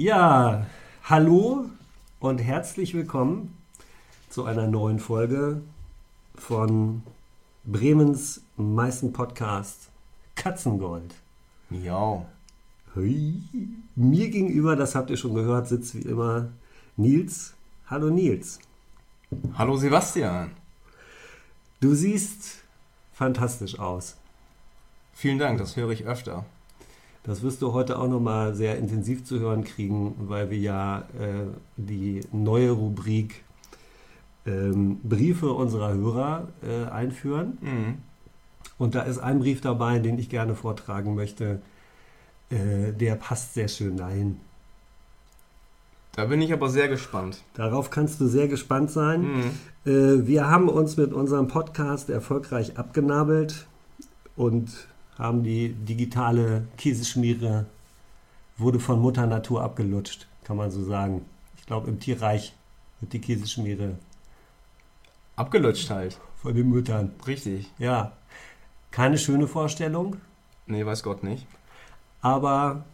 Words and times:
Ja, 0.00 0.64
hallo 1.02 1.70
und 2.20 2.38
herzlich 2.38 2.94
willkommen 2.94 3.58
zu 4.30 4.44
einer 4.44 4.68
neuen 4.68 5.00
Folge 5.00 5.60
von 6.36 7.02
Bremens 7.64 8.42
meisten 8.56 9.12
Podcast 9.12 9.88
Katzengold. 10.36 11.16
Miau. 11.68 12.28
Hui. 12.94 13.42
Mir 13.96 14.30
gegenüber, 14.30 14.76
das 14.76 14.94
habt 14.94 15.10
ihr 15.10 15.16
schon 15.16 15.34
gehört, 15.34 15.66
sitzt 15.66 15.96
wie 15.96 16.08
immer 16.08 16.46
Nils. 16.96 17.54
Hallo 17.88 18.08
Nils. 18.08 18.60
Hallo 19.54 19.76
Sebastian. 19.76 20.52
Du 21.80 21.96
siehst 21.96 22.62
fantastisch 23.14 23.80
aus. 23.80 24.16
Vielen 25.12 25.40
Dank, 25.40 25.58
das 25.58 25.74
höre 25.74 25.90
ich 25.90 26.06
öfter. 26.06 26.46
Das 27.28 27.42
wirst 27.42 27.60
du 27.60 27.74
heute 27.74 27.98
auch 27.98 28.08
nochmal 28.08 28.54
sehr 28.54 28.78
intensiv 28.78 29.22
zu 29.22 29.38
hören 29.38 29.62
kriegen, 29.62 30.14
weil 30.18 30.48
wir 30.48 30.56
ja 30.56 31.00
äh, 31.20 31.44
die 31.76 32.22
neue 32.32 32.70
Rubrik 32.70 33.44
ähm, 34.46 34.98
Briefe 35.02 35.52
unserer 35.52 35.92
Hörer 35.92 36.48
äh, 36.62 36.90
einführen. 36.90 37.58
Mhm. 37.60 37.98
Und 38.78 38.94
da 38.94 39.02
ist 39.02 39.18
ein 39.18 39.40
Brief 39.40 39.60
dabei, 39.60 39.98
den 39.98 40.18
ich 40.18 40.30
gerne 40.30 40.54
vortragen 40.54 41.14
möchte. 41.14 41.60
Äh, 42.48 42.94
der 42.94 43.16
passt 43.16 43.52
sehr 43.52 43.68
schön 43.68 43.98
dahin. 43.98 44.40
Da 46.12 46.24
bin 46.24 46.40
ich 46.40 46.54
aber 46.54 46.70
sehr 46.70 46.88
gespannt. 46.88 47.42
Darauf 47.52 47.90
kannst 47.90 48.22
du 48.22 48.26
sehr 48.26 48.48
gespannt 48.48 48.90
sein. 48.90 49.20
Mhm. 49.20 49.50
Äh, 49.84 50.26
wir 50.26 50.48
haben 50.48 50.70
uns 50.70 50.96
mit 50.96 51.12
unserem 51.12 51.48
Podcast 51.48 52.08
erfolgreich 52.08 52.78
abgenabelt 52.78 53.66
und 54.34 54.88
haben 55.18 55.42
die 55.42 55.70
digitale 55.72 56.66
Käseschmiere 56.76 57.66
wurde 58.56 58.80
von 58.80 59.00
Mutter 59.00 59.26
Natur 59.26 59.62
abgelutscht, 59.62 60.26
kann 60.44 60.56
man 60.56 60.70
so 60.70 60.82
sagen. 60.84 61.24
Ich 61.58 61.66
glaube, 61.66 61.88
im 61.88 62.00
Tierreich 62.00 62.54
wird 63.00 63.12
die 63.12 63.20
Käseschmiere 63.20 63.96
Abgelutscht 65.36 65.90
halt. 65.90 66.18
von 66.42 66.54
den 66.54 66.68
Müttern. 66.68 67.12
Richtig. 67.26 67.70
Ja, 67.78 68.12
keine 68.90 69.18
schöne 69.18 69.46
Vorstellung, 69.46 70.16
Nee, 70.66 70.84
weiß 70.84 71.02
Gott 71.02 71.22
nicht. 71.24 71.46
aber 72.20 72.84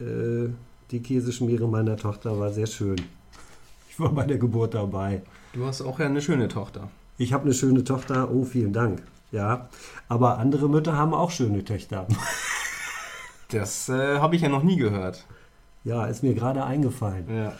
äh, 0.00 0.48
die 0.90 1.00
Käseschmiere 1.00 1.66
meiner 1.68 1.96
Tochter 1.96 2.38
war 2.38 2.52
sehr 2.52 2.66
schön. 2.66 2.96
Ich 3.88 3.98
war 4.00 4.10
bei 4.12 4.24
der 4.26 4.38
Geburt 4.38 4.74
dabei. 4.74 5.22
Du 5.52 5.64
hast 5.64 5.80
auch 5.82 5.98
ja 6.00 6.06
eine 6.06 6.20
schöne 6.20 6.48
Tochter. 6.48 6.90
Ich 7.16 7.32
habe 7.32 7.44
eine 7.44 7.54
schöne 7.54 7.84
Tochter. 7.84 8.30
Oh, 8.30 8.44
vielen 8.44 8.72
Dank. 8.72 9.02
Ja, 9.34 9.68
aber 10.08 10.38
andere 10.38 10.68
Mütter 10.68 10.96
haben 10.96 11.12
auch 11.12 11.30
schöne 11.30 11.64
Töchter. 11.64 12.06
Das 13.50 13.88
äh, 13.88 14.18
habe 14.18 14.34
ich 14.34 14.42
ja 14.42 14.48
noch 14.48 14.64
nie 14.64 14.76
gehört. 14.76 15.26
Ja, 15.84 16.06
ist 16.06 16.24
mir 16.24 16.34
gerade 16.34 16.64
eingefallen. 16.64 17.26
Ja. 17.28 17.52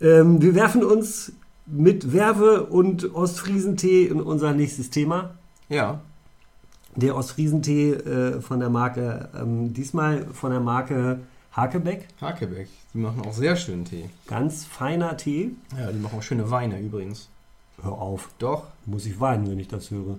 Ähm, 0.00 0.42
wir 0.42 0.54
werfen 0.54 0.84
uns 0.84 1.32
mit 1.64 2.12
Werbe 2.12 2.64
und 2.64 3.14
Ostfriesentee 3.14 4.04
in 4.04 4.20
unser 4.20 4.52
nächstes 4.52 4.90
Thema. 4.90 5.30
Ja. 5.70 6.00
Der 6.96 7.16
Ostfriesentee 7.16 7.92
äh, 7.92 8.40
von 8.42 8.60
der 8.60 8.68
Marke, 8.68 9.30
ähm, 9.34 9.72
diesmal 9.72 10.26
von 10.34 10.50
der 10.50 10.60
Marke 10.60 11.20
Hakebeck. 11.52 12.08
Hakebeck. 12.20 12.68
Die 12.92 12.98
machen 12.98 13.22
auch 13.24 13.32
sehr 13.32 13.56
schönen 13.56 13.86
Tee. 13.86 14.10
Ganz 14.26 14.64
feiner 14.64 15.16
Tee. 15.16 15.52
Ja, 15.78 15.92
die 15.92 15.98
machen 15.98 16.18
auch 16.18 16.22
schöne 16.22 16.50
Weine 16.50 16.78
übrigens. 16.78 17.28
Hör 17.80 17.92
auf, 17.92 18.28
Doch. 18.38 18.66
muss 18.86 19.06
ich 19.06 19.18
weinen, 19.18 19.48
wenn 19.48 19.60
ich 19.60 19.68
das 19.68 19.90
höre. 19.90 20.18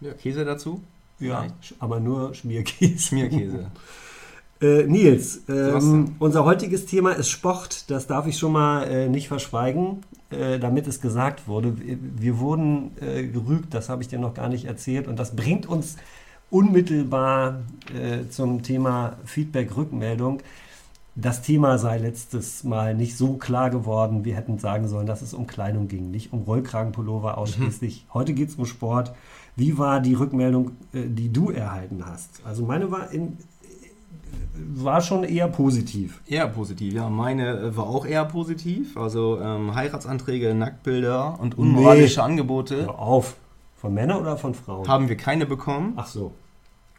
Ja, 0.00 0.12
Käse 0.12 0.44
dazu? 0.44 0.82
Ja, 1.18 1.44
sch- 1.62 1.74
aber 1.78 2.00
nur 2.00 2.34
Schmierkäse. 2.34 2.98
Schmierkäse. 2.98 3.70
Äh, 4.58 4.84
Nils, 4.84 5.42
ähm, 5.50 6.14
unser 6.18 6.46
heutiges 6.46 6.86
Thema 6.86 7.12
ist 7.12 7.28
Sport. 7.28 7.90
Das 7.90 8.06
darf 8.06 8.26
ich 8.26 8.38
schon 8.38 8.52
mal 8.52 8.84
äh, 8.84 9.06
nicht 9.06 9.28
verschweigen, 9.28 10.02
äh, 10.30 10.58
damit 10.58 10.86
es 10.86 11.02
gesagt 11.02 11.46
wurde. 11.46 11.78
Wir, 11.78 11.98
wir 12.00 12.38
wurden 12.38 12.92
äh, 13.02 13.24
gerügt, 13.26 13.74
das 13.74 13.90
habe 13.90 14.00
ich 14.00 14.08
dir 14.08 14.18
noch 14.18 14.32
gar 14.32 14.48
nicht 14.48 14.64
erzählt. 14.64 15.08
Und 15.08 15.18
das 15.18 15.36
bringt 15.36 15.66
uns 15.66 15.96
unmittelbar 16.48 17.60
äh, 17.94 18.30
zum 18.30 18.62
Thema 18.62 19.18
Feedback-Rückmeldung. 19.26 20.40
Das 21.18 21.40
Thema 21.40 21.78
sei 21.78 21.96
letztes 21.96 22.62
Mal 22.62 22.94
nicht 22.94 23.16
so 23.16 23.38
klar 23.38 23.70
geworden. 23.70 24.26
Wir 24.26 24.36
hätten 24.36 24.58
sagen 24.58 24.86
sollen, 24.86 25.06
dass 25.06 25.22
es 25.22 25.32
um 25.32 25.46
Kleidung 25.46 25.88
ging, 25.88 26.10
nicht 26.10 26.30
um 26.34 26.42
Rollkragenpullover 26.42 27.38
ausschließlich. 27.38 28.04
Heute 28.12 28.34
geht 28.34 28.50
es 28.50 28.56
um 28.56 28.66
Sport. 28.66 29.14
Wie 29.56 29.78
war 29.78 30.00
die 30.00 30.12
Rückmeldung, 30.12 30.72
äh, 30.92 31.04
die 31.06 31.32
du 31.32 31.50
erhalten 31.50 32.04
hast? 32.04 32.42
Also 32.44 32.66
meine 32.66 32.90
war 32.90 33.10
in, 33.12 33.38
war 34.74 35.00
schon 35.00 35.24
eher 35.24 35.48
positiv. 35.48 36.20
Eher 36.26 36.48
positiv, 36.48 36.92
ja. 36.92 37.08
Meine 37.08 37.60
äh, 37.60 37.76
war 37.76 37.86
auch 37.86 38.04
eher 38.04 38.26
positiv. 38.26 38.94
Also 38.98 39.40
ähm, 39.40 39.74
Heiratsanträge, 39.74 40.54
Nacktbilder 40.54 41.40
und 41.40 41.56
unmoralische 41.56 42.22
Angebote 42.22 42.84
Hör 42.84 42.98
auf. 42.98 43.36
Von 43.76 43.94
Männern 43.94 44.20
oder 44.20 44.36
von 44.36 44.54
Frauen? 44.54 44.86
haben 44.86 45.08
wir 45.08 45.16
keine 45.16 45.46
bekommen. 45.46 45.94
Ach 45.96 46.06
so. 46.06 46.32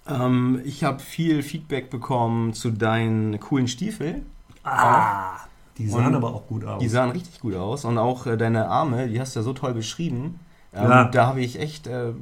Ähm, 0.09 0.61
ich 0.63 0.83
habe 0.83 0.99
viel 0.99 1.43
Feedback 1.43 1.89
bekommen 1.89 2.53
zu 2.53 2.71
deinen 2.71 3.39
coolen 3.39 3.67
Stiefeln. 3.67 4.25
Ah, 4.63 5.37
die 5.77 5.87
sahen 5.87 6.07
Und 6.07 6.15
aber 6.15 6.33
auch 6.33 6.47
gut 6.47 6.65
aus. 6.65 6.79
Die 6.79 6.87
sahen 6.87 7.11
richtig 7.11 7.39
gut 7.39 7.55
aus. 7.55 7.85
Und 7.85 7.97
auch 7.97 8.25
äh, 8.25 8.37
deine 8.37 8.67
Arme, 8.67 9.07
die 9.07 9.19
hast 9.19 9.35
du 9.35 9.39
ja 9.39 9.43
so 9.43 9.53
toll 9.53 9.73
beschrieben. 9.73 10.39
Ähm, 10.73 10.89
Ja. 10.89 11.03
Da 11.05 11.27
habe 11.27 11.41
ich 11.41 11.59
echt 11.59 11.87
äh, 11.87 12.13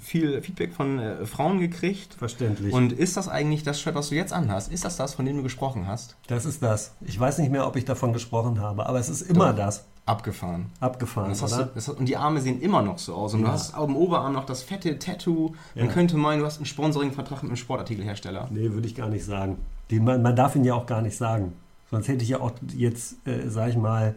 viel 0.00 0.42
Feedback 0.42 0.74
von 0.74 0.98
äh, 0.98 1.26
Frauen 1.26 1.58
gekriegt. 1.58 2.14
Verständlich. 2.14 2.72
Und 2.72 2.92
ist 2.92 3.16
das 3.16 3.28
eigentlich 3.28 3.62
das 3.62 3.80
Shirt, 3.80 3.94
was 3.94 4.10
du 4.10 4.16
jetzt 4.16 4.32
anhast? 4.32 4.70
Ist 4.72 4.84
das 4.84 4.96
das, 4.96 5.14
von 5.14 5.24
dem 5.24 5.36
du 5.36 5.42
gesprochen 5.42 5.86
hast? 5.86 6.16
das 6.26 6.44
ist 6.44 6.62
das. 6.62 6.94
Ich 7.00 7.18
weiß 7.18 7.38
nicht 7.38 7.50
mehr, 7.50 7.66
ob 7.66 7.76
ich 7.76 7.84
davon 7.84 8.12
gesprochen 8.12 8.60
habe, 8.60 8.86
aber 8.86 8.98
es 8.98 9.08
ist 9.08 9.22
immer 9.22 9.50
Doch. 9.50 9.56
das. 9.56 9.84
Abgefahren. 10.06 10.66
Abgefahren, 10.80 11.30
hast 11.30 11.42
oder? 11.42 11.64
du, 11.74 11.80
hat- 11.80 11.88
und 11.96 12.06
die 12.06 12.16
Arme 12.18 12.40
sehen 12.42 12.60
immer 12.60 12.82
noch 12.82 12.98
so 12.98 13.14
aus. 13.14 13.32
Und 13.32 13.40
Ja. 13.40 13.46
du 13.46 13.52
hast 13.52 13.74
auf 13.74 13.86
dem 13.86 13.96
Oberarm 13.96 14.34
noch 14.34 14.44
das 14.44 14.62
fette 14.62 14.98
Tattoo. 14.98 15.54
Man 15.74 15.86
Ja. 15.86 15.92
könnte 15.92 16.16
meinen, 16.18 16.40
du 16.40 16.44
hast 16.46 16.56
einen 16.58 16.66
Sponsoring-Vertrag 16.66 17.42
mit 17.42 17.50
einem 17.50 17.56
Sportartikelhersteller. 17.56 18.48
Nee, 18.50 18.70
würde 18.72 18.86
ich 18.86 18.94
gar 18.94 19.08
nicht 19.08 19.24
sagen. 19.24 19.56
Den, 19.90 20.04
man, 20.04 20.20
man 20.20 20.36
darf 20.36 20.56
ihn 20.56 20.64
ja 20.64 20.74
auch 20.74 20.84
gar 20.86 21.00
nicht 21.00 21.16
sagen. 21.16 21.54
Sonst 21.90 22.08
hätte 22.08 22.22
ich 22.22 22.28
ja 22.28 22.40
auch 22.40 22.52
jetzt, 22.76 23.26
äh, 23.26 23.48
sag 23.48 23.70
ich 23.70 23.76
mal, 23.76 24.14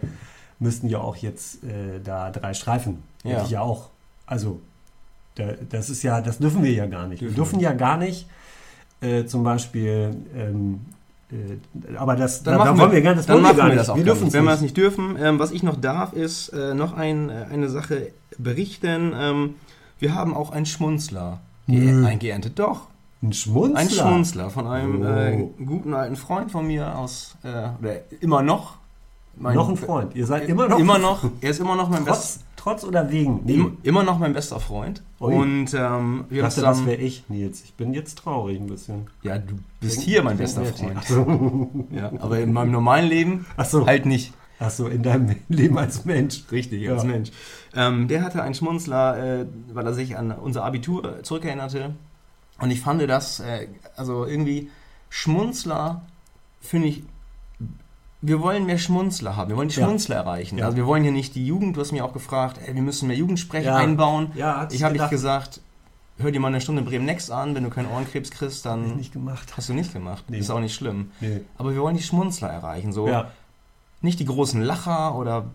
müssten 0.59 0.87
ja 0.89 0.99
auch 0.99 1.15
jetzt 1.15 1.63
äh, 1.63 1.99
da 2.03 2.31
drei 2.31 2.53
Streifen. 2.53 3.03
Hätte 3.23 3.35
Ja. 3.35 3.43
ich 3.43 3.49
ja 3.51 3.61
auch. 3.61 3.89
Also, 4.25 4.59
da, 5.35 5.53
das 5.69 5.89
ist 5.89 6.03
ja, 6.03 6.19
das 6.19 6.39
dürfen 6.39 6.63
wir 6.63 6.71
ja 6.73 6.85
gar 6.87 7.07
nicht. 7.07 7.21
Wir 7.21 7.29
Dürfen 7.29 7.59
dürfen 7.59 7.59
ja 7.61 7.71
gar 7.73 7.95
nicht, 7.97 8.27
äh, 8.99 9.23
zum 9.25 9.43
Beispiel, 9.43 10.17
ähm, 10.35 10.81
äh, 10.95 10.96
aber 11.97 12.15
das, 12.15 12.43
Dann 12.43 12.57
da, 12.59 12.77
wollen 12.77 12.91
wir 12.91 13.01
gar, 13.01 13.15
das 13.15 13.25
dann 13.25 13.35
wollen 13.43 13.45
wir 13.45 13.53
gar 13.53 13.65
wir 13.65 13.69
nicht. 13.73 13.79
das 13.79 13.89
auch 13.89 13.97
wir 13.97 14.03
dürfen 14.05 14.31
Wenn 14.31 14.45
wir 14.45 14.53
es 14.53 14.61
nicht 14.61 14.77
dürfen, 14.77 15.17
ähm, 15.19 15.39
was 15.39 15.51
ich 15.51 15.61
noch 15.63 15.75
darf, 15.75 16.13
ist 16.13 16.49
äh, 16.49 16.73
noch 16.73 16.93
ein, 16.95 17.29
äh, 17.29 17.47
eine 17.51 17.69
Sache 17.69 18.11
berichten. 18.37 19.13
Ähm, 19.15 19.55
wir 19.99 20.15
haben 20.15 20.33
auch 20.35 20.51
einen 20.51 20.65
Schmunzler. 20.65 21.39
Nö. 21.65 22.05
Ein 22.05 22.19
geerntet, 22.19 22.57
doch. 22.59 22.87
Ein 23.21 23.33
Schmunzler. 23.33 23.79
Ein 23.79 23.89
Schmunzler 23.89 24.49
von 24.51 24.67
einem 24.67 25.01
Oh. 25.01 25.05
äh, 25.05 25.49
guten 25.65 25.93
alten 25.93 26.15
Freund 26.15 26.51
von 26.51 26.65
mir 26.67 26.97
aus, 26.97 27.35
äh, 27.43 27.47
oder 27.81 27.95
immer 28.21 28.41
noch. 28.41 28.75
Mein- 29.39 29.55
noch 29.55 29.69
ein 29.69 29.77
Freund. 29.77 30.15
Ihr 30.15 30.25
seid 30.25 30.47
immer 30.47 30.67
noch. 30.67 30.79
Immer 30.79 30.97
noch, 30.97 31.23
er 31.41 31.49
ist 31.49 31.59
immer 31.59 31.75
noch 31.75 31.89
mein 31.89 32.05
bester, 32.05 32.39
Trotz, 32.67 32.83
oder 32.83 33.09
wegen? 33.11 33.41
Nee. 33.45 33.53
im, 33.53 33.77
immer 33.83 34.03
noch 34.03 34.19
mein 34.19 34.33
bester 34.33 34.59
Freund. 34.59 35.01
Ui. 35.21 35.33
Und 35.33 35.73
ähm, 35.73 36.25
wir 36.29 36.41
dachte, 36.41 36.61
das 36.61 36.75
zusammen, 36.75 36.85
wäre 36.87 36.97
ich, 37.01 37.23
Nils. 37.29 37.63
Ich 37.63 37.73
bin 37.75 37.93
jetzt 37.93 38.17
traurig 38.17 38.59
ein 38.59 38.67
bisschen. 38.67 39.07
ja, 39.23 39.37
du 39.37 39.55
bist 39.79 40.01
hier 40.01 40.21
mein 40.21 40.35
bester 40.35 40.65
Freund. 40.65 40.97
Achso, 40.97 41.69
Ja, 41.91 42.11
aber 42.19 42.39
in 42.39 42.51
meinem 42.51 42.71
normalen 42.71 43.07
Leben 43.07 43.45
so. 43.63 43.87
halt 43.87 44.05
nicht. 44.05 44.33
Ach 44.59 44.69
so, 44.69 44.87
in 44.87 45.01
deinem 45.01 45.33
Leben 45.47 45.77
als 45.77 46.03
Mensch. 46.03 46.43
Richtig, 46.51 46.81
Ja. 46.81 46.95
als 46.95 47.05
Mensch. 47.05 47.31
Ähm, 47.73 48.09
der 48.09 48.21
hatte 48.21 48.43
einen 48.43 48.53
Schmunzler, 48.53 49.41
äh, 49.41 49.45
weil 49.73 49.85
er 49.85 49.93
sich 49.93 50.17
an 50.17 50.31
unser 50.31 50.65
Abitur 50.65 51.23
zurückerinnerte. 51.23 51.95
Und 52.59 52.69
ich 52.71 52.81
fand 52.81 53.01
das, 53.07 53.39
äh, 53.39 53.69
also 53.95 54.25
irgendwie, 54.25 54.69
Schmunzler 55.09 56.01
finde 56.59 56.89
ich, 56.89 57.03
wir 58.21 58.41
wollen 58.41 58.65
mehr 58.65 58.77
Schmunzler 58.77 59.35
haben, 59.35 59.49
wir 59.49 59.57
wollen 59.57 59.69
die 59.69 59.75
Ja. 59.79 59.85
Schmunzler 59.85 60.15
erreichen. 60.17 60.57
Ja. 60.57 60.65
Also 60.65 60.77
wir 60.77 60.85
wollen 60.87 61.03
hier 61.03 61.11
nicht 61.11 61.35
die 61.35 61.45
Jugend, 61.45 61.75
du 61.77 61.81
hast 61.81 61.91
mich 61.91 62.01
auch 62.01 62.13
gefragt, 62.13 62.59
ey, 62.65 62.73
wir 62.73 62.81
müssen 62.81 63.07
mehr 63.07 63.17
Jugendsprech 63.17 63.65
Ja. 63.65 63.75
einbauen. 63.75 64.31
Ja, 64.35 64.67
Ich 64.71 64.83
habe 64.83 64.97
dich 64.97 65.07
gesagt, 65.09 65.61
hör 66.17 66.31
dir 66.31 66.39
mal 66.39 66.47
eine 66.47 66.59
Stunde 66.61 66.81
Bremen 66.81 67.05
Next 67.05 67.31
an, 67.31 67.53
wenn 67.53 67.63
du 67.63 67.69
keinen 67.69 67.91
Ohrenkrebs 67.91 68.31
kriegst, 68.31 68.65
dann 68.65 68.95
nicht 68.97 69.13
gemacht. 69.13 69.55
hast 69.55 69.69
du 69.69 69.73
nicht 69.73 69.93
gemacht. 69.93 70.23
Nee. 70.29 70.39
Ist 70.39 70.49
auch 70.49 70.59
nicht 70.59 70.73
schlimm. 70.73 71.11
Nee. 71.21 71.41
Aber 71.59 71.73
wir 71.73 71.81
wollen 71.81 71.95
die 71.95 72.01
Schmunzler 72.03 72.49
erreichen, 72.49 72.91
so 72.91 73.07
Ja, 73.07 73.29
nicht 74.01 74.19
die 74.19 74.25
großen 74.25 74.61
Lacher 74.61 75.15
oder 75.15 75.45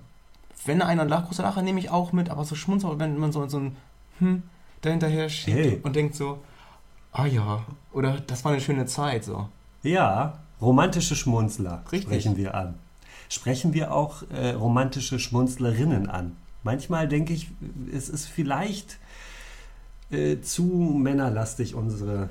wenn 0.65 0.83
einer 0.83 1.05
lacht, 1.05 1.27
großer 1.27 1.43
Lacher 1.43 1.63
nehme 1.63 1.81
ich 1.81 1.91
auch 1.91 2.13
mit, 2.13 2.31
aber 2.31 2.45
so 2.45 2.55
Schmunzler, 2.55 2.97
wenn 3.01 3.19
man 3.19 3.33
so, 3.33 3.47
so 3.49 3.59
ein 3.59 3.77
hm 4.21 4.43
dahinterher 4.83 5.29
schiebt 5.29 5.57
Hey. 5.57 5.81
und 5.83 5.95
denkt 5.97 6.15
so, 6.17 6.39
ah 7.13 7.27
ja, 7.27 7.65
oder 7.93 8.19
das 8.27 8.45
war 8.45 8.53
eine 8.53 8.61
schöne 8.61 8.87
Zeit, 8.87 9.25
so. 9.25 9.49
ja, 9.83 10.39
romantische 10.63 11.17
Schmunzler 11.17 11.83
Richtig. 11.91 12.03
sprechen 12.03 12.37
wir 12.37 12.55
an. 12.55 12.75
Sprechen 13.29 13.75
wir 13.75 13.93
auch 13.93 14.23
äh, 14.31 14.51
romantische 14.51 15.19
Schmunzlerinnen 15.19 16.09
an. 16.09 16.37
Manchmal 16.63 17.09
denke 17.09 17.33
ich, 17.33 17.51
es 17.93 18.09
ist 18.09 18.27
vielleicht 18.27 18.99
äh, 20.11 20.41
zu 20.41 20.65
männerlastig 20.65 21.75
unsere, 21.75 22.29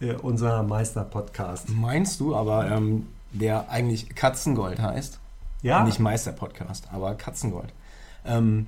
äh, 0.00 0.14
unser 0.14 0.62
Meister-Podcast. 0.62 1.68
Meinst 1.68 2.20
du, 2.20 2.34
aber 2.34 2.70
ähm, 2.70 3.06
der 3.32 3.68
eigentlich 3.68 4.14
Katzengold 4.14 4.80
heißt. 4.80 5.18
Ja, 5.62 5.82
Nicht 5.84 5.98
Meister-Podcast, 5.98 6.88
aber 6.92 7.14
Katzengold. 7.14 7.72
Ähm, 8.24 8.66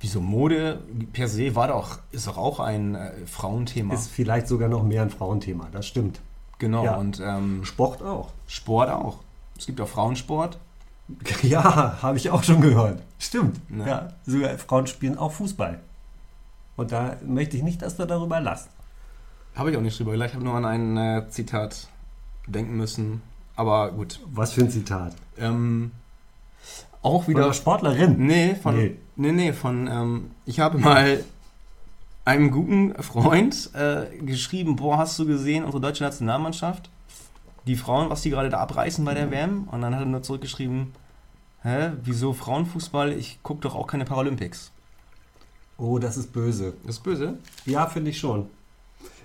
wieso 0.00 0.20
Mode 0.20 0.80
per 1.12 1.28
se 1.28 1.54
war 1.54 1.68
doch, 1.68 1.98
ist 2.10 2.26
doch 2.26 2.36
auch 2.36 2.60
ein 2.60 2.94
äh, 2.94 3.12
Frauenthema. 3.26 3.94
ist 3.94 4.10
vielleicht 4.10 4.48
sogar 4.48 4.68
noch 4.68 4.82
mehr 4.82 5.02
ein 5.02 5.10
Frauenthema, 5.10 5.68
das 5.72 5.86
stimmt. 5.86 6.20
Genau, 6.62 6.84
ja. 6.84 6.94
und 6.94 7.20
ähm, 7.20 7.64
Sport 7.64 8.02
auch. 8.02 8.30
Sport 8.46 8.88
auch. 8.88 9.18
Es 9.58 9.66
gibt 9.66 9.80
auch 9.80 9.88
Frauensport. 9.88 10.58
Ja, 11.42 12.00
habe 12.00 12.16
ich 12.16 12.30
auch 12.30 12.42
schon 12.42 12.60
gehört. 12.60 13.02
Stimmt. 13.18 13.70
Ne? 13.70 13.86
Ja, 13.86 14.08
sogar 14.24 14.56
Frauen 14.56 14.86
spielen 14.86 15.18
auch 15.18 15.32
Fußball. 15.32 15.80
Und 16.76 16.92
da 16.92 17.16
möchte 17.26 17.56
ich 17.56 17.64
nicht, 17.64 17.82
dass 17.82 17.96
du 17.96 18.06
darüber 18.06 18.40
lachst. 18.40 18.68
Habe 19.54 19.70
ich 19.70 19.76
auch 19.76 19.82
nicht 19.82 19.98
drüber 19.98 20.12
gelacht. 20.12 20.30
Ich 20.30 20.34
habe 20.36 20.44
nur 20.44 20.54
an 20.54 20.64
ein 20.64 20.96
äh, 20.96 21.28
Zitat 21.28 21.88
denken 22.46 22.76
müssen. 22.76 23.20
Aber 23.56 23.90
gut. 23.90 24.20
Was 24.32 24.52
für 24.52 24.62
ein 24.62 24.70
Zitat. 24.70 25.14
Ähm, 25.36 25.90
auch 27.02 27.26
Wieder 27.26 27.40
wieder. 27.40 27.52
Sportlerin. 27.52 28.16
Nee, 28.18 28.54
von. 28.54 28.76
Nee. 28.76 28.96
Nee, 29.16 29.32
nee, 29.32 29.52
von. 29.52 29.88
Ähm, 29.88 30.30
ich 30.46 30.60
habe 30.60 30.78
mal 30.78 31.22
einem 32.24 32.50
guten 32.50 32.94
Freund 33.02 33.70
äh, 33.74 34.06
geschrieben: 34.18 34.76
Boah, 34.76 34.98
hast 34.98 35.18
du 35.18 35.26
gesehen, 35.26 35.64
unsere 35.64 35.80
deutsche 35.80 36.04
Nationalmannschaft? 36.04 36.90
Die 37.66 37.76
Frauen, 37.76 38.10
was 38.10 38.22
die 38.22 38.30
gerade 38.30 38.48
da 38.48 38.58
abreißen 38.58 39.04
bei 39.04 39.14
der 39.14 39.30
WM? 39.30 39.68
Und 39.70 39.82
dann 39.82 39.94
hat 39.94 40.02
er 40.02 40.06
nur 40.06 40.22
zurückgeschrieben: 40.22 40.92
Hä, 41.62 41.92
wieso 42.02 42.32
Frauenfußball? 42.32 43.12
Ich 43.12 43.42
gucke 43.42 43.60
doch 43.62 43.74
auch 43.74 43.86
keine 43.86 44.04
Paralympics. 44.04 44.72
Oh, 45.78 45.98
das 45.98 46.16
ist 46.16 46.32
böse. 46.32 46.74
Das 46.84 46.96
ist 46.96 47.02
böse. 47.02 47.38
Ja, 47.64 47.86
finde 47.86 48.10
ich 48.10 48.18
schon. 48.18 48.46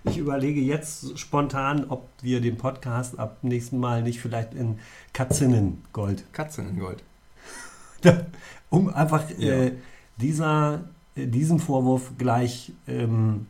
Ich 0.03 0.17
überlege 0.17 0.61
jetzt 0.61 1.19
spontan, 1.19 1.85
ob 1.89 2.07
wir 2.21 2.39
den 2.39 2.57
Podcast 2.57 3.19
ab 3.19 3.38
nächsten 3.41 3.77
Mal 3.77 4.01
nicht 4.03 4.21
vielleicht 4.21 4.53
in 4.53 4.79
Katzinnengold, 5.11 6.31
Katzen 6.31 6.69
in 6.69 6.79
Gold. 6.79 7.03
um 8.69 8.88
einfach 8.94 9.29
Ja. 9.38 9.53
äh, 9.53 9.73
dieser, 10.17 10.85
diesem 11.18 11.60
Vorwurf 11.60 12.12
gleich 12.18 12.72
ähm, 12.88 13.48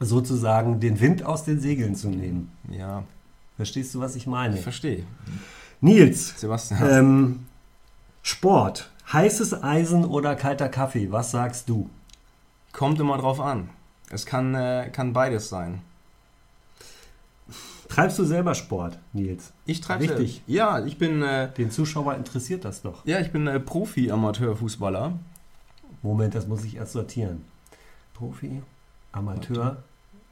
sozusagen 0.00 0.80
den 0.80 1.00
Wind 1.00 1.24
aus 1.24 1.44
den 1.44 1.60
Segeln 1.60 1.94
zu 1.94 2.08
nehmen. 2.08 2.50
Ja, 2.70 3.04
Verstehst 3.56 3.94
du, 3.94 4.00
was 4.00 4.16
ich 4.16 4.26
meine? 4.26 4.56
ich 4.56 4.62
verstehe. 4.62 5.04
Nils, 5.80 6.40
Sebastian. 6.40 6.90
ähm, 6.90 7.46
Sport, 8.22 8.90
heißes 9.12 9.62
Eisen 9.62 10.04
oder 10.04 10.34
kalter 10.34 10.68
Kaffee, 10.68 11.12
was 11.12 11.30
sagst 11.30 11.68
du? 11.68 11.88
Kommt 12.72 12.98
immer 12.98 13.16
drauf 13.18 13.38
an. 13.38 13.68
Es 14.10 14.26
kann, 14.26 14.54
äh, 14.54 14.88
kann 14.92 15.12
beides 15.12 15.48
sein. 15.48 15.82
Treibst 17.88 18.18
du 18.18 18.24
selber 18.24 18.54
Sport, 18.54 18.98
Nils? 19.12 19.52
Ich 19.66 19.80
treibe 19.80 20.02
Richtig. 20.04 20.42
Ja, 20.46 20.84
ich 20.84 20.98
bin, 20.98 21.22
äh, 21.22 21.52
Den 21.52 21.70
Zuschauer 21.70 22.14
interessiert 22.16 22.64
das 22.64 22.82
doch. 22.82 23.04
ja, 23.06 23.20
ich 23.20 23.30
bin 23.30 23.46
äh, 23.46 23.60
Profi-Amateurfußballer. 23.60 25.12
Moment, 26.04 26.34
das 26.34 26.46
muss 26.46 26.64
ich 26.64 26.76
erst 26.76 26.92
sortieren. 26.92 27.44
Profi, 28.14 28.62
Amateur, 29.12 29.78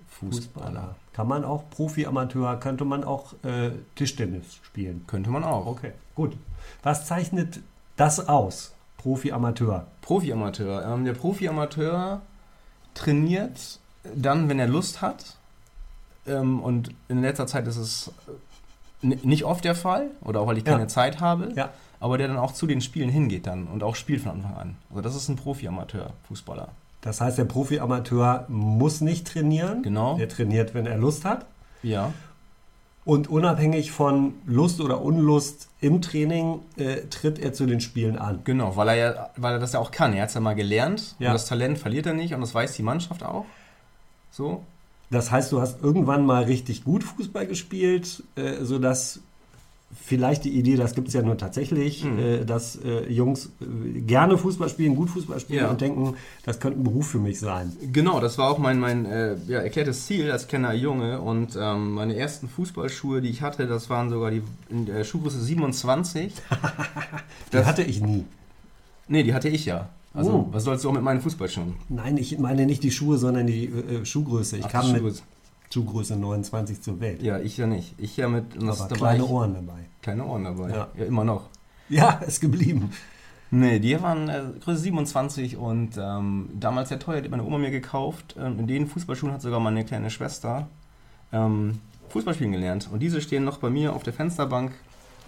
Fußballer. 0.09 0.43
Fußballer. 0.71 0.95
Kann 1.13 1.29
man 1.29 1.45
auch 1.45 1.69
Profi, 1.71 2.07
Amateur, 2.07 2.57
könnte 2.61 2.85
man 2.85 3.05
auch 3.05 3.33
äh, 3.45 3.71
Tischtennis 3.97 4.57
spielen. 4.63 5.05
Könnte 5.07 5.31
man 5.31 5.43
auch. 5.45 5.67
Okay, 5.67 5.93
gut. 6.15 6.37
Was 6.83 7.07
zeichnet 7.07 7.61
das 7.97 8.29
aus? 8.29 8.73
Profi, 8.99 9.33
Amateur. 9.33 9.87
Profi-Amateur. 10.03 10.85
Ähm, 10.87 11.05
der 11.05 11.15
Profi-Amateur 11.15 12.21
trainiert 12.95 13.81
dann, 14.15 14.49
wenn 14.49 14.59
er 14.61 14.69
Lust 14.69 15.03
hat. 15.03 15.37
Ähm, 16.27 16.61
und 16.63 16.91
in 17.09 17.21
letzter 17.23 17.47
Zeit 17.49 17.67
ist 17.67 17.77
es 17.79 18.13
äh, 19.03 19.17
nicht 19.25 19.45
oft 19.45 19.65
der 19.65 19.75
Fall, 19.75 20.11
oder 20.23 20.41
auch 20.41 20.47
weil 20.47 20.59
ich 20.59 20.65
Ja. 20.67 20.73
keine 20.75 20.87
Zeit 20.87 21.21
habe. 21.21 21.53
Ja. 21.57 21.71
Aber 22.02 22.19
der 22.19 22.26
dann 22.26 22.37
auch 22.37 22.50
zu 22.52 22.66
den 22.66 22.81
Spielen 22.81 23.08
hingeht 23.10 23.46
dann 23.46 23.69
und 23.69 23.84
auch 23.84 23.94
spielt 23.94 24.22
von 24.22 24.32
Anfang 24.32 24.54
an. 24.56 24.76
Also 24.90 25.02
das 25.02 25.14
ist 25.14 25.28
ein 25.28 25.37
Profi-Amateur-Fußballer. 25.37 26.69
Das 27.00 27.20
heißt, 27.20 27.38
der 27.38 27.44
Profi, 27.44 27.78
Amateur 27.78 28.44
muss 28.49 29.00
nicht 29.00 29.26
trainieren. 29.26 29.82
Genau. 29.84 30.19
Er 30.19 30.28
trainiert, 30.28 30.75
wenn 30.75 30.87
er 30.87 30.99
Lust 30.99 31.25
hat. 31.25 31.46
Ja. 31.84 32.12
Und 33.04 33.28
unabhängig 33.28 33.93
von 33.93 34.34
Lust 34.46 34.81
oder 34.81 35.00
Unlust 35.00 35.69
im 35.81 36.02
Training 36.02 36.58
äh, 36.76 37.02
tritt 37.10 37.38
er 37.38 37.52
zu 37.52 37.66
den 37.66 37.81
Spielen 37.81 38.19
an. 38.19 38.40
Genau, 38.44 38.76
weil 38.76 38.88
er 38.88 38.96
ja, 38.96 39.31
weil 39.37 39.54
er 39.54 39.58
das 39.60 39.72
ja 39.72 39.78
auch 39.78 39.93
kann. 39.93 40.12
Er 40.12 40.22
hat 40.22 40.28
es 40.31 40.34
ja 40.34 40.40
mal 40.40 40.54
gelernt 40.54 41.14
Ja. 41.20 41.28
und 41.28 41.34
das 41.34 41.46
Talent 41.46 41.78
verliert 41.78 42.06
er 42.06 42.14
nicht 42.14 42.34
und 42.34 42.40
das 42.40 42.52
weiß 42.54 42.75
die 42.75 42.82
Mannschaft 42.82 43.22
auch. 43.25 43.44
So. 44.32 44.64
Das 45.10 45.31
heißt, 45.31 45.52
du 45.52 45.60
hast 45.60 45.82
irgendwann 45.82 46.25
mal 46.26 46.44
richtig 46.44 46.84
gut 46.84 47.04
Fußball 47.04 47.46
gespielt, 47.46 48.22
äh, 48.37 48.64
sodass 48.64 49.20
vielleicht 49.94 50.44
die 50.44 50.50
Idee, 50.59 50.77
das 50.77 50.94
gibt 50.94 51.09
es 51.09 51.15
ja 51.15 51.23
nur 51.23 51.37
tatsächlich, 51.37 52.05
Mhm. 52.05 52.19
äh, 52.19 52.44
dass 52.44 52.77
äh, 52.77 53.11
Jungs 53.12 53.50
äh, 53.61 54.00
gerne 54.00 54.39
Fußball 54.39 54.69
spielen, 54.69 54.97
gut 54.97 55.11
Fußball 55.11 55.39
spielen 55.41 55.65
Ja. 55.65 55.71
und 55.71 55.81
denken, 55.81 56.15
das 56.44 56.61
könnte 56.61 56.81
ein 56.81 56.85
Beruf 56.85 57.09
für 57.09 57.19
mich 57.19 57.39
sein. 57.39 57.73
Genau, 57.93 58.19
das 58.21 58.39
war 58.39 58.50
auch 58.50 58.59
mein, 58.59 58.79
mein 58.81 59.05
äh, 59.06 59.37
ja, 59.49 59.61
erklärtes 59.61 60.06
Ziel 60.06 60.31
als 60.31 60.49
kleiner 60.49 60.73
Junge. 60.73 61.21
Und 61.21 61.56
ähm, 61.61 61.93
meine 61.93 62.17
ersten 62.17 62.49
Fußballschuhe, 62.49 63.21
die 63.21 63.29
ich 63.31 63.43
hatte, 63.43 63.67
das 63.67 63.91
waren 63.91 64.09
sogar 64.11 64.31
die 64.31 64.43
in 64.71 64.87
der 64.87 65.05
Schuhgröße 65.05 65.41
27. 65.43 66.33
Die 66.43 67.50
Das- 67.50 67.67
hatte 67.67 67.83
ich 67.83 68.00
nie. 68.00 68.25
Nee, 69.09 69.23
die 69.25 69.35
hatte 69.35 69.49
ich 69.49 69.67
ja. 69.67 69.88
Also, 70.15 70.31
Oh. 70.33 70.49
was 70.53 70.65
sollst 70.65 70.85
du 70.85 70.88
auch 70.91 70.93
mit 70.93 71.03
meinen 71.03 71.21
Fußballschuhen? 71.21 71.75
Nein, 71.88 72.17
ich 72.19 72.38
meine 72.38 72.67
nicht 72.67 72.83
die 72.83 72.91
Schuhe, 72.91 73.17
sondern 73.19 73.47
die 73.47 73.65
äh, 73.67 74.05
Schuhgröße. 74.05 74.59
Ich 74.59 74.65
Ach, 74.67 74.71
kam 74.71 74.87
die 74.95 75.00
mit 75.00 75.23
Schuhgröße 75.73 76.17
29 76.17 76.83
zur 76.83 77.01
Welt. 77.01 77.23
Ja, 77.23 77.39
ich 77.39 77.57
ja 77.57 77.67
nicht. 77.67 77.95
Ich 77.99 78.17
ja 78.17 78.29
mit. 78.29 78.45
das- 78.61 78.81
Aber 78.83 78.95
kleine 78.95 79.25
Ohren 79.25 79.55
dabei. 79.55 79.81
Kleine 80.03 80.25
Ohren 80.27 80.45
dabei. 80.45 80.71
Ja. 80.71 80.89
Ja, 80.97 81.05
immer 81.05 81.25
noch. 81.25 81.49
Ja, 81.89 82.11
ist 82.27 82.41
geblieben. 82.41 82.91
Nee, 83.51 83.79
die 83.81 84.01
waren 84.03 84.29
äh, 84.29 84.43
Größe 84.65 84.81
27 84.81 85.57
und 85.57 85.99
ähm, 85.99 86.49
damals 86.59 86.89
sehr 86.89 86.99
teuer, 86.99 87.21
die 87.21 87.25
hat 87.25 87.31
meine 87.31 87.45
Oma 87.45 87.59
mir 87.59 87.71
gekauft. 87.71 88.35
Ähm, 88.39 88.59
in 88.61 88.67
den 88.67 88.87
Fußballschuhen 88.87 89.33
hat 89.33 89.43
sogar 89.43 89.61
meine 89.61 89.85
kleine 89.85 90.11
Schwester 90.11 90.69
ähm, 91.33 91.79
Fußball 92.09 92.35
spielen 92.35 92.53
gelernt. 92.53 92.89
Und 92.93 93.01
diese 93.01 93.21
stehen 93.21 93.45
noch 93.45 93.59
bei 93.59 93.69
mir 93.71 93.93
auf 93.95 94.03
der 94.03 94.13
Fensterbank 94.15 94.73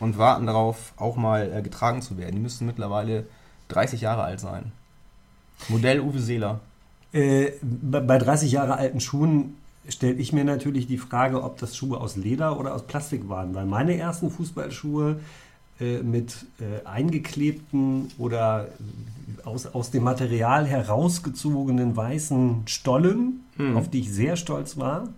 und 0.01 0.17
warten 0.19 0.47
darauf, 0.47 0.93
auch 0.97 1.17
mal 1.17 1.53
äh, 1.55 1.63
getragen 1.63 2.01
zu 2.03 2.17
werden. 2.19 2.35
Die 2.37 2.41
müssten 2.43 2.65
mittlerweile 2.67 3.27
30 3.69 4.01
Jahre 4.01 4.23
alt 4.23 4.41
sein. 4.41 4.73
Modell 5.69 6.01
Uwe 6.01 6.19
Seeler. 6.19 6.61
Äh, 7.13 7.53
bei 7.63 8.19
30 8.19 8.51
Jahre 8.53 8.77
alten 8.77 9.01
Schuhen 9.01 9.57
stelle 9.89 10.15
ich 10.15 10.33
mir 10.33 10.45
natürlich 10.45 10.87
die 10.87 10.99
Frage, 10.99 11.43
ob 11.43 11.59
das 11.59 11.77
Schuhe 11.77 12.01
aus 12.01 12.17
Leder 12.17 12.59
oder 12.59 12.75
aus 12.75 12.87
Plastik 12.87 13.29
waren. 13.29 13.55
Weil 13.55 13.67
meine 13.67 13.97
ersten 13.97 14.31
Fußballschuhe 14.31 15.21
äh, 15.81 15.99
mit 15.99 16.47
äh, 16.61 16.87
eingeklebten 16.87 18.11
oder 18.19 18.69
aus, 19.45 19.67
aus 19.67 19.91
dem 19.91 20.05
Material 20.05 20.67
herausgezogenen 20.67 21.97
weißen 21.97 22.63
Stollen, 22.67 23.41
Hm. 23.57 23.77
auf 23.77 23.89
die 23.89 24.01
ich 24.01 24.13
sehr 24.13 24.35
stolz 24.37 24.77
war, 24.79 25.09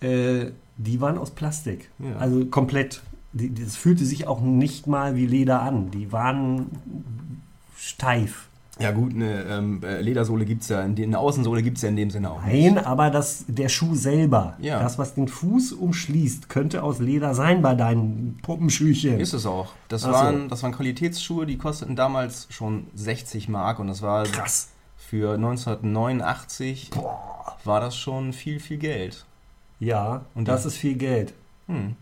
äh, 0.00 0.46
die 0.76 1.00
waren 1.00 1.18
aus 1.18 1.30
Plastik. 1.30 1.88
Ja. 1.98 2.16
Also 2.16 2.44
komplett. 2.46 3.02
Die, 3.32 3.50
die- 3.50 3.64
das 3.64 3.76
fühlte 3.76 4.04
sich 4.04 4.26
auch 4.26 4.40
nicht 4.40 4.86
mal 4.86 5.14
wie 5.14 5.26
Leder 5.26 5.62
an. 5.62 5.90
Die 5.92 6.10
waren 6.12 6.66
steif. 7.76 8.47
Ja 8.80 8.92
gut, 8.92 9.12
eine 9.14 9.42
ähm, 9.44 9.80
äh, 9.82 10.00
Ledersohle 10.00 10.44
gibt 10.44 10.62
es 10.62 10.68
ja, 10.68 10.82
in 10.82 10.96
eine 11.02 11.18
Außensohle 11.18 11.62
gibt 11.62 11.78
es 11.78 11.82
ja 11.82 11.88
in 11.88 11.96
dem 11.96 12.10
Sinne 12.10 12.30
auch. 12.30 12.42
nicht. 12.44 12.74
Nein, 12.74 12.84
aber 12.84 13.10
das, 13.10 13.44
der 13.48 13.68
Schuh 13.68 13.94
selber, 13.96 14.56
Ja. 14.60 14.78
das, 14.80 14.98
was 14.98 15.14
den 15.14 15.26
Fuß 15.28 15.72
umschließt, 15.72 16.48
könnte 16.48 16.82
aus 16.84 16.98
Leder 17.00 17.34
sein 17.34 17.60
bei 17.60 17.74
deinen 17.74 18.38
Puppenschüchen. 18.42 19.18
Ist 19.18 19.32
es 19.32 19.46
auch. 19.46 19.72
Das 19.88 20.04
Ach 20.04 20.08
so. 20.08 20.12
waren, 20.14 20.48
das 20.48 20.62
waren 20.62 20.72
Qualitätsschuhe, 20.72 21.44
die 21.46 21.58
kosteten 21.58 21.96
damals 21.96 22.46
schon 22.50 22.86
60 22.94 23.48
Mark 23.48 23.78
und 23.80 23.88
das 23.88 24.00
war 24.02 24.24
Krass. 24.24 24.68
für 24.96 25.34
1989 25.34 26.90
war 27.64 27.80
das 27.80 27.96
schon 27.96 28.32
viel, 28.32 28.60
viel 28.60 28.78
Geld. 28.78 29.24
Ja, 29.80 30.22
Und 30.34 30.48
das 30.48 30.62
die- 30.62 30.68
ist 30.68 30.76
viel 30.76 30.94
Geld. 30.94 31.34
Hm. 31.66 31.94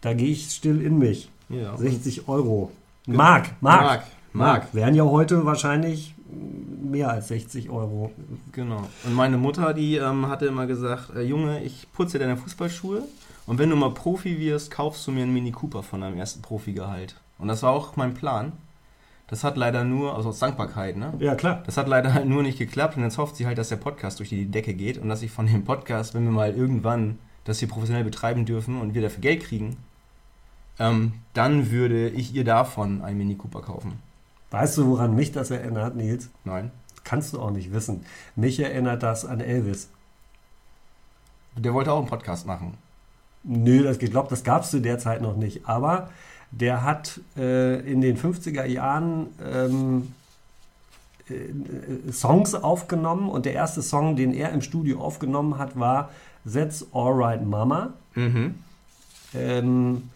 Da 0.00 0.14
gehe 0.14 0.28
ich 0.30 0.50
still 0.50 0.80
in 0.80 0.98
mich. 0.98 1.30
Ja. 1.48 1.76
60 1.76 2.28
Euro. 2.28 2.70
Mark, 3.06 3.50
Mark. 3.60 3.82
Mark. 3.82 4.02
Mark. 4.32 4.74
Wären 4.74 4.94
ja 4.94 5.04
heute 5.04 5.44
wahrscheinlich 5.44 6.14
mehr 6.82 7.10
als 7.10 7.28
60 7.28 7.70
Euro. 7.70 8.12
Genau. 8.52 8.86
Und 9.04 9.14
meine 9.14 9.36
Mutter, 9.36 9.74
die 9.74 9.96
ähm, 9.96 10.28
hatte 10.28 10.46
immer 10.46 10.66
gesagt, 10.66 11.14
äh, 11.14 11.22
Junge, 11.22 11.62
ich 11.62 11.86
putze 11.92 12.18
deine 12.18 12.36
Fußballschuhe 12.36 13.02
und 13.46 13.58
wenn 13.58 13.70
du 13.70 13.76
mal 13.76 13.90
Profi 13.90 14.38
wirst, 14.38 14.70
kaufst 14.70 15.06
du 15.06 15.12
mir 15.12 15.22
einen 15.22 15.32
Mini 15.32 15.52
Cooper 15.52 15.82
von 15.82 16.00
deinem 16.00 16.18
ersten 16.18 16.42
Profigehalt. 16.42 17.16
Und 17.38 17.48
das 17.48 17.62
war 17.62 17.72
auch 17.72 17.96
mein 17.96 18.14
Plan. 18.14 18.52
Das 19.28 19.44
hat 19.44 19.56
leider 19.56 19.84
nur, 19.84 20.16
also 20.16 20.30
aus 20.30 20.40
Dankbarkeit, 20.40 20.96
ne? 20.96 21.14
Ja, 21.20 21.36
klar. 21.36 21.62
Das 21.64 21.76
hat 21.76 21.86
leider 21.86 22.12
halt 22.12 22.26
nur 22.26 22.42
nicht 22.42 22.58
geklappt 22.58 22.96
und 22.96 23.04
jetzt 23.04 23.16
hofft 23.16 23.36
sie 23.36 23.46
halt, 23.46 23.58
dass 23.58 23.68
der 23.68 23.76
Podcast 23.76 24.18
durch 24.18 24.28
die 24.28 24.46
Decke 24.46 24.74
geht 24.74 24.98
und 24.98 25.08
dass 25.08 25.22
ich 25.22 25.30
von 25.30 25.46
dem 25.46 25.64
Podcast, 25.64 26.14
wenn 26.14 26.24
wir 26.24 26.32
mal 26.32 26.52
irgendwann 26.52 27.18
das 27.44 27.60
hier 27.60 27.68
professionell 27.68 28.04
betreiben 28.04 28.44
dürfen 28.44 28.80
und 28.80 28.94
wir 28.94 29.02
dafür 29.02 29.20
Geld 29.20 29.44
kriegen, 29.44 29.76
ähm, 30.80 31.12
dann 31.32 31.70
würde 31.70 32.08
ich 32.08 32.34
ihr 32.34 32.44
davon 32.44 33.02
einen 33.02 33.18
Mini 33.18 33.36
Cooper 33.36 33.62
kaufen. 33.62 34.00
Weißt 34.50 34.78
du, 34.78 34.86
woran 34.86 35.14
mich 35.14 35.32
das 35.32 35.50
erinnert, 35.50 35.96
Nils? 35.96 36.28
Nein. 36.44 36.70
Kannst 37.04 37.32
du 37.32 37.40
auch 37.40 37.50
nicht 37.50 37.72
wissen. 37.72 38.04
Mich 38.36 38.60
erinnert 38.60 39.02
das 39.02 39.24
an 39.24 39.40
Elvis. 39.40 39.88
Der 41.56 41.74
wollte 41.74 41.92
auch 41.92 41.98
einen 41.98 42.08
Podcast 42.08 42.46
machen. 42.46 42.74
Nö, 43.42 43.82
das 43.82 43.98
geglaubt, 43.98 44.30
das 44.30 44.44
gab 44.44 44.62
es 44.62 44.70
zu 44.70 44.80
der 44.80 44.98
Zeit 44.98 45.22
noch 45.22 45.36
nicht. 45.36 45.66
Aber 45.66 46.10
der 46.50 46.82
hat 46.82 47.20
äh, 47.36 47.80
in 47.80 48.00
den 48.00 48.18
50er 48.18 48.64
Jahren 48.64 49.28
ähm, 49.42 50.12
äh, 51.28 52.12
Songs 52.12 52.54
aufgenommen 52.54 53.28
und 53.28 53.46
der 53.46 53.54
erste 53.54 53.82
Song, 53.82 54.16
den 54.16 54.32
er 54.32 54.50
im 54.52 54.62
Studio 54.62 55.00
aufgenommen 55.00 55.58
hat, 55.58 55.78
war 55.78 56.10
That's 56.50 56.86
Alright 56.92 57.44
Mama. 57.44 57.94
Mhm. 58.14 58.56
Ähm, 59.34 60.10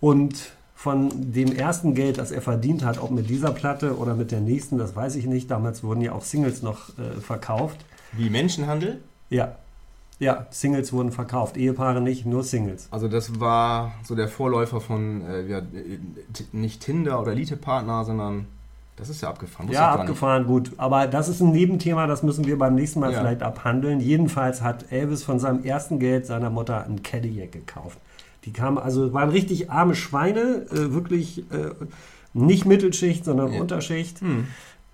und 0.00 0.52
von 0.78 1.08
dem 1.32 1.56
ersten 1.56 1.94
Geld, 1.94 2.18
das 2.18 2.30
er 2.30 2.42
verdient 2.42 2.84
hat, 2.84 3.02
ob 3.02 3.10
mit 3.10 3.28
dieser 3.30 3.50
Platte 3.50 3.96
oder 3.96 4.14
mit 4.14 4.30
der 4.30 4.40
nächsten, 4.40 4.76
das 4.76 4.94
weiß 4.94 5.16
ich 5.16 5.26
nicht. 5.26 5.50
Damals 5.50 5.82
wurden 5.82 6.02
ja 6.02 6.12
auch 6.12 6.22
Singles 6.22 6.62
noch 6.62 6.90
äh, 6.98 7.18
verkauft. 7.20 7.78
Wie 8.12 8.28
Menschenhandel? 8.30 9.00
Ja. 9.30 9.56
Ja, 10.18 10.46
Singles 10.50 10.92
wurden 10.92 11.12
verkauft. 11.12 11.56
Ehepaare 11.56 12.00
nicht, 12.00 12.24
nur 12.26 12.42
Singles. 12.44 12.88
Also 12.90 13.08
das 13.08 13.40
war 13.40 13.92
so 14.04 14.14
der 14.14 14.28
Vorläufer 14.28 14.80
von 14.80 15.22
äh, 15.26 15.46
ja, 15.46 15.60
t- 15.60 16.44
nicht 16.52 16.82
Tinder 16.82 17.20
oder 17.20 17.32
Elite-Partner, 17.32 18.04
sondern 18.04 18.46
das 18.96 19.08
ist 19.10 19.20
ja 19.22 19.28
abgefahren. 19.28 19.70
Ja, 19.70 19.92
abgefahren, 19.92 20.46
gut. 20.46 20.72
Aber 20.78 21.06
das 21.06 21.28
ist 21.28 21.40
ein 21.40 21.52
Nebenthema, 21.52 22.06
das 22.06 22.22
müssen 22.22 22.46
wir 22.46 22.56
beim 22.58 22.74
nächsten 22.74 23.00
Mal 23.00 23.12
Ja. 23.12 23.18
vielleicht 23.20 23.42
abhandeln. 23.42 24.00
Jedenfalls 24.00 24.62
hat 24.62 24.90
Elvis 24.90 25.22
von 25.22 25.38
seinem 25.38 25.64
ersten 25.64 25.98
Geld 25.98 26.24
seiner 26.26 26.48
Mutter 26.48 26.84
ein 26.86 27.02
Cadillac 27.02 27.52
gekauft. 27.52 27.98
Die 28.46 28.52
kamen, 28.52 28.78
also 28.78 29.12
waren 29.12 29.28
richtig 29.30 29.70
arme 29.70 29.94
Schweine, 29.94 30.66
äh, 30.70 30.92
wirklich 30.92 31.40
äh, 31.50 31.70
nicht 32.32 32.64
Mittelschicht, 32.64 33.24
sondern 33.24 33.52
Ja. 33.52 33.60
Unterschicht. 33.60 34.20
Hm. 34.20 34.46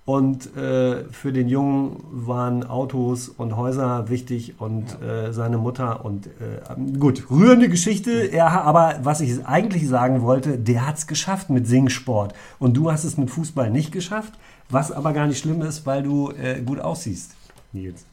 Und 0.05 0.57
äh, 0.57 1.05
für 1.13 1.33
den 1.33 1.49
Jungen 1.49 2.03
waren 2.11 2.65
Autos 2.65 3.29
und 3.29 3.57
Häuser 3.57 4.09
wichtig 4.09 4.55
und 4.59 5.01
äh, 5.01 5.33
seine 5.33 5.59
Mutter 5.59 6.05
und 6.05 6.27
äh, 6.27 6.99
gut, 6.99 7.31
rührende 7.31 7.69
Geschichte. 7.69 8.11
Er, 8.11 8.65
aber 8.65 8.97
was 9.05 9.21
ich 9.21 9.47
eigentlich 9.47 9.87
sagen 9.87 10.23
wollte, 10.23 10.59
der 10.59 10.89
hat 10.89 10.99
es 10.99 11.07
geschafft 11.07 11.51
mit 11.51 11.69
Singsport. 11.69 12.35
Und 12.59 12.77
du 12.77 12.91
hast 12.91 13.05
es 13.05 13.17
mit 13.17 13.31
Fußball 13.31 13.71
nicht 13.71 13.93
geschafft, 13.93 14.33
was 14.69 14.91
aber 14.91 15.13
gar 15.13 15.29
nicht 15.29 15.39
schlimm 15.39 15.63
ist, 15.63 15.87
weil 15.87 16.03
du 16.03 16.33
äh, 16.33 16.61
gut 16.63 16.81
aussiehst, 16.81 17.37
Nils. 17.73 18.05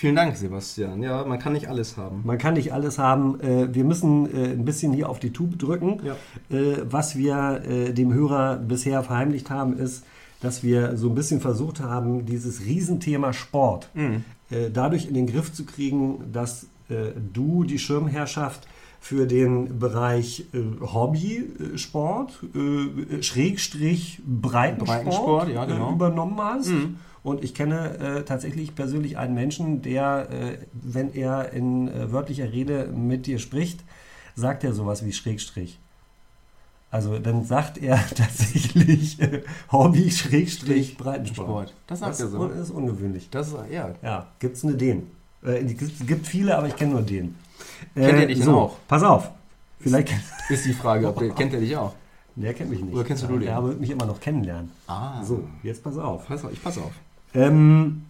Vielen 0.00 0.16
Dank, 0.16 0.34
Sebastian. 0.34 1.02
Ja, 1.02 1.26
man 1.26 1.38
kann 1.38 1.52
nicht 1.52 1.68
alles 1.68 1.98
haben. 1.98 2.22
Man 2.24 2.38
kann 2.38 2.54
nicht 2.54 2.72
alles 2.72 2.98
haben. 2.98 3.38
Äh, 3.40 3.74
wir 3.74 3.84
müssen 3.84 4.34
äh, 4.34 4.52
ein 4.52 4.64
bisschen 4.64 4.94
hier 4.94 5.10
auf 5.10 5.20
die 5.20 5.30
Tube 5.30 5.58
drücken. 5.58 6.00
Ja. 6.02 6.16
Äh, 6.56 6.78
was 6.90 7.16
wir 7.16 7.60
dem 7.92 8.14
Hörer 8.14 8.56
bisher 8.56 9.02
verheimlicht 9.02 9.50
haben, 9.50 9.76
ist, 9.76 10.04
dass 10.40 10.62
wir 10.62 10.96
so 10.96 11.10
ein 11.10 11.14
bisschen 11.14 11.42
versucht 11.42 11.80
haben, 11.80 12.24
dieses 12.24 12.64
Riesenthema 12.64 13.34
Sport 13.34 13.90
Mhm. 13.92 14.24
dadurch 14.72 15.06
in 15.06 15.12
den 15.12 15.26
Griff 15.26 15.52
zu 15.52 15.66
kriegen, 15.66 16.32
dass 16.32 16.66
du 17.34 17.64
die 17.64 17.78
Schirmherrschaft 17.78 18.66
für 19.00 19.26
den 19.26 19.78
Bereich 19.78 20.44
äh, 20.52 20.58
Hobbysport, 20.80 22.38
äh, 22.54 23.22
Schrägstrich 23.22 24.20
Breitensport, 24.24 25.04
Breitensport, 25.04 25.48
ja, 25.48 25.64
genau. 25.64 25.90
äh, 25.90 25.92
übernommen 25.94 26.38
hast. 26.38 26.68
Mhm. 26.68 26.96
Und 27.22 27.44
ich 27.44 27.54
kenne 27.54 27.98
äh, 27.98 28.22
tatsächlich 28.24 28.74
persönlich 28.74 29.18
einen 29.18 29.34
Menschen, 29.34 29.82
der, 29.82 30.28
äh, 30.30 30.58
wenn 30.72 31.12
er 31.14 31.52
in 31.52 31.88
äh, 31.88 32.10
wörtlicher 32.12 32.50
Rede 32.50 32.86
mit 32.86 33.26
dir 33.26 33.38
spricht, 33.38 33.80
sagt 34.36 34.64
er 34.64 34.72
sowas 34.72 35.04
wie 35.04 35.12
Schrägstrich. 35.12 35.78
Also 36.90 37.18
dann 37.18 37.44
sagt 37.44 37.78
er 37.78 37.96
tatsächlich 38.16 39.20
äh, 39.20 39.42
Hobby 39.70 40.10
Schrägstrich 40.10 40.96
Breitensport. 40.96 41.46
Sport. 41.68 41.74
Das 41.86 42.00
sagt 42.00 42.12
Das 42.12 42.20
er 42.20 42.28
so. 42.28 42.46
ist 42.48 42.70
ungewöhnlich. 42.70 43.28
Das 43.30 43.48
ist, 43.48 43.56
ja. 43.70 43.94
Ja, 44.02 44.26
gibt 44.38 44.56
es 44.56 44.64
nur 44.64 44.74
den. 44.74 45.06
Äh, 45.44 45.58
es 45.64 45.76
gibt- 45.76 46.06
gibt 46.06 46.26
viele, 46.26 46.56
aber 46.56 46.68
ich 46.68 46.76
kenne 46.76 46.92
nur 46.92 47.02
den. 47.02 47.34
Kennt 47.94 48.18
er 48.18 48.26
dich 48.26 48.38
denn 48.38 48.46
so, 48.46 48.56
auch? 48.58 48.76
Pass 48.88 49.02
auf. 49.02 49.30
Vielleicht 49.78 50.08
Ist 50.48 50.64
die 50.64 50.72
Frage, 50.72 51.06
ob 51.08 51.18
der, 51.18 51.30
kennt 51.30 51.52
er 51.54 51.60
dich 51.60 51.76
auch? 51.76 51.94
der 52.34 52.54
kennt 52.54 52.70
mich 52.70 52.80
nicht. 52.80 52.94
Oder 52.94 53.04
kennst 53.04 53.22
du 53.22 53.26
Aber 53.26 53.36
den? 53.38 53.42
Der 53.46 53.62
wird 53.62 53.80
mich 53.80 53.90
immer 53.90 54.06
noch 54.06 54.18
kennenlernen. 54.18 54.70
Ah. 54.86 55.22
So, 55.22 55.44
jetzt 55.62 55.82
pass 55.84 55.98
auf. 55.98 56.26
Pass 56.26 56.44
auf, 56.44 56.52
ich 56.52 56.62
pass 56.62 56.78
auf. 56.78 56.92
Ähm, 57.34 58.02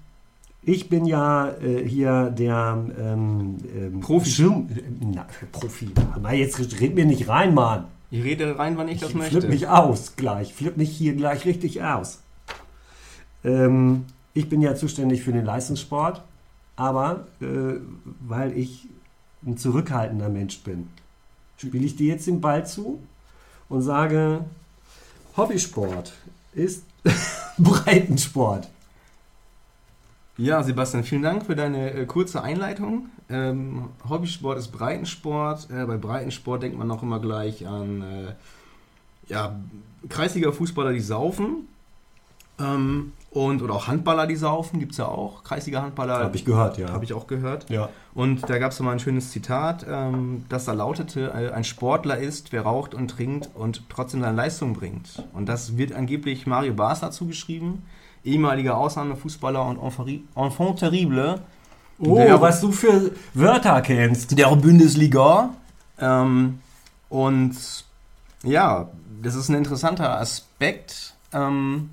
ich 0.63 0.89
bin 0.89 1.07
ja 1.07 1.51
äh, 1.63 1.87
hier 1.87 2.31
der 2.31 2.85
ähm, 2.99 3.57
ähm, 3.75 4.01
Profi. 4.01 4.31
Schirm, 4.31 4.69
na, 5.01 5.27
Profi. 5.53 5.91
Na, 6.21 6.33
jetzt 6.33 6.81
red 6.81 6.95
mir 6.95 7.07
nicht 7.07 7.29
rein, 7.29 7.55
Mann. 7.55 7.85
Ich 8.11 8.25
rede 8.25 8.59
rein, 8.59 8.77
wann 8.77 8.89
ich 8.89 9.01
das 9.01 9.11
Ich 9.11 9.15
möchte. 9.15 9.41
flipp 9.41 9.51
mich 9.51 9.69
aus 9.69 10.17
gleich. 10.17 10.53
Flipp 10.53 10.77
mich 10.77 10.91
hier 10.91 11.15
gleich 11.15 11.45
richtig 11.45 11.83
aus. 11.83 12.21
Ähm, 13.45 14.05
ich 14.35 14.49
bin 14.49 14.61
ja 14.61 14.75
zuständig 14.75 15.23
für 15.23 15.33
den 15.33 15.45
Leistungssport, 15.45 16.23
aber 16.77 17.27
äh, 17.41 17.81
weil 18.21 18.57
ich 18.57 18.87
ein 19.47 19.57
zurückhaltender 19.57 20.29
Mensch 20.29 20.59
bin, 20.61 20.89
spiele 21.57 21.85
ich 21.87 21.97
dir 21.97 22.09
jetzt 22.09 22.27
den 22.27 22.41
Ball 22.41 22.67
zu 22.67 23.01
und 23.69 23.83
sage, 23.83 24.45
Hobbysport 25.37 26.13
ist 26.53 26.85
Breitensport. 27.59 28.69
Ja, 30.41 30.63
Sebastian, 30.63 31.05
vielen 31.05 31.23
Dank 31.23 31.45
für 31.45 31.55
deine 31.55 31.93
äh, 31.93 32.07
kurze 32.07 32.43
Einleitung. 32.43 33.11
Ähm, 33.29 33.91
Hobbysport 34.09 34.57
ist 34.57 34.69
Breitensport. 34.69 35.69
Äh, 35.71 35.85
bei 35.85 35.99
Breitensport 35.99 36.63
denkt 36.63 36.79
man 36.79 36.89
noch 36.89 37.03
immer 37.03 37.21
gleich 37.21 37.67
an 37.67 38.01
äh, 38.01 39.31
ja, 39.31 39.61
Kreisliga-Fußballer, 40.09 40.95
die 40.95 41.01
saufen. 41.01 41.69
Ähm, 42.59 43.13
und, 43.31 43.61
oder 43.61 43.75
auch 43.75 43.87
Handballer, 43.87 44.27
die 44.27 44.35
saufen, 44.35 44.81
gibt 44.81 44.93
es 44.93 44.99
ja 44.99 45.05
auch. 45.05 45.45
Kreisliga-Handballer. 45.45 46.21
Habe 46.21 46.37
ich 46.37 46.47
gehört, 46.47 46.79
ja. 46.79 46.89
Habe 46.89 47.05
ich 47.05 47.13
auch 47.13 47.27
gehört. 47.27 47.69
ja. 47.69 47.91
Und 48.15 48.49
da 48.49 48.59
gab 48.59 48.73
es 48.73 48.81
mal 48.81 48.93
ein 48.93 48.99
schönes 48.99 49.31
Zitat, 49.33 49.85
ähm, 49.87 50.47
das 50.49 50.65
da 50.65 50.73
lautete, 50.73 51.33
äh, 51.35 51.53
ein 51.53 51.65
Sportler 51.65 52.17
ist, 52.17 52.51
wer 52.51 52.63
raucht 52.63 52.95
und 52.95 53.09
trinkt 53.09 53.51
und 53.55 53.83
trotzdem 53.91 54.23
seine 54.23 54.37
Leistung 54.37 54.73
bringt. 54.73 55.23
Und 55.35 55.51
das 55.51 55.77
wird 55.77 55.93
angeblich 55.93 56.47
Mario 56.47 56.73
Basler 56.73 57.11
zugeschrieben, 57.11 57.83
ehemaliger 58.25 58.77
Ausnahmefußballer 58.77 59.65
und 59.65 59.79
Enfant 60.37 60.79
terrible 60.79 61.41
Oh, 62.03 62.17
Der- 62.17 62.41
was 62.41 62.61
du 62.63 62.73
für 62.73 63.11
Wörter 63.35 63.83
kennst. 63.83 64.37
der 64.39 64.49
Bundesliga. 64.57 65.51
Ähm, 65.99 66.61
und 67.11 67.55
ja, 68.43 68.89
das 69.23 69.35
ist 69.35 69.51
ein 69.51 69.55
interessanter 69.57 70.19
Aspekt. 70.19 71.13
Ähm, 71.35 71.91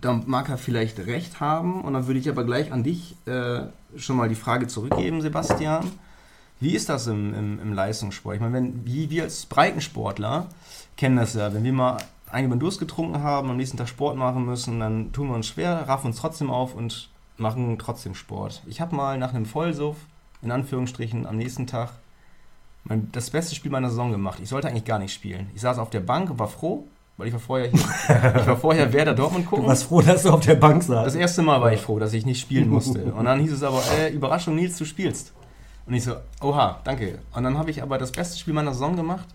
da 0.00 0.20
mag 0.26 0.48
er 0.48 0.58
vielleicht 0.58 0.98
recht 1.06 1.38
haben. 1.38 1.82
Und 1.82 1.92
dann 1.92 2.08
würde 2.08 2.18
ich 2.18 2.28
aber 2.28 2.42
gleich 2.44 2.72
an 2.72 2.82
dich 2.82 3.14
äh, 3.26 3.60
schon 3.96 4.16
mal 4.16 4.28
die 4.28 4.34
Frage 4.34 4.66
zurückgeben, 4.66 5.20
Sebastian. 5.22 5.88
Wie 6.58 6.74
ist 6.74 6.88
das 6.88 7.06
im, 7.06 7.32
im, 7.32 7.60
im 7.60 7.72
Leistungssport? 7.72 8.34
Ich 8.34 8.40
meine, 8.40 8.54
wenn, 8.54 8.84
wie 8.84 9.08
wir 9.08 9.22
als 9.22 9.46
Breitensportler 9.46 10.46
kennen 10.96 11.16
das 11.16 11.34
ja, 11.34 11.54
wenn 11.54 11.62
wir 11.64 11.72
mal 11.72 11.96
einen 12.32 12.58
Durst 12.60 12.78
getrunken 12.78 13.22
haben, 13.22 13.50
am 13.50 13.56
nächsten 13.56 13.76
Tag 13.76 13.88
Sport 13.88 14.16
machen 14.16 14.44
müssen, 14.46 14.80
dann 14.80 15.12
tun 15.12 15.28
wir 15.28 15.34
uns 15.34 15.46
schwer, 15.46 15.88
raffen 15.88 16.06
uns 16.08 16.16
trotzdem 16.16 16.50
auf 16.50 16.74
und 16.74 17.10
machen 17.36 17.78
trotzdem 17.78 18.14
Sport. 18.14 18.62
Ich 18.66 18.80
habe 18.80 18.94
mal 18.94 19.18
nach 19.18 19.34
einem 19.34 19.46
Vollsuff, 19.46 19.96
in 20.42 20.50
Anführungsstrichen, 20.50 21.26
am 21.26 21.36
nächsten 21.36 21.66
Tag 21.66 21.90
mein, 22.84 23.10
das 23.12 23.30
beste 23.30 23.54
Spiel 23.54 23.70
meiner 23.70 23.90
Saison 23.90 24.10
gemacht. 24.10 24.38
Ich 24.42 24.48
sollte 24.48 24.68
eigentlich 24.68 24.84
gar 24.84 24.98
nicht 24.98 25.12
spielen. 25.12 25.50
Ich 25.54 25.60
saß 25.60 25.78
auf 25.78 25.90
der 25.90 26.00
Bank 26.00 26.30
und 26.30 26.38
war 26.38 26.48
froh, 26.48 26.86
weil 27.16 27.26
ich 27.28 27.32
war 27.34 27.40
vorher 27.40 27.68
hier, 27.70 27.80
ich 28.40 28.46
war 28.46 28.56
vorher 28.56 28.92
Werder 28.92 29.14
Dortmund 29.14 29.44
Du 29.46 29.50
gucken. 29.50 29.66
warst 29.66 29.84
froh, 29.84 30.00
dass 30.00 30.22
du 30.22 30.30
auf 30.30 30.40
der 30.40 30.54
Bank 30.54 30.78
Das 30.80 30.86
saßt. 30.86 31.16
erste 31.16 31.42
Mal 31.42 31.60
war 31.60 31.72
ich 31.72 31.80
froh, 31.80 31.98
dass 31.98 32.12
ich 32.14 32.24
nicht 32.24 32.40
spielen 32.40 32.68
musste. 32.70 33.04
Und 33.12 33.24
dann 33.26 33.40
hieß 33.40 33.52
es 33.52 33.62
aber, 33.62 33.82
äh, 33.98 34.10
Überraschung, 34.12 34.54
Nils, 34.54 34.78
du 34.78 34.84
spielst. 34.86 35.32
Und 35.86 35.94
ich 35.94 36.04
so, 36.04 36.14
oha, 36.40 36.80
danke. 36.84 37.18
Und 37.34 37.42
dann 37.42 37.58
habe 37.58 37.70
ich 37.70 37.82
aber 37.82 37.98
das 37.98 38.12
beste 38.12 38.38
Spiel 38.38 38.54
meiner 38.54 38.72
Saison 38.72 38.96
gemacht 38.96 39.26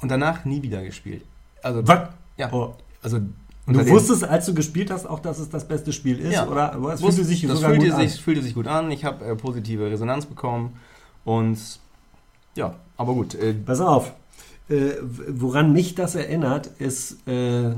und 0.00 0.10
danach 0.10 0.44
nie 0.44 0.62
wieder 0.62 0.82
gespielt. 0.82 1.24
Also, 1.62 1.86
Was? 1.86 2.08
ja, 2.36 2.52
Oh. 2.52 2.74
also 3.02 3.20
du 3.66 3.88
wusstest, 3.88 4.24
als 4.24 4.46
du 4.46 4.54
gespielt 4.54 4.90
hast, 4.90 5.06
auch, 5.06 5.20
dass 5.20 5.38
es 5.38 5.48
das 5.48 5.66
beste 5.66 5.92
Spiel 5.92 6.18
ist? 6.18 6.32
Ja. 6.34 6.46
Oder 6.46 6.76
es 6.92 7.00
fühlte 7.00 7.24
sich 7.24 7.42
das 7.42 7.58
sogar 7.58 7.70
fühlte 7.70 7.90
gut 7.90 8.00
sich, 8.00 8.20
fühlte 8.20 8.42
sich 8.42 8.54
gut 8.54 8.66
an. 8.66 8.90
Ich 8.90 9.04
habe 9.04 9.24
äh, 9.24 9.36
positive 9.36 9.90
Resonanz 9.90 10.26
bekommen 10.26 10.78
und 11.24 11.58
ja, 12.54 12.74
aber 12.96 13.14
gut. 13.14 13.34
Äh, 13.34 13.50
an? 13.50 13.64
Pass 13.64 13.80
auf. 13.80 14.12
Äh, 14.68 14.92
woran 15.00 15.72
mich 15.72 15.94
das 15.94 16.14
erinnert, 16.14 16.66
ist 16.78 17.16
äh, 17.26 17.70
äh, 17.70 17.74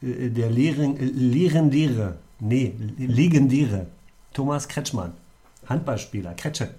der 0.00 0.50
Lehren, 0.50 0.96
legendäre, 0.98 2.16
nee, 2.40 2.74
legendäre 2.98 3.86
Thomas 4.32 4.68
Kretschmann, 4.68 5.12
Handballspieler, 5.66 6.34
Kretsche. 6.34 6.70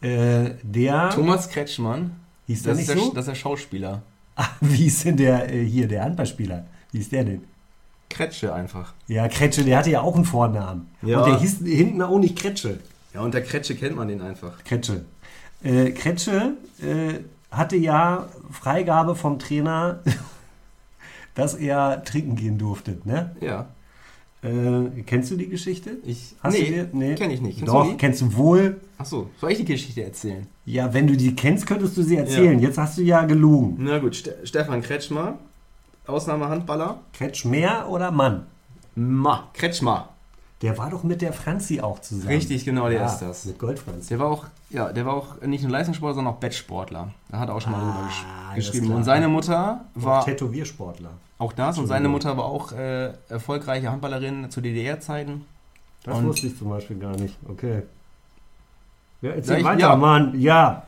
Äh, 0.00 0.54
der 0.62 1.10
Thomas 1.10 1.48
Kretschmann, 1.50 2.16
hieß 2.46 2.62
der 2.62 2.72
das 2.72 2.80
ist, 2.82 2.88
nicht 2.88 2.98
der, 2.98 3.06
so? 3.06 3.12
das 3.12 3.24
ist 3.24 3.28
der 3.28 3.34
Schauspieler. 3.34 4.02
Wie 4.60 4.86
ist 4.86 5.04
denn 5.04 5.16
der 5.16 5.52
äh, 5.52 5.64
hier, 5.64 5.88
der 5.88 6.04
Handballspieler? 6.04 6.64
Wie 6.92 6.98
ist 6.98 7.12
der 7.12 7.24
denn? 7.24 7.44
Kretsche 8.08 8.52
einfach. 8.52 8.92
Ja, 9.06 9.28
Kretsche, 9.28 9.64
der 9.64 9.78
hatte 9.78 9.90
ja 9.90 10.00
auch 10.00 10.16
einen 10.16 10.24
Vornamen. 10.24 10.88
Ja. 11.02 11.20
Und 11.20 11.30
der 11.30 11.40
hieß 11.40 11.58
hinten 11.64 12.02
auch 12.02 12.18
nicht 12.18 12.36
Kretsche. 12.36 12.80
Ja, 13.14 13.20
unter 13.20 13.40
Kretsche 13.40 13.76
kennt 13.76 13.96
man 13.96 14.08
den 14.08 14.20
einfach. 14.20 14.62
Kretsche. 14.64 15.04
Äh, 15.62 15.90
Kretsche 15.92 16.54
äh, 16.80 17.20
hatte 17.50 17.76
ja 17.76 18.28
Freigabe 18.50 19.14
vom 19.14 19.38
Trainer, 19.38 20.00
dass 21.34 21.54
er 21.54 22.02
trinken 22.04 22.36
gehen 22.36 22.58
durfte. 22.58 22.98
Ne? 23.04 23.34
Ja. 23.40 23.66
Äh, 24.42 25.02
kennst 25.04 25.30
du 25.30 25.36
die 25.36 25.48
Geschichte? 25.48 25.98
Ich, 26.04 26.34
Hast 26.42 26.54
nee? 26.54 26.86
Nee. 26.92 27.14
kenn 27.14 27.30
ich 27.30 27.42
nicht. 27.42 27.58
Kennst 27.58 27.74
Doch, 27.74 27.96
kennst 27.98 28.22
du 28.22 28.34
wohl. 28.36 28.80
Achso, 28.96 29.28
soll 29.38 29.52
ich 29.52 29.58
die 29.58 29.64
Geschichte 29.66 30.02
erzählen? 30.02 30.46
Ja, 30.64 30.92
wenn 30.94 31.06
du 31.06 31.16
die 31.16 31.34
kennst, 31.34 31.66
könntest 31.66 31.96
du 31.96 32.02
sie 32.02 32.16
erzählen. 32.16 32.58
Jetzt 32.58 32.78
hast 32.78 32.96
du 32.96 33.02
ja 33.02 33.24
gelogen. 33.26 33.76
Na 33.78 33.98
gut, 33.98 34.16
Ste 34.16 34.36
Stefan 34.44 34.80
Kretschmer, 34.82 35.38
Ausnahmehandballer. 36.06 37.00
Kretschmer 37.12 37.86
oder 37.90 38.10
Mann? 38.10 38.46
Ma, 38.94 39.48
Kretschmer. 39.52 40.08
Der 40.62 40.76
war 40.76 40.90
doch 40.90 41.04
mit 41.04 41.22
der 41.22 41.32
Franzi 41.32 41.80
auch 41.80 42.00
zusammen. 42.00 42.28
Richtig, 42.34 42.64
genau, 42.66 42.88
der 42.88 43.00
ja, 43.00 43.06
ist 43.06 43.18
das. 43.20 43.46
Mit 43.46 43.58
Goldfranzi. 43.58 44.08
Der 44.10 44.18
war 44.18 44.26
auch, 44.28 44.46
ja, 44.68 44.92
der 44.92 45.06
war 45.06 45.14
auch 45.14 45.40
nicht 45.40 45.62
nur 45.62 45.72
Leistungssportler, 45.72 46.16
sondern 46.16 46.34
auch 46.34 46.38
Bettsportler. 46.38 47.12
Da 47.30 47.38
hat 47.38 47.48
er 47.48 47.54
auch 47.54 47.60
schon 47.62 47.72
mal 47.72 47.78
Ah, 47.80 47.84
drüber 47.92 48.06
gesch 48.56 48.70
geschrieben. 48.72 48.92
Und 48.92 49.04
seine 49.04 49.28
Mutter 49.28 49.84
Auch 49.98 50.02
war 50.02 50.24
Tätowiersportler. 50.24 51.10
Auch 51.40 51.52
das 51.52 51.78
und 51.78 51.86
seine. 51.86 52.08
Mutter 52.08 52.36
war 52.36 52.44
auch 52.44 52.72
äh, 52.72 53.12
erfolgreiche 53.28 53.90
Handballerin 53.90 54.50
zu 54.50 54.60
DDR-Zeiten. 54.60 55.44
Das 56.04 56.16
Und- 56.18 56.26
wusste 56.26 56.46
ich 56.46 56.56
zum 56.58 56.68
Beispiel 56.70 56.98
gar 56.98 57.16
nicht. 57.16 57.36
Okay. 57.48 57.82
Ja, 59.22 59.30
Ja, 59.30 59.34
erzähl 59.36 59.58
ich- 59.58 59.64
weiter, 59.64 59.80
ja. 59.80 59.96
Mann. 59.96 60.38
Ja. 60.40 60.84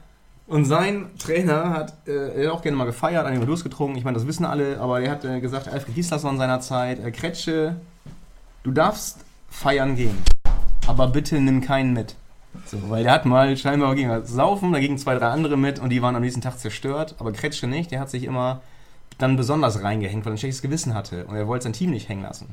Und 0.46 0.64
sein 0.66 1.06
Trainer 1.18 1.70
hat, 1.70 1.94
äh, 2.06 2.42
er 2.44 2.52
auch 2.52 2.62
gerne 2.62 2.76
mal 2.76 2.84
gefeiert, 2.84 3.24
an 3.26 3.32
dem 3.32 3.40
getrunken. 3.64 3.96
Ich 3.96 4.04
meine, 4.04 4.16
das 4.16 4.26
wissen 4.26 4.44
alle, 4.44 4.78
aber 4.80 5.00
er 5.00 5.10
hat 5.12 5.24
äh, 5.24 5.40
gesagt, 5.40 5.68
Alfred 5.68 5.94
Gislason 5.94 6.36
seiner 6.36 6.60
Zeit, 6.60 6.98
äh, 7.02 7.10
Kretsche, 7.10 7.76
du 8.62 8.70
darfst 8.72 9.20
feiern 9.48 9.96
gehen, 9.96 10.16
aber 10.86 11.08
bitte 11.08 11.40
nimm 11.40 11.60
keinen 11.62 11.92
mit. 11.92 12.16
So, 12.66 12.78
weil 12.90 13.02
der 13.04 13.12
hat 13.12 13.24
mal 13.24 13.56
scheinbar 13.56 13.94
ging 13.94 14.10
er 14.10 14.24
saufen, 14.26 14.72
da 14.72 14.78
gingen 14.80 14.98
zwei, 14.98 15.14
drei 15.14 15.28
andere 15.28 15.56
mit 15.56 15.78
und 15.78 15.88
die 15.90 16.02
waren 16.02 16.16
am 16.16 16.22
nächsten 16.22 16.42
Tag 16.42 16.58
zerstört, 16.58 17.14
aber 17.18 17.32
Kretsche 17.32 17.66
nicht, 17.66 17.90
der 17.90 18.00
hat 18.00 18.10
sich 18.10 18.24
immer 18.24 18.60
dann 19.22 19.36
besonders 19.36 19.82
reingehängt, 19.82 20.24
weil 20.24 20.32
er 20.32 20.34
ein 20.34 20.38
schlechtes 20.38 20.62
Gewissen 20.62 20.94
hatte 20.94 21.24
und 21.26 21.36
er 21.36 21.46
wollte 21.46 21.64
sein 21.64 21.72
Team 21.72 21.90
nicht 21.90 22.08
hängen 22.08 22.22
lassen. 22.22 22.48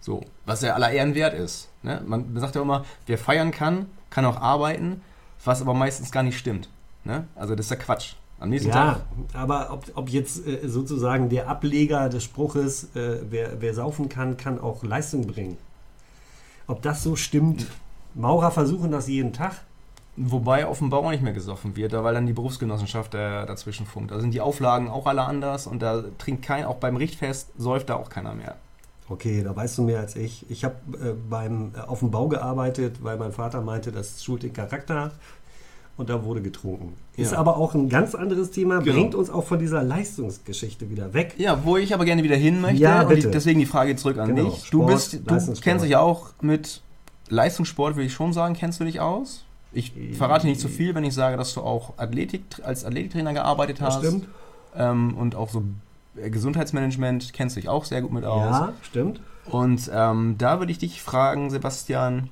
So, 0.00 0.22
was 0.46 0.62
ja 0.62 0.74
aller 0.74 0.90
Ehren 0.90 1.14
wert 1.14 1.34
ist. 1.34 1.68
Ne? 1.82 2.00
Man 2.06 2.38
sagt 2.38 2.54
ja 2.54 2.62
immer, 2.62 2.84
wer 3.06 3.18
feiern 3.18 3.50
kann, 3.50 3.86
kann 4.10 4.24
auch 4.24 4.40
arbeiten, 4.40 5.02
was 5.44 5.60
aber 5.60 5.74
meistens 5.74 6.12
gar 6.12 6.22
nicht 6.22 6.38
stimmt. 6.38 6.68
Ne? 7.04 7.26
Also 7.34 7.54
das 7.54 7.66
ist 7.66 7.70
ja 7.70 7.76
Quatsch. 7.76 8.14
Am 8.40 8.50
nächsten 8.50 8.68
Ja, 8.68 8.74
Tag. 8.74 9.00
aber 9.34 9.72
ob, 9.72 9.84
ob 9.96 10.08
jetzt 10.10 10.46
äh, 10.46 10.68
sozusagen 10.68 11.28
der 11.28 11.48
Ableger 11.48 12.08
des 12.08 12.22
Spruches, 12.22 12.94
äh, 12.94 13.18
wer, 13.28 13.60
wer 13.60 13.74
saufen 13.74 14.08
kann, 14.08 14.36
kann 14.36 14.60
auch 14.60 14.84
Leistung 14.84 15.26
bringen. 15.26 15.58
Ob 16.68 16.80
das 16.82 17.02
so 17.02 17.16
stimmt, 17.16 17.66
Maurer 18.14 18.52
versuchen 18.52 18.92
das 18.92 19.08
jeden 19.08 19.32
Tag. 19.32 19.56
Wobei 20.20 20.66
auf 20.66 20.78
dem 20.78 20.90
Bau 20.90 21.04
auch 21.06 21.10
nicht 21.10 21.22
mehr 21.22 21.32
gesoffen 21.32 21.76
wird, 21.76 21.92
da 21.92 22.02
weil 22.02 22.12
dann 22.14 22.26
die 22.26 22.32
Berufsgenossenschaft 22.32 23.14
äh, 23.14 23.46
dazwischen 23.46 23.86
funkt. 23.86 24.10
Da 24.10 24.18
sind 24.20 24.34
die 24.34 24.40
Auflagen 24.40 24.88
auch 24.88 25.06
alle 25.06 25.22
anders 25.22 25.66
und 25.68 25.80
da 25.80 26.02
trinkt 26.18 26.42
kein, 26.42 26.64
auch 26.64 26.76
beim 26.76 26.96
Richtfest 26.96 27.50
säuft 27.56 27.88
da 27.88 27.94
auch 27.96 28.10
keiner 28.10 28.34
mehr. 28.34 28.56
Okay, 29.08 29.42
da 29.42 29.54
weißt 29.54 29.78
du 29.78 29.82
mehr 29.82 30.00
als 30.00 30.16
ich. 30.16 30.44
Ich 30.50 30.64
habe 30.64 30.74
äh, 30.94 31.12
beim 31.30 31.70
äh, 31.76 31.80
auf 31.86 32.00
dem 32.00 32.10
Bau 32.10 32.26
gearbeitet, 32.28 32.96
weil 33.02 33.16
mein 33.16 33.32
Vater 33.32 33.60
meinte, 33.60 33.92
das 33.92 34.22
schult 34.24 34.42
den 34.42 34.52
Charakter 34.52 35.12
und 35.96 36.10
da 36.10 36.24
wurde 36.24 36.42
getrunken. 36.42 36.94
Ist 37.16 37.32
Ja. 37.32 37.38
aber 37.38 37.56
auch 37.56 37.74
ein 37.74 37.88
ganz 37.88 38.14
anderes 38.14 38.50
Thema, 38.50 38.80
Genau. 38.80 38.96
bringt 38.98 39.14
uns 39.14 39.30
auch 39.30 39.44
von 39.44 39.58
dieser 39.58 39.82
Leistungsgeschichte 39.84 40.90
wieder 40.90 41.14
weg. 41.14 41.34
Ja, 41.38 41.64
wo 41.64 41.76
ich 41.76 41.94
aber 41.94 42.04
gerne 42.04 42.22
wieder 42.22 42.36
hin 42.36 42.60
möchte 42.60 42.82
Ja, 42.82 43.04
bitte. 43.04 43.30
deswegen 43.30 43.60
die 43.60 43.66
Frage 43.66 43.94
zurück 43.96 44.18
an 44.18 44.34
Genau, 44.34 44.50
dich. 44.50 44.68
Du 44.70 44.78
Sport, 44.82 44.86
bist, 44.88 45.12
du 45.14 45.60
kennst 45.62 45.84
dich 45.84 45.96
auch 45.96 46.30
mit 46.40 46.82
Leistungssport, 47.28 47.94
würde 47.96 48.06
ich 48.06 48.12
schon 48.12 48.32
sagen, 48.32 48.54
kennst 48.54 48.80
du 48.80 48.84
dich 48.84 49.00
aus? 49.00 49.44
Ich 49.72 49.92
verrate 50.16 50.46
nicht 50.46 50.60
zu 50.60 50.68
viel, 50.68 50.94
wenn 50.94 51.04
ich 51.04 51.14
sage, 51.14 51.36
dass 51.36 51.54
du 51.54 51.60
auch 51.60 51.98
Athletik, 51.98 52.42
als 52.62 52.84
Athletiktrainer 52.84 53.34
gearbeitet 53.34 53.80
Das 53.80 53.96
hast. 53.96 53.98
stimmt. 53.98 54.28
Ähm, 54.74 55.16
und 55.16 55.34
auch 55.34 55.50
so 55.50 55.62
äh, 56.16 56.30
Gesundheitsmanagement 56.30 57.32
kennst 57.32 57.56
du 57.56 57.60
dich 57.60 57.68
auch 57.68 57.84
sehr 57.84 58.02
gut 58.02 58.12
mit 58.12 58.24
aus. 58.24 58.50
Ja, 58.50 58.72
stimmt. 58.82 59.20
Und 59.46 59.90
ähm, 59.92 60.36
da 60.38 60.58
würde 60.58 60.72
ich 60.72 60.78
dich 60.78 61.02
fragen, 61.02 61.50
Sebastian, 61.50 62.28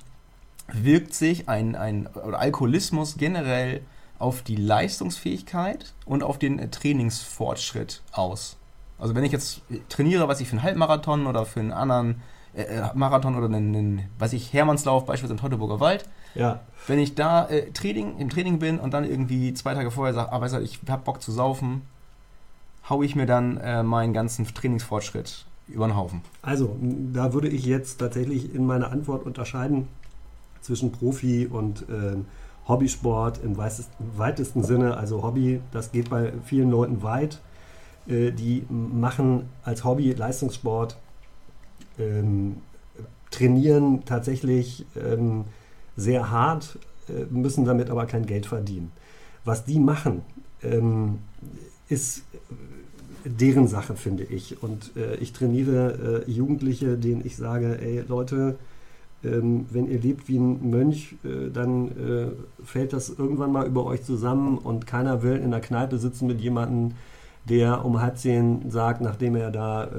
wirkt 0.71 1.13
sich 1.13 1.47
ein, 1.47 1.75
ein 1.75 2.07
oder 2.07 2.39
Alkoholismus 2.39 3.17
generell 3.17 3.81
auf 4.19 4.41
die 4.41 4.55
Leistungsfähigkeit 4.55 5.93
und 6.05 6.23
auf 6.23 6.39
den 6.39 6.59
äh, 6.59 6.69
Trainingsfortschritt 6.69 8.01
aus? 8.11 8.57
Also 8.99 9.13
wenn 9.15 9.23
ich 9.23 9.31
jetzt 9.31 9.61
trainiere, 9.89 10.27
was 10.27 10.41
ich 10.41 10.47
für 10.47 10.53
einen 10.53 10.63
Halbmarathon 10.63 11.27
oder 11.27 11.45
für 11.45 11.59
einen 11.59 11.71
anderen 11.71 12.21
äh, 12.55 12.63
äh, 12.63 12.83
Marathon 12.95 13.35
oder 13.35 13.45
einen, 13.45 13.75
einen 13.75 14.09
weiß 14.19 14.33
ich, 14.33 14.53
Hermannslauf 14.53 15.05
beispielsweise 15.05 15.33
im 15.35 15.39
Teutoburger 15.39 15.79
Wald, 15.79 16.05
Ja, 16.37 16.61
wenn 16.85 16.99
ich 16.99 17.15
da 17.15 17.47
äh, 17.47 17.71
Training, 17.71 18.17
im 18.19 18.29
Training 18.29 18.59
bin 18.59 18.79
und 18.79 18.93
dann 18.93 19.03
irgendwie 19.03 19.53
zwei 19.53 19.73
Tage 19.73 19.91
vorher 19.91 20.13
sage, 20.13 20.31
ah, 20.31 20.39
weißt 20.39 20.55
du, 20.55 20.59
ich 20.59 20.79
hab 20.87 21.03
Bock 21.05 21.21
zu 21.21 21.31
saufen, 21.31 21.81
hau 22.89 23.01
ich 23.01 23.15
mir 23.15 23.25
dann 23.25 23.57
äh, 23.57 23.83
meinen 23.83 24.13
ganzen 24.13 24.45
Trainingsfortschritt 24.45 25.45
über 25.67 25.87
den 25.87 25.97
Haufen. 25.97 26.21
also 26.41 26.77
da 27.11 27.33
würde 27.33 27.49
ich 27.49 27.65
jetzt 27.65 27.97
tatsächlich 27.97 28.55
in 28.55 28.65
meiner 28.65 28.89
Antwort 28.91 29.25
unterscheiden 29.25 29.89
zwischen 30.61 30.93
Profi 30.93 31.45
und 31.45 31.85
ähm, 31.89 32.25
Hobbysport 32.67 33.43
im 33.43 33.57
weitesten, 33.57 33.93
weitesten 34.17 34.63
Sinne. 34.63 34.97
Also 34.97 35.23
Hobby, 35.23 35.61
das 35.71 35.91
geht 35.91 36.09
bei 36.09 36.33
vielen 36.45 36.69
Leuten 36.69 37.03
weit. 37.03 37.41
Äh, 38.07 38.31
die 38.31 38.65
machen 38.69 39.49
als 39.63 39.83
Hobby 39.83 40.13
Leistungssport, 40.13 40.97
ähm, 41.99 42.57
trainieren 43.31 44.05
tatsächlich 44.05 44.85
ähm, 44.95 45.45
sehr 45.97 46.31
hart, 46.31 46.77
äh, 47.09 47.25
müssen 47.29 47.65
damit 47.65 47.89
aber 47.89 48.05
kein 48.05 48.25
Geld 48.25 48.45
verdienen. 48.45 48.91
Was 49.43 49.65
die 49.65 49.79
machen, 49.79 50.21
ähm, 50.63 51.19
ist 51.89 52.19
äh, 53.25 53.29
deren 53.29 53.67
Sache, 53.67 53.95
finde 53.95 54.23
ich. 54.23 54.61
Und 54.61 54.95
äh, 54.95 55.15
ich 55.15 55.33
trainiere 55.33 56.23
Jugendliche, 56.27 56.97
denen 56.97 57.25
ich 57.25 57.35
sage, 57.35 57.79
ey 57.81 58.03
Leute, 58.07 58.55
ähm, 59.23 59.65
wenn 59.71 59.89
ihr 59.89 59.99
lebt 59.99 60.27
wie 60.27 60.37
ein 60.37 60.69
Mönch, 60.69 61.15
dann 61.51 61.91
fällt 62.63 62.93
das 62.93 63.09
irgendwann 63.09 63.51
mal 63.51 63.65
über 63.65 63.85
euch 63.85 64.03
zusammen 64.03 64.57
und 64.57 64.85
keiner 64.85 65.23
will 65.23 65.37
in 65.37 65.51
der 65.51 65.59
Kneipe 65.59 65.97
sitzen 65.97 66.27
mit 66.27 66.39
jemandem, 66.39 66.95
der 67.49 67.83
um 67.83 67.99
halb 67.99 68.17
zehn 68.17 68.69
sagt, 68.69 69.01
nachdem 69.01 69.35
er 69.35 69.49
da 69.49 69.89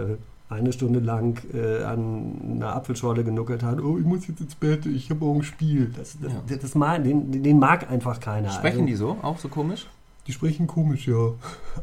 eine 0.51 0.73
Stunde 0.73 1.01
lang 1.01 1.39
äh, 1.53 1.83
an 1.85 2.33
einer 2.57 2.75
Apfelschorle 2.75 3.23
genuckelt 3.25 3.63
hat, 3.63 3.81
oh, 3.81 3.99
ich 3.99 4.05
muss 4.05 4.27
jetzt 4.29 4.41
ins 4.41 4.55
Bett, 4.55 4.87
ich 4.87 5.11
habe 5.11 5.25
auch 5.27 5.35
ein 5.35 5.43
Spiel. 5.43 5.93
Das, 5.97 6.17
das, 6.21 6.33
Ja. 6.33 6.57
das, 6.57 6.75
mag, 6.75 7.05
den, 7.05 7.43
den 7.43 7.59
mag 7.59 7.91
einfach 7.91 8.19
keiner. 8.21 8.51
Sprechen 8.51 8.77
Also, 8.81 8.87
die 8.87 8.95
so? 8.95 9.17
Auch 9.23 9.39
so 9.39 9.49
komisch? 9.49 9.87
Die 10.27 10.33
sprechen 10.33 10.67
komisch, 10.67 11.07
ja. 11.09 11.33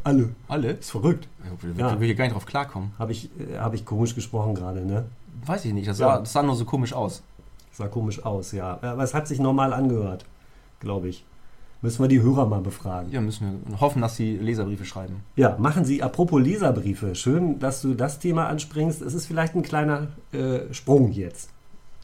Alle. 0.03 0.29
Alle? 0.47 0.71
Ist 0.71 0.91
verrückt. 0.91 1.27
Ich 1.73 1.79
Ja. 1.79 1.99
will 1.99 2.07
hier 2.07 2.15
gar 2.15 2.25
nicht 2.25 2.33
drauf 2.35 2.45
klarkommen. 2.45 2.91
Habe 2.99 3.11
ich, 3.11 3.29
äh, 3.39 3.57
hab 3.57 3.73
ich 3.73 3.85
komisch 3.85 4.15
gesprochen 4.15 4.55
gerade, 4.55 4.85
ne? 4.85 5.05
Weiß 5.45 5.65
ich 5.65 5.73
nicht, 5.73 5.87
das 5.87 5.97
sah, 5.97 6.19
das 6.19 6.31
sah 6.33 6.41
nur 6.43 6.55
so 6.55 6.65
komisch 6.65 6.93
aus. 6.93 7.21
Sah 7.71 7.87
komisch 7.87 8.23
aus, 8.25 8.51
ja. 8.51 8.79
Aber 8.81 9.03
es 9.03 9.13
hat 9.13 9.27
sich 9.27 9.39
normal 9.39 9.73
angehört, 9.73 10.25
glaube 10.79 11.09
ich. 11.09 11.23
Müssen 11.81 12.03
wir 12.03 12.07
die 12.07 12.21
Hörer 12.21 12.45
mal 12.47 12.61
befragen. 12.61 13.11
Ja, 13.11 13.21
müssen 13.21 13.61
wir 13.67 13.79
hoffen, 13.79 14.01
dass 14.01 14.15
sie 14.15 14.37
Leserbriefe 14.37 14.85
schreiben. 14.85 15.17
Ja, 15.35 15.55
machen 15.59 15.85
Sie, 15.85 16.01
apropos 16.01 16.41
Leserbriefe, 16.41 17.13
schön, 17.15 17.59
dass 17.59 17.81
du 17.81 17.93
das 17.93 18.17
Thema 18.19 18.47
anspringst. 18.47 19.01
Es 19.01 19.13
ist 19.13 19.27
vielleicht 19.27 19.55
ein 19.55 19.61
kleiner 19.61 20.07
äh, 20.31 20.73
Sprung 20.73 21.11
jetzt. 21.11 21.49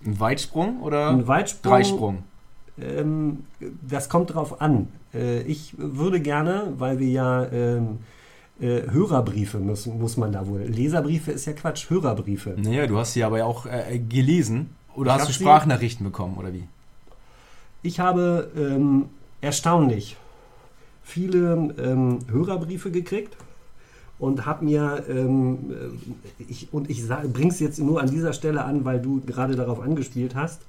Ein 0.05 0.19
Weitsprung 0.19 0.81
oder 0.81 1.09
Ein 1.09 1.27
Weitsprung. 1.27 1.71
Dreisprung? 1.71 2.23
Ähm, 2.79 3.45
das 3.87 4.09
kommt 4.09 4.33
drauf 4.33 4.61
an. 4.61 4.87
Äh, 5.13 5.41
ich 5.43 5.73
würde 5.77 6.19
gerne, 6.19 6.73
weil 6.77 6.99
wir 6.99 7.09
ja 7.09 7.45
ähm, 7.51 7.99
äh, 8.59 8.81
Hörerbriefe 8.91 9.57
müssen, 9.59 9.99
muss 9.99 10.17
man 10.17 10.31
da 10.31 10.47
wohl. 10.47 10.61
Leserbriefe 10.61 11.31
ist 11.31 11.45
ja 11.45 11.53
Quatsch, 11.53 11.89
Hörerbriefe. 11.89 12.55
Naja, 12.57 12.85
du 12.87 12.97
hast 12.97 13.13
sie 13.13 13.23
aber 13.23 13.39
ja 13.39 13.45
auch 13.45 13.65
äh, 13.65 13.99
gelesen. 13.99 14.69
Oder 14.95 15.15
Ich 15.15 15.21
hast 15.21 15.29
du 15.29 15.33
Sprachnachrichten 15.33 16.05
bekommen, 16.05 16.37
oder 16.37 16.53
wie? 16.53 16.67
Ich 17.81 17.99
habe 17.99 18.51
ähm, 18.55 19.05
erstaunlich 19.41 20.17
viele 21.03 21.73
ähm, 21.77 22.19
Hörerbriefe 22.31 22.91
gekriegt 22.91 23.35
und 24.19 24.45
habe 24.45 24.65
mir, 24.65 25.03
ähm, 25.09 25.71
äh, 26.39 26.43
ich, 26.47 26.69
und 26.71 26.89
ich 26.89 27.07
bringe 27.33 27.49
es 27.49 27.59
jetzt 27.59 27.79
nur 27.79 28.01
an 28.01 28.09
dieser 28.09 28.33
Stelle 28.33 28.63
an, 28.63 28.85
weil 28.85 29.01
du 29.01 29.19
gerade 29.21 29.55
darauf 29.55 29.81
angespielt 29.81 30.35
hast. 30.35 30.61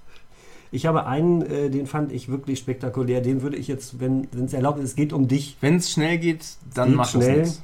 Ich 0.71 0.87
habe 0.87 1.05
einen, 1.07 1.43
äh, 1.43 1.69
den 1.69 1.87
fand 1.87 2.13
ich 2.13 2.31
wirklich 2.31 2.59
spektakulär. 2.59 3.21
Den 3.21 3.43
würde 3.43 3.59
ich 3.59 3.69
jetzt, 3.69 4.01
wenn 4.01 4.27
es 4.43 4.55
erlaubt 4.55 4.79
ist, 4.79 4.85
es 4.91 4.95
geht 4.97 5.13
um 5.13 5.29
dich. 5.29 5.59
Wenn 5.61 5.77
es 5.77 5.91
schnell 5.91 6.17
geht, 6.17 6.57
dann 6.75 6.95
macht 6.95 7.11
schnell. 7.11 7.41
nichts. 7.41 7.63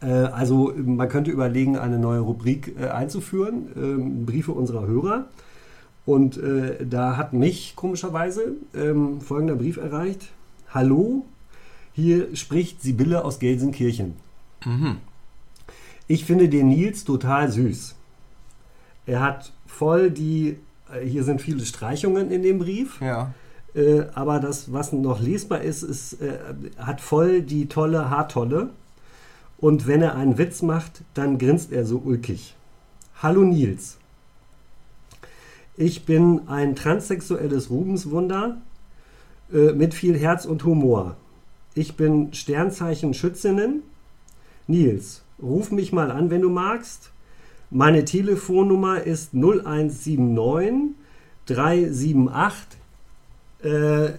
Äh, 0.00 0.06
also 0.06 0.72
man 0.76 1.08
könnte 1.08 1.32
überlegen, 1.32 1.76
eine 1.76 1.98
neue 1.98 2.20
Rubrik 2.20 2.76
äh, 2.80 2.86
einzuführen, 2.86 3.66
ähm, 3.76 4.24
Briefe 4.24 4.52
unserer 4.52 4.86
Hörer. 4.86 5.26
Und 6.04 6.36
äh, 6.36 6.84
da 6.84 7.16
hat 7.16 7.32
mich 7.32 7.76
komischerweise 7.76 8.56
ähm, 8.74 9.20
folgender 9.20 9.54
Brief 9.54 9.76
erreicht. 9.76 10.28
Hallo, 10.70 11.24
hier 11.92 12.34
spricht 12.34 12.82
Sibylle 12.82 13.24
aus 13.24 13.38
Gelsenkirchen. 13.38 14.14
Mhm. 14.64 14.96
Ich 16.08 16.24
finde 16.24 16.48
den 16.48 16.68
Nils 16.68 17.04
total 17.04 17.50
süß. 17.50 17.94
Er 19.06 19.20
hat 19.20 19.52
voll 19.66 20.10
die, 20.10 20.56
äh, 20.92 21.06
hier 21.06 21.24
sind 21.24 21.40
viele 21.40 21.64
Streichungen 21.64 22.30
in 22.30 22.42
dem 22.42 22.58
Brief. 22.58 23.00
Ja. 23.00 23.32
Äh, 23.74 24.02
aber 24.14 24.40
das, 24.40 24.72
was 24.72 24.92
noch 24.92 25.20
lesbar 25.20 25.62
ist, 25.62 25.82
ist 25.82 26.20
äh, 26.20 26.38
hat 26.78 27.00
voll 27.00 27.42
die 27.42 27.66
tolle 27.66 28.10
Haartolle. 28.10 28.70
Und 29.58 29.86
wenn 29.86 30.02
er 30.02 30.16
einen 30.16 30.38
Witz 30.38 30.62
macht, 30.62 31.02
dann 31.14 31.38
grinst 31.38 31.70
er 31.70 31.86
so 31.86 31.98
ulkig. 32.04 32.56
Hallo 33.22 33.42
Nils. 33.42 33.98
Ich 35.76 36.04
bin 36.04 36.48
ein 36.48 36.76
transsexuelles 36.76 37.70
Rubenswunder 37.70 38.60
äh, 39.52 39.72
mit 39.72 39.94
viel 39.94 40.18
Herz 40.18 40.44
und 40.44 40.64
Humor. 40.64 41.16
Ich 41.74 41.96
bin 41.96 42.32
Sternzeichen 42.34 43.14
Schützinnen. 43.14 43.82
Nils, 44.66 45.22
ruf 45.42 45.70
mich 45.70 45.92
mal 45.92 46.10
an, 46.10 46.30
wenn 46.30 46.42
du 46.42 46.50
magst. 46.50 47.10
Meine 47.70 48.04
Telefonnummer 48.04 49.02
ist 49.02 49.32
0179 49.32 50.94
378 51.46 52.78
äh, 53.62 54.14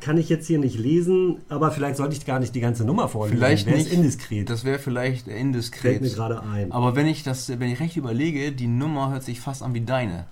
kann 0.00 0.18
ich 0.18 0.28
jetzt 0.28 0.46
hier 0.46 0.58
nicht 0.58 0.78
lesen, 0.78 1.38
aber 1.48 1.70
vielleicht 1.70 1.96
sollte 1.96 2.14
ich 2.14 2.26
gar 2.26 2.38
nicht 2.38 2.54
die 2.54 2.60
ganze 2.60 2.84
Nummer 2.84 3.08
vorlesen. 3.08 3.38
Vielleicht 3.38 3.66
nicht. 3.66 3.92
indiskret. 3.92 4.50
Das 4.50 4.64
wäre 4.64 4.78
vielleicht 4.78 5.24
fällt 5.24 5.38
indiskret. 5.38 6.02
mir 6.02 6.10
gerade 6.10 6.42
ein. 6.42 6.70
Aber 6.70 6.94
wenn 6.94 7.06
ich 7.06 7.22
das, 7.22 7.48
wenn 7.48 7.70
ich 7.70 7.80
recht 7.80 7.96
überlege, 7.96 8.52
die 8.52 8.66
Nummer 8.66 9.10
hört 9.10 9.22
sich 9.22 9.40
fast 9.40 9.62
an 9.62 9.72
wie 9.74 9.80
deine. 9.80 10.26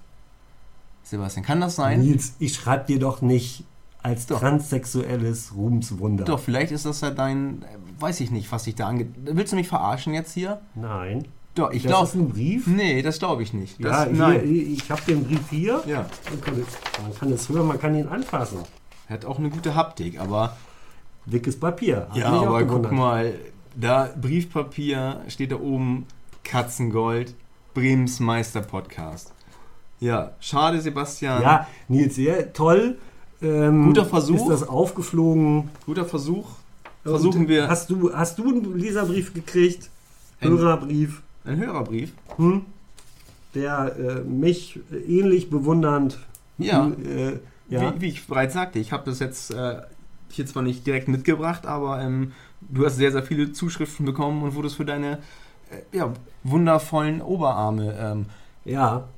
Sebastian, 1.13 1.45
kann 1.45 1.61
das 1.61 1.77
sein? 1.77 2.01
Nils, 2.01 2.33
ich 2.39 2.55
schreibe 2.55 2.87
dir 2.87 2.99
doch 2.99 3.21
nicht 3.23 3.65
als 4.03 4.27
Doch. 4.27 4.41
transsexuelles 4.41 5.53
Rubenswunder. 5.55 6.25
Doch, 6.25 6.41
vielleicht 6.41 6.73
ist 6.73 6.87
das 6.87 7.03
ja 7.03 7.11
dein, 7.11 7.65
weiß 8.01 8.21
ich 8.21 8.31
nicht, 8.31 8.51
was 8.51 8.65
dich 8.65 8.75
da 8.75 8.89
angeht. 8.89 9.09
Willst 9.25 9.53
du 9.53 9.57
mich 9.57 9.69
verarschen 9.69 10.15
jetzt 10.15 10.33
hier? 10.33 10.61
Nein. 10.75 11.29
Doch, 11.55 11.71
ich 11.71 11.83
das 11.83 11.91
glaube. 11.91 12.07
ist 12.07 12.15
ein 12.15 12.29
Brief. 12.31 12.67
Nee, 12.67 13.03
das 13.03 13.19
glaube 13.19 13.43
ich 13.43 13.53
nicht. 13.53 13.79
ja, 13.79 13.91
Das, 13.91 14.09
hier, 14.09 14.17
nein. 14.19 14.41
ich 14.51 14.91
habe 14.91 15.03
den 15.07 15.23
Brief 15.25 15.51
hier. 15.51 15.83
Ja, 15.87 16.07
Man 16.31 17.15
kann, 17.15 17.31
es 17.33 17.49
hören, 17.51 17.67
man 17.69 17.79
kann 17.79 17.95
ihn 17.95 18.09
anfassen. 18.09 18.61
hat 19.09 19.25
auch 19.27 19.39
eine 19.39 19.51
gute 19.51 19.75
Haptik, 19.75 20.19
aber 20.19 20.57
Dickes 21.27 21.61
Papier. 21.61 22.07
Hat 22.09 22.17
Ja, 22.17 22.31
aber 22.33 22.65
guck 22.65 22.91
mal, 22.91 23.35
da 23.77 24.09
Briefpapier 24.21 25.21
steht 25.29 25.53
da 25.53 25.57
oben 25.57 26.07
Katzengold, 26.43 27.35
Brems 27.75 28.19
Meister 28.19 28.63
Podcast. 28.63 29.32
Ja, 30.03 30.33
schade, 30.41 30.81
Sebastian. 30.81 31.41
Ja, 31.43 31.67
Nils, 31.89 32.17
sehr 32.17 32.53
toll. 32.53 32.99
Ähm, 33.41 33.87
Guter 33.87 34.05
Versuch. 34.05 34.51
Ist 34.51 34.63
das 34.63 34.69
aufgeflogen? 34.69 35.69
Guter 35.87 36.05
Versuch. 36.05 36.47
Versuchen 37.05 37.43
Und 37.43 37.49
wir 37.49 37.69
Hast 37.69 37.89
du, 37.91 38.13
hast 38.13 38.39
du 38.39 38.49
einen 38.49 38.77
Leserbrief 38.79 39.33
gekriegt? 39.33 39.91
Ein- 40.41 40.51
Hörerbrief? 40.51 41.23
einen 41.45 41.61
Hörerbrief. 41.65 42.13
Hm? 42.37 42.63
Der 43.55 43.97
äh, 43.97 44.21
mich 44.29 44.81
ähnlich 45.07 45.51
bewundernd. 45.51 46.19
Ja, 46.59 46.89
Äh, 46.89 47.39
ja. 47.69 47.95
Wie, 47.95 48.01
wie 48.01 48.09
ich 48.09 48.27
bereits 48.27 48.55
sagte, 48.55 48.79
ich 48.81 48.93
habe 48.93 49.05
das 49.07 49.19
jetzt 49.21 49.53
äh, 49.55 49.83
hier 50.31 50.47
zwar 50.47 50.63
nicht 50.65 50.85
direkt 50.87 51.07
mitgebracht, 51.09 51.65
aber 51.67 52.01
ähm, 52.01 52.33
du 52.61 52.85
hast 52.85 52.97
sehr, 52.97 53.13
sehr 53.13 53.23
viele 53.23 53.53
Zuschriften 53.53 54.05
bekommen 54.05 54.43
und 54.43 54.55
wurdest 54.57 54.77
für 54.77 54.85
deine 54.85 55.19
äh, 55.71 55.97
ja, 55.97 56.13
wundervollen 56.45 57.21
Oberarme 57.23 57.95
ähm, 57.99 58.27
ja. 58.65 59.09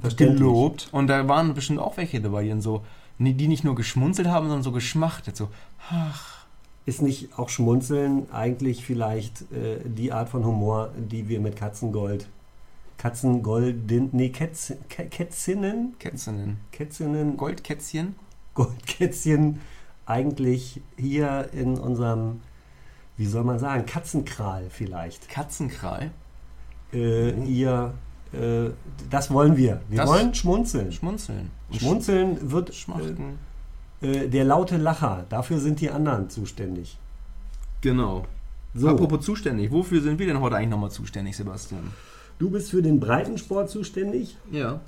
Verständlich. 0.00 0.38
gelobt. 0.38 0.88
Und 0.92 1.06
da 1.08 1.26
waren 1.28 1.54
bestimmt 1.54 1.78
auch 1.80 1.96
welche 1.96 2.20
dabei, 2.20 2.44
die, 2.44 2.60
so, 2.60 2.82
die 3.18 3.48
nicht 3.48 3.64
nur 3.64 3.74
geschmunzelt 3.74 4.28
haben, 4.28 4.46
sondern 4.46 4.62
so 4.62 4.72
geschmachtet. 4.72 5.36
So, 5.36 5.48
ach, 5.90 6.46
Ist 6.86 7.02
nicht 7.02 7.38
auch 7.38 7.48
Schmunzeln 7.48 8.30
eigentlich 8.32 8.84
vielleicht 8.84 9.42
äh, 9.52 9.78
die 9.84 10.12
Art 10.12 10.28
von 10.28 10.44
Humor, 10.44 10.90
die 10.96 11.28
wir 11.28 11.40
mit 11.40 11.56
Katzengold, 11.56 12.26
Katzengolden, 12.98 14.10
nee, 14.12 14.28
Kätz, 14.28 14.74
Kä- 14.90 15.08
Kätzinnen, 15.08 15.94
Kätzinnen. 15.98 16.58
Kätzinnen, 16.70 17.36
Goldkätzchen? 17.36 18.14
Goldkätzchen 18.54 19.60
eigentlich 20.06 20.80
hier 20.98 21.48
in 21.52 21.78
unserem, 21.78 22.40
wie 23.16 23.26
soll 23.26 23.44
man 23.44 23.58
sagen, 23.58 23.86
Katzenkral 23.86 24.66
vielleicht. 24.70 25.28
Katzenkral? 25.28 26.10
Äh, 26.92 27.30
ihr, 27.44 27.94
äh, 28.32 28.70
das 29.10 29.30
wollen 29.30 29.56
wir. 29.56 29.80
Wir 29.88 29.98
Das- 29.98 30.08
wollen 30.10 30.34
schmunzeln. 30.34 30.92
Schmunzeln. 30.92 31.50
Schmunzeln 31.76 32.50
wird 32.50 32.74
Schmachten. 32.74 33.38
äh, 34.02 34.28
der 34.28 34.44
laute 34.44 34.76
Lacher. 34.76 35.26
Dafür 35.28 35.58
sind 35.58 35.80
die 35.80 35.90
anderen 35.90 36.30
zuständig. 36.30 36.96
Genau. 37.80 38.24
So, 38.74 38.88
Apropos 38.88 39.24
zuständig, 39.24 39.70
wofür 39.72 40.00
sind 40.00 40.18
wir 40.18 40.26
denn 40.26 40.40
heute 40.40 40.56
eigentlich 40.56 40.70
nochmal 40.70 40.90
zuständig, 40.90 41.36
Sebastian? 41.36 41.92
du 42.38 42.48
bist 42.50 42.70
für 42.70 42.82
den 42.82 43.00
Breitensport 43.00 43.68
zuständig. 43.68 44.36
Ja. 44.50 44.80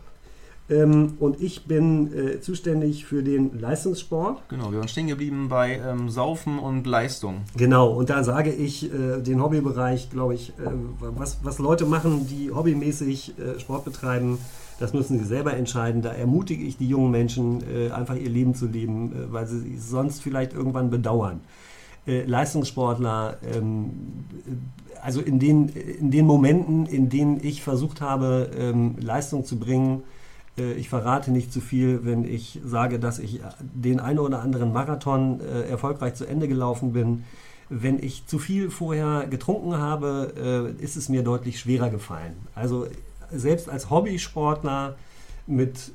Ähm, 0.70 1.14
und 1.18 1.40
ich 1.40 1.64
bin 1.64 2.12
äh, 2.12 2.40
zuständig 2.40 3.04
für 3.04 3.22
den 3.22 3.58
Leistungssport. 3.58 4.48
Genau, 4.48 4.70
wir 4.70 4.78
waren 4.78 4.88
stehen 4.88 5.08
geblieben 5.08 5.48
bei 5.48 5.80
ähm, 5.84 6.08
Saufen 6.08 6.58
und 6.58 6.86
Leistung. 6.86 7.42
Genau, 7.56 7.90
und 7.90 8.10
da 8.10 8.22
sage 8.22 8.52
ich 8.52 8.92
äh, 8.92 9.20
den 9.20 9.42
Hobbybereich, 9.42 10.10
glaube 10.10 10.34
ich, 10.34 10.50
äh, 10.50 10.70
was, 11.00 11.38
was 11.42 11.58
Leute 11.58 11.84
machen, 11.84 12.26
die 12.28 12.50
hobbymäßig 12.50 13.34
äh, 13.38 13.60
Sport 13.60 13.84
betreiben, 13.84 14.38
das 14.78 14.92
müssen 14.92 15.18
sie 15.18 15.24
selber 15.24 15.54
entscheiden. 15.54 16.02
Da 16.02 16.10
ermutige 16.10 16.64
ich 16.64 16.76
die 16.76 16.88
jungen 16.88 17.10
Menschen, 17.10 17.62
äh, 17.68 17.90
einfach 17.90 18.16
ihr 18.16 18.30
Leben 18.30 18.54
zu 18.54 18.66
leben, 18.66 19.12
äh, 19.12 19.32
weil 19.32 19.46
sie 19.46 19.74
es 19.76 19.90
sonst 19.90 20.22
vielleicht 20.22 20.52
irgendwann 20.52 20.90
bedauern. 20.90 21.40
Leistungssportler, 22.04 23.36
ähm, 23.54 23.90
äh, 24.44 25.00
also 25.00 25.20
in 25.20 25.38
den, 25.38 25.68
in 25.68 26.10
den 26.10 26.26
Momenten, 26.26 26.86
in 26.86 27.08
denen 27.08 27.38
ich 27.42 27.62
versucht 27.62 28.00
habe, 28.00 28.50
ähm, 28.58 28.96
Leistung 29.00 29.44
zu 29.44 29.56
bringen, 29.56 30.02
ich 30.56 30.88
verrate 30.88 31.30
nicht 31.30 31.52
zu 31.52 31.60
viel, 31.60 32.04
wenn 32.04 32.24
ich 32.24 32.60
sage, 32.64 32.98
dass 32.98 33.18
ich 33.18 33.40
den 33.60 34.00
einen 34.00 34.18
oder 34.18 34.42
anderen 34.42 34.72
Marathon 34.72 35.40
äh, 35.40 35.68
erfolgreich 35.68 36.14
zu 36.14 36.26
Ende 36.26 36.46
gelaufen 36.46 36.92
bin. 36.92 37.24
Wenn 37.70 37.98
ich 38.02 38.26
zu 38.26 38.38
viel 38.38 38.70
vorher 38.70 39.26
getrunken 39.28 39.78
habe, 39.78 40.74
äh, 40.78 40.84
ist 40.84 40.96
es 40.96 41.08
mir 41.08 41.22
deutlich 41.22 41.58
schwerer 41.58 41.88
gefallen. 41.88 42.34
Also 42.54 42.86
selbst 43.30 43.70
als 43.70 43.88
Hobbysportler 43.88 44.96
mit, 45.46 45.92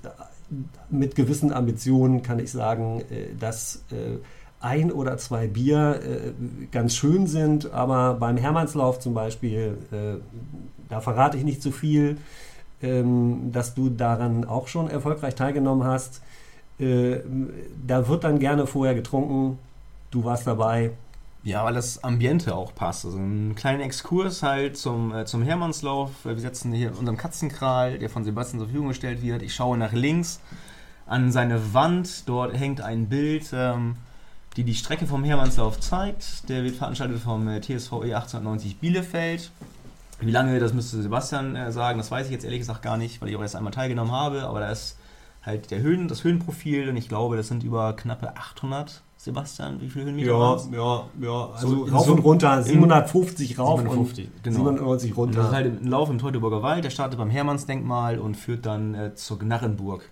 mit 0.90 1.16
gewissen 1.16 1.54
Ambitionen 1.54 2.24
kann 2.24 2.40
ich 2.40 2.52
sagen, 2.52 3.02
äh, 3.12 3.36
dass 3.40 3.84
äh, 3.92 4.18
ein 4.60 4.92
oder 4.92 5.18
zwei 5.18 5.48
Bier 5.48 6.00
äh, 6.02 6.66
ganz 6.72 6.96
schön 6.96 7.28
sind, 7.28 7.72
aber 7.72 8.16
beim 8.16 8.38
Hermannslauf 8.38 9.00
zum 9.00 9.14
Beispiel, 9.14 9.78
äh, 9.92 10.20
da 10.90 11.00
verrate 11.00 11.38
ich 11.38 11.44
nicht 11.44 11.62
zu 11.62 11.72
viel 11.72 12.18
ähm, 12.82 13.52
dass 13.52 13.74
du 13.74 13.90
daran 13.90 14.46
auch 14.46 14.68
schon 14.68 14.90
erfolgreich 14.90 15.36
teilgenommen 15.36 15.86
hast. 15.86 16.22
Äh, 16.80 17.20
da 17.86 18.08
wird 18.08 18.24
dann 18.24 18.40
gerne 18.40 18.68
vorher 18.68 18.96
getrunken. 18.96 19.58
Du 20.12 20.24
warst 20.24 20.46
dabei. 20.48 20.92
Ja, 21.44 21.64
weil 21.64 21.74
das 21.74 22.04
Ambiente 22.04 22.56
auch 22.56 22.76
passt. 22.76 23.06
Also 23.06 23.18
einen 23.18 23.56
kleinen 23.56 23.82
Exkurs 23.82 24.44
halt 24.44 24.78
zum, 24.78 25.14
äh, 25.14 25.26
zum 25.26 25.44
Hermannslauf. 25.44 26.12
Wir 26.24 26.38
sitzen 26.38 26.74
hier 26.74 26.90
in 26.90 26.96
unserem 26.96 27.18
Katzenkral, 27.18 28.00
der 28.00 28.10
von 28.10 28.24
Sebastian 28.24 28.60
zur 28.60 28.68
Verfügung 28.68 28.90
gestellt 28.90 29.22
wird. 29.22 29.42
Ich 29.42 29.56
schaue 29.56 29.78
nach 29.78 29.94
links 29.94 30.40
an 31.06 31.32
seine 31.32 31.74
Wand. 31.74 32.28
Dort 32.28 32.54
hängt 32.54 32.82
ein 32.82 33.08
Bild, 33.08 33.50
ähm, 33.54 33.96
die 34.58 34.64
die 34.64 34.76
Strecke 34.76 35.08
vom 35.08 35.24
Hermannslauf 35.24 35.80
zeigt. 35.80 36.50
Der 36.50 36.64
wird 36.64 36.76
veranstaltet 36.76 37.20
vom 37.20 37.48
äh, 37.48 37.62
TSV 37.62 37.94
E 38.04 38.14
1890 38.14 38.78
Bielefeld. 38.80 39.52
Wie 40.20 40.32
lange, 40.32 40.60
das 40.60 40.74
müsste 40.74 41.02
Sebastian 41.02 41.56
äh, 41.56 41.72
sagen, 41.72 41.98
das 42.00 42.10
weiß 42.10 42.26
ich 42.28 42.32
jetzt 42.32 42.44
ehrlich 42.44 42.60
gesagt 42.60 42.82
gar 42.82 42.98
nicht, 42.98 43.22
weil 43.22 43.30
ich 43.30 43.36
auch 43.36 43.42
erst 43.42 43.56
einmal 43.56 43.72
teilgenommen 43.74 44.12
habe. 44.12 44.44
Aber 44.44 44.60
da 44.60 44.72
ist 44.72 44.98
halt 45.44 45.70
der 45.72 45.80
Höhen, 45.82 46.08
das 46.08 46.24
Höhenprofil 46.24 46.90
und 46.90 46.98
ich 46.98 47.08
glaube, 47.08 47.38
das 47.38 47.48
sind 47.48 47.64
über 47.64 47.94
knappe 47.96 48.36
800. 48.36 49.04
Sebastian, 49.20 49.82
wie 49.82 49.90
viele 49.90 50.06
Höhenmeter 50.06 50.40
waren's? 50.40 50.70
ja, 50.72 50.78
ja. 51.20 51.50
So 51.60 51.68
Also 51.68 51.86
in 51.86 51.94
rauf 51.94 52.06
Summe- 52.06 52.18
und 52.18 52.24
runter, 52.26 52.62
750 52.64 53.58
rauf 53.60 53.80
750, 53.80 54.26
und 54.28 54.44
genau. 54.44 54.56
97 54.58 55.12
Und 55.12 55.18
runter. 55.18 55.38
das 55.40 55.48
ist 55.48 55.54
halt 55.56 55.82
ein 55.82 55.88
Lauf 55.88 56.10
im 56.12 56.18
Teutoburger 56.20 56.62
Wald, 56.62 56.84
der 56.86 56.92
startet 56.92 57.18
beim 57.18 57.30
Hermannsdenkmal 57.32 58.20
und 58.20 58.36
führt 58.38 58.66
dann 58.68 58.94
äh, 58.94 59.16
zur 59.16 59.40
Gnarrenburg. 59.40 60.08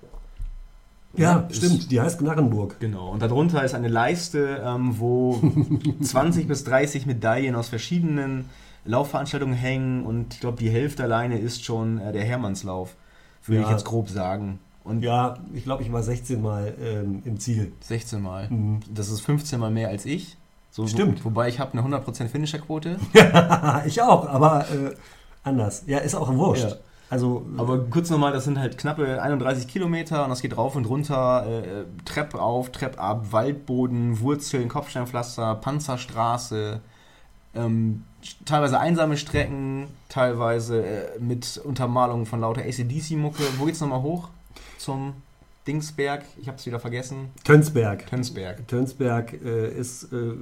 ja, 1.15 1.45
ist- 1.49 1.57
stimmt. 1.57 1.91
Die 1.91 2.01
heißt 2.01 2.19
Gnarrenburg. 2.19 2.79
Genau, 2.79 3.09
und 3.11 3.21
darunter 3.21 3.63
ist 3.63 3.73
eine 3.75 3.87
Leiste, 3.89 4.61
ähm, 4.65 4.95
wo 4.99 5.39
20 6.01 6.47
bis 6.47 6.63
30 6.63 7.05
Medaillen 7.05 7.55
aus 7.55 7.69
verschiedenen 7.69 8.49
Laufveranstaltungen 8.85 9.55
hängen 9.55 10.05
und 10.05 10.33
ich 10.35 10.39
glaube, 10.39 10.57
die 10.57 10.69
Hälfte 10.69 11.03
alleine 11.03 11.37
ist 11.39 11.63
schon 11.65 11.99
äh, 11.99 12.11
der 12.13 12.23
Hermannslauf, 12.23 12.95
würde 13.45 13.61
Ja. 13.61 13.67
ich 13.67 13.71
jetzt 13.71 13.85
grob 13.85 14.09
sagen. 14.09 14.59
Und 14.83 15.01
Ja, 15.03 15.37
ich 15.53 15.63
glaube, 15.63 15.81
ich 15.83 15.91
war 15.91 16.03
16 16.03 16.41
Mal 16.41 16.73
ähm, 16.81 17.23
im 17.25 17.39
Ziel. 17.39 17.71
16 17.81 18.21
Mal. 18.21 18.47
Mhm. 18.49 18.79
Das 18.93 19.09
ist 19.09 19.21
15 19.21 19.59
Mal 19.59 19.71
mehr 19.71 19.89
als 19.89 20.05
ich. 20.05 20.37
So, 20.69 20.85
Stimmt. 20.87 21.23
Wo, 21.25 21.29
wobei 21.29 21.47
ich 21.47 21.59
habe 21.59 21.77
eine 21.77 21.81
100% 21.97 22.27
Finisher-Quote. 22.27 22.97
ich 23.85 24.01
auch, 24.01 24.27
aber 24.29 24.65
äh, 24.69 24.93
anders. 25.43 25.83
Ja, 25.87 25.99
ist 25.99 26.15
auch 26.15 26.31
wurscht. 26.35 26.69
Ja. 26.69 26.75
Also, 27.09 27.45
Aber 27.57 27.77
kurz 27.85 28.09
nochmal, 28.09 28.33
das 28.33 28.45
sind 28.45 28.57
halt 28.59 28.79
knappe 28.79 29.21
31 29.21 29.67
Kilometer 29.67 30.23
und 30.23 30.31
das 30.31 30.41
geht 30.41 30.57
rauf 30.57 30.75
und 30.75 30.85
runter, 30.85 31.45
äh, 31.47 31.85
Treppe 32.03 32.41
auf, 32.41 32.71
Treppe 32.71 32.97
ab, 32.99 33.27
Waldboden, 33.31 34.19
Wurzeln, 34.21 34.67
Kopfsteinpflaster, 34.69 35.53
Panzerstraße, 35.55 36.81
ähm, 37.55 38.03
teilweise 38.45 38.79
einsame 38.79 39.17
Strecken, 39.17 39.87
teilweise 40.09 40.85
äh, 40.85 41.19
mit 41.19 41.61
Untermalung 41.63 42.25
von 42.25 42.39
lauter 42.39 42.61
ACDC-Mucke. 42.61 43.43
Wo 43.57 43.65
geht's 43.65 43.81
nochmal 43.81 44.01
hoch? 44.01 44.29
Zum 44.77 45.13
Dingsberg? 45.67 46.23
Ich 46.39 46.47
hab's 46.47 46.65
wieder 46.65 46.79
vergessen. 46.79 47.29
Tönsberg. 47.43 48.07
Tönsberg. 48.07 48.67
Tönsberg 48.67 49.33
äh, 49.33 49.69
ist 49.69 50.11
äh, 50.13 50.33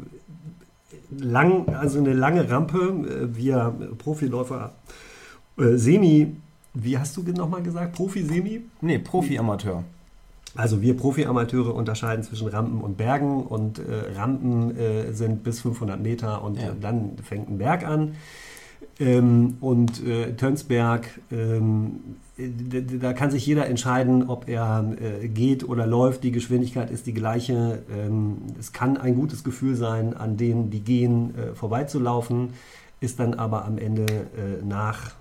lang, 1.11 1.73
also 1.73 1.99
eine 1.99 2.13
lange 2.13 2.49
Rampe. 2.49 2.77
Äh, 2.77 3.35
wir 3.35 3.73
Profiläufer, 3.97 4.73
äh, 5.57 5.75
Semi 5.75 6.35
Wie 6.73 6.97
hast 6.97 7.15
du 7.17 7.21
nochmal 7.21 7.63
gesagt? 7.63 7.95
Profi, 7.95 8.23
Semi? 8.23 8.61
Nee, 8.81 8.99
Profi-Amateur. 8.99 9.83
Also 10.55 10.81
wir 10.81 10.95
Profi-Amateure 10.95 11.73
unterscheiden 11.73 12.23
zwischen 12.23 12.47
Rampen 12.47 12.81
und 12.81 12.95
Bergen 12.97 13.43
und 13.43 13.79
äh, 13.79 14.15
Rampen 14.15 14.77
äh, 14.77 15.11
sind 15.11 15.43
bis 15.43 15.61
500 15.61 15.99
Meter 15.99 16.43
und 16.43 16.59
Ja. 16.59 16.69
äh, 16.69 16.71
dann 16.79 17.17
fängt 17.23 17.49
ein 17.49 17.57
Berg 17.57 17.85
an. 17.87 18.15
Ähm, 18.99 19.57
und 19.59 20.05
äh, 20.05 20.33
Tönsberg, 20.35 21.07
ähm, 21.31 22.17
da 23.01 23.13
kann 23.13 23.31
sich 23.31 23.45
jeder 23.45 23.65
entscheiden, 23.67 24.29
ob 24.29 24.47
er 24.47 24.93
äh, 25.23 25.27
geht 25.27 25.67
oder 25.67 25.87
läuft. 25.87 26.23
Die 26.23 26.31
Geschwindigkeit 26.31 26.91
ist 26.91 27.07
die 27.07 27.13
gleiche. 27.13 27.81
Ähm, 27.91 28.37
es 28.59 28.71
kann 28.71 28.97
ein 28.97 29.15
gutes 29.15 29.43
Gefühl 29.43 29.75
sein, 29.75 30.15
an 30.15 30.37
denen, 30.37 30.69
die 30.69 30.81
gehen, 30.81 31.33
äh, 31.35 31.55
vorbeizulaufen, 31.55 32.49
ist 33.01 33.19
dann 33.19 33.33
aber 33.33 33.65
am 33.65 33.79
Ende 33.79 34.05
äh, 34.05 34.63
nach, 34.63 35.11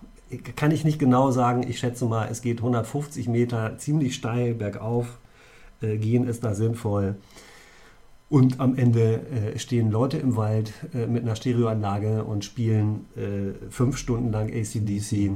kann 0.57 0.71
ich 0.71 0.85
nicht 0.85 0.99
genau 0.99 1.31
sagen, 1.31 1.64
ich 1.66 1.79
schätze 1.79 2.05
mal, 2.05 2.29
es 2.31 2.42
geht 2.42 2.59
150 2.59 3.29
Meter 3.29 3.79
ziemlich 3.79 4.14
steil 4.14 4.53
bergauf. 4.55 5.18
Äh, 5.83 5.99
gehen 5.99 6.27
ist 6.27 6.45
da 6.45 6.55
sinnvoll. 6.55 7.16
Und 8.33 8.61
am 8.61 8.77
Ende 8.77 9.21
äh, 9.31 9.59
stehen 9.59 9.90
Leute 9.90 10.16
im 10.16 10.37
Wald 10.37 10.73
äh, 10.95 11.07
mit 11.07 11.23
einer 11.23 11.37
Stereoanlage 11.37 12.25
und 12.25 12.47
spielen 12.47 13.05
äh, 13.14 13.71
fünf 13.71 13.99
Stunden 13.99 14.33
lang 14.33 14.51
ACDC. 14.51 15.33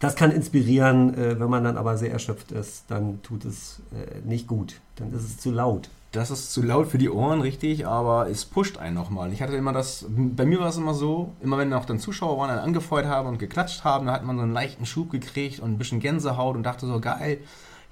Das 0.00 0.16
kann 0.16 0.32
inspirieren, 0.32 1.14
äh, 1.14 1.38
wenn 1.38 1.48
man 1.48 1.62
dann 1.62 1.76
aber 1.76 1.96
sehr 1.96 2.10
erschöpft 2.10 2.50
ist, 2.50 2.86
dann 2.88 3.22
tut 3.22 3.44
es 3.44 3.80
nicht 4.24 4.48
gut. 4.48 4.80
Dann 4.96 5.12
ist 5.12 5.22
es 5.22 5.38
zu 5.38 5.52
laut. 5.52 5.90
Das 6.10 6.30
ist 6.30 6.52
zu 6.52 6.60
laut 6.60 6.88
für 6.88 6.98
die 6.98 7.08
Ohren, 7.08 7.40
richtig, 7.40 7.86
aber 7.86 8.28
es 8.28 8.44
pusht 8.44 8.78
einen 8.78 8.94
nochmal. 8.94 9.32
Ich 9.32 9.40
hatte 9.40 9.54
immer 9.54 9.72
das, 9.72 10.04
bei 10.08 10.44
mir 10.44 10.58
war 10.58 10.68
es 10.68 10.76
immer 10.76 10.92
so, 10.92 11.32
immer 11.40 11.56
wenn 11.56 11.72
auch 11.72 11.86
dann 11.86 12.00
Zuschauer 12.00 12.36
waren, 12.36 12.48
dann 12.48 12.58
angefeuert 12.58 13.06
haben 13.06 13.28
und 13.28 13.38
geklatscht 13.38 13.84
haben, 13.84 14.06
da 14.06 14.12
hat 14.12 14.24
man 14.24 14.36
so 14.36 14.42
einen 14.42 14.52
leichten 14.52 14.84
Schub 14.84 15.10
gekriegt 15.10 15.60
und 15.60 15.70
ein 15.70 15.78
bisschen 15.78 16.00
Gänsehaut 16.00 16.56
und 16.56 16.64
dachte 16.64 16.86
so, 16.86 17.00
geil, 17.00 17.38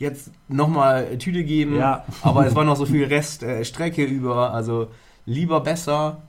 jetzt 0.01 0.31
nochmal 0.49 1.17
Tüte 1.19 1.45
geben. 1.45 1.77
Ja. 1.77 2.05
Aber 2.23 2.47
es 2.47 2.55
war 2.57 2.65
noch 2.65 2.75
so 2.77 2.87
viel 2.87 3.05
Rest, 3.05 3.45
äh, 3.45 3.63
über, 4.05 4.53
also 4.53 4.89
lieber 5.27 5.61
besser, 5.61 6.23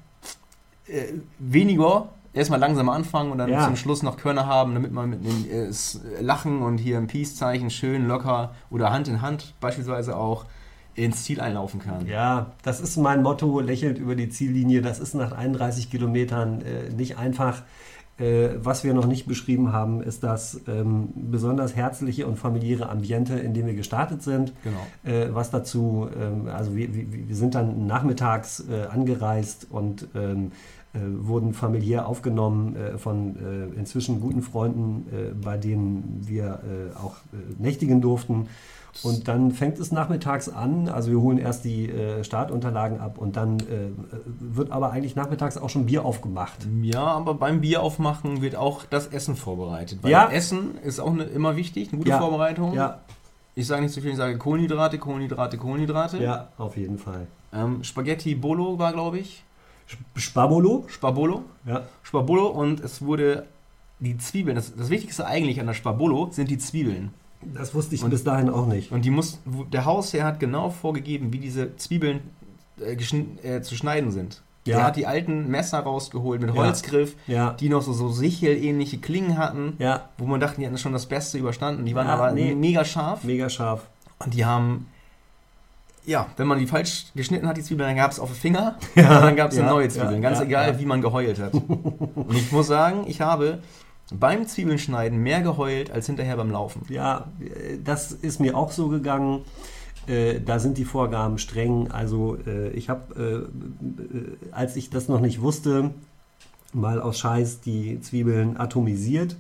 äh, 0.88 1.06
weniger, 1.40 2.10
erstmal 2.34 2.60
langsam 2.60 2.90
anfangen 2.90 3.32
und 3.32 3.38
dann 3.40 3.50
Ja. 3.50 3.66
zum 3.66 3.76
Schluss 3.78 4.04
noch 4.04 4.18
Körner 4.18 4.46
haben, 4.46 4.74
damit 4.74 4.92
man 4.92 5.10
mit 5.10 5.20
einem 5.20 5.46
äh, 5.50 6.22
Lachen 6.22 6.62
und 6.62 6.78
hier 6.78 6.98
ein 6.98 7.08
Peace-Zeichen 7.08 7.70
schön 7.72 8.08
locker 8.08 8.54
oder 8.70 8.92
Hand 8.92 9.08
in 9.08 9.22
Hand 9.22 9.54
beispielsweise 9.62 10.16
auch 10.18 10.46
ins 10.94 11.24
Ziel 11.24 11.40
einlaufen 11.40 11.80
kann. 11.80 12.06
Ja, 12.06 12.48
das 12.64 12.82
ist 12.82 12.98
mein 12.98 13.24
Motto, 13.24 13.62
lächelnd 13.62 13.98
über 13.98 14.16
die 14.16 14.28
Ziellinie. 14.28 14.82
Das 14.82 15.00
ist 15.00 15.14
nach 15.16 15.32
31 15.32 15.90
Kilometern 15.90 16.62
äh, 16.62 16.90
nicht 16.94 17.18
einfach. 17.18 17.64
Äh, 18.18 18.50
was 18.58 18.84
wir 18.84 18.94
noch 18.94 19.08
nicht 19.08 19.26
beschrieben 19.26 19.72
haben, 19.74 20.02
ist 20.04 20.24
das 20.24 20.62
ähm, 20.68 21.10
besonders 21.16 21.76
herzliche 21.76 22.28
und 22.28 22.38
familiäre 22.38 22.90
Ambiente, 22.90 23.34
in 23.34 23.54
dem 23.54 23.66
wir 23.66 23.74
gestartet 23.74 24.22
sind. 24.22 24.54
Genau. 24.64 24.78
Äh, 25.04 25.34
was 25.34 25.50
dazu, 25.50 26.08
ähm, 26.20 26.48
also 26.48 26.76
wir, 26.76 26.94
wir, 26.94 27.06
wir 27.30 27.36
sind 27.36 27.56
dann 27.56 27.88
nachmittags 27.88 28.64
äh, 28.70 28.86
angereist 28.86 29.68
und 29.70 30.08
ähm, 30.14 30.52
äh, 30.94 31.00
wurden 31.26 31.54
familiär 31.54 32.06
aufgenommen 32.06 32.76
äh, 32.76 32.98
von 32.98 33.38
äh, 33.38 33.80
inzwischen 33.80 34.20
guten 34.20 34.42
Freunden, 34.42 35.40
bei 35.42 35.58
denen 35.58 36.26
wir 36.28 36.60
auch 37.02 37.16
nächtigen 37.58 38.02
durften. 38.02 38.48
Und 39.04 39.28
dann 39.28 39.52
fängt 39.52 39.80
es 39.80 39.92
nachmittags 39.92 40.50
an, 40.50 40.90
also 40.90 41.12
wir 41.12 41.20
holen 41.22 41.38
erst 41.38 41.64
die 41.64 41.90
äh, 41.90 42.24
Startunterlagen 42.24 43.00
ab 43.00 43.18
und 43.18 43.38
dann 43.38 43.60
äh, 43.62 43.90
wird 44.40 44.72
aber 44.72 44.92
eigentlich 44.92 45.16
nachmittags 45.16 45.58
auch 45.58 45.70
schon 45.70 45.86
Bier 45.86 46.04
aufgemacht. 46.06 46.68
Ja, 46.82 47.04
aber 47.04 47.34
beim 47.34 47.62
Bier 47.62 47.82
aufmachen 47.82 48.42
wird 48.42 48.56
auch 48.56 48.84
das 48.90 49.08
Essen 49.08 49.36
vorbereitet. 49.36 50.00
Weil 50.02 50.12
Ja. 50.12 50.30
Essen 50.30 50.78
ist 50.84 51.00
auch 51.00 51.12
eine, 51.14 51.24
immer 51.24 51.56
wichtig, 51.56 51.90
eine 51.90 52.00
gute 52.00 52.10
Ja. 52.10 52.20
Vorbereitung. 52.20 52.74
Ja, 52.74 53.00
Ich 53.56 53.68
sage 53.68 53.82
nicht 53.82 53.94
zu 53.94 54.02
viel, 54.02 54.12
ich 54.12 54.18
sage 54.18 54.38
Kohlenhydrate, 54.38 54.98
Kohlenhydrate, 54.98 55.58
Kohlenhydrate. 55.58 56.22
ja, 56.22 56.50
auf 56.58 56.76
jeden 56.78 56.98
Fall. 56.98 57.28
Ähm, 57.54 57.84
Spaghetti 57.84 58.36
Bolo 58.36 58.78
war, 58.80 58.94
glaube 58.94 59.20
ich. 59.20 59.44
Spabolo? 60.16 60.86
Spabolo. 60.88 61.44
Ja. 61.66 61.84
Spabolo 62.04 62.48
und 62.48 62.80
es 62.80 63.02
wurde 63.02 63.46
die 64.00 64.18
Zwiebeln. 64.18 64.56
Das, 64.56 64.76
das 64.76 64.90
Wichtigste 64.90 65.26
eigentlich 65.26 65.60
an 65.60 65.68
der 65.68 65.74
Spabolo 65.74 66.30
sind 66.32 66.50
die 66.50 66.58
Zwiebeln. 66.58 67.14
Das 67.44 67.74
wusste 67.74 67.96
ich 67.96 68.04
Und- 68.04 68.10
bis 68.12 68.24
dahin 68.24 68.50
auch 68.50 68.68
nicht. 68.68 68.92
Und 68.92 69.04
die 69.06 69.10
muss, 69.10 69.40
der 69.72 69.86
Hausherr 69.86 70.26
hat 70.26 70.40
genau 70.40 70.70
vorgegeben, 70.70 71.34
wie 71.34 71.40
diese 71.40 71.76
Zwiebeln 71.78 72.20
äh, 72.80 72.94
äh, 72.94 73.62
zu 73.62 73.76
schneiden 73.76 74.12
sind. 74.12 74.42
Ja. 74.66 74.78
Er 74.80 74.84
hat 74.86 74.96
die 74.96 75.08
alten 75.08 75.48
Messer 75.50 75.80
rausgeholt 75.80 76.40
mit 76.40 76.54
Ja. 76.54 76.56
Holzgriff, 76.62 77.16
Ja, 77.26 77.54
die 77.54 77.68
noch 77.70 77.82
so, 77.82 77.94
so 77.94 78.10
sichelähnliche 78.10 79.00
Klingen 79.00 79.38
hatten, 79.40 79.74
ja, 79.80 80.10
wo 80.20 80.26
man 80.26 80.40
dachte, 80.40 80.58
die 80.60 80.66
hätten 80.68 80.78
schon 80.78 80.94
das 80.94 81.08
Beste 81.08 81.40
überstanden. 81.40 81.84
Die 81.86 81.96
waren 81.96 82.06
Ja, 82.08 82.14
aber 82.14 82.32
nee. 82.32 82.54
mega 82.54 82.86
scharf. 82.86 83.24
mega 83.24 83.50
scharf. 83.50 83.82
Und 84.20 84.36
die 84.36 84.46
haben, 84.46 84.86
ja, 86.06 86.28
wenn 86.38 86.46
man 86.48 86.60
die 86.60 86.68
falsch 86.68 87.08
geschnitten 87.16 87.48
hat, 87.48 87.58
die 87.58 87.64
Zwiebeln, 87.64 87.90
dann 87.90 87.98
gab 87.98 88.12
es 88.12 88.20
auf 88.20 88.30
den 88.30 88.36
Finger 88.38 88.76
Ja, 88.96 89.18
und 89.18 89.24
dann 89.24 89.36
gab 89.36 89.50
es 89.52 89.58
ja, 89.58 89.68
neue 89.68 89.90
Zwiebeln. 89.90 90.22
ja, 90.22 90.30
Ganz 90.30 90.38
ja, 90.40 90.46
egal, 90.46 90.74
ja. 90.74 90.80
wie 90.80 90.86
man 90.86 91.02
geheult 91.02 91.40
hat. 91.40 91.54
und 91.56 92.36
ich 92.36 92.52
muss 92.52 92.68
sagen, 92.68 93.06
ich 93.08 93.20
habe 93.20 93.60
beim 94.12 94.48
Zwiebelschneiden 94.48 95.18
mehr 95.20 95.42
geheult 95.42 95.92
als 95.92 96.06
hinterher 96.06 96.38
beim 96.38 96.52
Laufen. 96.52 96.82
Ja, 96.90 97.28
das 97.84 98.12
ist 98.12 98.40
mir 98.40 98.56
auch 98.58 98.72
so 98.72 98.90
gegangen. 98.90 99.42
Äh, 100.08 100.40
da 100.42 100.60
sind 100.60 100.78
die 100.78 100.86
Vorgaben 100.86 101.38
streng. 101.38 101.92
Also 101.92 102.38
äh, 102.48 102.70
ich 102.72 102.90
habe, 102.90 103.50
äh, 103.82 104.16
äh, 104.18 104.38
als 104.52 104.76
ich 104.76 104.90
das 104.90 105.08
noch 105.08 105.22
nicht 105.22 105.42
wusste, 105.42 105.92
mal 106.74 107.02
aus 107.02 107.20
Scheiß 107.20 107.62
die 107.62 108.02
Zwiebeln 108.02 108.58
atomisiert. 108.58 109.36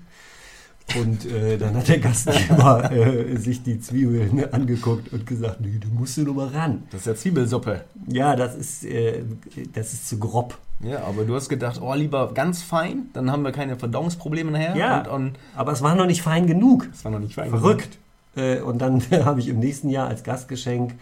Und 0.99 1.25
äh, 1.25 1.57
dann 1.57 1.75
hat 1.75 1.87
der 1.87 1.99
Gastgeber 1.99 2.91
äh, 2.91 3.37
sich 3.37 3.63
die 3.63 3.79
Zwiebeln 3.79 4.51
angeguckt 4.53 5.13
und 5.13 5.25
gesagt, 5.25 5.61
nee, 5.61 5.79
du 5.79 5.87
musst 5.87 6.17
nur 6.17 6.33
mal 6.33 6.47
ran. 6.47 6.83
Das 6.91 7.01
ist 7.01 7.07
ja 7.07 7.15
Zwiebelsuppe. 7.15 7.85
Ja, 8.07 8.35
das 8.35 8.55
ist, 8.55 8.83
äh, 8.85 9.23
das 9.73 9.93
ist 9.93 10.09
zu 10.09 10.19
grob. 10.19 10.57
Ja, 10.83 11.03
aber 11.03 11.23
du 11.23 11.35
hast 11.35 11.47
gedacht, 11.47 11.79
oh, 11.81 11.93
lieber 11.93 12.33
ganz 12.33 12.61
fein, 12.61 13.05
dann 13.13 13.31
haben 13.31 13.43
wir 13.43 13.51
keine 13.51 13.77
Verdauungsprobleme 13.77 14.51
nachher. 14.51 14.75
Ja. 14.75 14.99
Und, 15.01 15.07
und 15.27 15.39
Aber 15.55 15.71
es 15.71 15.81
war 15.81 15.95
noch 15.95 16.07
nicht 16.07 16.23
fein 16.23 16.47
genug. 16.47 16.87
das 16.91 17.05
war 17.05 17.11
noch 17.11 17.19
nicht 17.19 17.35
fein. 17.35 17.49
Verrückt. 17.51 17.97
Äh, 18.35 18.59
und 18.59 18.79
dann 18.79 19.01
habe 19.25 19.39
ich 19.39 19.47
im 19.47 19.59
nächsten 19.59 19.89
Jahr 19.89 20.07
als 20.07 20.23
Gastgeschenk 20.23 20.95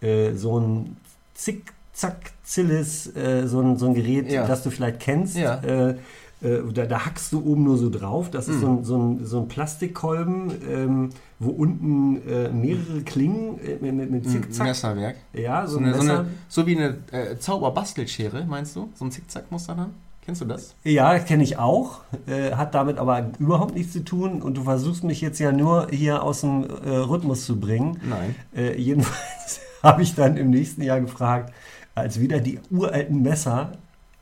äh, 0.00 0.32
so 0.34 0.58
ein 0.58 0.96
Zick-Zack-Zillis, 1.34 3.14
äh, 3.16 3.46
so, 3.46 3.60
ein, 3.60 3.76
so 3.76 3.86
ein 3.86 3.94
Gerät, 3.94 4.30
Ja. 4.30 4.46
das 4.46 4.62
du 4.62 4.70
vielleicht 4.70 5.00
kennst. 5.00 5.36
Ja. 5.36 5.60
Äh, 5.62 5.96
äh, 6.42 6.58
da, 6.72 6.86
da 6.86 7.04
hackst 7.06 7.32
du 7.32 7.40
oben 7.44 7.64
nur 7.64 7.76
so 7.78 7.90
drauf. 7.90 8.30
Das 8.30 8.48
ist 8.48 8.56
Mhm. 8.56 8.60
so, 8.60 8.68
ein, 8.68 8.84
so, 8.84 8.98
ein, 8.98 9.26
so 9.26 9.40
ein 9.40 9.48
Plastikkolben, 9.48 10.52
ähm, 10.70 11.08
wo 11.38 11.50
unten 11.50 12.16
äh, 12.28 12.48
mehrere 12.50 13.02
Klingen 13.02 13.58
äh, 13.60 13.76
mit, 13.80 14.10
mit, 14.10 14.24
Ein 14.24 14.30
Zickzack. 14.30 14.66
Messerwerk. 14.66 15.16
Ja, 15.32 15.66
so, 15.66 15.74
So, 15.74 15.78
ein 15.78 15.84
eine, 15.86 15.94
so, 15.94 16.00
Messer. 16.02 16.18
eine, 16.20 16.28
so 16.48 16.66
wie 16.66 16.76
eine 16.76 16.96
äh, 17.12 17.38
Zauberbastelschere, 17.38 18.44
meinst 18.46 18.76
du? 18.76 18.88
So 18.94 19.04
ein 19.04 19.10
Zickzackmuster 19.10 19.74
dann? 19.74 19.90
Kennst 20.24 20.42
du 20.42 20.44
das? 20.44 20.74
Ja, 20.84 21.18
kenne 21.20 21.42
ich 21.42 21.58
auch. 21.58 22.00
Äh, 22.26 22.52
hat 22.54 22.74
damit 22.74 22.98
aber 22.98 23.30
überhaupt 23.38 23.74
nichts 23.74 23.94
zu 23.94 24.04
tun. 24.04 24.42
Und 24.42 24.58
du 24.58 24.62
versuchst 24.64 25.02
mich 25.02 25.22
jetzt 25.22 25.38
ja 25.38 25.52
nur 25.52 25.88
hier 25.90 26.22
aus 26.22 26.42
dem 26.42 26.64
äh, 26.84 26.90
Rhythmus 26.96 27.46
zu 27.46 27.58
bringen. 27.58 27.98
Nein. 28.06 28.34
Äh, 28.54 28.78
jedenfalls 28.78 29.60
habe 29.82 30.02
ich 30.02 30.14
dann 30.14 30.36
im 30.36 30.50
nächsten 30.50 30.82
Jahr 30.82 31.00
gefragt, 31.00 31.52
als 31.94 32.20
wieder 32.20 32.40
die 32.40 32.60
uralten 32.70 33.22
Messer 33.22 33.72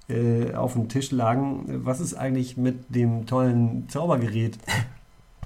äh, 0.09 0.55
auf 0.55 0.75
dem 0.75 0.89
Tisch 0.89 1.11
lagen, 1.11 1.65
was 1.85 2.01
ist 2.01 2.15
eigentlich 2.15 2.57
mit 2.57 2.95
dem 2.95 3.27
tollen 3.27 3.89
Zaubergerät? 3.89 4.59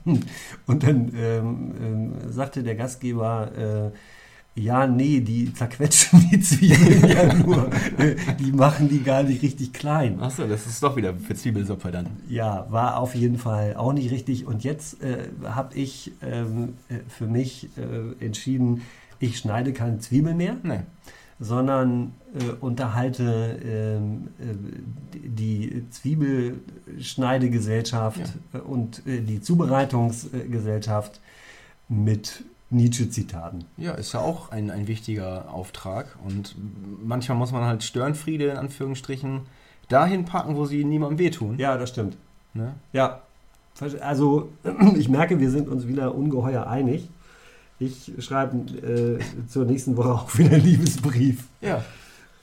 Und 0.66 0.82
dann 0.82 1.12
ähm, 1.14 1.74
ähm, 1.80 2.12
sagte 2.28 2.62
der 2.62 2.74
Gastgeber, 2.74 3.92
äh, 3.94 4.60
ja, 4.60 4.86
nee, 4.86 5.20
die 5.20 5.52
zerquetschen 5.54 6.28
die 6.30 6.40
Zwiebeln 6.40 7.08
ja 7.08 7.32
nur. 7.34 7.70
Die 8.38 8.52
machen 8.52 8.88
die 8.88 9.02
gar 9.02 9.22
nicht 9.22 9.42
richtig 9.42 9.72
klein. 9.72 10.20
Achso, 10.20 10.46
das 10.46 10.66
ist 10.66 10.82
doch 10.82 10.96
wieder 10.96 11.14
für 11.14 11.34
Zwiebelsuppe 11.34 11.90
dann. 11.90 12.08
Ja, 12.28 12.66
war 12.70 12.98
auf 12.98 13.14
jeden 13.14 13.38
Fall 13.38 13.76
auch 13.76 13.92
nicht 13.92 14.10
richtig. 14.10 14.46
Und 14.46 14.64
jetzt 14.64 15.02
äh, 15.02 15.28
habe 15.44 15.76
ich 15.76 16.12
ähm, 16.22 16.74
äh, 16.88 16.96
für 17.08 17.26
mich 17.26 17.68
äh, 17.76 18.24
entschieden, 18.24 18.82
ich 19.20 19.38
schneide 19.38 19.72
keine 19.72 19.98
Zwiebeln 19.98 20.36
mehr, 20.36 20.56
Nee. 20.62 20.80
Sondern 21.40 22.12
äh, 22.38 22.50
unterhalte 22.60 23.58
ähm, 23.64 24.28
äh, 24.38 24.54
die 25.14 25.88
Zwiebelschneidegesellschaft 25.90 28.20
äh, 28.52 28.58
und 28.58 29.04
äh, 29.06 29.22
die 29.22 29.40
Zubereitungsgesellschaft 29.40 31.18
mit 31.88 32.44
Nietzsche-Zitaten. 32.68 33.64
Ja, 33.78 33.94
ist 33.94 34.12
ja 34.12 34.20
auch 34.20 34.50
ein, 34.50 34.70
ein 34.70 34.86
wichtiger 34.86 35.50
Auftrag. 35.52 36.18
Und 36.24 36.54
manchmal 37.02 37.38
muss 37.38 37.52
man 37.52 37.64
halt 37.64 37.82
Störenfriede 37.82 38.50
in 38.50 38.58
Anführungsstrichen 38.58 39.40
dahin 39.88 40.26
packen, 40.26 40.56
wo 40.56 40.66
sie 40.66 40.84
niemandem 40.84 41.18
wehtun. 41.18 41.56
Ja, 41.58 41.78
das 41.78 41.88
stimmt. 41.88 42.18
Ne? 42.54 42.74
Ja, 42.92 43.22
also 44.00 44.52
ich 44.96 45.08
merke, 45.08 45.40
wir 45.40 45.50
sind 45.50 45.68
uns 45.68 45.88
wieder 45.88 46.14
ungeheuer 46.14 46.66
einig. 46.66 47.08
Ich 47.80 48.12
schreibe 48.18 48.56
äh, 48.86 49.18
zur 49.48 49.64
nächsten 49.64 49.96
Woche 49.96 50.10
auch 50.12 50.38
wieder 50.38 50.52
einen 50.52 50.64
Liebesbrief. 50.64 51.44
Ja, 51.60 51.82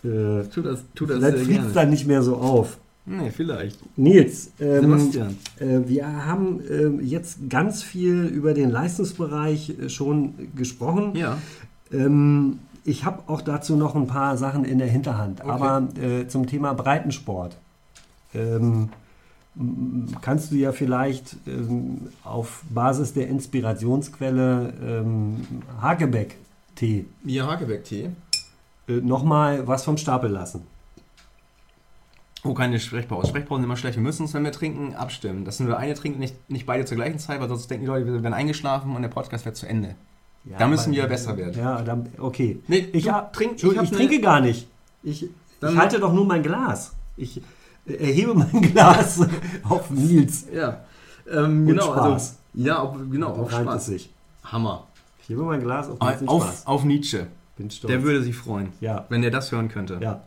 Äh, 0.04 0.43
tu 0.54 0.62
das, 0.62 0.80
tu 0.95 1.06
das 1.06 1.17
vielleicht 1.19 1.45
fliegt 1.45 1.65
es 1.67 1.73
dann 1.73 1.89
nicht 1.89 2.06
mehr 2.08 2.21
so 2.23 2.36
auf. 2.38 2.78
Nee, 3.06 3.32
vielleicht. 3.32 3.80
Nils, 3.97 4.52
ähm, 4.60 4.82
Sebastian. 4.82 5.38
äh, 5.60 5.80
wir 5.88 6.26
haben 6.26 6.60
ähm, 6.69 7.00
jetzt 7.02 7.50
ganz 7.50 7.82
viel 7.82 8.26
über 8.26 8.54
den 8.54 8.69
Leistungsbereich 8.69 9.69
äh, 9.80 9.89
schon 9.89 10.34
gesprochen. 10.56 11.15
Ja. 11.15 11.38
Ähm, 11.91 12.60
ich 12.84 13.06
habe 13.06 13.23
auch 13.28 13.41
dazu 13.41 13.76
noch 13.76 13.95
ein 13.95 14.08
paar 14.08 14.38
Sachen 14.38 14.65
in 14.65 14.78
der 14.80 14.88
Hinterhand. 14.89 15.39
Okay. 15.41 15.50
Aber 15.50 15.88
äh, 16.02 16.28
zum 16.28 16.47
Thema 16.47 16.73
Breitensport 16.73 17.58
ähm, 18.34 18.89
kannst 20.22 20.52
du 20.52 20.56
ja 20.56 20.72
vielleicht 20.72 21.36
ähm, 21.48 22.10
auf 22.24 22.63
Basis 22.70 23.13
der 23.13 23.28
Inspirationsquelle 23.28 24.74
ähm, 24.82 25.38
Hagebeck-Tee 25.82 27.06
Ja, 27.26 27.48
Hagebeck-Tee. 27.48 28.10
äh, 28.88 28.91
nochmal 28.93 29.67
was 29.67 29.84
vom 29.84 29.98
Stapel 29.98 30.30
lassen. 30.32 30.62
Oh, 32.43 32.54
keine 32.54 32.80
Sprechpause. 32.80 33.28
Sprechpausen 33.30 33.62
sind 33.63 33.65
immer 33.70 33.78
schlecht. 33.78 33.98
Wir 33.98 34.04
müssen 34.04 34.22
uns, 34.24 34.34
wenn 34.34 34.43
wir 34.43 34.52
trinken, 34.52 34.93
abstimmen. 34.96 35.43
Das 35.43 35.58
sind 35.58 35.67
wir 35.67 35.78
eine 35.78 35.96
trinken, 35.96 36.20
nicht, 36.20 36.36
nicht 36.50 36.65
beide 36.65 36.86
zur 36.86 36.96
gleichen 36.96 37.20
Zeit, 37.20 37.41
weil 37.41 37.50
sonst 37.50 37.70
denken 37.70 37.86
die 37.86 37.88
Leute, 37.89 38.06
wir 38.06 38.22
wären 38.24 38.34
eingeschlafen 38.34 38.96
und 38.96 39.02
der 39.02 39.10
Podcast 39.10 39.43
wäre 39.46 39.54
zu 39.56 39.67
Ende. 39.67 39.96
Ja, 40.46 40.58
Da 40.60 40.67
müssen 40.67 40.93
wir 40.93 41.08
besser 41.08 41.36
werden. 41.36 41.60
Ja, 41.60 41.82
dann, 41.82 42.08
okay. 42.20 42.60
Nee, 42.67 42.88
Ich, 42.93 43.06
du 43.06 43.12
trink- 43.34 43.56
ich 43.62 43.63
ich, 43.82 43.91
trinke 43.91 44.22
gar 44.22 44.39
nicht. 44.39 44.67
Ich, 45.04 45.24
ich 45.24 45.78
halte 45.78 46.00
doch 46.00 46.13
nur 46.13 46.26
mein 46.26 46.43
Glas. 46.43 46.93
Ich 47.17 47.41
erhebe 47.88 48.34
mein 48.34 48.62
Glas 48.73 49.19
auf 49.63 49.89
Nils. 49.89 50.45
Ja. 50.54 50.82
Ähm, 51.30 51.62
Und 51.62 51.67
genau, 51.67 51.84
Spaß. 51.93 52.04
also. 52.04 52.34
Ja, 52.54 52.80
auf, 52.80 52.95
genau, 53.12 53.28
auf 53.34 53.52
reimt 53.54 53.67
es 53.67 53.73
Spaß. 53.73 53.86
sich. 53.86 54.10
Hammer. 54.43 54.88
Ich 55.21 55.30
hebe 55.30 55.43
mein 55.43 55.60
Glas 55.62 55.89
auf 55.89 56.00
Auf, 56.02 56.43
Spaß. 56.43 56.67
auf 56.67 56.84
Nietzsche. 56.84 57.28
Bin 57.58 57.69
stolz. 57.71 57.89
Der 57.91 58.04
würde 58.04 58.21
sich 58.21 58.36
freuen, 58.36 58.69
ja, 58.82 59.06
wenn 59.10 59.21
der 59.21 59.32
das 59.32 59.52
hören 59.52 59.67
könnte. 59.69 60.00
ja. 60.02 60.21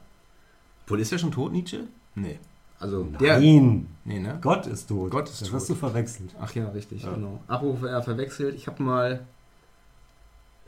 Wohl 0.87 0.99
ist 1.01 1.13
er 1.13 1.19
schon 1.19 1.31
tot, 1.31 1.53
Nietzsche? 1.53 1.85
Nee. 2.17 2.39
Also, 2.81 3.05
der. 3.21 3.39
Nein, 3.39 3.87
Nee, 4.05 4.19
ne? 4.19 4.39
Gott 4.41 4.67
ist 4.67 4.89
tot. 4.89 5.11
Gott 5.13 5.29
ist 5.29 5.41
das 5.41 5.49
tot. 5.49 5.57
hast 5.57 5.71
du 5.71 5.75
verwechselt. 5.77 6.35
Ach 6.41 6.53
ja, 6.55 6.69
richtig, 6.71 7.03
Ja. 7.05 7.13
genau. 7.13 7.39
Abruf 7.47 7.83
äh, 7.85 8.03
verwechselt. 8.03 8.57
Ich 8.57 8.67
habe 8.67 8.83
mal 8.83 9.21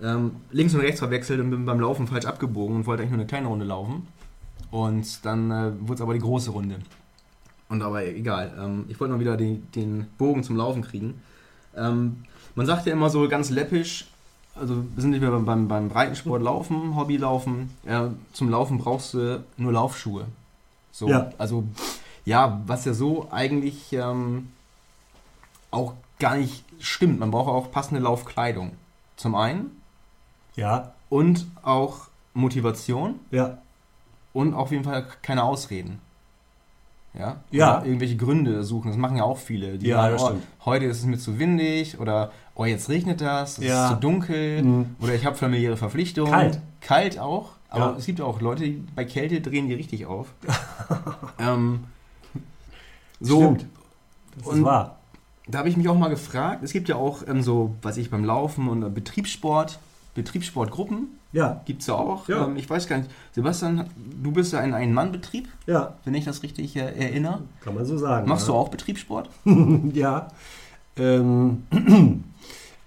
ähm, 0.00 0.36
links 0.52 0.74
und 0.74 0.80
rechts 0.80 1.00
verwechselt 1.00 1.40
und 1.40 1.50
bin 1.50 1.64
beim 1.64 1.80
Laufen 1.80 2.06
falsch 2.06 2.24
abgebogen 2.26 2.76
und 2.76 2.86
wollte 2.86 3.02
eigentlich 3.02 3.12
nur 3.12 3.20
eine 3.20 3.26
kleine 3.26 3.48
Runde 3.48 3.64
laufen. 3.64 4.06
Und 4.70 5.24
dann 5.24 5.50
äh, 5.50 5.72
wurde 5.80 5.94
es 5.94 6.00
aber 6.00 6.14
die 6.14 6.20
große 6.20 6.50
Runde. 6.50 6.78
Und 7.68 7.82
aber 7.82 8.04
egal. 8.04 8.52
Ähm, 8.58 8.84
ich 8.88 8.98
wollte 9.00 9.14
mal 9.14 9.20
wieder 9.20 9.36
die, 9.36 9.56
den 9.74 10.06
Bogen 10.18 10.42
zum 10.42 10.56
Laufen 10.56 10.82
kriegen. 10.82 11.20
Ähm, 11.76 12.24
man 12.54 12.66
sagt 12.66 12.86
ja 12.86 12.92
immer 12.92 13.08
so 13.10 13.28
ganz 13.28 13.48
läppisch, 13.50 14.08
also 14.54 14.84
wir 14.94 15.00
sind 15.00 15.10
nicht 15.10 15.20
mehr 15.22 15.30
beim, 15.30 15.46
beim, 15.46 15.68
beim 15.68 15.88
Breitensport 15.88 16.42
laufen, 16.42 16.94
Hobbylaufen. 16.96 17.70
Äh, 17.86 18.08
zum 18.34 18.50
Laufen 18.50 18.76
brauchst 18.78 19.14
du 19.14 19.42
nur 19.56 19.72
Laufschuhe. 19.72 20.26
So, 20.90 21.08
Ja. 21.08 21.30
also 21.38 21.64
ja, 22.26 22.60
was 22.66 22.84
ja 22.84 22.92
so 22.92 23.28
eigentlich 23.30 23.92
ähm, 23.94 24.48
auch 25.70 25.94
gar 26.18 26.36
nicht 26.36 26.64
stimmt. 26.78 27.18
Man 27.20 27.30
braucht 27.30 27.48
auch 27.48 27.72
passende 27.72 28.00
Laufkleidung. 28.02 28.72
Zum 29.16 29.34
einen 29.34 29.70
Ja, 30.54 30.92
und 31.08 31.46
auch 31.62 32.08
Motivation 32.34 33.18
ja, 33.30 33.58
und 34.32 34.54
auf 34.54 34.70
jeden 34.70 34.84
Fall 34.84 35.06
keine 35.22 35.42
Ausreden. 35.44 36.00
Ja? 37.14 37.36
Ja. 37.50 37.76
Oder 37.78 37.86
irgendwelche 37.86 38.16
Gründe 38.16 38.64
suchen. 38.64 38.88
Das 38.88 38.96
machen 38.96 39.16
ja 39.18 39.24
auch 39.24 39.36
viele. 39.38 39.76
Die 39.78 39.88
Ja, 39.88 39.96
sagen, 40.02 40.12
das 40.14 40.22
oh, 40.22 40.26
stimmt. 40.28 40.42
heute 40.64 40.84
ist 40.86 40.98
es 41.00 41.04
mir 41.04 41.18
zu 41.18 41.38
windig 41.38 42.00
oder 42.00 42.32
oh, 42.54 42.64
jetzt 42.64 42.88
regnet 42.88 43.20
das, 43.20 43.58
es 43.58 43.64
Ja. 43.64 43.84
ist 43.88 43.94
zu 43.94 44.00
dunkel 44.00 44.62
Mhm. 44.62 44.96
oder 45.00 45.14
ich 45.14 45.26
habe 45.26 45.36
familiäre 45.36 45.76
Verpflichtungen. 45.76 46.30
Kalt. 46.32 46.60
Kalt 46.80 47.18
auch. 47.18 47.50
Aber 47.68 47.92
Ja. 47.92 47.96
es 47.98 48.06
gibt 48.06 48.20
auch 48.20 48.40
Leute, 48.40 48.64
die 48.64 48.82
bei 48.94 49.04
Kälte 49.04 49.40
drehen 49.42 49.66
die 49.68 49.74
richtig 49.74 50.06
auf. 50.06 50.28
ähm, 51.38 51.84
so, 53.20 53.40
stimmt. 53.42 53.66
Das 54.38 54.46
Und- 54.46 54.58
ist 54.58 54.64
wahr. 54.64 54.96
da 55.46 55.58
habe 55.58 55.68
ich 55.68 55.76
mich 55.76 55.88
auch 55.88 55.98
mal 55.98 56.08
gefragt, 56.08 56.62
es 56.62 56.72
gibt 56.72 56.88
ja 56.88 56.96
auch 56.96 57.26
ähm, 57.28 57.42
so, 57.42 57.74
was 57.82 57.96
ich 57.98 58.10
beim 58.10 58.24
Laufen 58.24 58.68
und 58.68 58.82
äh, 58.82 58.88
Betriebssport, 58.88 59.78
Betriebssportgruppen 60.14 61.08
Ja, 61.32 61.62
gibt 61.64 61.80
es 61.80 61.86
ja 61.86 61.94
auch. 61.94 62.28
Ja. 62.28 62.44
Ähm, 62.44 62.56
ich 62.56 62.68
weiß 62.68 62.86
gar 62.86 62.98
nicht, 62.98 63.10
Sebastian, 63.32 63.88
du 64.22 64.32
bist 64.32 64.52
ja 64.52 64.60
ein 64.60 64.74
Ein-Mann-Betrieb, 64.74 65.48
ja, 65.66 65.94
wenn 66.04 66.14
ich 66.14 66.24
das 66.24 66.42
richtig 66.42 66.76
äh, 66.76 66.80
erinnere. 66.80 67.42
kann 67.62 67.74
man 67.74 67.86
so 67.86 67.96
sagen. 67.96 68.28
Machst 68.28 68.46
ja. 68.46 68.52
du 68.52 68.58
auch 68.58 68.68
Betriebssport? 68.68 69.30
ja. 69.92 70.28
Ähm, 70.96 71.64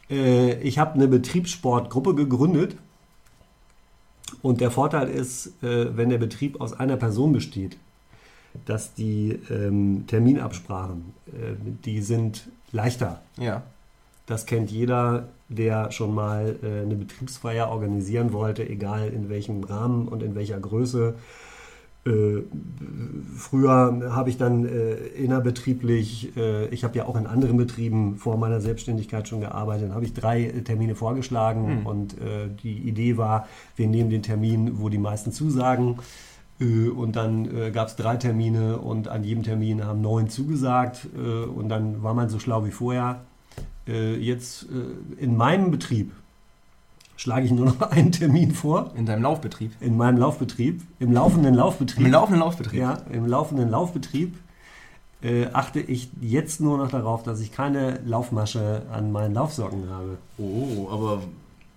äh, 0.09 0.53
ich 0.59 0.77
habe 0.77 0.93
eine 0.93 1.07
Betriebssportgruppe 1.07 2.15
gegründet. 2.15 2.75
Und 4.41 4.61
der 4.61 4.69
Vorteil 4.69 5.07
ist, 5.07 5.47
äh, 5.63 5.97
wenn 5.97 6.09
der 6.09 6.19
Betrieb 6.19 6.61
aus 6.61 6.73
einer 6.73 6.97
Person 6.97 7.33
besteht, 7.33 7.77
dass 8.65 8.93
die 8.93 9.39
ähm, 9.49 10.05
Terminabsprachen, 10.07 11.13
äh, 11.27 11.55
die 11.83 12.01
sind 12.01 12.47
leichter. 12.71 13.21
Ja. 13.37 13.63
Das 14.27 14.45
kennt 14.45 14.71
jeder, 14.71 15.29
der 15.49 15.91
schon 15.91 16.13
mal 16.15 16.55
äh, 16.63 16.81
eine 16.81 16.95
Betriebsfeier 16.95 17.69
organisieren 17.69 18.33
wollte, 18.33 18.67
egal 18.67 19.09
in 19.09 19.29
welchem 19.29 19.63
Rahmen 19.63 20.07
und 20.07 20.23
in 20.23 20.35
welcher 20.35 20.59
Größe. 20.59 21.15
Äh, 22.05 22.43
früher 23.35 24.11
habe 24.11 24.29
ich 24.29 24.37
dann 24.37 24.65
äh, 24.65 24.93
innerbetrieblich, 24.95 26.37
äh, 26.37 26.67
ich 26.67 26.83
habe 26.83 26.95
ja 26.97 27.05
auch 27.07 27.15
in 27.15 27.25
anderen 27.25 27.57
Betrieben 27.57 28.17
vor 28.17 28.37
meiner 28.37 28.61
Selbstständigkeit 28.61 29.27
schon 29.27 29.41
gearbeitet, 29.41 29.87
dann 29.89 29.95
habe 29.95 30.05
ich 30.05 30.13
drei 30.13 30.43
äh, 30.43 30.61
Termine 30.61 30.93
vorgeschlagen 30.93 31.79
Hm. 31.79 31.85
und 31.85 32.13
äh, 32.13 32.47
die 32.61 32.77
Idee 32.77 33.17
war, 33.17 33.47
wir 33.75 33.87
nehmen 33.87 34.11
den 34.11 34.21
Termin, 34.21 34.79
wo 34.79 34.89
die 34.89 34.99
meisten 34.99 35.31
zusagen. 35.31 35.97
Äh, 36.59 36.89
Und 36.89 37.15
dann 37.15 37.73
gab 37.73 37.87
es 37.89 37.95
drei 37.97 38.15
Termine 38.15 38.77
und 38.77 39.07
an 39.09 39.23
jedem 39.23 39.43
Termin 39.43 39.83
haben 39.85 39.99
neun 40.01 40.29
zugesagt 40.29 41.05
und 41.53 41.67
dann 41.67 42.01
war 42.01 42.13
man 42.13 42.29
so 42.29 42.39
schlau 42.39 42.63
wie 42.65 42.71
vorher. 42.71 43.25
Äh, 43.87 44.15
jetzt 44.15 44.63
äh, 44.63 45.21
in 45.23 45.37
meinem 45.37 45.71
Betrieb 45.71 46.11
schlage 47.17 47.45
ich 47.45 47.51
nur 47.51 47.65
noch 47.67 47.81
einen 47.91 48.11
Termin 48.11 48.51
vor, 48.51 48.91
In 48.95 49.05
deinem 49.05 49.21
Laufbetrieb. 49.23 49.71
in 49.79 49.95
meinem 49.97 50.17
Laufbetrieb, 50.17 50.81
im 50.99 51.11
laufenden 51.13 51.53
Laufbetrieb. 51.55 52.05
Im 52.05 52.11
laufenden 52.11 52.39
Laufbetrieb. 52.41 52.79
Ja, 52.79 52.93
im 53.11 53.25
laufenden 53.27 53.69
Laufbetrieb 53.69 54.35
äh, 55.21 55.47
achte 55.53 55.79
ich 55.79 56.09
jetzt 56.21 56.59
nur 56.61 56.77
noch 56.77 56.89
darauf, 56.89 57.23
dass 57.23 57.39
ich 57.39 57.51
keine 57.51 57.99
Laufmasche 58.05 58.83
an 58.91 59.11
meinen 59.11 59.33
Laufsocken 59.33 59.89
habe. 59.89 60.17
Oh, 60.37 60.89
aber 60.91 61.21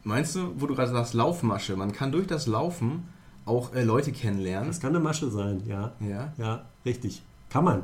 meinst 0.04 0.34
du, 0.34 0.52
wo 0.58 0.66
du 0.66 0.74
gerade 0.74 0.90
sagst, 0.90 1.14
Laufmasche, 1.14 1.76
man 1.76 1.92
kann 1.92 2.10
durch 2.10 2.26
das 2.26 2.46
Laufen 2.46 3.04
auch 3.46 3.74
äh, 3.74 3.84
Leute 3.84 4.12
kennenlernen? 4.12 4.68
Das 4.68 4.80
kann 4.80 4.90
eine 4.90 5.00
Masche 5.00 5.30
sein, 5.30 5.62
ja. 5.66 5.92
Ja. 6.00 6.32
Ja, 6.36 6.62
richtig. 6.84 7.22
Kann 7.50 7.64
man. 7.64 7.82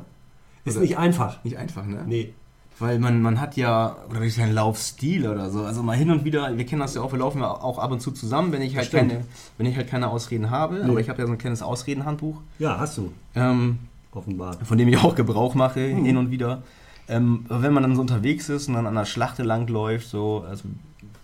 Ist 0.65 0.75
Oder- 0.75 0.81
nicht 0.83 0.97
einfach. 0.97 1.43
Nicht 1.43 1.57
einfach, 1.57 1.85
ne? 1.85 2.03
Nee. 2.05 2.33
Weil 2.77 2.99
man, 2.99 3.21
man 3.21 3.39
hat 3.39 3.55
ja, 3.55 3.95
oder 4.09 4.19
durch 4.19 4.35
seinen 4.35 4.53
Laufstil 4.53 5.27
oder 5.29 5.49
so, 5.49 5.63
also 5.63 5.81
mal 5.81 5.95
hin 5.95 6.11
und 6.11 6.25
wieder, 6.25 6.57
wir 6.57 6.65
kennen 6.65 6.81
das 6.81 6.93
ja 6.95 7.01
auch, 7.01 7.11
wir 7.13 7.19
laufen 7.19 7.39
ja 7.39 7.49
auch 7.49 7.79
ab 7.79 7.91
und 7.91 8.01
zu 8.01 8.11
zusammen, 8.11 8.51
wenn 8.51 8.61
ich 8.61 8.75
halt, 8.75 8.87
Stimmt. 8.87 9.11
keine, 9.13 9.23
wenn 9.57 9.65
ich 9.65 9.77
halt 9.77 9.87
keine 9.89 10.09
Ausreden 10.09 10.49
habe, 10.49 10.75
Nee. 10.83 10.89
aber 10.91 10.99
ich 10.99 11.07
habe 11.07 11.21
ja 11.21 11.25
so 11.25 11.31
ein 11.31 11.37
kleines 11.37 11.61
Ausredenhandbuch, 11.61 12.41
Ja, 12.59 12.77
hast 12.77 12.97
du. 12.97 13.13
ähm, 13.33 13.79
Offenbar. 14.11 14.57
von 14.65 14.77
dem 14.77 14.89
ich 14.89 14.97
auch 14.97 15.15
Gebrauch 15.15 15.55
mache, 15.55 15.89
Hm. 15.89 16.03
hin 16.03 16.17
und 16.17 16.31
wieder. 16.31 16.63
Ähm, 17.07 17.45
aber 17.47 17.61
wenn 17.61 17.71
man 17.73 17.83
dann 17.83 17.95
so 17.95 18.01
unterwegs 18.01 18.49
ist 18.49 18.67
und 18.67 18.73
dann 18.73 18.87
an 18.87 18.95
der 18.95 19.05
Schlachte 19.05 19.43
langläuft, 19.43 20.09
so, 20.09 20.43
also, 20.49 20.65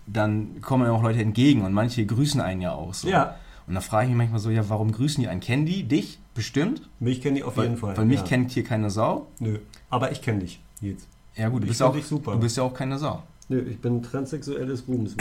dann 0.06 0.60
kommen 0.62 0.86
ja 0.86 0.92
auch 0.92 1.02
Leute 1.02 1.20
entgegen 1.20 1.62
und 1.62 1.72
manche 1.74 2.04
grüßen 2.06 2.40
einen 2.40 2.60
ja 2.62 2.72
auch 2.72 2.94
so. 2.94 3.08
Ja, 3.08 3.36
Und 3.66 3.74
da 3.74 3.80
frage 3.80 4.04
ich 4.06 4.10
mich 4.10 4.18
manchmal 4.18 4.40
so, 4.40 4.50
ja, 4.50 4.68
warum 4.70 4.90
grüßen 4.90 5.22
die 5.22 5.28
einen? 5.28 5.40
Kennen 5.40 5.66
die 5.66 5.84
dich? 5.84 6.18
Bestimmt? 6.34 6.88
mich 6.98 7.20
kennen 7.20 7.36
die 7.36 7.42
auf 7.44 7.56
Weil, 7.58 7.64
jeden 7.66 7.76
Fall. 7.76 7.96
weil 7.96 8.06
mich 8.06 8.20
ja. 8.20 8.26
kennt 8.26 8.50
hier 8.52 8.64
keine 8.64 8.88
Sau. 8.90 9.26
Nö. 9.38 9.58
Aber 9.90 10.10
ich 10.12 10.22
kenne 10.22 10.38
dich 10.40 10.60
jetzt. 10.80 11.06
Ja 11.36 11.48
gut, 11.48 11.62
du 11.62 11.64
Ich 11.64 11.70
bist, 11.70 11.82
auch, 11.82 11.94
du 11.94 12.38
bist 12.38 12.56
ja 12.56 12.62
auch 12.62 12.74
keine 12.74 12.98
Sau. 12.98 13.22
Nö, 13.48 13.60
ich 13.68 13.80
bin 13.80 14.02
transsexuelles 14.02 14.84
Rubens. 14.88 15.16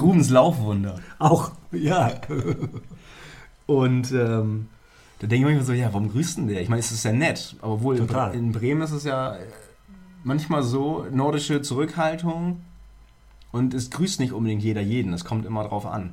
Rubens 0.00 0.30
Laufwunder. 0.30 0.98
Auch, 1.18 1.52
ja. 1.72 2.12
Und 3.66 4.12
ähm, 4.12 4.68
da 5.18 5.26
denke 5.26 5.36
ich 5.36 5.44
manchmal 5.44 5.64
so, 5.64 5.72
ja, 5.72 5.92
warum 5.92 6.10
grüßt 6.10 6.38
denn 6.38 6.48
der? 6.48 6.60
Ich 6.62 6.68
meine, 6.68 6.80
es 6.80 6.92
ist 6.92 7.04
ja 7.04 7.12
nett, 7.12 7.56
aber 7.60 7.82
wohl 7.82 7.96
in, 7.96 8.08
in 8.32 8.52
Bremen 8.52 8.82
ist 8.82 8.92
es 8.92 9.04
ja 9.04 9.36
äh, 9.36 9.46
manchmal 10.24 10.62
so, 10.62 11.06
nordische 11.10 11.62
Zurückhaltung 11.62 12.60
und 13.52 13.74
es 13.74 13.90
grüßt 13.90 14.20
nicht 14.20 14.32
unbedingt 14.32 14.62
jeder 14.62 14.82
jeden, 14.82 15.12
es 15.12 15.24
kommt 15.24 15.46
immer 15.46 15.64
drauf 15.64 15.86
an. 15.86 16.12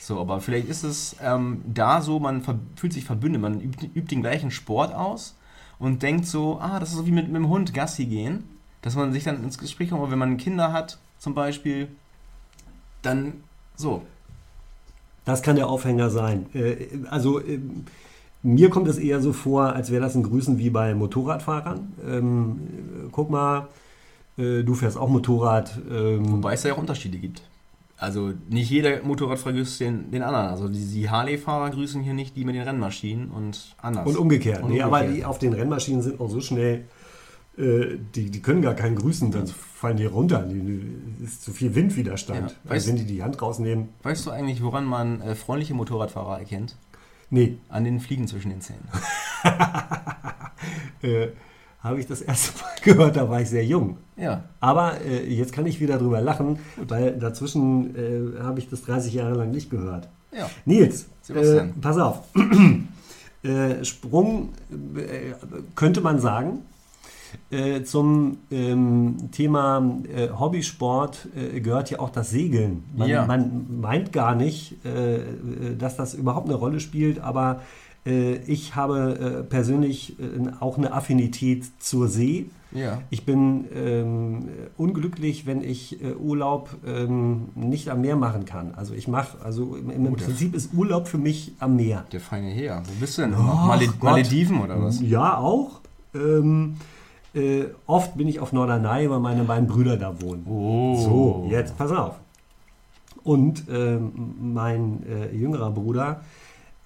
So, 0.00 0.20
aber 0.20 0.40
vielleicht 0.40 0.68
ist 0.68 0.84
es 0.84 1.16
ähm, 1.22 1.62
da 1.66 2.02
so, 2.02 2.20
man 2.20 2.42
fühlt 2.76 2.92
sich 2.92 3.04
verbündet, 3.04 3.40
man 3.40 3.60
übt, 3.60 3.86
übt 3.94 4.14
den 4.14 4.20
gleichen 4.20 4.50
Sport 4.50 4.94
aus 4.94 5.34
und 5.84 6.02
denkt 6.02 6.26
so, 6.26 6.58
ah, 6.60 6.80
das 6.80 6.90
ist 6.90 6.96
so 6.96 7.06
wie 7.06 7.12
mit, 7.12 7.26
mit 7.26 7.36
dem 7.36 7.48
Hund 7.48 7.74
Gassi 7.74 8.06
gehen, 8.06 8.44
dass 8.82 8.96
man 8.96 9.12
sich 9.12 9.24
dann 9.24 9.42
ins 9.42 9.58
Gespräch 9.58 9.90
kommt, 9.90 10.02
oder 10.02 10.12
wenn 10.12 10.18
man 10.18 10.36
Kinder 10.36 10.72
hat 10.72 10.98
zum 11.18 11.34
Beispiel, 11.34 11.88
dann 13.02 13.34
so. 13.76 14.02
Das 15.24 15.42
kann 15.42 15.56
der 15.56 15.68
Aufhänger 15.68 16.10
sein. 16.10 16.46
Äh, 16.54 16.88
Also 17.08 17.40
ähm, 17.40 17.84
mir 18.42 18.68
kommt 18.68 18.88
es 18.88 18.98
eher 18.98 19.20
so 19.20 19.32
vor, 19.32 19.72
als 19.72 19.90
wäre 19.90 20.02
das 20.02 20.14
ein 20.14 20.22
Grüßen 20.22 20.58
wie 20.58 20.70
bei 20.70 20.94
Motorradfahrern. 20.94 21.92
Ähm, 22.06 22.60
äh, 23.06 23.08
guck 23.10 23.30
mal, 23.30 23.68
äh, 24.36 24.62
du 24.62 24.74
fährst 24.74 24.98
auch 24.98 25.08
Motorrad. 25.08 25.78
Ähm, 25.90 26.30
Wobei 26.32 26.54
es 26.54 26.62
ja 26.62 26.74
auch 26.74 26.78
Unterschiede 26.78 27.18
gibt. 27.18 27.42
Also 27.96 28.32
nicht 28.48 28.70
jeder 28.70 29.02
Motorradfahrer 29.02 29.54
grüßt 29.54 29.80
den, 29.80 30.10
den 30.10 30.22
anderen. 30.22 30.48
Also 30.48 30.68
die, 30.68 30.84
die 30.84 31.08
Harley-Fahrer 31.08 31.70
grüßen 31.70 32.02
hier 32.02 32.14
nicht 32.14 32.36
die 32.36 32.44
mit 32.44 32.54
den 32.54 32.62
Rennmaschinen 32.62 33.30
und 33.30 33.76
anders. 33.80 34.06
Und 34.06 34.16
umgekehrt. 34.16 34.62
Und 34.62 34.70
nee, 34.70 34.82
aber 34.82 34.96
umgekehrt. 34.98 35.18
die 35.18 35.24
auf 35.24 35.38
den 35.38 35.52
Rennmaschinen 35.52 36.02
sind 36.02 36.20
auch 36.20 36.28
so 36.28 36.40
schnell, 36.40 36.86
äh, 37.56 37.96
die, 38.14 38.30
die 38.30 38.42
können 38.42 38.62
gar 38.62 38.74
keinen 38.74 38.96
grüßen, 38.96 39.30
dann 39.30 39.46
fallen 39.46 39.96
die 39.96 40.06
runter. 40.06 40.42
Die, 40.42 40.60
die, 40.60 41.24
ist 41.24 41.44
zu 41.44 41.52
viel 41.52 41.74
Windwiderstand. 41.74 42.50
Ja. 42.50 42.56
Also 42.68 42.74
Weißt- 42.74 42.88
wenn 42.88 42.96
die 42.96 43.06
die 43.06 43.22
Hand 43.22 43.40
rausnehmen. 43.40 43.90
Weißt 44.02 44.26
du 44.26 44.30
eigentlich, 44.32 44.62
woran 44.62 44.84
man 44.84 45.20
äh, 45.20 45.34
freundliche 45.36 45.74
Motorradfahrer 45.74 46.40
erkennt? 46.40 46.76
Nee, 47.30 47.58
An 47.68 47.84
den 47.84 48.00
Fliegen 48.00 48.28
zwischen 48.28 48.50
den 48.50 48.60
Zähnen. 48.60 48.86
äh, 51.02 51.28
habe 51.84 52.00
ich 52.00 52.06
das 52.06 52.22
erste 52.22 52.58
Mal 52.62 52.70
gehört, 52.82 53.16
da 53.16 53.28
war 53.28 53.40
ich 53.40 53.48
sehr 53.50 53.64
jung. 53.64 53.98
Ja. 54.16 54.42
Aber 54.60 55.00
äh, 55.02 55.28
jetzt 55.32 55.52
kann 55.52 55.66
ich 55.66 55.80
wieder 55.80 55.98
drüber 55.98 56.20
lachen, 56.20 56.58
weil 56.76 57.12
dazwischen 57.18 57.94
äh, 57.94 58.40
habe 58.42 58.58
ich 58.58 58.68
das 58.68 58.82
30 58.82 59.14
Jahre 59.14 59.34
lang 59.34 59.50
nicht 59.50 59.70
gehört. 59.70 60.08
Ja. 60.36 60.50
Nils, 60.64 61.06
äh, 61.28 61.64
pass 61.80 61.98
auf. 61.98 62.22
äh, 63.44 63.84
Sprung 63.84 64.48
äh, 64.96 65.34
könnte 65.76 66.00
man 66.00 66.18
sagen 66.18 66.62
äh, 67.50 67.82
zum 67.82 68.38
ähm, 68.50 69.30
Thema 69.32 70.00
äh, 70.12 70.28
Hobbysport 70.30 71.28
äh, 71.36 71.60
gehört 71.60 71.90
ja 71.90 71.98
auch 71.98 72.10
das 72.10 72.30
Segeln. 72.30 72.84
Man, 72.96 73.08
Ja. 73.08 73.26
man 73.26 73.80
meint 73.80 74.12
gar 74.12 74.34
nicht, 74.34 74.84
äh, 74.84 75.18
dass 75.78 75.96
das 75.96 76.14
überhaupt 76.14 76.46
eine 76.48 76.56
Rolle 76.56 76.80
spielt, 76.80 77.20
aber 77.20 77.60
ich 78.06 78.74
habe 78.76 79.18
äh, 79.18 79.42
persönlich 79.44 80.18
äh, 80.18 80.24
auch 80.60 80.76
eine 80.76 80.92
Affinität 80.92 81.64
zur 81.78 82.08
See. 82.08 82.46
Ja. 82.72 83.00
Ich 83.08 83.24
bin 83.24 83.64
ähm, 83.74 84.48
unglücklich, 84.76 85.46
wenn 85.46 85.62
ich 85.62 86.02
äh, 86.02 86.12
Urlaub 86.14 86.70
ähm, 86.86 87.48
nicht 87.54 87.88
am 87.88 88.00
Meer 88.02 88.16
machen 88.16 88.44
kann. 88.44 88.74
Also 88.74 88.94
ich 88.94 89.08
mache, 89.08 89.38
also 89.42 89.76
im, 89.76 89.90
im 89.90 90.16
das- 90.16 90.24
Prinzip 90.24 90.54
ist 90.54 90.74
Urlaub 90.74 91.06
für 91.08 91.18
mich 91.18 91.52
am 91.60 91.76
Meer. 91.76 92.04
Der 92.12 92.20
feine 92.20 92.48
Herr. 92.50 92.82
Wo 92.84 92.92
bist 93.00 93.16
du 93.16 93.22
denn? 93.22 93.34
Ach 93.36 93.68
Male 93.68 93.86
Gott. 93.86 94.02
Malediven 94.02 94.60
oder 94.60 94.82
was? 94.82 95.00
Ja, 95.00 95.38
auch. 95.38 95.80
Ähm, 96.14 96.76
äh, 97.32 97.64
oft 97.86 98.16
bin 98.16 98.28
ich 98.28 98.38
auf 98.40 98.52
Norderney, 98.52 99.08
weil 99.08 99.20
meine 99.20 99.44
beiden 99.44 99.66
Brüder 99.66 99.96
da 99.96 100.20
wohnen. 100.20 100.44
Oh. 100.46 100.96
So, 101.00 101.48
jetzt 101.50 101.78
pass 101.78 101.90
auf. 101.90 102.16
Und 103.22 103.64
mein 103.68 105.02
äh, 105.08 105.34
jüngerer 105.34 105.70
Bruder 105.70 106.20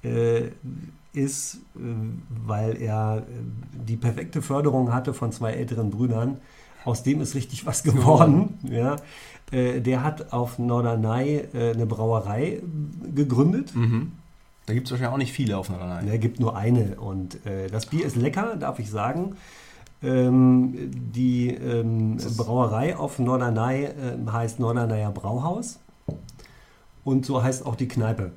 äh, 0.05 0.43
ist, 1.13 1.57
äh, 1.77 1.81
weil 2.47 2.81
er 2.81 3.19
äh, 3.19 3.23
die 3.87 3.97
perfekte 3.97 4.43
Förderung 4.43 4.93
hatte 4.93 5.15
von 5.15 5.33
zwei 5.33 5.53
älteren 5.53 5.91
Brüdern, 5.91 6.39
aus 6.85 7.03
dem 7.03 7.21
ist 7.21 7.35
richtig 7.35 7.67
was 7.67 7.83
geworden. 7.83 8.59
Ja. 8.63 8.97
Äh, 9.51 9.81
der 9.81 10.05
hat 10.05 10.33
auf 10.33 10.59
Norderney 10.59 11.43
eine 11.53 11.87
Brauerei 11.87 12.63
gegründet. 13.15 13.75
Mhm. 13.75 14.13
Da 14.67 14.75
gibt 14.75 14.87
es 14.87 14.91
wahrscheinlich 14.91 15.15
auch 15.15 15.19
nicht 15.19 15.33
viele 15.33 15.57
auf 15.57 15.71
Norderney. 15.71 16.11
Er 16.11 16.19
gibt 16.19 16.41
nur 16.41 16.57
eine 16.57 16.97
und 17.01 17.39
das 17.73 17.87
Bier 17.87 18.05
ist 18.05 18.17
lecker, 18.17 18.57
darf 18.57 18.79
ich 18.79 18.91
sagen. 18.91 19.37
Ähm, 20.03 20.91
die 20.93 21.49
ähm, 21.49 22.19
Brauerei 22.37 22.95
auf 22.95 23.19
Norderney 23.19 23.89
heißt 24.31 24.61
Norderneyer 24.61 25.11
Brauhaus 25.11 25.79
und 27.03 27.25
so 27.25 27.43
heißt 27.43 27.65
auch 27.65 27.77
die 27.77 27.89
Kneipe. 27.89 28.33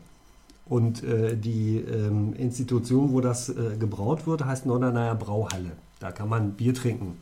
Und 0.72 1.04
äh, 1.04 1.36
die 1.36 1.80
ähm, 1.80 2.34
Institution, 2.38 3.12
wo 3.12 3.20
das 3.20 3.50
äh, 3.50 3.76
gebraut 3.78 4.26
wird, 4.26 4.46
heißt 4.46 4.66
Norderneyer 4.66 5.16
Brauhalle. 5.16 5.72
Da 6.00 6.12
kann 6.12 6.30
man 6.30 6.52
Bier 6.54 6.74
trinken. 6.74 7.18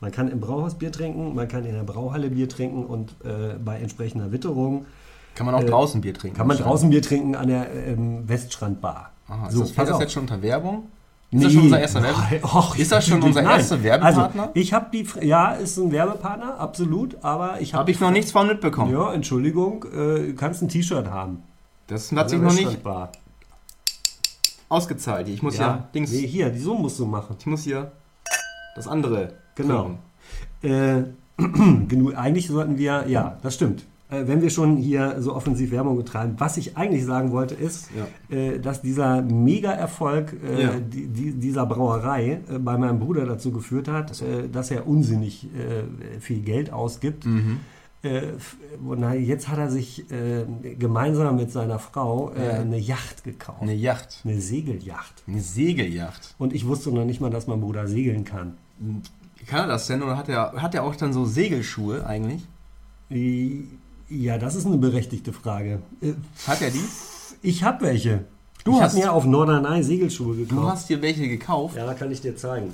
Man 0.00 0.10
kann 0.10 0.28
im 0.30 0.40
Brauhaus 0.40 0.76
Bier 0.78 0.90
trinken, 0.90 1.34
man 1.34 1.48
kann 1.48 1.66
in 1.66 1.74
der 1.74 1.82
Brauhalle 1.82 2.30
Bier 2.30 2.48
trinken 2.48 2.86
und 2.86 3.10
äh, 3.24 3.58
bei 3.62 3.76
entsprechender 3.78 4.32
Witterung 4.32 4.86
Kann 5.34 5.44
man 5.44 5.54
auch 5.54 5.60
Äh, 5.60 5.66
draußen 5.66 6.00
Bier 6.00 6.14
trinken? 6.14 6.38
kann 6.38 6.46
man 6.46 6.56
draußen 6.56 6.88
Bier 6.88 7.02
trinken 7.02 7.34
an 7.34 7.48
der 7.48 7.66
ähm, 7.74 8.26
Weststrandbar. 8.26 9.10
Aha, 9.28 9.48
ist 9.48 9.52
So, 9.54 9.60
das, 9.60 9.70
fällt 9.72 9.88
das 9.88 9.96
auf. 9.96 10.00
jetzt 10.00 10.12
schon 10.14 10.22
unter 10.22 10.40
Werbung? 10.40 10.84
Ist 11.30 11.44
das 11.44 11.52
schon 11.52 11.62
unser 11.64 11.80
erster 11.80 12.02
Werbe- 12.02 12.18
Nein, 12.30 12.40
och, 12.42 12.78
Ist 12.78 12.90
das 12.90 13.06
schon 13.06 13.22
unser 13.22 13.42
erster 13.42 13.82
Werbepartner? 13.82 14.42
Also, 14.44 14.52
ich 14.54 14.72
habe 14.72 14.86
die, 14.94 15.06
ja, 15.26 15.50
ist 15.52 15.76
ein 15.76 15.92
Werbepartner, 15.92 16.58
absolut, 16.58 17.18
aber 17.22 17.60
ich 17.60 17.74
habe. 17.74 17.80
Habe 17.80 17.90
ich 17.90 18.00
noch 18.00 18.10
nichts 18.12 18.32
von 18.32 18.46
mitbekommen. 18.46 18.90
Ja, 18.94 19.12
Entschuldigung, 19.12 19.84
äh, 19.94 20.32
kannst 20.32 20.62
ein 20.62 20.70
T-Shirt 20.70 21.10
haben. 21.10 21.42
Das 21.88 22.12
hat 22.12 22.30
sich 22.30 22.40
noch 22.40 22.54
nicht 22.54 22.78
ausgezahlt. 24.68 25.28
Ich 25.28 25.42
muss 25.42 25.56
ja, 25.56 25.66
Ja, 25.66 25.88
Dings, 25.94 26.12
nee, 26.12 26.26
hier, 26.26 26.50
die 26.50 26.58
so 26.58 26.74
musst 26.74 26.98
du 26.98 27.06
machen. 27.06 27.36
ich 27.38 27.46
muss 27.46 27.62
hier 27.62 27.92
das 28.76 28.86
andere. 28.86 29.32
Genau. 29.54 29.98
Äh, 30.62 31.02
genug, 31.88 32.16
eigentlich 32.16 32.48
sollten 32.48 32.78
wir, 32.78 33.04
ja, 33.08 33.38
das 33.42 33.54
stimmt. 33.54 33.86
Äh, 34.10 34.26
wenn 34.26 34.42
wir 34.42 34.50
schon 34.50 34.76
hier 34.76 35.16
so 35.20 35.34
offensiv 35.34 35.70
Werbung 35.70 35.96
betreiben, 35.96 36.34
was 36.38 36.56
ich 36.56 36.76
eigentlich 36.76 37.04
sagen 37.04 37.32
wollte, 37.32 37.54
ist, 37.54 37.88
Ja. 37.96 38.36
äh, 38.36 38.58
dass 38.58 38.82
dieser 38.82 39.22
Mega-Erfolg 39.22 40.34
äh, 40.44 40.62
Ja. 40.62 40.70
die, 40.78 41.06
die, 41.06 41.32
dieser 41.32 41.64
Brauerei 41.66 42.40
äh, 42.50 42.58
bei 42.58 42.76
meinem 42.76 42.98
Bruder 42.98 43.24
dazu 43.26 43.52
geführt 43.52 43.88
hat, 43.88 44.20
äh, 44.22 44.48
dass 44.48 44.70
er 44.70 44.86
unsinnig 44.86 45.48
viel 46.20 46.40
Geld 46.40 46.72
ausgibt. 46.72 47.24
Mhm. 47.24 47.60
Äh, 48.02 48.32
jetzt 49.18 49.48
hat 49.48 49.58
er 49.58 49.70
sich 49.70 50.08
äh, 50.12 50.44
gemeinsam 50.78 51.36
mit 51.36 51.50
seiner 51.50 51.78
Frau 51.78 52.30
äh, 52.32 52.46
Ja. 52.46 52.52
eine 52.60 52.78
Yacht 52.78 53.24
gekauft. 53.24 53.60
Eine 53.62 53.74
Yacht. 53.74 54.20
Eine 54.24 54.40
Segelyacht. 54.40 55.22
Eine 55.26 55.40
Segelyacht. 55.40 56.34
Und 56.38 56.52
ich 56.52 56.66
wusste 56.66 56.90
noch 56.92 57.04
nicht 57.04 57.20
mal, 57.20 57.30
dass 57.30 57.46
mein 57.48 57.60
Bruder 57.60 57.88
segeln 57.88 58.24
kann. 58.24 58.56
Kann 59.46 59.60
er 59.60 59.66
das 59.66 59.86
denn? 59.88 60.02
Oder 60.02 60.16
hat 60.16 60.28
er, 60.28 60.52
hat 60.62 60.74
er 60.74 60.84
auch 60.84 60.94
dann 60.94 61.12
so 61.12 61.24
Segelschuhe 61.24 62.06
eigentlich? 62.06 62.42
Ja, 64.10 64.38
das 64.38 64.54
ist 64.54 64.66
eine 64.66 64.76
berechtigte 64.78 65.32
Frage. 65.32 65.80
Äh, 66.00 66.12
Hat 66.46 66.62
er 66.62 66.70
die? 66.70 66.84
Ich 67.42 67.62
habe 67.62 67.84
welche. 67.86 68.24
Du 68.64 68.74
ich 68.76 68.80
hast- 68.80 68.94
mir 68.94 69.12
auf 69.12 69.24
Norderney 69.24 69.82
Segelschuhe 69.82 70.36
gekauft. 70.36 70.52
Du 70.62 70.68
hast 70.68 70.88
dir 70.88 71.00
welche 71.02 71.26
gekauft? 71.28 71.76
ja, 71.76 71.92
kann 71.94 72.10
ich 72.10 72.20
dir 72.20 72.36
zeigen. 72.36 72.72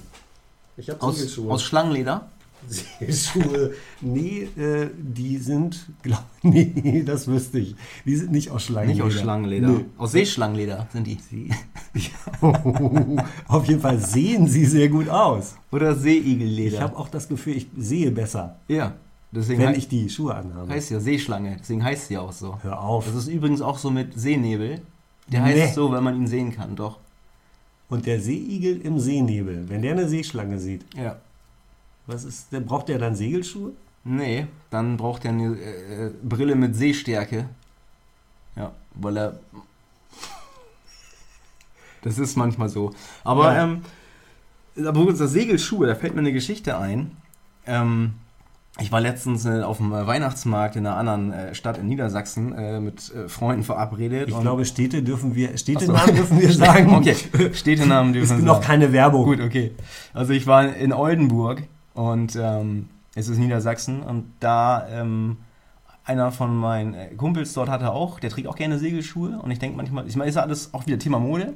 Ich 0.76 0.90
habe 0.90 1.12
Segelschuhe. 1.12 1.52
aus 1.52 1.62
Schlangenleder? 1.62 2.28
Segelschuhe. 2.68 3.72
Nee, 4.00 4.48
äh, 4.56 4.88
die 4.98 5.36
sind, 5.38 5.86
glaub, 6.02 6.24
nee, 6.42 7.02
das 7.04 7.26
wüsste 7.28 7.58
ich. 7.58 7.74
Die 8.04 8.16
sind 8.16 8.32
nicht 8.32 8.50
aus 8.50 8.64
Schlangenleder. 8.64 9.04
Nicht 9.06 9.14
aus 9.16 9.20
Schlangenleder. 9.22 9.68
Nee. 9.68 9.84
Aus 9.98 10.12
Seeschlangenleder 10.12 10.86
sind 10.92 11.06
die. 11.06 11.18
Sie- 11.30 11.50
Auf 13.48 13.66
jeden 13.66 13.80
Fall 13.80 13.98
sehen 13.98 14.46
sie 14.48 14.64
sehr 14.64 14.88
gut 14.88 15.08
aus. 15.08 15.54
Oder 15.70 15.94
Seeigelleder. 15.94 16.74
Ich 16.76 16.80
habe 16.80 16.96
auch 16.96 17.08
das 17.08 17.28
Gefühl, 17.28 17.56
ich 17.56 17.66
sehe 17.76 18.10
besser, 18.10 18.56
ja. 18.68 18.92
Deswegen 19.32 19.62
wenn 19.62 19.74
ich 19.74 19.88
die 19.88 20.08
Schuhe 20.08 20.34
anhabe. 20.34 20.72
heißt 20.72 20.90
ja 20.92 21.00
Seeschlange. 21.00 21.56
Deswegen 21.58 21.82
heißt 21.82 22.06
sie 22.08 22.18
auch 22.18 22.30
so. 22.32 22.56
Hör 22.62 22.80
auf. 22.80 23.06
Das 23.06 23.16
ist 23.16 23.26
übrigens 23.28 23.60
auch 23.62 23.78
so 23.78 23.90
mit 23.90 24.18
Seenebel. 24.18 24.80
Der 25.26 25.42
Nee. 25.42 25.60
heißt 25.62 25.74
so, 25.74 25.90
wenn 25.90 26.04
man 26.04 26.14
ihn 26.14 26.26
sehen 26.28 26.54
kann, 26.54 26.76
doch. 26.76 26.98
Und 27.88 28.06
der 28.06 28.20
Seeigel 28.20 28.80
im 28.82 29.00
Seenebel, 29.00 29.68
wenn 29.68 29.82
der 29.82 29.92
eine 29.92 30.08
Seeschlange 30.08 30.58
sieht, 30.60 30.82
Ja. 30.96 31.16
Was 32.06 32.24
ist, 32.24 32.52
der 32.52 32.60
braucht 32.60 32.88
der 32.88 32.98
dann 32.98 33.14
Segelschuhe? 33.16 33.72
Nee, 34.04 34.46
dann 34.70 34.96
braucht 34.96 35.24
er 35.24 35.30
eine 35.30 35.54
äh, 35.56 36.10
Brille 36.22 36.54
mit 36.54 36.76
Sehstärke. 36.76 37.48
Ja, 38.56 38.72
weil 38.94 39.16
er. 39.16 39.38
Das 42.02 42.18
ist 42.18 42.36
manchmal 42.36 42.68
so. 42.68 42.92
Aber, 43.24 43.54
Ja. 43.54 43.64
ähm, 43.64 43.82
aber 44.86 45.12
das 45.12 45.30
Segelschuhe, 45.30 45.86
da 45.86 45.94
fällt 45.94 46.14
mir 46.14 46.20
eine 46.20 46.32
Geschichte 46.32 46.76
ein. 46.76 47.16
Ähm, 47.66 48.14
ich 48.80 48.90
war 48.92 49.00
letztens 49.00 49.46
äh, 49.46 49.62
auf 49.62 49.78
dem 49.78 49.92
äh, 49.92 50.06
Weihnachtsmarkt 50.06 50.76
in 50.76 50.86
einer 50.86 50.96
anderen 50.96 51.32
äh, 51.32 51.54
Stadt 51.54 51.78
in 51.78 51.86
Niedersachsen 51.86 52.52
äh, 52.52 52.80
mit 52.80 53.10
äh, 53.14 53.28
Freunden 53.28 53.62
verabredet. 53.62 54.28
Ich 54.28 54.38
glaube, 54.40 54.64
Städte 54.66 55.02
dürfen 55.02 55.34
wir, 55.34 55.48
Ach 55.48 55.52
so. 55.52 55.58
Städtenamen 55.58 56.14
dürfen 56.16 56.40
wir 56.40 56.52
sagen. 56.52 56.94
Okay, 56.94 57.16
Städtenamen 57.54 58.12
dürfen 58.12 58.38
wir 58.38 58.44
noch 58.44 58.60
keine 58.60 58.92
Werbung. 58.92 59.24
Gut, 59.24 59.40
okay. 59.40 59.70
Also 60.12 60.32
ich 60.32 60.46
war 60.46 60.74
in 60.74 60.92
Oldenburg 60.92 61.62
und 61.94 62.36
ähm, 62.36 62.88
es 63.14 63.28
ist 63.28 63.38
Niedersachsen 63.38 64.02
und 64.02 64.24
da 64.40 64.86
ähm, 64.88 65.36
einer 66.04 66.32
von 66.32 66.54
meinen 66.56 66.94
äh, 66.94 67.06
Kumpels 67.16 67.52
dort 67.54 67.68
hatte 67.68 67.92
auch, 67.92 68.20
der 68.20 68.30
trägt 68.30 68.46
auch 68.48 68.56
gerne 68.56 68.78
Segelschuhe 68.78 69.38
und 69.40 69.50
ich 69.50 69.58
denke 69.58 69.76
manchmal, 69.76 70.06
ich 70.06 70.16
meine, 70.16 70.28
ist 70.28 70.34
ja 70.36 70.42
alles 70.42 70.74
auch 70.74 70.86
wieder 70.86 70.98
Thema 70.98 71.18
Mode 71.18 71.54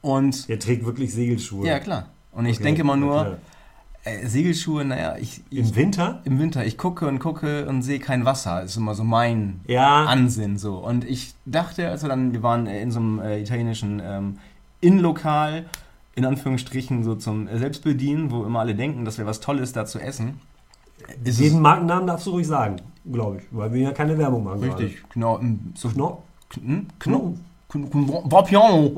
und 0.00 0.48
Der 0.48 0.58
trägt 0.58 0.84
wirklich 0.84 1.12
Segelschuhe. 1.12 1.66
ja 1.66 1.78
klar. 1.78 2.06
Und 2.32 2.46
ich 2.46 2.56
Okay, 2.56 2.64
denke 2.64 2.84
na 2.84 2.96
nur, 2.96 3.38
äh, 4.04 4.26
Segelschuhe, 4.26 4.84
naja, 4.84 5.16
ich, 5.18 5.42
ich 5.50 5.58
Im 5.58 5.76
Winter? 5.76 6.20
im 6.24 6.38
Winter, 6.38 6.64
ich 6.64 6.78
gucke 6.78 7.06
und 7.06 7.18
gucke 7.18 7.66
und 7.66 7.82
sehe 7.82 7.98
kein 7.98 8.24
Wasser. 8.24 8.62
ist 8.62 8.76
immer 8.76 8.94
so 8.94 9.04
mein 9.04 9.60
Ja. 9.66 10.04
Ansinn 10.06 10.56
so. 10.56 10.76
Und 10.78 11.04
ich 11.04 11.34
dachte, 11.44 11.88
als 11.90 12.02
wir 12.02 12.08
dann, 12.08 12.32
wir 12.32 12.42
waren 12.42 12.66
äh, 12.66 12.80
in 12.80 12.90
so 12.92 13.00
einem 13.00 13.18
äh, 13.18 13.40
italienischen 13.40 14.00
ähm, 14.02 14.38
Innenlokal, 14.80 15.66
in 16.20 16.26
Anführungsstrichen 16.26 17.02
so 17.02 17.14
zum 17.14 17.48
Selbstbedienen, 17.48 18.30
wo 18.30 18.44
immer 18.44 18.60
alle 18.60 18.74
denken, 18.74 19.04
das 19.06 19.16
wäre 19.18 19.26
was 19.26 19.40
Tolles 19.40 19.72
da 19.72 19.86
zu 19.86 19.98
essen. 19.98 20.38
Ist 21.24 21.40
es- 21.40 21.50
Den 21.52 21.60
Markennamen 21.62 22.06
darfst 22.06 22.26
du 22.26 22.30
ruhig 22.32 22.46
sagen, 22.46 22.76
glaube 23.10 23.38
ich, 23.38 23.44
weil 23.50 23.72
wir 23.72 23.80
ja 23.80 23.92
keine 23.92 24.18
Werbung 24.18 24.44
machen. 24.44 24.62
richtig, 24.62 25.02
genau. 25.14 25.38
ähm, 25.40 25.72
So, 25.74 25.88
Gerade. 25.88 25.98
Kno 25.98 26.22
Kn- 26.52 26.84
Kno 26.98 27.34
Vapiano. 27.72 28.90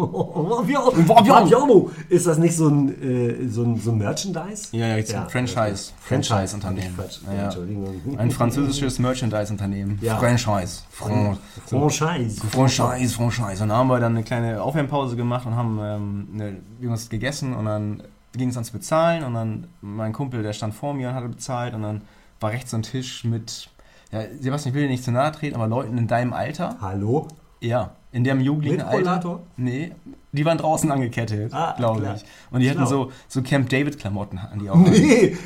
Vapiano. 1.07 1.91
Ist 2.09 2.27
das 2.27 2.39
nicht 2.39 2.57
so 2.57 2.69
ein, 2.69 3.03
äh, 3.03 3.49
so 3.49 3.65
ein, 3.65 3.79
so 3.79 3.91
ein 3.91 3.99
Merchandise? 3.99 4.75
Ja, 4.75 4.87
ja, 4.89 4.97
jetzt 4.97 5.15
ein 5.15 5.29
Franchise. 5.29 5.93
Franchise-Unternehmen. 6.01 6.97
Quatsch. 6.97 7.21
Ja, 7.27 7.51
ja. 7.51 8.19
Ein 8.19 8.31
französisches 8.31 8.99
Merchandise-Unternehmen. 8.99 9.99
Ja. 10.01 10.17
Franchise. 10.17 10.83
Fran 10.91 11.37
Franchise. 11.67 12.41
Franchise, 12.51 13.15
Franchise. 13.15 13.63
Und 13.63 13.69
da 13.69 13.77
haben 13.77 13.89
wir 13.89 14.01
dann 14.01 14.13
eine 14.13 14.25
kleine 14.25 14.63
Aufwärmpause 14.63 15.17
gemacht 15.17 15.47
und 15.47 15.55
haben 15.55 15.79
ähm, 15.83 16.29
eine, 16.35 16.57
irgendwas 16.81 17.11
gegessen 17.11 17.55
und 17.55 17.67
dann 17.67 18.03
ging 18.35 18.49
es 18.49 18.57
ans 18.57 18.71
Bezahlen 18.71 19.25
und 19.25 19.35
dann 19.35 19.67
mein 19.83 20.13
Kumpel, 20.13 20.43
der 20.43 20.55
stand 20.55 20.75
vor 20.75 20.95
mir 20.95 21.11
und 21.11 21.15
hatte 21.15 21.29
bezahlt 21.29 21.75
und 21.75 21.83
dann 21.83 22.03
war 22.41 22.51
rechts 22.51 22.71
so 22.71 22.79
ein 22.79 22.83
Tisch 22.83 23.25
mit, 23.25 23.69
ja, 24.11 24.23
Sebastian, 24.41 24.71
ich 24.71 24.75
will 24.75 24.83
dir 24.85 24.91
nicht 24.91 25.05
zu 25.05 25.13
nahe 25.13 25.31
treten, 25.33 25.55
aber 25.55 25.67
Leuten 25.67 25.99
in 25.99 26.07
deinem 26.07 26.33
Alter, 26.33 26.77
Hallo? 26.81 27.29
ja, 27.61 27.91
in 28.13 28.25
dem 28.25 28.41
jugendlichen 28.41 28.77
Mit 28.77 28.87
Alter. 28.87 28.99
Rollator? 28.99 29.41
Nee, 29.57 29.93
die 30.33 30.45
waren 30.47 30.57
draußen 30.59 30.91
angekettet, 30.91 31.53
Ah, 31.53 31.75
glaube 31.77 32.15
ich. 32.17 32.25
Und 32.51 32.61
die 32.61 32.71
hatten 32.71 32.87
so, 32.87 33.13
so 33.29 33.43
Camp 33.43 33.69
David-Klamotten 33.69 34.43
hatten 34.43 34.59
die 34.61 34.71
auch. 34.71 34.77
Nee, 34.77 35.37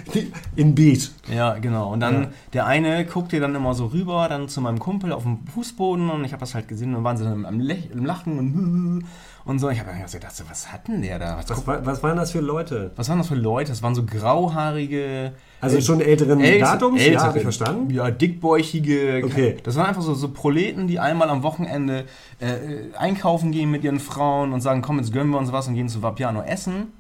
in 0.55 0.75
Beat. 0.75 1.11
Ja, 1.35 1.55
genau. 1.59 1.93
Und 1.93 2.01
dann 2.01 2.23
Ja. 2.23 2.29
der 2.53 2.67
eine 2.67 3.05
guckte 3.05 3.41
dann 3.41 3.55
immer 3.55 3.75
so 3.75 3.87
rüber, 3.87 4.29
dann 4.29 4.49
zu 4.49 4.61
meinem 4.61 4.79
Kumpel 4.79 5.13
auf 5.13 5.25
dem 5.25 5.39
Fußboden 5.53 6.09
und 6.11 6.25
ich 6.25 6.33
habe 6.33 6.41
das 6.41 6.55
halt 6.55 6.69
gesehen 6.69 6.89
und 6.91 6.95
dann 6.95 7.05
waren 7.05 7.17
sie 7.17 7.25
dann 7.25 7.45
am, 7.45 7.59
Lech 7.61 7.89
am 7.93 8.05
Lachen 8.05 8.39
und, 8.39 9.05
und 9.45 9.59
so. 9.59 9.69
Ich 9.71 9.81
habe 9.81 9.91
dann 9.91 9.99
gedacht, 10.01 10.37
so, 10.37 10.45
was 10.49 10.73
hat 10.73 10.87
denn 10.89 11.03
der 11.03 11.19
da? 11.19 11.37
Was, 11.37 11.51
Was, 11.51 11.67
war- 11.67 11.85
was 11.85 12.03
waren 12.05 12.17
das 12.17 12.31
für 12.31 12.41
Leute? 12.41 12.93
was 12.95 13.09
waren 13.09 13.19
das 13.19 13.27
für 13.29 13.35
Leute? 13.35 13.71
Das 13.73 13.83
waren 13.83 13.95
so 13.97 14.05
grauhaarige. 14.05 15.33
Also 15.61 15.81
schon 15.81 16.01
älteren 16.01 16.39
älte- 16.41 16.61
Datums? 16.61 17.01
ältere, 17.01 17.15
ja, 17.23 17.27
habe 17.29 17.39
ich 17.39 17.43
verstanden. 17.43 17.91
Ja, 17.93 18.11
dickbäuchige. 18.11 19.23
Okay. 19.25 19.57
Das 19.63 19.75
waren 19.77 19.87
einfach 19.87 20.03
so, 20.03 20.15
so 20.15 20.29
Proleten, 20.29 20.87
die 20.87 20.99
einmal 21.01 21.31
am 21.31 21.43
Wochenende 21.43 22.05
äh, 22.41 22.95
einkaufen 22.99 23.53
gehen 23.53 23.71
mit 23.71 23.83
ihren 23.83 23.99
Frauen 23.99 24.53
und 24.53 24.61
sagen, 24.61 24.76
komm, 24.83 24.99
jetzt 24.99 25.13
gönnen 25.13 25.31
wir 25.31 25.39
uns 25.39 25.53
was 25.53 25.69
und 25.69 25.75
gehen 25.75 25.89
zu 25.89 26.03
Vapiano 26.03 26.43
essen. 26.43 26.93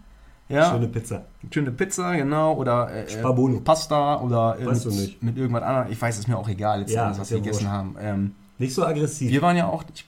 Ja, 0.49 0.70
Schöne 0.70 0.87
Pizza. 0.87 1.24
schöne 1.51 1.72
Pizza, 1.72 2.14
genau, 2.14 2.55
oder 2.55 2.89
äh, 2.95 3.09
Spabolo. 3.11 3.59
Pasta 3.61 4.20
oder 4.20 4.57
äh, 4.61 4.66
Weißt 4.66 4.87
mit, 4.87 4.95
du 4.95 5.01
nicht. 5.01 5.22
mit 5.22 5.37
irgendwas 5.39 5.64
anderem. 5.64 5.91
Ich 5.91 6.01
weiß, 6.01 6.18
ist 6.18 6.29
mir 6.29 6.39
auch 6.39 6.49
egal, 6.49 6.81
jetzt 6.83 6.93
Ja, 6.93 7.11
was 7.18 7.31
wir 7.31 7.39
ja 7.39 7.43
gegessen 7.43 7.64
wurscht. 7.64 7.72
haben. 7.74 7.97
Ähm, 8.01 8.35
Nicht 8.59 8.72
so 8.72 8.85
aggressiv. 8.87 9.31
wir 9.33 9.43
waren 9.43 9.57
ja 9.57 9.66
auch. 9.66 9.83
Ich, 9.93 10.05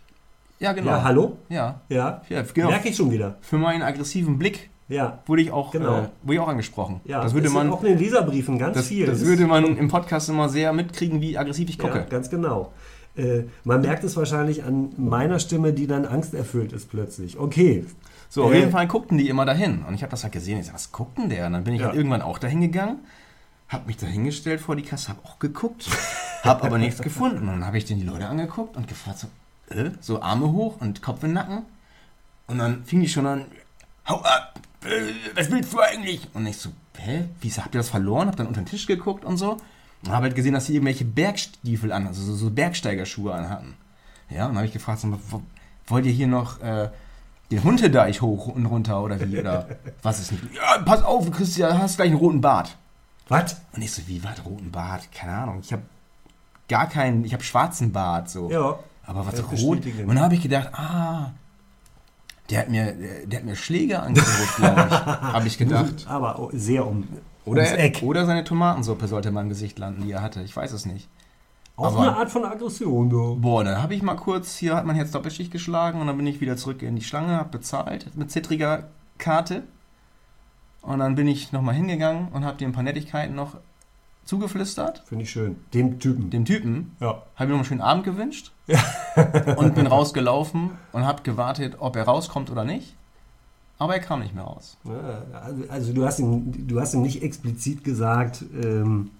ja, 0.60 0.72
genau. 0.72 0.90
Ja, 0.92 1.02
hallo? 1.02 1.36
Ja, 1.48 1.80
Ja. 1.88 2.22
ja 2.28 2.42
genau. 2.54 2.68
Merke 2.68 2.88
ich 2.88 2.96
schon 2.96 3.10
wieder. 3.10 3.34
Für 3.40 3.58
meinen 3.58 3.82
aggressiven 3.82 4.38
Blick 4.38 4.70
Ja. 4.88 5.18
wurde 5.26 5.42
ich 5.42 5.50
auch, 5.50 5.72
Genau. 5.72 5.98
äh, 6.02 6.08
wurde 6.22 6.34
ich 6.34 6.38
auch 6.40 6.48
angesprochen. 6.48 7.00
Ja, 7.04 7.20
das 7.20 7.34
würde 7.34 7.50
man, 7.50 7.70
auch 7.70 7.82
in 7.82 7.90
den 7.90 7.98
Leserbriefen 7.98 8.58
ganz 8.58 8.76
das, 8.76 8.86
viel. 8.86 9.06
das 9.06 9.20
Ist- 9.22 9.26
würde 9.26 9.44
man 9.46 9.76
im 9.76 9.88
Podcast 9.88 10.28
immer 10.28 10.48
sehr 10.48 10.72
mitkriegen, 10.72 11.20
wie 11.20 11.36
aggressiv 11.36 11.68
ich 11.68 11.78
Ja, 11.78 11.84
gucke. 11.84 12.06
ganz 12.08 12.30
genau. 12.30 12.72
Äh, 13.16 13.44
man 13.64 13.80
merkt 13.80 14.04
es 14.04 14.16
wahrscheinlich 14.16 14.64
an 14.64 14.90
meiner 14.96 15.38
Stimme, 15.38 15.72
die 15.72 15.86
dann 15.86 16.04
angsterfüllt 16.06 16.72
ist 16.72 16.90
plötzlich. 16.90 17.38
Okay. 17.38 17.84
So, 18.28 18.44
auf 18.44 18.52
Äh, 18.52 18.58
jeden 18.60 18.70
Fall 18.70 18.86
guckten 18.86 19.18
die 19.18 19.28
immer 19.28 19.44
dahin. 19.46 19.82
Und 19.84 19.94
ich 19.94 20.02
habe 20.02 20.10
das 20.10 20.22
halt 20.22 20.32
gesehen. 20.32 20.58
Ich 20.60 20.66
sag, 20.66 20.74
was 20.74 20.92
guckt 20.92 21.18
denn 21.18 21.28
der? 21.30 21.46
Und 21.46 21.54
dann 21.54 21.64
bin 21.64 21.74
ich 21.74 21.80
Ja. 21.80 21.86
halt 21.88 21.96
irgendwann 21.96 22.22
auch 22.22 22.38
dahin 22.38 22.60
gegangen, 22.60 22.98
habe 23.68 23.86
mich 23.86 23.96
da 23.96 24.06
hingestellt 24.06 24.60
vor 24.60 24.76
die 24.76 24.82
Kasse, 24.82 25.08
habe 25.08 25.20
auch 25.24 25.38
geguckt, 25.38 25.86
habe 26.44 26.62
aber 26.64 26.78
nichts 26.78 27.00
gefunden. 27.02 27.40
Und 27.40 27.46
dann 27.46 27.66
habe 27.66 27.78
ich 27.78 27.84
den 27.86 27.98
die 27.98 28.06
Leute 28.06 28.26
angeguckt 28.28 28.76
und 28.76 28.86
gefragt, 28.86 29.18
so, 29.18 29.28
äh? 29.74 29.90
so 30.00 30.20
Arme 30.22 30.52
hoch 30.52 30.76
und 30.80 31.02
Kopf 31.02 31.22
in 31.22 31.30
den 31.30 31.34
Nacken. 31.34 31.62
Und 32.46 32.58
dann 32.58 32.84
fing 32.84 33.00
die 33.00 33.08
schon 33.08 33.26
an, 33.26 33.44
hau 34.08 34.16
ab, 34.22 34.60
äh, 34.84 34.88
was 35.34 35.50
willst 35.50 35.72
du 35.72 35.80
eigentlich? 35.80 36.28
Und 36.34 36.46
ich 36.46 36.56
so, 36.58 36.70
hä, 36.98 37.24
wieso 37.40 37.62
habt 37.62 37.74
ihr 37.74 37.78
das 37.78 37.88
verloren? 37.90 38.28
Hab 38.28 38.36
dann 38.36 38.46
unter 38.46 38.60
den 38.62 38.66
Tisch 38.66 38.86
geguckt 38.86 39.24
und 39.24 39.36
so. 39.38 39.56
Und 40.04 40.12
habe 40.12 40.24
halt 40.24 40.36
gesehen, 40.36 40.54
dass 40.54 40.66
sie 40.66 40.74
irgendwelche 40.74 41.04
Bergstiefel 41.04 41.92
an, 41.92 42.06
also 42.06 42.22
so, 42.22 42.34
so 42.34 42.50
Bergsteigerschuhe 42.50 43.34
anhatten. 43.34 43.74
Ja, 44.30 44.44
und 44.44 44.50
dann 44.50 44.56
habe 44.58 44.66
ich 44.66 44.72
gefragt, 44.72 45.00
so, 45.00 45.18
wollt 45.86 46.06
ihr 46.06 46.12
hier 46.12 46.28
noch 46.28 46.60
äh, 46.60 46.90
den 47.50 47.64
Hundedeich 47.64 48.20
hoch 48.20 48.48
und 48.48 48.66
runter 48.66 49.02
oder 49.02 49.20
wie? 49.20 49.38
Oder 49.38 49.68
was 50.02 50.20
ist 50.20 50.32
nicht? 50.32 50.44
Ja, 50.54 50.82
pass 50.82 51.02
auf, 51.02 51.26
ja, 51.56 51.78
hast 51.78 51.96
gleich 51.96 52.10
einen 52.10 52.18
roten 52.18 52.40
Bart. 52.40 52.76
Was? 53.28 53.60
Und 53.72 53.82
ich 53.82 53.92
so, 53.92 54.06
wie, 54.06 54.22
was, 54.22 54.44
roten 54.44 54.70
Bart? 54.70 55.10
Keine 55.12 55.32
Ahnung, 55.32 55.60
ich 55.62 55.72
habe 55.72 55.82
gar 56.68 56.88
keinen, 56.88 57.24
ich 57.24 57.32
habe 57.32 57.42
schwarzen 57.42 57.92
Bart, 57.92 58.30
so. 58.30 58.50
Ja. 58.50 58.78
Aber 59.04 59.26
was 59.26 59.42
rot? 59.62 59.80
Und 59.86 60.08
dann 60.08 60.20
habe 60.20 60.34
ich 60.34 60.42
gedacht, 60.42 60.68
ah, 60.74 61.32
der 62.50 62.60
hat 62.60 62.68
mir, 62.68 62.94
der 63.26 63.38
hat 63.38 63.46
mir 63.46 63.56
Schläge 63.56 64.00
angedroht, 64.00 64.56
glaube 64.56 64.86
ich. 64.88 64.94
habe 65.06 65.46
ich 65.46 65.58
gedacht. 65.58 66.06
Aber 66.06 66.50
sehr 66.52 66.86
um, 66.86 67.08
Oder, 67.44 67.62
ums 67.62 67.76
Eck. 67.78 68.02
oder 68.02 68.26
seine 68.26 68.44
Tomatensuppe 68.44 69.08
sollte 69.08 69.28
in 69.28 69.34
meinem 69.34 69.48
Gesicht 69.48 69.78
landen, 69.78 70.02
die 70.02 70.12
er 70.12 70.22
hatte. 70.22 70.42
Ich 70.42 70.54
weiß 70.56 70.72
es 70.72 70.84
nicht. 70.86 71.08
Auch 71.76 71.86
aber- 71.94 72.00
eine 72.00 72.16
Art 72.16 72.30
von 72.30 72.44
Aggression, 72.44 73.08
du. 73.08 73.36
Boah, 73.36 73.62
dann 73.64 73.80
habe 73.80 73.94
ich 73.94 74.02
mal 74.02 74.16
kurz, 74.16 74.56
hier 74.56 74.74
hat 74.74 74.84
man 74.84 74.96
jetzt 74.96 75.14
Doppelschicht 75.14 75.50
geschlagen 75.52 76.00
und 76.00 76.06
dann 76.08 76.16
bin 76.16 76.26
ich 76.26 76.40
wieder 76.40 76.56
zurück 76.56 76.82
in 76.82 76.96
die 76.96 77.02
Schlange, 77.04 77.36
habe 77.36 77.50
bezahlt 77.50 78.14
mit 78.16 78.30
zittriger 78.30 78.88
Karte. 79.18 79.62
Und 80.82 80.98
dann 81.00 81.14
bin 81.14 81.28
ich 81.28 81.52
nochmal 81.52 81.74
hingegangen 81.74 82.28
und 82.32 82.44
habe 82.44 82.56
dir 82.56 82.66
ein 82.66 82.72
paar 82.72 82.82
Nettigkeiten 82.82 83.34
noch 83.34 83.56
zugeflüstert. 84.24 85.02
Finde 85.06 85.24
ich 85.24 85.30
schön. 85.30 85.56
Dem 85.74 85.98
Typen. 86.00 86.30
Dem 86.30 86.44
Typen 86.44 86.96
Ja. 87.00 87.22
habe 87.36 87.44
ich 87.44 87.48
noch 87.48 87.56
einen 87.56 87.64
schönen 87.64 87.80
Abend 87.80 88.04
gewünscht 88.04 88.52
und 89.56 89.74
bin 89.74 89.86
rausgelaufen 89.86 90.70
und 90.92 91.06
habe 91.06 91.22
gewartet, 91.22 91.76
ob 91.78 91.96
er 91.96 92.04
rauskommt 92.04 92.50
oder 92.50 92.64
nicht. 92.64 92.94
Aber 93.78 93.94
er 93.94 94.00
kam 94.00 94.20
nicht 94.20 94.34
mehr 94.34 94.44
raus. 94.44 94.76
Also, 95.32 95.64
also 95.68 95.92
du, 95.92 96.04
hast 96.04 96.18
ihm, 96.18 96.66
du 96.66 96.80
hast 96.80 96.94
ihm 96.94 97.02
nicht 97.02 97.22
explizit 97.22 97.84
gesagt, 97.84 98.44
ähm, 98.60 99.10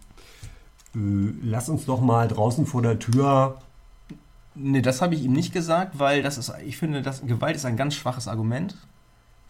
äh, 0.94 0.98
lass 1.42 1.68
uns 1.68 1.84
doch 1.86 2.00
mal 2.00 2.26
draußen 2.26 2.66
vor 2.66 2.82
der 2.82 2.98
Tür. 2.98 3.58
Nee, 4.56 4.82
das 4.82 5.00
habe 5.00 5.14
ich 5.14 5.22
ihm 5.22 5.32
nicht 5.32 5.52
gesagt, 5.52 6.00
weil 6.00 6.22
das 6.22 6.38
ist, 6.38 6.52
ich 6.66 6.76
finde, 6.76 7.02
das, 7.02 7.22
Gewalt 7.24 7.54
ist 7.54 7.64
ein 7.64 7.76
ganz 7.76 7.94
schwaches 7.94 8.26
Argument. 8.26 8.74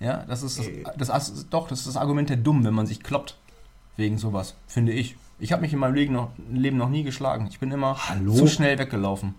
Ja, 0.01 0.25
das 0.29 0.43
ist 0.43 0.59
das, 0.59 0.67
Äh. 0.67 0.85
das, 0.99 1.09
das, 1.09 1.47
doch, 1.49 1.69
das 1.69 1.81
ist 1.81 1.89
das 1.89 1.97
Argument 1.97 2.29
der 2.29 2.37
Dummen, 2.37 2.65
wenn 2.65 2.75
man 2.75 2.87
sich 2.87 3.03
kloppt. 3.03 3.37
Wegen 3.97 4.19
sowas, 4.19 4.55
finde 4.69 4.93
ich. 4.93 5.17
Ich 5.41 5.51
habe 5.53 5.63
mich 5.63 5.73
in 5.73 5.79
meinem 5.81 5.95
Leben 5.95 6.13
noch, 6.13 6.31
Leben 6.53 6.77
noch 6.77 6.89
nie 6.89 7.03
geschlagen. 7.03 7.49
Ich 7.51 7.59
bin 7.59 7.73
immer 7.73 7.97
Hallo? 8.09 8.33
zu 8.35 8.47
schnell 8.47 8.79
weggelaufen. 8.79 9.35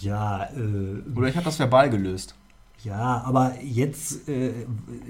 Ja, 0.00 0.46
äh, 0.46 1.02
Oder 1.14 1.28
ich 1.28 1.36
habe 1.36 1.44
das 1.44 1.58
verbal 1.60 1.90
gelöst. 1.90 2.34
Ja, 2.82 3.22
aber 3.24 3.54
jetzt 3.62 4.28
äh, 4.28 4.52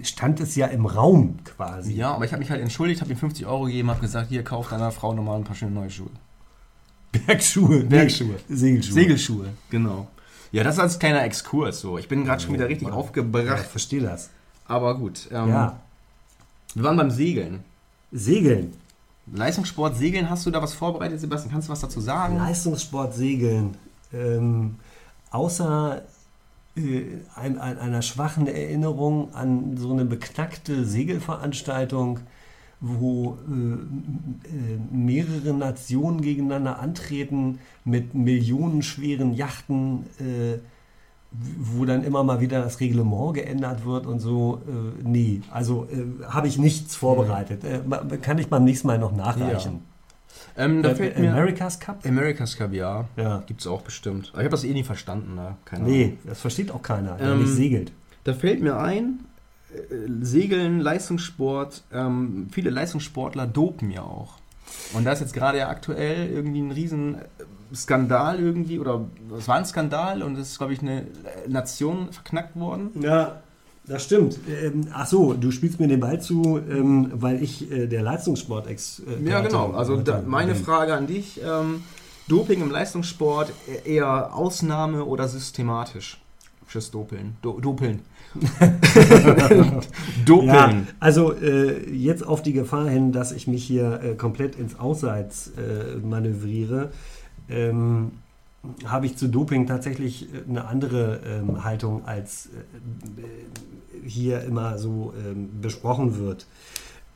stand 0.02 0.38
es 0.40 0.54
ja 0.54 0.66
im 0.66 0.86
Raum 0.86 1.38
quasi. 1.44 1.92
Ja, 1.94 2.14
aber 2.14 2.24
ich 2.24 2.32
habe 2.32 2.40
mich 2.40 2.50
halt 2.50 2.60
entschuldigt, 2.62 3.00
habe 3.00 3.10
ihm 3.12 3.16
50 3.16 3.46
Euro 3.46 3.64
gegeben, 3.64 3.90
habe 3.90 4.00
gesagt, 4.00 4.28
hier, 4.28 4.44
kauf 4.44 4.68
deiner 4.68 4.92
Frau 4.92 5.12
nochmal 5.12 5.38
ein 5.38 5.44
paar 5.44 5.56
schöne 5.56 5.72
neue 5.72 5.90
Schuhe. 5.90 6.10
Bergschuhe. 7.12 7.84
Bergschuhe. 7.84 8.36
Nee, 8.48 8.56
Segelschuhe. 8.56 8.92
Segelschuhe, 8.94 9.46
genau. 9.70 10.08
Ja, 10.52 10.62
das 10.62 10.74
ist 10.76 10.80
als 10.80 10.98
kleiner 10.98 11.24
Exkurs 11.24 11.80
so. 11.80 11.98
Ich 11.98 12.06
bin 12.08 12.24
gerade 12.24 12.42
schon 12.42 12.52
wieder 12.54 12.68
richtig 12.68 12.86
Ja, 12.88 12.94
ich 12.94 12.98
aufgebracht. 13.00 13.66
verstehe 13.66 14.00
das. 14.02 14.30
Aber 14.66 14.96
gut. 14.96 15.28
Ähm, 15.32 15.48
Ja. 15.48 15.80
Wir 16.74 16.82
waren 16.84 16.96
beim 16.96 17.10
Segeln. 17.10 17.62
Segeln. 18.10 18.72
Leistungssport, 19.32 19.96
Segeln, 19.96 20.28
hast 20.28 20.44
du 20.44 20.50
da 20.50 20.60
was 20.60 20.74
vorbereitet, 20.74 21.20
Sebastian? 21.20 21.52
Kannst 21.52 21.68
du 21.68 21.72
was 21.72 21.80
dazu 21.80 22.00
sagen? 22.00 22.36
Leistungssport 22.36 23.14
Segeln. 23.14 23.76
Ähm, 24.12 24.76
außer 25.30 26.02
ein, 26.76 27.58
ein, 27.58 27.78
einer 27.78 28.02
schwachen 28.02 28.46
Erinnerung 28.46 29.32
an 29.34 29.76
so 29.76 29.92
eine 29.92 30.04
beknackte 30.04 30.84
Segelveranstaltung, 30.84 32.20
wo 32.80 33.38
äh, 33.48 33.74
äh, 33.74 34.78
mehrere 34.92 35.54
Nationen 35.54 36.20
gegeneinander 36.20 36.80
antreten 36.80 37.58
mit 37.84 38.14
millionenschweren 38.14 39.34
Yachten, 39.34 40.06
äh, 40.18 40.58
wo 41.58 41.84
dann 41.84 42.04
immer 42.04 42.22
mal 42.24 42.40
wieder 42.40 42.62
das 42.62 42.80
Reglement 42.80 43.34
geändert 43.34 43.84
wird 43.84 44.06
und 44.06 44.20
so. 44.20 44.60
Äh, 44.68 45.02
nee, 45.08 45.40
also 45.50 45.86
äh, 45.90 46.24
habe 46.26 46.48
ich 46.48 46.58
nichts 46.58 46.94
vorbereitet. 46.96 47.64
Äh, 47.64 47.80
ma- 47.86 48.04
kann 48.20 48.38
ich 48.38 48.48
beim 48.48 48.64
nächsten 48.64 48.86
Mal 48.88 48.98
noch 48.98 49.12
nachreichen. 49.16 49.80
Ähm, 50.56 50.82
da 50.82 50.94
fällt 50.94 51.18
mir 51.18 51.32
America's 51.32 51.80
Cup? 51.80 52.04
America's 52.06 52.56
Cup, 52.56 52.72
ja. 52.72 53.06
Ja. 53.16 53.42
Gibt 53.46 53.60
es 53.60 53.66
auch 53.66 53.82
bestimmt. 53.82 54.30
Aber 54.32 54.42
ich 54.42 54.44
habe 54.46 54.50
das 54.56 54.64
eh 54.64 54.72
nie 54.72 54.84
verstanden. 54.84 55.34
Ne? 55.34 55.56
Keine 55.64 55.84
Nee, 55.84 56.04
Ahnung. 56.04 56.18
das 56.24 56.40
versteht 56.40 56.70
auch 56.70 56.82
keiner, 56.82 57.16
der 57.16 57.32
Ähm, 57.32 57.40
nicht 57.42 57.52
segelt. 57.52 57.92
Da 58.24 58.34
fällt 58.34 58.62
mir 58.62 58.78
ein, 58.78 59.20
äh, 59.74 60.24
Segeln, 60.24 60.80
Leistungssport, 60.80 61.82
ähm, 61.92 62.48
viele 62.52 62.70
Leistungssportler 62.70 63.46
dopen 63.46 63.90
ja 63.90 64.02
auch. 64.02 64.34
Und 64.92 65.04
da 65.04 65.12
ist 65.12 65.20
jetzt 65.20 65.34
gerade 65.34 65.58
ja 65.58 65.68
aktuell 65.68 66.30
irgendwie 66.30 66.60
ein 66.60 66.70
riesen 66.70 67.16
äh, 67.16 67.18
Skandal 67.74 68.38
irgendwie, 68.38 68.78
oder 68.78 69.04
es 69.36 69.48
war 69.48 69.56
ein 69.56 69.64
Skandal 69.66 70.22
und 70.22 70.36
es 70.38 70.52
ist, 70.52 70.58
glaube 70.58 70.72
ich, 70.72 70.80
eine 70.82 71.06
Nation 71.48 72.12
verknackt 72.12 72.54
worden. 72.56 72.90
Ja, 73.00 73.40
das 73.86 74.04
stimmt. 74.04 74.38
Ähm, 74.48 74.86
ach 74.92 75.06
so, 75.06 75.34
du 75.34 75.50
spielst 75.50 75.78
mir 75.80 75.88
den 75.88 76.00
Ball 76.00 76.20
zu, 76.20 76.58
ähm, 76.70 77.10
weil 77.14 77.42
ich 77.42 77.70
äh, 77.70 77.86
der 77.86 78.02
Leistungssport 78.02 78.66
ex 78.66 79.00
äh, 79.00 79.28
Ja, 79.28 79.40
genau. 79.40 79.72
Also 79.72 79.96
da, 79.96 80.22
meine. 80.26 80.54
Frage 80.54 80.94
an 80.94 81.06
dich, 81.06 81.40
ähm, 81.44 81.82
Doping 82.28 82.62
im 82.62 82.70
Leistungssport 82.70 83.52
e- 83.68 83.94
eher 83.96 84.34
Ausnahme 84.34 85.04
oder 85.04 85.28
systematisch? 85.28 86.18
Fürs 86.66 86.90
Dopeln. 86.90 87.36
Do 87.42 87.60
Dopeln. 87.60 88.00
Dopeln. 90.24 90.48
Ja, 90.48 90.72
also 91.00 91.32
äh, 91.34 91.88
jetzt 91.90 92.26
auf 92.26 92.42
die 92.42 92.52
Gefahr 92.52 92.88
hin, 92.88 93.12
dass 93.12 93.32
ich 93.32 93.46
mich 93.46 93.64
hier 93.64 94.00
äh, 94.02 94.14
komplett 94.14 94.56
ins 94.56 94.78
Ausseits 94.78 95.52
äh, 95.58 95.96
manövriere. 96.04 96.90
Ähm, 97.48 98.12
habe 98.86 99.06
ich 99.06 99.16
zu 99.16 99.28
Doping 99.28 99.66
tatsächlich 99.66 100.32
äh, 100.32 100.48
eine 100.48 100.66
andere 100.66 101.20
ähm, 101.26 101.64
Haltung, 101.64 102.04
als 102.04 102.46
äh, 102.46 104.06
hier 104.06 104.42
immer 104.42 104.78
so 104.78 105.12
ähm, 105.16 105.60
besprochen 105.60 106.18
wird. 106.18 106.46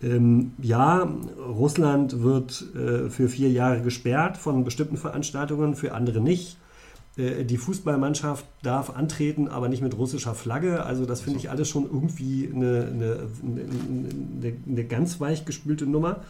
Ähm, 0.02 0.52
ja, 0.62 1.08
Russland 1.38 2.22
wird 2.22 2.64
äh, 2.74 3.10
für 3.10 3.28
vier 3.28 3.50
Jahre 3.50 3.82
gesperrt 3.82 4.36
von 4.36 4.64
bestimmten 4.64 4.96
Veranstaltungen, 4.96 5.74
für 5.74 5.92
andere 5.92 6.20
nicht. 6.20 6.56
Äh, 7.16 7.44
die 7.44 7.56
Fußballmannschaft 7.56 8.46
darf 8.62 8.96
antreten, 8.96 9.48
aber 9.48 9.68
nicht 9.68 9.82
mit 9.82 9.96
russischer 9.98 10.34
Flagge. 10.34 10.84
Also 10.84 11.04
das 11.04 11.20
finde 11.20 11.40
ich 11.40 11.50
alles 11.50 11.68
schon 11.68 11.84
irgendwie 11.84 12.48
eine, 12.54 12.88
eine, 12.92 13.28
eine, 13.42 14.56
eine 14.66 14.84
ganz 14.84 15.20
weich 15.20 15.44
gespülte 15.44 15.84
Nummer. 15.84 16.20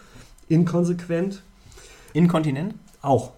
Inkonsequent. 0.49 1.43
Inkontinent? 2.15 2.75
Auch. 3.03 3.33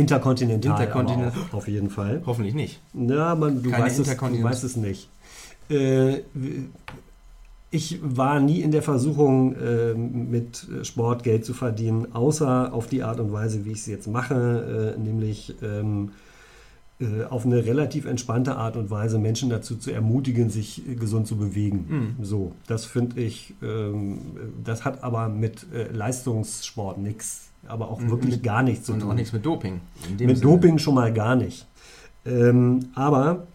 Interkontinental. 0.00 0.72
Interkontinental. 0.72 1.42
auf 1.52 1.68
jeden 1.68 1.90
Fall. 1.90 2.22
Hoffentlich 2.26 2.54
nicht. 2.54 2.80
Ja, 2.94 3.34
man, 3.34 3.62
du, 3.62 3.70
Keine 3.70 3.84
weißt 3.84 3.98
es, 4.00 4.16
du 4.16 4.42
weißt 4.42 4.64
es 4.64 4.76
nicht. 4.76 5.08
Äh, 5.68 6.22
ich 7.70 8.00
war 8.02 8.40
nie 8.40 8.60
in 8.60 8.72
der 8.72 8.82
Versuchung, 8.82 9.54
äh, 9.54 9.94
mit 9.94 10.66
Sport 10.82 11.22
Geld 11.22 11.44
zu 11.44 11.54
verdienen, 11.54 12.12
außer 12.12 12.72
auf 12.72 12.88
die 12.88 13.04
Art 13.04 13.20
und 13.20 13.32
Weise, 13.32 13.64
wie 13.64 13.72
ich 13.72 13.78
es 13.78 13.86
jetzt 13.86 14.08
mache, 14.08 14.94
äh, 14.96 15.00
nämlich 15.00 15.54
ähm, 15.62 16.10
äh, 17.00 17.24
auf 17.30 17.46
eine 17.46 17.64
relativ 17.64 18.06
entspannte 18.06 18.56
Art 18.56 18.76
und 18.76 18.90
Weise 18.90 19.18
Menschen 19.20 19.50
dazu 19.50 19.76
zu 19.76 19.92
ermutigen, 19.92 20.50
sich 20.50 20.82
gesund 20.98 21.28
zu 21.28 21.36
bewegen. 21.36 22.16
Mhm. 22.18 22.24
So, 22.24 22.52
das 22.66 22.86
finde 22.86 23.20
ich, 23.20 23.54
ähm, 23.62 24.18
das 24.64 24.84
hat 24.84 25.04
aber 25.04 25.28
mit 25.28 25.66
Leistungssport 25.92 26.98
nichts, 26.98 27.49
aber 27.66 27.88
auch 27.90 28.00
Mhm, 28.00 28.10
wirklich 28.10 28.34
mit- 28.36 28.42
gar 28.42 28.62
nichts 28.62 28.86
zu 28.86 28.92
Und 28.92 29.00
tun. 29.00 29.10
auch 29.10 29.14
nichts 29.14 29.32
mit 29.32 29.44
Doping. 29.44 29.80
Mit 30.10 30.18
Sinne. 30.18 30.34
Doping 30.34 30.78
schon 30.78 30.94
mal 30.94 31.12
gar 31.12 31.36
nicht. 31.36 31.66
Ähm, 32.26 32.86
aber 32.94 33.46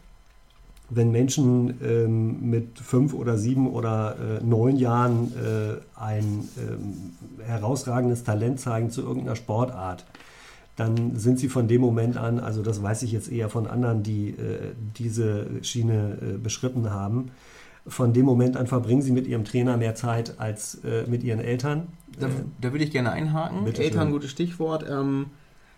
wenn 0.89 1.11
Menschen 1.11 1.79
ähm, 1.83 2.49
mit 2.49 2.79
fünf 2.79 3.13
oder 3.13 3.37
sieben 3.37 3.69
oder 3.71 4.15
äh, 4.39 4.43
neun 4.43 4.77
Jahren 4.77 5.31
äh, 5.33 5.99
ein 5.99 6.47
ähm, 6.57 7.43
herausragendes 7.45 8.23
Talent 8.23 8.59
zeigen 8.59 8.91
zu 8.91 9.01
irgendeiner 9.01 9.35
Sportart, 9.35 10.05
dann 10.75 11.17
sind 11.17 11.39
sie 11.39 11.47
von 11.47 11.67
dem 11.67 11.81
Moment 11.81 12.17
an, 12.17 12.39
also 12.39 12.61
das 12.61 12.83
weiß 12.83 13.03
ich 13.03 13.13
jetzt 13.13 13.31
eher 13.31 13.49
von 13.49 13.65
anderen, 13.65 14.03
die 14.03 14.29
äh, 14.31 14.73
diese 14.97 15.47
Schiene 15.63 16.17
äh, 16.21 16.37
beschritten 16.37 16.91
haben, 16.91 17.31
von 17.87 18.13
dem 18.13 18.25
Moment 18.25 18.57
an 18.57 18.67
verbringen 18.67 19.01
sie 19.01 19.11
mit 19.11 19.27
ihrem 19.27 19.45
Trainer 19.45 19.77
mehr 19.77 19.95
Zeit 19.95 20.39
als 20.39 20.75
äh, 20.83 21.05
mit 21.07 21.23
ihren 21.23 21.39
Eltern. 21.39 21.87
Da, 22.19 22.29
da 22.61 22.71
würde 22.71 22.83
ich 22.83 22.91
gerne 22.91 23.11
einhaken. 23.11 23.63
Bitte 23.65 23.83
Eltern, 23.83 24.03
schön. 24.03 24.11
gutes 24.13 24.31
Stichwort. 24.31 24.85
Ähm, 24.89 25.27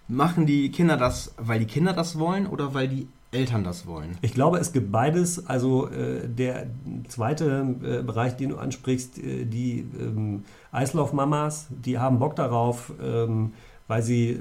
machen 0.08 0.46
die 0.46 0.72
Kinder 0.72 0.98
das, 0.98 1.34
weil 1.38 1.60
die 1.60 1.66
Kinder 1.66 1.94
das 1.94 2.18
wollen 2.18 2.48
oder 2.48 2.74
weil 2.74 2.88
die 2.88 3.08
Eltern 3.32 3.64
das 3.64 3.86
wollen? 3.86 4.18
Ich 4.22 4.34
glaube, 4.34 4.58
es 4.58 4.72
gibt 4.72 4.92
beides. 4.92 5.48
Also 5.48 5.90
äh, 5.90 6.28
der 6.28 6.68
zweite 7.08 7.76
äh, 7.84 8.04
Bereich, 8.04 8.38
den 8.38 8.50
du 8.50 8.58
ansprichst, 8.58 9.18
äh, 9.18 9.46
die 9.46 9.86
ähm, 10.00 10.46
Eislaufmamas, 10.72 11.68
die 11.70 12.00
haben 12.00 12.20
Bock 12.20 12.36
darauf, 12.36 12.94
ähm, 13.04 13.54
weil 13.88 14.02
sie 14.02 14.40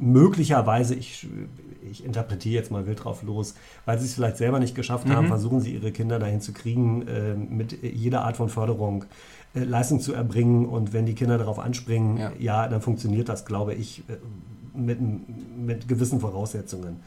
möglicherweise, 0.00 0.94
ich, 0.94 1.28
ich 1.90 2.04
interpretiere 2.04 2.54
jetzt 2.54 2.70
mal 2.70 2.86
wild 2.86 3.04
drauf 3.04 3.22
los, 3.22 3.54
weil 3.84 3.98
sie 3.98 4.06
es 4.06 4.14
vielleicht 4.14 4.36
selber 4.36 4.58
nicht 4.58 4.74
geschafft 4.74 5.08
haben, 5.08 5.24
Mhm. 5.26 5.28
versuchen 5.30 5.60
sie 5.60 5.72
ihre 5.74 5.92
Kinder 5.92 6.18
dahin 6.18 6.40
zu 6.40 6.52
kriegen, 6.52 7.06
äh, 7.08 7.34
mit 7.34 7.82
jeder 7.82 8.22
Art 8.24 8.36
von 8.36 8.48
Förderung 8.48 9.04
äh, 9.54 9.60
Leistung 9.64 10.00
zu 10.00 10.12
erbringen. 10.12 10.66
Und 10.66 10.92
wenn 10.92 11.06
die 11.06 11.14
Kinder 11.14 11.38
darauf 11.38 11.58
anspringen, 11.58 12.18
Ja. 12.18 12.32
ja, 12.38 12.68
dann 12.68 12.80
funktioniert 12.80 13.28
das, 13.28 13.44
glaube 13.44 13.74
ich, 13.74 14.00
äh, 14.08 14.16
mit, 14.78 14.98
mit 15.58 15.88
gewissen 15.88 16.20
Voraussetzungen. 16.20 17.00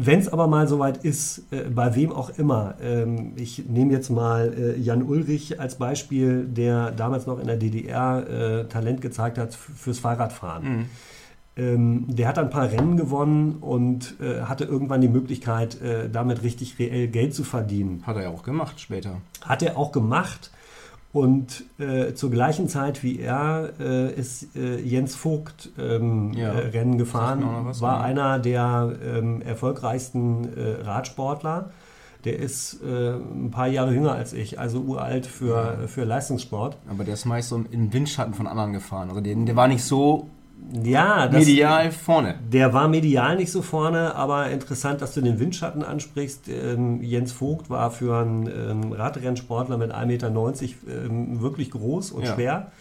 Wenn 0.00 0.20
es 0.20 0.28
aber 0.28 0.46
mal 0.46 0.68
soweit 0.68 0.98
ist, 1.04 1.42
äh, 1.50 1.62
bei 1.68 1.94
wem 1.96 2.12
auch 2.12 2.30
immer, 2.38 2.76
ähm, 2.80 3.32
ich 3.34 3.68
nehme 3.68 3.92
jetzt 3.92 4.10
mal 4.10 4.54
äh, 4.56 4.78
Jan 4.78 5.02
Ulrich 5.02 5.58
als 5.60 5.74
Beispiel, 5.74 6.44
der 6.44 6.92
damals 6.92 7.26
noch 7.26 7.40
in 7.40 7.48
der 7.48 7.56
DDR 7.56 8.60
äh, 8.62 8.64
Talent 8.68 9.00
gezeigt 9.00 9.38
hat 9.38 9.54
fürs 9.54 9.98
Fahrradfahren. 9.98 10.64
Mhm. 10.78 10.84
Ähm, 11.58 12.04
der 12.08 12.28
hat 12.28 12.38
ein 12.38 12.50
paar 12.50 12.70
Rennen 12.70 12.96
gewonnen 12.96 13.56
und 13.60 14.14
äh, 14.20 14.42
hatte 14.42 14.64
irgendwann 14.64 15.00
die 15.00 15.08
Möglichkeit, 15.08 15.80
äh, 15.82 16.08
damit 16.08 16.42
richtig 16.44 16.78
reell 16.78 17.08
Geld 17.08 17.34
zu 17.34 17.42
verdienen. 17.42 18.02
Hat 18.06 18.16
er 18.16 18.22
ja 18.22 18.28
auch 18.30 18.44
gemacht 18.44 18.78
später. 18.80 19.16
Hat 19.44 19.62
er 19.62 19.76
auch 19.76 19.90
gemacht. 19.92 20.52
Und 21.12 21.64
äh, 21.78 22.12
zur 22.14 22.30
gleichen 22.30 22.68
Zeit 22.68 23.02
wie 23.02 23.18
er 23.18 23.70
äh, 23.80 24.12
ist 24.12 24.54
äh, 24.54 24.78
Jens 24.80 25.16
Vogt 25.16 25.70
ähm, 25.78 26.32
Ja. 26.34 26.52
äh, 26.52 26.68
Rennen 26.68 26.96
gefahren, 26.98 27.42
war 27.80 27.96
ja. 27.96 28.00
einer 28.04 28.38
der 28.38 28.92
ähm, 29.04 29.42
erfolgreichsten 29.42 30.46
Radsportler. 30.82 31.70
Der 32.24 32.38
ist 32.38 32.80
äh, 32.82 33.14
ein 33.14 33.50
paar 33.50 33.68
Jahre 33.68 33.92
jünger 33.94 34.12
als 34.12 34.32
ich, 34.32 34.58
also 34.60 34.80
uralt 34.80 35.24
für, 35.26 35.88
für 35.88 36.04
Leistungssport. 36.04 36.76
Aber 36.90 37.04
der 37.04 37.14
ist 37.14 37.24
meist 37.24 37.48
so 37.48 37.64
im 37.70 37.92
Windschatten 37.92 38.34
von 38.34 38.46
anderen 38.46 38.72
gefahren. 38.72 39.08
Also 39.08 39.20
der, 39.20 39.34
der 39.34 39.56
war 39.56 39.66
nicht 39.68 39.84
so 39.84 40.28
Ja, 40.84 41.28
das, 41.28 41.46
medial 41.46 41.90
vorne. 41.92 42.34
Der 42.52 42.72
war 42.74 42.88
medial 42.88 43.36
nicht 43.36 43.50
so 43.50 43.62
vorne, 43.62 44.14
aber 44.14 44.50
interessant, 44.50 45.00
dass 45.00 45.14
du 45.14 45.22
den 45.22 45.38
Windschatten 45.40 45.82
ansprichst. 45.82 46.48
Ähm, 46.48 47.02
Jens 47.02 47.32
Vogt 47.32 47.70
war 47.70 47.90
für 47.90 48.18
einen 48.20 48.46
ähm, 48.46 48.92
Radrennsportler 48.92 49.78
mit 49.78 49.92
1,90 49.94 50.06
Meter 50.06 50.28
ähm, 50.28 51.40
wirklich 51.40 51.70
groß 51.70 52.12
und 52.12 52.24
Ja. 52.24 52.34
schwer 52.34 52.72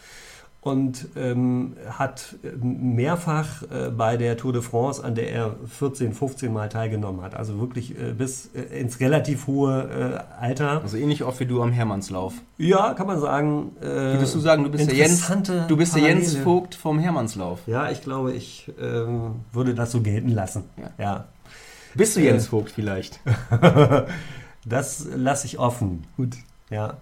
und 0.68 1.08
ähm, 1.16 1.76
hat 1.90 2.36
ähm, 2.44 2.96
mehrfach 2.96 3.64
äh, 3.64 3.90
bei 3.90 4.18
der 4.18 4.38
Tour 4.38 4.54
de 4.54 4.62
France, 4.62 5.04
an 5.04 5.16
der 5.16 5.32
er 5.32 5.56
14, 5.68 6.14
15 6.14 6.52
Mal 6.52 6.70
teilgenommen 6.70 7.22
hat, 7.22 7.36
also 7.36 7.60
wirklich 7.60 8.00
äh, 8.00 8.14
bis 8.14 8.50
äh, 8.54 8.80
ins 8.80 9.00
relativ 9.00 9.48
hohe 9.48 10.24
äh, 10.40 10.42
Alter. 10.44 10.82
Also 10.82 10.98
ähnlich 10.98 11.24
oft 11.24 11.40
wie 11.40 11.46
du 11.46 11.62
am 11.62 11.72
Hermannslauf. 11.72 12.34
Ja, 12.58 12.94
kann 12.94 13.08
man 13.08 13.20
sagen. 13.20 13.72
Äh, 13.82 13.86
Würdest 13.86 14.36
du 14.36 14.40
sagen, 14.40 14.64
du 14.64 14.70
bist 14.72 14.88
der 14.88 14.96
Jens, 14.96 15.32
du 15.68 15.78
bist 15.78 15.96
der 15.96 16.04
Jens. 16.04 16.36
Vogt 16.38 16.76
vom 16.76 17.00
Hermannslauf? 17.00 17.60
Ja, 17.68 17.90
ich 17.92 18.02
glaube, 18.02 18.34
ich 18.34 18.72
ähm, 18.82 19.36
würde 19.52 19.74
das 19.74 19.92
so 19.92 20.02
gelten 20.02 20.30
lassen. 20.30 20.64
Ja. 20.78 20.90
ja. 20.98 21.26
Bist 21.96 22.16
du 22.16 22.20
Äh. 22.22 22.26
Jens 22.26 22.48
Vogt 22.48 22.72
vielleicht? 22.72 23.20
Das 24.66 25.08
lasse 25.16 25.46
ich 25.48 25.60
offen. 25.60 26.04
Gut. 26.18 26.36
Ja. 26.70 26.98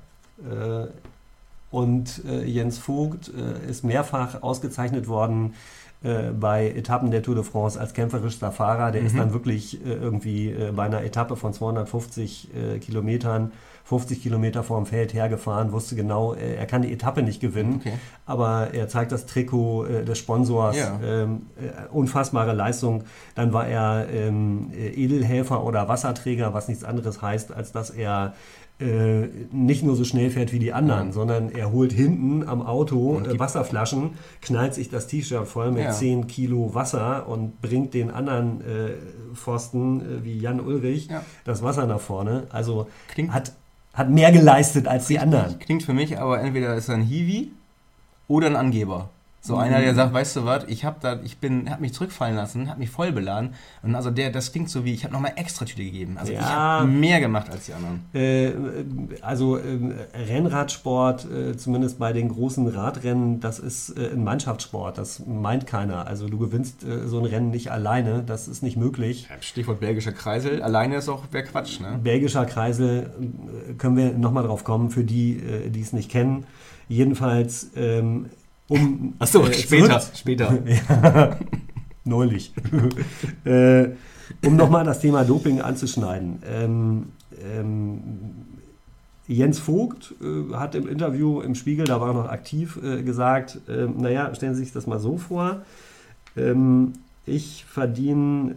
Und 1.80 2.22
äh, 2.26 2.46
Jens 2.46 2.78
Vogt 2.78 3.30
äh, 3.30 3.70
ist 3.70 3.84
mehrfach 3.84 4.42
ausgezeichnet 4.42 5.08
worden 5.10 5.56
äh, 6.04 6.32
bei 6.32 6.70
Etappen 6.70 7.12
der 7.12 7.22
Tour 7.22 7.36
de 7.36 7.44
France 7.44 7.78
als 7.80 7.94
kämpferischster 7.94 8.52
Fahrer. 8.54 8.92
Der 8.92 9.02
ist 9.02 9.14
Mhm. 9.14 9.18
dann 9.20 9.34
wirklich 9.34 9.86
äh, 9.86 9.94
irgendwie 9.94 10.52
äh, 10.52 10.72
bei 10.74 10.84
einer 10.84 11.04
Etappe 11.04 11.36
von 11.36 11.52
250 11.54 12.50
äh, 12.56 12.80
Kilometern 12.80 13.52
50 13.84 14.24
Kilometer 14.24 14.64
vorm 14.64 14.88
Feld 14.88 15.14
hergefahren, 15.14 15.72
wusste 15.72 15.96
genau, 15.96 16.34
er 16.34 16.66
kann 16.66 16.82
die 16.82 16.92
Etappe 16.92 17.22
nicht 17.22 17.40
gewinnen, 17.40 17.76
Okay. 17.82 17.94
aber 18.26 18.70
er 18.74 18.88
zeigt 18.88 19.12
das 19.12 19.28
Trikot 19.28 19.86
äh, 19.86 20.04
des 20.04 20.18
Sponsors, 20.18 20.76
Ja. 20.76 21.00
ähm, 21.04 21.44
äh, 21.62 21.88
unfassbare 21.94 22.54
Leistung. 22.54 23.04
Dann 23.36 23.54
war 23.54 23.68
er 23.68 24.08
ähm, 24.12 24.72
äh, 24.76 24.88
Edelhelfer 24.88 25.64
oder 25.64 25.88
Wasserträger, 25.88 26.52
was 26.56 26.68
nichts 26.68 26.84
anderes 26.84 27.22
heißt, 27.22 27.52
als 27.54 27.74
dass 27.74 27.92
er 27.92 28.34
äh, 28.80 29.28
nicht 29.52 29.84
nur 29.84 29.96
so 29.96 30.04
schnell 30.04 30.30
fährt 30.30 30.52
wie 30.52 30.60
die 30.60 30.74
anderen, 30.74 31.08
Ja. 31.08 31.14
sondern 31.14 31.50
er 31.50 31.72
holt 31.72 31.94
hinten 31.94 32.46
am 32.48 32.62
Auto 32.62 33.22
äh, 33.22 33.40
Wasserflaschen, 33.40 34.12
knallt 34.42 34.74
sich 34.74 34.90
das 34.90 35.08
T-Shirt 35.08 35.48
voll 35.48 35.72
mit 35.72 35.84
Ja. 35.86 35.92
10 35.92 36.28
Kilo 36.28 36.74
Wasser 36.74 37.28
und 37.30 37.62
bringt 37.62 37.94
den 37.94 38.12
anderen 38.12 38.60
äh, 38.62 39.34
Pfosten 39.34 40.02
äh, 40.02 40.24
wie 40.26 40.38
Jan 40.38 40.60
Ulrich 40.60 41.08
Ja. 41.08 41.24
das 41.46 41.64
Wasser 41.64 41.86
nach 41.88 42.02
vorne. 42.02 42.48
Also 42.50 42.88
Klingt, 43.08 43.32
hat, 43.34 43.54
hat 43.94 44.10
mehr 44.10 44.32
geleistet 44.34 44.88
als 44.88 45.08
die 45.08 45.20
anderen. 45.20 45.58
klingt 45.60 45.84
für 45.84 45.94
mich 45.94 46.18
aber 46.20 46.42
entweder 46.42 46.76
ist 46.76 46.90
er 46.90 46.96
ein 46.96 47.02
Hiwi 47.04 47.52
oder 48.28 48.48
ein 48.48 48.56
Angeber. 48.58 49.10
So 49.46 49.54
Mhm. 49.54 49.60
einer, 49.62 49.80
der 49.82 49.94
sagt, 49.94 50.12
weißt 50.12 50.38
du 50.38 50.46
was, 50.46 50.64
ich 50.68 50.86
habe 50.86 50.96
da, 51.02 51.20
ich 51.24 51.38
bin, 51.38 51.70
habe 51.70 51.82
mich 51.82 51.94
zurückfallen 51.94 52.36
lassen, 52.36 52.68
habe 52.68 52.80
mich 52.80 52.90
voll 52.90 53.12
beladen 53.12 53.52
und 53.84 53.94
also 53.94 54.10
der, 54.10 54.32
das 54.32 54.52
klingt 54.52 54.72
so 54.72 54.86
wie, 54.86 54.94
ich 54.94 55.04
habe 55.04 55.14
nochmal 55.14 55.34
extra 55.36 55.66
Tüte 55.66 55.84
gegeben. 55.84 56.18
Also 56.18 56.32
ich 56.32 56.40
Ja. 56.40 56.46
habe 56.80 56.88
mehr 56.88 57.20
gemacht 57.20 57.52
als 57.52 57.68
die 57.68 57.74
anderen. 57.74 58.00
Äh, 58.14 58.54
also 59.22 59.60
ähm, 59.60 59.94
Rennradsport, 60.28 61.28
äh, 61.32 61.58
zumindest 61.58 62.00
bei 62.00 62.12
den 62.14 62.30
großen 62.30 62.68
Radrennen, 62.68 63.40
das 63.40 63.60
ist 63.60 63.90
äh, 63.98 64.12
ein 64.14 64.24
Mannschaftssport. 64.24 64.98
Das 64.98 65.24
meint 65.26 65.68
keiner. 65.68 66.08
Also 66.08 66.28
du 66.28 66.38
gewinnst 66.38 66.84
äh, 66.84 67.08
so 67.08 67.20
ein 67.20 67.26
Rennen 67.26 67.52
nicht 67.52 67.72
alleine. 67.72 68.24
Das 68.26 68.48
ist 68.48 68.64
nicht 68.64 68.78
möglich. 68.78 69.28
Stichwort 69.42 69.80
belgischer 69.80 70.12
Kreisel, 70.12 70.62
alleine 70.64 70.96
ist 70.96 71.10
auch 71.10 71.24
wer 71.32 71.44
Quatsch, 71.44 71.80
ne? 71.80 72.00
Belgischer 72.04 72.46
Kreisel 72.46 73.12
äh, 73.70 73.74
können 73.74 73.98
wir 73.98 74.14
nochmal 74.14 74.44
drauf 74.44 74.64
kommen, 74.64 74.90
für 74.90 75.04
die, 75.04 75.38
äh, 75.38 75.70
die 75.70 75.82
es 75.82 75.94
nicht 75.94 76.10
kennen. 76.10 76.46
Jedenfalls 76.88 77.72
ähm, 77.76 78.28
um 78.68 79.14
Achso, 79.20 79.44
äh, 79.44 79.54
später, 79.54 80.00
zurück- 80.00 80.16
später. 80.16 80.58
ja, 80.66 81.38
neulich. 82.04 82.54
äh, 83.46 83.90
um 84.46 84.56
nochmal 84.56 84.84
das 84.86 85.00
Thema 85.00 85.24
Doping 85.24 85.62
anzuschneiden. 85.62 86.40
Ähm, 86.48 87.04
ähm, 87.58 88.00
Jens 89.28 89.60
Vogt 89.60 90.14
äh, 90.22 90.54
hat 90.56 90.76
im 90.76 90.88
Interview 90.88 91.42
im 91.42 91.56
Spiegel, 91.56 91.86
da 91.86 92.00
war 92.00 92.10
er 92.10 92.14
noch 92.14 92.30
aktiv, 92.30 92.80
äh, 92.84 93.02
gesagt, 93.02 93.60
ähm, 93.68 93.96
naja, 93.98 94.34
stellen 94.36 94.56
Sie 94.56 94.64
sich 94.64 94.74
das 94.74 94.86
mal 94.88 95.00
so 95.00 95.18
vor, 95.18 95.62
ähm, 96.38 96.94
ich 97.26 97.66
verdiene 97.66 98.52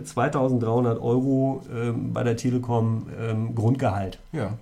äh, 0.00 0.02
2300 0.02 1.00
Euro 1.00 1.62
ähm, 1.72 2.12
bei 2.12 2.24
der 2.24 2.36
Telekom 2.36 3.06
ähm, 3.20 3.54
Grundgehalt. 3.54 4.18
Ja. 4.32 4.54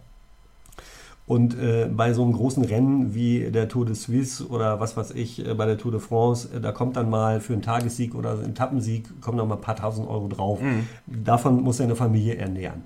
Und 1.27 1.59
äh, 1.59 1.89
bei 1.93 2.13
so 2.13 2.23
einem 2.23 2.35
großen 2.35 2.65
Rennen 2.65 3.15
wie 3.15 3.51
der 3.51 3.69
Tour 3.69 3.85
de 3.85 3.97
Suisse 3.97 4.47
oder 4.47 4.79
was 4.79 4.97
weiß 4.97 5.11
ich, 5.11 5.45
äh, 5.45 5.55
bei 5.55 5.67
der 5.67 5.77
Tour 5.77 5.91
de 5.91 6.01
France, 6.01 6.49
äh, 6.55 6.61
da 6.61 6.71
kommt 6.71 6.97
dann 6.97 7.11
mal 7.11 7.41
für 7.41 7.53
einen 7.53 7.63
Tagessieg 7.63 8.15
oder 8.15 8.33
einen 8.33 8.51
Etappensieg, 8.51 9.21
kommen 9.21 9.37
dann 9.37 9.49
mal 9.49 9.57
ein 9.57 9.61
paar 9.61 9.77
tausend 9.77 10.09
Euro 10.09 10.29
drauf. 10.29 10.61
Mhm. 10.63 10.87
Davon 11.07 11.63
muss 11.63 11.81
er 11.81 11.87
eine 11.87 11.97
Familie 11.97 12.37
ernähren. 12.37 12.85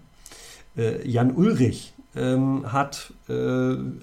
Äh, 0.75 1.07
Jan 1.07 1.35
Ulrich 1.35 1.93
ähm, 2.17 2.73
hat 2.73 3.13
äh, 3.29 3.33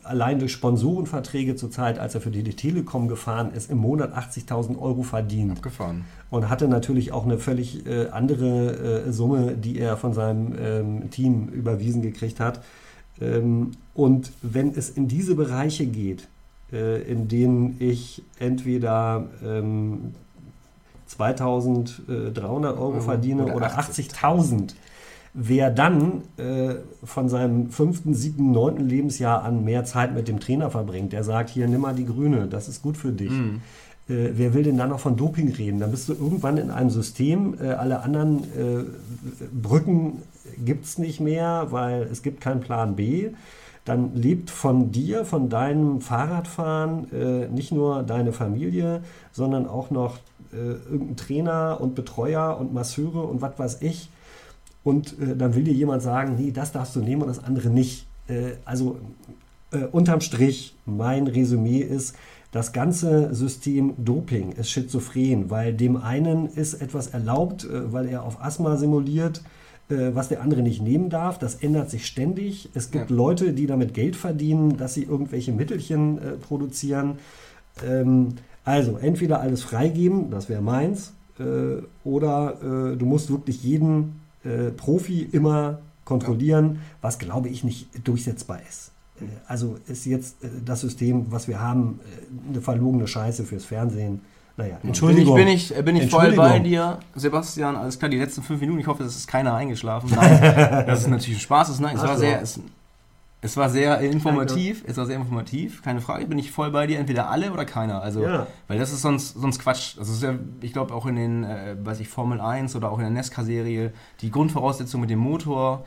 allein 0.03 0.39
durch 0.39 0.53
Sponsorenverträge 0.53 1.55
zur 1.55 1.71
Zeit, 1.71 1.99
als 1.99 2.15
er 2.15 2.21
für 2.21 2.31
die 2.31 2.43
Telekom 2.43 3.07
gefahren 3.07 3.51
ist, 3.53 3.69
im 3.69 3.79
Monat 3.79 4.15
80.000 4.15 4.79
Euro 4.79 5.03
verdient 5.03 5.57
Abgefahren. 5.57 6.05
und 6.29 6.49
hatte 6.49 6.67
natürlich 6.67 7.11
auch 7.11 7.25
eine 7.25 7.37
völlig 7.37 7.85
äh, 7.85 8.09
andere 8.09 9.05
äh, 9.07 9.11
Summe, 9.11 9.57
die 9.57 9.79
er 9.79 9.97
von 9.97 10.13
seinem 10.13 10.53
ähm, 10.59 11.09
Team 11.09 11.47
überwiesen 11.47 12.01
gekriegt 12.01 12.39
hat. 12.39 12.61
Ähm, 13.21 13.71
und 13.93 14.31
wenn 14.41 14.73
es 14.75 14.89
in 14.89 15.07
diese 15.07 15.35
Bereiche 15.35 15.85
geht, 15.85 16.27
äh, 16.71 17.01
in 17.03 17.27
denen 17.27 17.77
ich 17.79 18.23
entweder 18.39 19.27
ähm, 19.43 20.13
2300 21.07 22.43
Euro 22.43 22.67
Euro 22.67 23.01
verdiene 23.01 23.45
oder 23.45 23.55
oder 23.55 23.79
80.000. 23.79 24.11
80.000, 24.11 24.73
wer 25.33 25.71
dann 25.71 26.23
äh, 26.37 26.75
von 27.03 27.29
seinem 27.29 27.69
fünften, 27.69 28.13
siebten, 28.13 28.51
neunten 28.51 28.87
Lebensjahr 28.87 29.43
an 29.43 29.63
mehr 29.63 29.85
Zeit 29.85 30.13
mit 30.13 30.27
dem 30.27 30.39
Trainer 30.39 30.69
verbringt, 30.69 31.13
der 31.13 31.23
sagt, 31.23 31.49
hier 31.49 31.67
nimm 31.67 31.81
mal 31.81 31.95
die 31.95 32.05
Grüne, 32.05 32.47
das 32.47 32.67
ist 32.67 32.81
gut 32.81 32.97
für 32.97 33.11
dich. 33.11 33.31
Mhm. 33.31 33.61
Äh, 34.09 34.31
wer 34.33 34.53
will 34.53 34.63
denn 34.63 34.77
dann 34.77 34.89
noch 34.89 34.99
von 34.99 35.15
Doping 35.15 35.51
reden? 35.51 35.79
Dann 35.79 35.91
bist 35.91 36.09
du 36.09 36.13
irgendwann 36.13 36.57
in 36.57 36.71
einem 36.71 36.89
System, 36.89 37.55
äh, 37.61 37.69
alle 37.69 38.01
anderen 38.01 38.43
äh, 38.43 38.83
Brücken 39.51 40.23
gibt 40.63 40.85
es 40.85 40.97
nicht 40.97 41.19
mehr, 41.19 41.67
weil 41.69 42.03
es 42.03 42.21
gibt 42.21 42.41
keinen 42.41 42.61
Plan 42.61 42.95
B. 42.95 43.31
Dann 43.85 44.15
lebt 44.15 44.49
von 44.49 44.91
dir, 44.91 45.23
von 45.23 45.49
deinem 45.49 46.01
Fahrradfahren 46.01 47.11
äh, 47.13 47.47
nicht 47.47 47.71
nur 47.71 48.03
deine 48.03 48.33
Familie, 48.33 49.01
sondern 49.31 49.65
auch 49.65 49.91
noch 49.91 50.17
äh, 50.51 50.57
irgendein 50.57 51.15
Trainer 51.15 51.77
und 51.79 51.95
Betreuer 51.95 52.57
und 52.59 52.73
Masseure 52.73 53.21
und 53.21 53.41
was 53.41 53.57
weiß 53.57 53.81
ich. 53.81 54.09
Und 54.83 55.19
äh, 55.19 55.35
dann 55.35 55.55
will 55.55 55.63
dir 55.63 55.73
jemand 55.73 56.01
sagen, 56.01 56.35
nee, 56.37 56.51
das 56.51 56.71
darfst 56.71 56.95
du 56.95 56.99
nehmen 56.99 57.21
und 57.21 57.29
das 57.29 57.43
andere 57.43 57.69
nicht. 57.69 58.07
Äh, 58.27 58.53
also 58.65 58.97
äh, 59.71 59.85
unterm 59.85 60.21
Strich, 60.21 60.75
mein 60.85 61.27
Resümee 61.27 61.79
ist, 61.79 62.15
das 62.51 62.71
ganze 62.71 63.33
System 63.35 63.93
Doping 63.97 64.53
ist 64.53 64.71
schizophren, 64.71 65.49
weil 65.49 65.73
dem 65.73 65.97
einen 65.97 66.47
ist 66.47 66.75
etwas 66.75 67.07
erlaubt, 67.07 67.65
äh, 67.65 67.91
weil 67.91 68.07
er 68.07 68.23
auf 68.23 68.41
Asthma 68.41 68.77
simuliert, 68.77 69.41
was 69.89 70.27
der 70.27 70.41
andere 70.41 70.61
nicht 70.61 70.81
nehmen 70.81 71.09
darf. 71.09 71.39
Das 71.39 71.55
ändert 71.55 71.89
sich 71.89 72.05
ständig. 72.05 72.69
Es 72.73 72.91
gibt 72.91 73.09
Ja. 73.09 73.15
Leute, 73.15 73.53
die 73.53 73.67
damit 73.67 73.93
Geld 73.93 74.15
verdienen, 74.15 74.77
dass 74.77 74.93
sie 74.93 75.03
irgendwelche 75.03 75.53
Mittelchen 75.53 76.17
äh, 76.17 76.31
produzieren. 76.31 77.19
Ähm, 77.85 78.33
also 78.65 78.97
entweder 78.97 79.39
alles 79.39 79.61
freigeben, 79.63 80.29
das 80.29 80.49
wäre 80.49 80.61
meins, 80.61 81.13
äh, 81.39 81.81
oder 82.03 82.57
äh, 82.61 82.97
du 82.97 83.05
musst 83.05 83.29
wirklich 83.29 83.63
jeden 83.63 84.19
äh, 84.43 84.71
Profi 84.71 85.21
immer 85.31 85.79
kontrollieren, 86.03 86.79
was 87.01 87.17
glaube 87.19 87.49
ich 87.49 87.63
nicht 87.63 87.87
durchsetzbar 88.05 88.59
ist. 88.67 88.91
Äh, 89.21 89.25
Also 89.47 89.77
ist 89.87 90.05
jetzt 90.05 90.43
äh, 90.43 90.47
das 90.65 90.81
System, 90.81 91.27
was 91.29 91.47
wir 91.47 91.61
haben, 91.61 91.99
äh, 92.03 92.51
eine 92.51 92.61
verlogene 92.61 93.07
Scheiße 93.07 93.43
fürs 93.45 93.65
Fernsehen. 93.65 94.19
Naja, 94.57 94.79
Entschuldigung. 94.83 95.35
Bin 95.35 95.47
ich, 95.47 95.69
bin 95.69 95.77
ich, 95.77 95.85
bin 95.85 95.95
ich 95.97 96.09
voll 96.09 96.33
bei 96.33 96.57
dir, 96.59 96.97
Sebastian. 97.13 97.75
Alles 97.75 97.99
klar, 97.99 98.09
die 98.09 98.17
letzten 98.17 98.41
fünf 98.41 98.59
Minuten. 98.59 98.79
Ich 98.79 98.87
hoffe, 98.87 99.03
es 99.03 99.15
ist 99.15 99.27
keiner 99.27 99.53
eingeschlafen. 99.53 100.09
Nein, 100.15 100.41
das 100.87 101.01
ist 101.01 101.07
natürlich 101.07 101.37
ein 101.37 101.41
Spaß. 101.41 101.69
ist. 101.69 101.79
Nein, 101.79 101.95
es 101.95 102.01
war 102.01 102.15
so. 102.15 102.21
sehr, 102.21 102.41
es, 102.41 102.59
es 103.41 103.55
war 103.55 103.69
sehr 103.69 103.99
informativ. 103.99 104.83
Es 104.87 104.97
war 104.97 105.05
sehr 105.05 105.15
informativ. 105.17 105.83
Keine 105.83 106.01
Frage. 106.01 106.25
Bin 106.25 106.39
ich 106.39 106.51
voll 106.51 106.71
bei 106.71 106.87
dir. 106.87 106.97
Entweder 106.97 107.29
alle 107.29 107.51
oder 107.51 107.65
keiner. 107.65 108.01
Also, 108.01 108.23
Ja. 108.23 108.47
weil 108.67 108.79
das 108.79 108.91
ist 108.91 109.03
sonst, 109.03 109.39
sonst 109.39 109.59
Quatsch. 109.59 109.95
Das 109.99 110.09
ist 110.09 110.23
ja, 110.23 110.33
ich 110.61 110.73
glaube, 110.73 110.91
auch 110.95 111.05
in 111.05 111.15
den, 111.17 111.43
äh, 111.43 111.75
weiß 111.79 111.99
ich, 111.99 112.09
Formel 112.09 112.41
1 112.41 112.75
oder 112.75 112.91
auch 112.91 112.97
in 112.97 113.03
der 113.03 113.11
Nesca-Serie, 113.11 113.93
die 114.21 114.31
Grundvoraussetzung 114.31 114.99
mit 115.01 115.11
dem 115.11 115.19
Motor. 115.19 115.85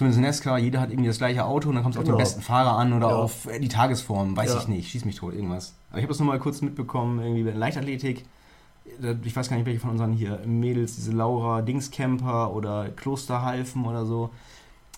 Zumindest 0.00 0.16
in 0.16 0.22
Nesca, 0.24 0.56
jeder 0.56 0.80
hat 0.80 0.88
irgendwie 0.88 1.08
das 1.08 1.18
gleiche 1.18 1.44
Auto 1.44 1.68
und 1.68 1.74
dann 1.74 1.82
kommt 1.84 1.94
es 1.94 1.98
auf 1.98 2.06
Genau. 2.06 2.16
den 2.16 2.22
besten 2.22 2.40
Fahrer 2.40 2.78
an 2.78 2.94
oder 2.94 3.10
Ja. 3.10 3.16
auf 3.16 3.44
äh, 3.44 3.60
die 3.60 3.68
Tagesform, 3.68 4.34
weiß 4.34 4.54
ich 4.54 4.66
nicht, 4.66 4.88
schieß 4.90 5.04
mich 5.04 5.16
tot, 5.16 5.34
irgendwas. 5.34 5.74
Aber 5.90 5.98
ich 5.98 6.04
habe 6.04 6.08
das 6.14 6.18
nur 6.20 6.26
mal 6.28 6.38
kurz 6.38 6.62
mitbekommen, 6.62 7.20
irgendwie 7.20 7.42
bei 7.42 7.50
Leichtathletik, 7.50 8.24
ich 9.22 9.36
weiß 9.36 9.50
gar 9.50 9.58
nicht, 9.58 9.66
welche 9.66 9.78
von 9.78 9.90
unseren 9.90 10.14
hier 10.14 10.40
Mädels, 10.46 10.94
diese 10.96 11.12
Laura 11.12 11.60
Dingscamper 11.60 12.50
oder 12.54 12.88
Klosterhalfen 12.88 13.84
oder 13.84 14.06
so, 14.06 14.30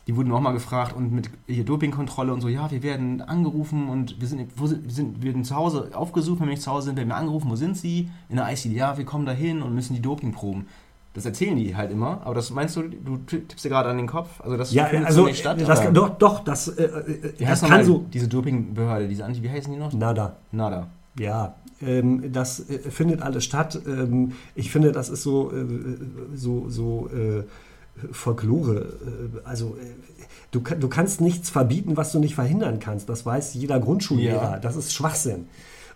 die 0.06 0.14
wurden 0.14 0.30
auch 0.30 0.40
mal 0.40 0.52
gefragt 0.52 0.94
und 0.94 1.10
mit 1.12 1.30
hier 1.48 1.64
Dopingkontrolle 1.64 2.32
und 2.32 2.40
so, 2.40 2.46
ja, 2.48 2.70
wir 2.70 2.84
werden 2.84 3.22
angerufen 3.22 3.88
und 3.88 4.20
wir 4.20 4.28
sind, 4.28 4.52
wo 4.56 4.68
sind, 4.68 4.84
wir 4.84 4.92
sind, 4.92 5.20
wir 5.20 5.32
werden 5.32 5.42
zu 5.44 5.56
Hause 5.56 5.90
aufgesucht, 5.94 6.38
wenn 6.38 6.46
wir 6.46 6.52
nicht 6.52 6.62
zu 6.62 6.70
Hause 6.70 6.86
sind, 6.86 6.96
werden 6.96 7.08
wir 7.08 7.16
angerufen, 7.16 7.50
wo 7.50 7.56
sind 7.56 7.76
sie? 7.76 8.08
In 8.28 8.36
der 8.36 8.48
ICD, 8.52 8.76
ja, 8.76 8.96
wir 8.96 9.04
kommen 9.04 9.26
da 9.26 9.32
hin 9.32 9.62
und 9.62 9.74
müssen 9.74 9.94
die 9.94 10.00
Dopingproben. 10.00 10.68
Das 11.14 11.26
erzählen 11.26 11.56
die 11.56 11.76
halt 11.76 11.90
immer, 11.90 12.22
aber 12.24 12.34
das 12.34 12.50
meinst 12.50 12.74
du, 12.76 12.82
du 12.84 13.18
tippst 13.18 13.62
dir 13.62 13.68
gerade 13.68 13.90
an 13.90 13.98
den 13.98 14.06
Kopf? 14.06 14.40
Also 14.40 14.56
das 14.56 14.72
Ja, 14.72 14.86
findet 14.86 15.08
also 15.08 15.22
so 15.22 15.26
nicht 15.26 15.38
statt? 15.38 15.58
das, 15.60 15.92
doch, 15.92 16.16
doch, 16.16 16.40
das, 16.40 16.68
äh, 16.68 16.84
äh, 16.84 17.32
das 17.38 17.60
kann 17.60 17.84
so. 17.84 18.06
diese 18.12 18.28
Dopingbehörde, 18.28 19.08
diese 19.08 19.24
Anti, 19.24 19.42
wie 19.42 19.50
heißen 19.50 19.70
die 19.70 19.78
noch? 19.78 19.92
Nada. 19.92 20.36
Nada. 20.52 20.88
Ja, 21.18 21.56
ähm, 21.82 22.32
das 22.32 22.60
äh, 22.70 22.78
findet 22.90 23.20
alles 23.20 23.44
statt. 23.44 23.78
Ähm, 23.86 24.32
ich 24.54 24.70
finde, 24.70 24.92
das 24.92 25.10
ist 25.10 25.22
so, 25.22 25.52
äh, 25.52 25.66
so, 26.34 26.70
so 26.70 27.10
äh, 27.10 27.42
Folklore. 28.10 28.80
Äh, 28.80 29.46
also 29.46 29.76
du, 30.50 30.60
du 30.60 30.88
kannst 30.88 31.20
nichts 31.20 31.50
verbieten, 31.50 31.96
was 31.98 32.12
du 32.12 32.20
nicht 32.20 32.34
verhindern 32.34 32.78
kannst. 32.78 33.10
Das 33.10 33.26
weiß 33.26 33.52
jeder 33.54 33.80
Grundschullehrer. 33.80 34.52
Ja. 34.52 34.58
Das 34.58 34.76
ist 34.76 34.94
Schwachsinn. 34.94 35.46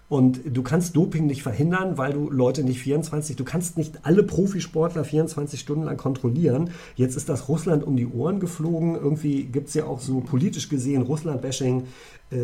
Und 0.08 0.40
du 0.56 0.62
kannst 0.62 0.94
Doping 0.94 1.26
nicht 1.26 1.42
verhindern, 1.42 1.98
weil 1.98 2.12
du 2.12 2.30
Leute 2.30 2.62
nicht 2.62 2.78
24, 2.80 3.34
du 3.34 3.42
kannst 3.44 3.76
nicht 3.76 3.98
alle 4.04 4.22
Profisportler 4.22 5.02
24 5.04 5.58
Stunden 5.58 5.82
lang 5.84 5.96
kontrollieren. 5.96 6.70
Jetzt 6.94 7.16
ist 7.16 7.28
das 7.28 7.48
Russland 7.48 7.82
um 7.82 7.96
die 7.96 8.06
Ohren 8.06 8.38
geflogen. 8.38 8.94
Irgendwie 8.94 9.42
gibt 9.44 9.66
es 9.68 9.74
ja 9.74 9.84
auch 9.84 9.98
so 10.00 10.20
politisch 10.20 10.68
gesehen 10.68 11.02
Russland-Bashing. 11.02 11.82
Äh, 12.30 12.36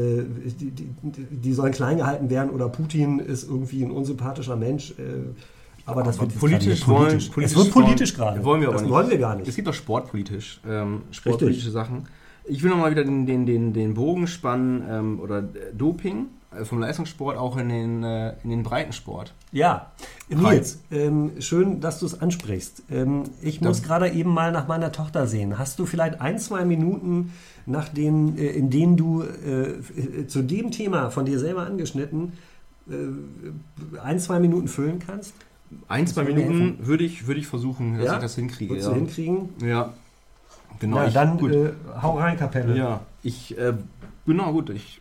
die, 0.59 0.71
die, 0.73 0.89
die 1.31 1.53
sollen 1.53 1.71
klein 1.73 1.99
gehalten 1.99 2.31
werden 2.31 2.51
oder 2.51 2.69
Putin 2.69 3.21
ist 3.21 3.49
irgendwie 3.49 3.85
ein 3.85 3.93
unsympathischer 3.93 4.57
Mensch. 4.57 4.93
Äh, 4.99 5.03
aber 5.87 6.03
das 6.03 6.19
Aber 6.19 6.29
wird 6.31 6.41
politisch 6.41 6.87
wollen- 6.89 7.07
politisch. 7.09 7.29
politisch 7.31 7.53
es 7.53 7.57
wird 7.65 7.73
politisch 7.73 8.19
wollen- 8.19 8.29
gerade. 8.35 8.45
wollen 8.45 8.61
wir 8.61 8.69
aber 8.69 8.75
das 8.75 8.83
nicht. 8.83 8.93
wollen 8.93 9.11
wir 9.11 9.19
gar 9.19 9.39
Es 9.41 9.47
nicht. 9.47 9.57
gibt 9.57 9.69
auch 9.69 9.75
sportpolitisch, 9.75 10.61
ähm, 10.69 11.03
sportpolitische 11.13 11.71
Sachen. 11.71 12.05
Ich 12.45 12.63
will 12.63 12.71
nochmal 12.71 12.91
wieder 12.91 13.05
den, 13.05 13.25
den, 13.27 13.47
den, 13.47 13.73
den 13.73 13.95
Bogen 13.95 14.27
spannen 14.27 14.83
ähm, 14.89 15.21
oder 15.21 15.39
äh, 15.39 15.73
Doping 15.77 16.27
vom 16.65 16.81
Leistungssport 16.81 17.37
auch 17.37 17.57
in 17.57 17.69
den, 17.69 18.03
äh, 18.05 18.35
in 18.45 18.51
den 18.51 18.63
Breitensport. 18.63 19.35
Ja, 19.53 19.91
Nils, 20.29 20.81
ähm, 20.91 21.33
schön, 21.41 21.81
dass 21.81 21.99
du 21.99 22.07
es 22.07 22.21
ansprichst. 22.21 22.85
Ähm, 22.91 23.25
ich 23.43 23.61
muss 23.61 23.83
gerade 23.83 24.11
eben 24.11 24.31
mal 24.33 24.53
nach 24.53 24.69
meiner 24.69 24.93
Tochter 24.93 25.27
sehen. 25.27 25.59
Hast 25.59 25.79
du 25.79 25.87
vielleicht 25.87 26.21
ein, 26.21 26.39
zwei 26.39 26.65
Minuten, 26.65 27.33
nach 27.67 27.89
denen, 27.89 28.39
äh, 28.39 28.47
in 28.49 28.71
denen 28.71 28.97
du 28.97 29.23
äh, 29.23 29.63
äh, 29.73 30.27
zu 30.27 30.43
dem 30.43 30.71
Thema 30.71 31.11
von 31.11 31.25
dir 31.27 31.39
selber 31.39 31.67
angeschnitten 31.67 32.33
äh, 32.89 33.99
ein, 34.03 34.19
zwei 34.19 34.41
Minuten 34.41 34.69
füllen 34.69 34.99
kannst? 34.99 35.35
Ein, 35.89 36.07
zwei 36.07 36.25
Minuten 36.25 36.87
würde 36.87 37.05
ich, 37.05 37.27
würde 37.27 37.41
ich 37.41 37.47
versuchen, 37.47 37.97
dass 37.99 38.07
Ja? 38.07 38.15
ich 38.15 38.21
das 38.21 38.35
hinkriege. 38.35 38.71
Würdest 38.71 38.89
Ja. 38.89 38.95
du 38.95 38.99
hinkriegen? 39.01 39.49
ja, 39.65 39.93
genau. 40.79 40.97
ja, 40.99 41.07
ich, 41.09 41.15
dann 41.15 41.39
äh, 41.51 41.71
hau 42.01 42.19
rein, 42.19 42.37
Kapelle. 42.37 42.77
Ja, 42.77 43.01
ich, 43.23 43.57
äh, 43.59 43.75
genau, 44.27 44.53
gut, 44.53 44.71
ich, 44.71 45.01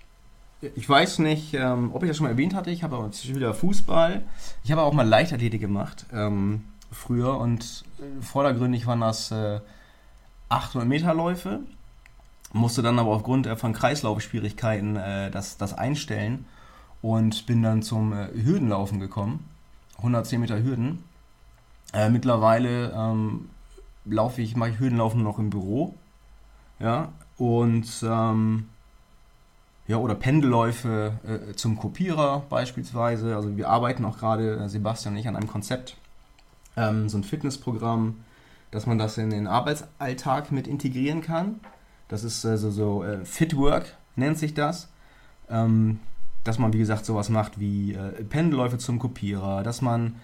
ich 0.76 0.88
weiß 0.88 1.20
nicht, 1.20 1.54
ähm, 1.54 1.92
ob 1.94 2.04
ich 2.04 2.10
das 2.10 2.18
schon 2.18 2.26
mal 2.26 2.32
erwähnt 2.32 2.54
hatte, 2.54 2.72
ich 2.72 2.84
habe 2.84 2.98
auch 2.98 3.10
wieder 3.24 3.54
Fußball, 3.54 4.22
ich 4.64 4.72
habe 4.72 4.82
auch 4.82 4.94
mal 4.94 5.08
Leichtathletik 5.08 5.62
gemacht, 5.62 6.06
ähm, 6.14 6.64
früher 6.92 7.38
und 7.38 7.84
äh, 8.00 8.22
vordergründig 8.22 8.86
waren 8.86 9.02
das 9.02 9.32
äh, 9.32 9.60
800 10.50 10.88
Meter 10.88 11.14
Läufe, 11.14 11.62
musste 12.54 12.82
dann 12.82 13.00
aber 13.00 13.12
aufgrund 13.12 13.48
äh, 13.48 13.56
von 13.56 13.74
Kreislaufschwierigkeiten 13.74 14.98
äh, 14.98 15.32
das, 15.32 15.58
das 15.58 15.74
einstellen 15.74 16.46
und 17.02 17.46
bin 17.48 17.64
dann 17.64 17.82
zum 17.82 18.14
äh, 18.14 18.28
Hürdenlaufen 18.34 19.00
gekommen, 19.00 19.46
110 19.98 20.42
Meter 20.42 20.62
Hürden. 20.62 21.04
Mittlerweile 22.10 22.94
ähm, 22.96 23.50
laufe 24.06 24.42
ich, 24.42 24.56
mache 24.56 24.70
ich 24.70 24.80
Hürdenlaufen 24.80 25.24
noch 25.24 25.40
im 25.40 25.50
Büro. 25.50 25.94
Ja, 26.80 27.10
und 27.38 27.86
ähm, 28.02 28.70
ja, 29.88 29.98
oder 29.98 30.16
Pendelläufe 30.16 31.14
äh, 31.26 31.54
zum 31.56 31.78
Kopierer 31.78 32.44
beispielsweise. 32.50 33.36
Also 33.36 33.58
wir 33.58 33.70
arbeiten 33.70 34.06
auch 34.06 34.18
gerade, 34.18 34.58
äh, 34.58 34.70
Sebastian 34.70 35.16
und 35.16 35.20
ich, 35.20 35.28
an 35.28 35.36
einem 35.36 35.48
Konzept, 35.48 35.98
ähm, 36.78 37.10
so 37.10 37.18
ein 37.18 37.24
Fitnessprogramm, 37.24 38.18
dass 38.72 38.86
man 38.86 38.98
das 38.98 39.18
in 39.18 39.32
den 39.32 39.48
Arbeitsalltag 39.48 40.52
mit 40.52 40.68
integrieren 40.68 41.22
kann. 41.22 41.60
Das 42.08 42.24
ist 42.24 42.46
äh, 42.46 42.58
so, 42.58 42.72
so 42.72 43.04
äh, 43.04 43.26
Fitwork 43.26 43.98
nennt 44.16 44.38
sich 44.38 44.54
das. 44.54 44.88
Ähm, 45.50 46.00
dass 46.44 46.58
man, 46.58 46.74
wie 46.74 46.80
gesagt, 46.80 47.06
sowas 47.06 47.30
macht 47.30 47.60
wie 47.60 47.94
äh, 47.94 48.24
Pendelläufe 48.24 48.78
zum 48.78 48.98
Kopierer, 49.00 49.64
dass 49.64 49.82
man 49.82 50.16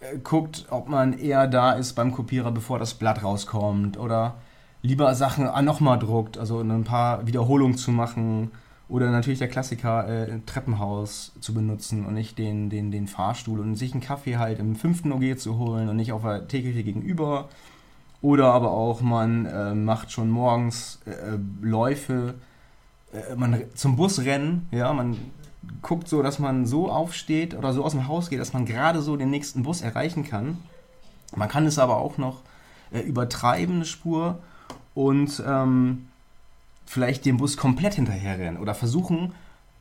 äh, 0.00 0.18
guckt, 0.18 0.66
ob 0.70 0.88
man 0.88 1.18
eher 1.18 1.46
da 1.46 1.72
ist 1.72 1.94
beim 1.94 2.12
Kopierer, 2.12 2.52
bevor 2.52 2.78
das 2.78 2.94
Blatt 2.94 3.22
rauskommt 3.22 3.98
oder 3.98 4.36
lieber 4.82 5.14
Sachen 5.14 5.44
nochmal 5.64 5.98
druckt, 5.98 6.38
also 6.38 6.60
ein 6.60 6.84
paar 6.84 7.26
Wiederholungen 7.26 7.76
zu 7.76 7.90
machen 7.90 8.52
oder 8.88 9.10
natürlich 9.10 9.38
der 9.38 9.48
Klassiker, 9.48 10.08
äh, 10.08 10.40
Treppenhaus 10.46 11.32
zu 11.40 11.52
benutzen 11.52 12.06
und 12.06 12.14
nicht 12.14 12.38
den, 12.38 12.70
den, 12.70 12.90
den 12.90 13.06
Fahrstuhl 13.06 13.60
und 13.60 13.74
sich 13.76 13.92
einen 13.92 14.00
Kaffee 14.00 14.38
halt 14.38 14.58
im 14.58 14.76
fünften 14.76 15.12
OG 15.12 15.38
zu 15.38 15.58
holen 15.58 15.88
und 15.88 15.96
nicht 15.96 16.12
auf 16.12 16.22
der 16.22 16.48
Theke 16.48 16.72
gegenüber. 16.72 17.48
Oder 18.20 18.52
aber 18.52 18.72
auch, 18.72 19.00
man 19.00 19.46
äh, 19.46 19.74
macht 19.74 20.10
schon 20.10 20.30
morgens 20.30 21.00
äh, 21.06 21.38
Läufe, 21.60 22.34
äh, 23.12 23.36
man 23.36 23.62
zum 23.74 23.96
Busrennen, 23.96 24.66
ja, 24.72 24.92
man 24.92 25.16
guckt 25.82 26.08
so, 26.08 26.22
dass 26.22 26.38
man 26.38 26.66
so 26.66 26.90
aufsteht 26.90 27.54
oder 27.54 27.72
so 27.72 27.84
aus 27.84 27.92
dem 27.92 28.08
Haus 28.08 28.30
geht, 28.30 28.40
dass 28.40 28.54
man 28.54 28.64
gerade 28.64 29.02
so 29.02 29.16
den 29.16 29.30
nächsten 29.30 29.62
Bus 29.62 29.82
erreichen 29.82 30.24
kann. 30.24 30.58
Man 31.36 31.48
kann 31.48 31.66
es 31.66 31.78
aber 31.78 31.98
auch 31.98 32.16
noch 32.18 32.42
äh, 32.90 33.00
übertreiben, 33.00 33.76
eine 33.76 33.84
Spur, 33.84 34.38
und 34.98 35.40
ähm, 35.46 36.07
vielleicht 36.88 37.26
dem 37.26 37.36
Bus 37.36 37.56
komplett 37.56 37.94
hinterherrennen 37.94 38.60
oder 38.60 38.74
versuchen, 38.74 39.32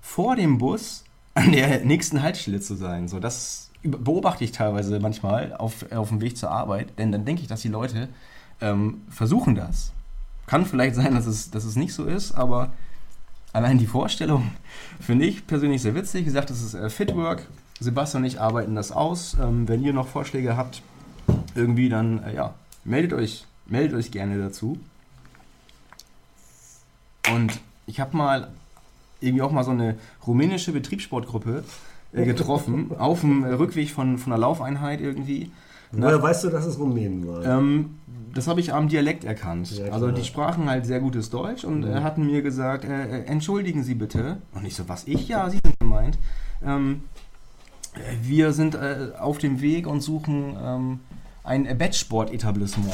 vor 0.02 0.36
dem 0.36 0.58
Bus 0.58 1.06
an 1.34 1.54
der 1.54 1.86
nächsten 1.86 2.22
Haltestelle 2.22 2.60
zu 2.60 2.76
sein. 2.76 3.08
So, 3.08 3.20
das 3.20 3.72
beobachte 3.82 4.44
ich 4.44 4.52
teilweise 4.52 5.00
manchmal 5.00 5.54
auf, 5.54 5.90
auf 5.92 6.10
dem 6.10 6.20
Weg 6.20 6.38
zur 6.38 6.52
Arbeit, 6.52 7.00
denn 7.00 7.12
dann 7.12 7.24
denke 7.24 7.42
ich, 7.42 7.48
dass 7.48 7.62
die 7.62 7.70
Leute 7.70 8.10
ähm, 8.60 9.02
versuchen 9.10 9.56
das. 9.56 9.94
Kann 10.48 10.66
vielleicht 10.66 10.96
sein, 10.96 11.16
dass 11.16 11.28
es, 11.28 11.50
dass 11.50 11.64
es 11.64 11.78
nicht 11.78 11.94
so 11.94 12.04
ist, 12.04 12.34
aber 12.34 12.72
allein 13.54 13.78
die 13.78 13.88
Vorstellung 13.88 14.52
finde 15.00 15.26
ich 15.26 15.48
persönlich 15.48 15.82
sehr 15.82 15.96
witzig. 15.96 16.22
Wie 16.22 16.26
gesagt, 16.26 16.50
das 16.50 16.62
ist 16.62 16.74
äh, 16.74 16.90
Fitwork. 16.90 17.48
Sebastian 17.80 18.24
und 18.24 18.28
ich 18.28 18.42
arbeiten 18.42 18.76
das 18.76 18.92
aus. 18.92 19.38
Ähm, 19.40 19.68
wenn 19.68 19.84
ihr 19.84 19.94
noch 19.94 20.08
Vorschläge 20.08 20.58
habt, 20.58 20.82
irgendwie, 21.56 21.88
dann 21.88 22.24
äh, 22.24 22.36
ja, 22.36 22.56
meldet 22.84 23.14
euch, 23.14 23.46
meldet 23.66 23.98
euch 23.98 24.12
gerne 24.12 24.38
dazu. 24.40 24.78
Und 27.34 27.60
ich 27.86 28.00
habe 28.00 28.16
mal 28.16 28.48
irgendwie 29.20 29.42
auch 29.42 29.52
mal 29.52 29.64
so 29.64 29.72
eine 29.72 29.96
rumänische 30.26 30.72
Betriebssportgruppe 30.72 31.64
äh, 32.14 32.26
getroffen, 32.26 32.92
auf 33.00 33.22
dem 33.22 33.44
Rückweg 33.44 33.90
von, 33.92 34.18
von 34.18 34.34
einer 34.34 34.40
Laufeinheit 34.40 35.02
irgendwie. 35.02 35.52
Woher 35.92 36.22
weißt 36.22 36.44
du, 36.44 36.50
dass 36.50 36.66
es 36.66 36.78
Rumänen 36.78 37.28
waren? 37.28 37.44
Ähm, 37.46 37.90
das 38.34 38.48
habe 38.48 38.60
ich 38.60 38.74
am 38.74 38.88
Dialekt 38.88 39.24
erkannt. 39.24 39.72
Ja, 39.72 39.92
also 39.92 40.12
die 40.12 40.24
sprachen 40.24 40.70
halt 40.70 40.86
sehr 40.86 41.00
gutes 41.00 41.30
Deutsch 41.30 41.64
und 41.64 41.82
mhm. 41.82 41.92
äh, 41.92 42.02
hatten 42.02 42.26
mir 42.26 42.42
gesagt, 42.42 42.86
äh, 42.86 43.22
äh, 43.22 43.26
entschuldigen 43.26 43.84
Sie 43.84 43.96
bitte. 43.96 44.38
Und 44.54 44.66
ich 44.66 44.76
so, 44.76 44.88
was 44.88 45.08
ich? 45.08 45.28
Ja, 45.28 45.50
Sie 45.50 45.60
sind 45.64 45.80
gemeint. 45.80 46.18
Ähm, 46.64 47.02
äh, 47.96 48.00
wir 48.22 48.54
sind 48.54 48.76
äh, 48.76 49.12
auf 49.18 49.38
dem 49.38 49.62
Weg 49.62 49.88
und 49.88 50.02
suchen 50.02 50.56
ähm, 50.62 51.00
ein 51.44 51.78
Bettsport-Etablissement. 51.78 52.94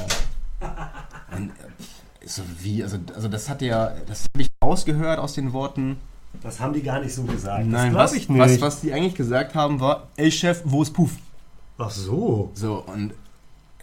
so 2.26 2.41
wie, 2.59 2.84
also, 2.84 2.97
also 3.15 3.28
das 3.28 3.49
hat 3.49 3.61
ja, 3.61 3.93
das 4.07 4.26
habe 4.34 4.43
ich 4.43 4.49
rausgehört 4.63 5.19
aus 5.19 5.34
den 5.34 5.53
Worten. 5.53 5.97
Das 6.41 6.59
haben 6.59 6.74
die 6.74 6.82
gar 6.82 6.99
nicht 6.99 7.13
so 7.13 7.24
gesagt. 7.24 7.65
Nein, 7.65 7.93
was, 7.93 8.13
ich 8.13 8.30
nicht. 8.30 8.39
Was, 8.39 8.61
was 8.61 8.82
die 8.82 8.93
eigentlich 8.93 9.15
gesagt 9.15 9.55
haben, 9.55 9.80
war, 9.80 10.07
ey 10.15 10.32
Chef, 10.32 10.61
wo 10.65 10.82
ist 10.82 10.91
Puff? 10.91 11.11
Ach 11.78 11.91
so. 11.91 12.51
So, 12.53 12.84
und 12.88 13.13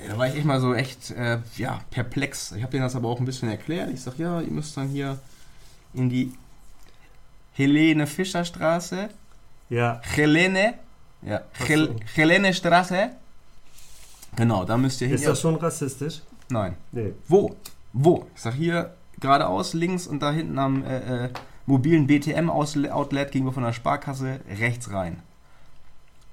da 0.09 0.17
war 0.19 0.29
ich 0.29 0.35
echt 0.35 0.45
mal 0.45 0.61
so 0.61 0.75
echt, 0.75 1.11
äh, 1.11 1.39
ja, 1.57 1.81
perplex. 1.91 2.53
Ich 2.53 2.63
habe 2.63 2.73
denen 2.73 2.83
das 2.83 2.97
aber 2.97 3.09
auch 3.09 3.21
ein 3.21 3.27
bisschen 3.27 3.49
erklärt. 3.49 3.91
Ich 3.91 4.01
sage, 4.01 4.23
ja, 4.23 4.41
ihr 4.41 4.51
müsst 4.51 4.77
dann 4.77 4.89
hier 4.89 5.19
in 5.95 6.09
die 6.09 6.33
Helene 7.53 8.07
Fischer 8.07 8.45
Straße. 8.45 9.11
Ja. 9.69 10.01
Helene. 10.03 10.75
Ja, 11.23 11.43
Hel 11.53 11.95
Helene 12.15 12.55
Straße. 12.55 13.11
Genau, 14.37 14.65
da 14.65 14.77
müsst 14.77 15.01
ihr 15.01 15.09
hin. 15.09 15.17
Ist 15.17 15.27
das 15.27 15.41
schon 15.41 15.57
rassistisch? 15.57 16.23
Nein. 16.49 16.77
Nee. 16.93 17.13
Wo? 17.29 17.55
Wo? 17.93 18.27
Ich 18.35 18.41
sag 18.41 18.55
hier 18.55 18.95
geradeaus 19.19 19.75
links 19.75 20.07
und 20.07 20.23
da 20.23 20.33
hinten 20.33 20.59
am 20.59 20.85
äh, 20.85 21.25
äh, 21.25 21.31
mobilen 21.67 22.07
BTM-Outlet 22.07 23.33
gegenüber 23.33 23.53
von 23.53 23.63
der 23.63 23.73
Sparkasse 23.73 24.41
rechts 24.59 24.93
rein. 24.93 25.23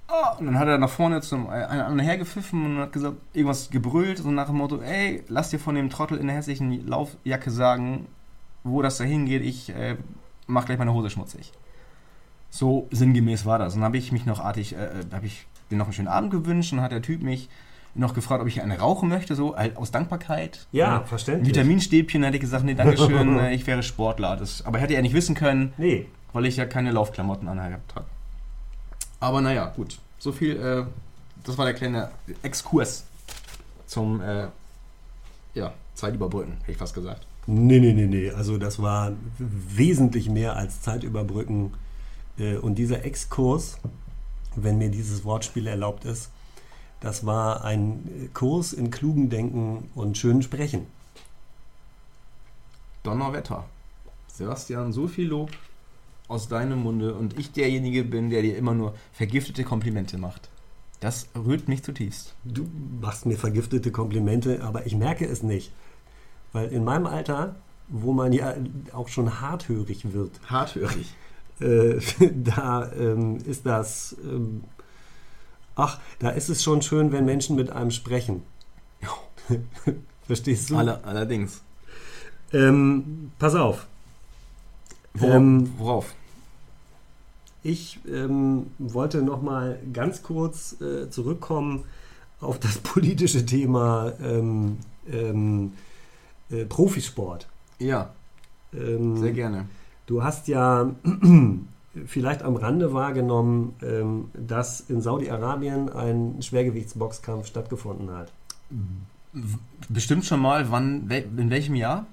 Oh, 0.09 0.39
und 0.39 0.45
dann 0.45 0.57
hat 0.57 0.69
er 0.69 0.77
nach 0.77 0.89
vorne 0.89 1.21
zum 1.21 1.47
äh, 1.47 1.65
einen 1.65 1.99
hergepfiffen 1.99 2.65
und 2.65 2.77
hat 2.79 2.93
gesagt, 2.93 3.17
irgendwas 3.33 3.69
gebrüllt, 3.69 4.19
so 4.19 4.31
nach 4.31 4.47
dem 4.47 4.57
Motto, 4.57 4.81
ey, 4.81 5.23
lass 5.27 5.49
dir 5.49 5.59
von 5.59 5.75
dem 5.75 5.89
Trottel 5.89 6.17
in 6.17 6.27
der 6.27 6.37
hässlichen 6.37 6.87
Laufjacke 6.87 7.51
sagen, 7.51 8.07
wo 8.63 8.81
das 8.81 8.97
da 8.97 9.03
hingeht, 9.03 9.43
ich 9.43 9.69
äh, 9.69 9.97
mach 10.47 10.65
gleich 10.65 10.77
meine 10.77 10.93
Hose 10.93 11.09
schmutzig. 11.09 11.51
So 12.49 12.87
sinngemäß 12.91 13.45
war 13.45 13.59
das. 13.59 13.73
Und 13.73 13.81
dann 13.81 13.87
habe 13.87 13.97
ich 13.97 14.13
mich 14.13 14.25
noch 14.25 14.39
artig, 14.39 14.75
äh, 14.75 14.85
äh 14.85 15.05
habe 15.11 15.25
ich 15.25 15.45
dir 15.69 15.77
noch 15.77 15.87
einen 15.87 15.93
schönen 15.93 16.07
Abend 16.07 16.31
gewünscht 16.31 16.71
und 16.71 16.79
hat 16.79 16.93
der 16.93 17.01
Typ 17.01 17.21
mich 17.21 17.49
noch 17.97 18.13
gefragt, 18.13 18.41
ob 18.41 18.47
ich 18.47 18.61
eine 18.61 18.79
rauchen 18.79 19.09
möchte, 19.09 19.35
so 19.35 19.55
aus 19.55 19.91
Dankbarkeit. 19.91 20.67
Ja, 20.71 21.01
äh, 21.01 21.05
verständlich. 21.05 21.49
Vitaminstäbchen 21.49 22.23
hätte 22.23 22.37
ich 22.37 22.41
gesagt, 22.41 22.63
nee, 22.63 22.75
danke 22.75 22.97
schön, 22.97 23.39
äh, 23.39 23.53
ich 23.53 23.65
wäre 23.67 23.83
Sportler. 23.83 24.37
Das, 24.37 24.65
aber 24.65 24.79
hätte 24.79 24.93
er 24.93 25.01
nicht 25.01 25.13
wissen 25.13 25.35
können, 25.35 25.73
nee. 25.77 26.05
weil 26.33 26.45
ich 26.45 26.57
ja 26.57 26.65
keine 26.65 26.91
Laufklamotten 26.91 27.47
angehabt 27.47 27.95
habe. 27.95 28.05
Aber 29.19 29.41
naja, 29.41 29.71
gut. 29.75 29.99
So 30.19 30.31
viel, 30.31 30.57
äh, 30.57 30.83
das 31.43 31.57
war 31.57 31.65
der 31.65 31.73
kleine 31.73 32.09
Exkurs 32.43 33.05
zum 33.85 34.21
äh, 34.21 34.47
ja, 35.53 35.73
Zeit 35.95 36.13
überbrücken, 36.13 36.57
hätte 36.61 36.71
ich 36.71 36.77
fast 36.77 36.93
gesagt. 36.93 37.25
Nee, 37.47 37.79
nee, 37.79 37.93
nee, 37.93 38.07
nee. 38.07 38.29
Also 38.31 38.57
das 38.57 38.81
war 38.81 39.13
wesentlich 39.37 40.29
mehr 40.29 40.55
als 40.55 40.81
Zeit 40.81 41.03
überbrücken. 41.03 41.73
Äh, 42.37 42.57
und 42.57 42.75
dieser 42.75 43.05
Exkurs, 43.05 43.77
wenn 44.55 44.77
mir 44.77 44.89
dieses 44.89 45.23
Wortspiel 45.23 45.65
erlaubt 45.65 46.05
ist, 46.05 46.29
das 46.99 47.25
war 47.25 47.63
ein 47.63 48.29
Kurs 48.33 48.73
in 48.73 48.91
klugen 48.91 49.29
Denken 49.29 49.89
und 49.95 50.17
schönen 50.17 50.41
Sprechen. 50.41 50.87
Donnerwetter. 53.03 53.65
Sebastian, 54.27 54.91
so 54.93 55.07
viel 55.07 55.27
Lob 55.27 55.51
aus 56.27 56.47
deinem 56.47 56.83
Munde 56.83 57.15
und 57.15 57.39
ich 57.39 57.51
derjenige 57.51 58.03
bin, 58.03 58.29
der 58.29 58.41
dir 58.41 58.57
immer 58.57 58.73
nur 58.73 58.95
vergiftete 59.13 59.63
Komplimente 59.63 60.17
macht. 60.17 60.49
Das 60.99 61.29
rührt 61.35 61.67
mich 61.67 61.83
zutiefst. 61.83 62.35
Du 62.43 62.67
machst 63.01 63.25
mir 63.25 63.37
vergiftete 63.37 63.91
Komplimente, 63.91 64.63
aber 64.63 64.85
ich 64.85 64.95
merke 64.95 65.25
es 65.25 65.43
nicht. 65.43 65.71
Weil 66.53 66.69
in 66.69 66.83
meinem 66.83 67.05
Alter, 67.05 67.55
wo 67.87 68.13
man 68.13 68.33
ja 68.33 68.55
auch 68.93 69.07
schon 69.07 69.39
harthörig 69.39 70.11
wird. 70.13 70.39
Harthörig. 70.47 71.13
Äh, 71.59 71.99
da 72.35 72.91
ähm, 72.93 73.37
ist 73.45 73.65
das 73.65 74.15
ähm, 74.23 74.63
ach, 75.78 75.99
da 76.19 76.30
ist 76.30 76.49
es 76.49 76.63
schon 76.63 76.82
schön, 76.82 77.11
wenn 77.11 77.25
Menschen 77.25 77.55
mit 77.55 77.69
einem 77.69 77.91
sprechen. 77.91 78.43
Verstehst 80.23 80.69
du? 80.69 80.78
Aller, 80.78 80.99
allerdings. 81.05 81.61
Ähm, 82.51 83.32
pass 83.39 83.55
auf. 83.55 83.88
Worauf? 85.13 85.36
Ähm, 85.36 85.73
worauf? 85.78 86.13
Ich 87.63 87.99
ähm, 88.07 88.67
wollte 88.78 89.21
noch 89.21 89.41
mal 89.41 89.80
ganz 89.93 90.21
kurz 90.23 90.80
äh, 90.82 91.09
zurückkommen 91.09 91.86
auf 92.39 92.59
das 92.59 92.78
politische 92.80 93.45
Thema 93.45 94.13
ähm, 94.21 94.78
ähm, 95.11 95.73
äh, 96.49 96.65
Profisport. 96.65 97.47
Ja. 97.80 98.13
Ähm, 98.73 99.17
sehr 99.17 99.34
gerne. 99.34 99.67
Du 100.05 100.23
hast 100.23 100.47
ja 100.47 100.91
vielleicht 102.05 102.43
am 102.43 102.55
Rande 102.55 102.93
wahrgenommen, 102.93 103.75
ähm, 103.81 104.29
dass 104.33 104.81
in 104.81 105.01
Saudi-Arabien 105.01 105.89
ein 105.89 106.41
Schwergewichtsboxkampf 106.41 107.47
stattgefunden 107.47 108.11
hat. 108.11 108.31
Bestimmt 109.89 110.25
schon 110.25 110.39
mal, 110.39 110.71
wann, 110.71 111.09
in 111.09 111.49
welchem 111.49 111.75
Jahr? 111.75 112.05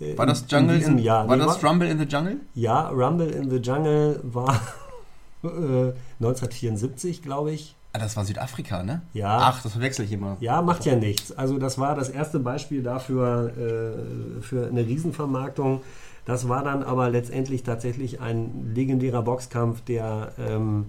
Äh, 0.00 0.16
war 0.16 0.26
das 0.26 0.44
Jungle 0.48 0.80
in, 0.80 0.98
in 0.98 0.98
Jahr? 0.98 1.28
War 1.28 1.36
nee, 1.36 1.44
das 1.44 1.62
Rumble 1.62 1.88
in 1.88 1.98
the 1.98 2.04
Jungle? 2.04 2.40
Ja, 2.54 2.88
Rumble 2.88 3.28
in 3.28 3.50
the 3.50 3.56
Jungle 3.56 4.20
war 4.22 4.50
äh, 5.42 5.92
1974, 6.20 7.22
glaube 7.22 7.52
ich. 7.52 7.74
Ah, 7.92 7.98
das 7.98 8.16
war 8.16 8.24
Südafrika, 8.24 8.82
ne? 8.82 9.02
Ja. 9.14 9.38
Ach, 9.40 9.62
das 9.62 9.72
verwechsel 9.72 10.04
ich 10.04 10.12
immer. 10.12 10.36
Ja, 10.40 10.60
macht 10.60 10.84
ja 10.84 10.94
nichts. 10.94 11.32
Also 11.32 11.58
das 11.58 11.78
war 11.78 11.94
das 11.94 12.10
erste 12.10 12.38
Beispiel 12.38 12.82
dafür 12.82 13.50
äh, 13.56 14.42
für 14.42 14.68
eine 14.68 14.86
Riesenvermarktung. 14.86 15.80
Das 16.28 16.46
war 16.46 16.62
dann 16.62 16.82
aber 16.82 17.08
letztendlich 17.08 17.62
tatsächlich 17.62 18.20
ein 18.20 18.74
legendärer 18.74 19.22
Boxkampf, 19.22 19.80
der 19.80 20.32
ähm, 20.38 20.84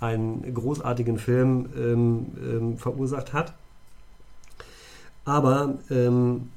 einen 0.00 0.52
großartigen 0.52 1.18
Film 1.20 1.66
ähm, 1.76 2.26
ähm, 2.44 2.78
verursacht 2.78 3.32
hat. 3.32 3.54
Aber 5.24 5.74
ähm, 5.88 6.48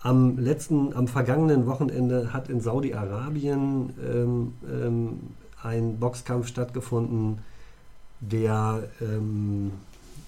am 0.00 0.38
letzten, 0.38 0.94
am 0.94 1.08
vergangenen 1.08 1.66
Wochenende 1.66 2.32
hat 2.32 2.48
in 2.48 2.62
Saudi-Arabien 2.62 3.92
ähm, 4.02 5.20
ein 5.62 5.98
Boxkampf 5.98 6.48
stattgefunden, 6.48 7.40
der 8.20 8.84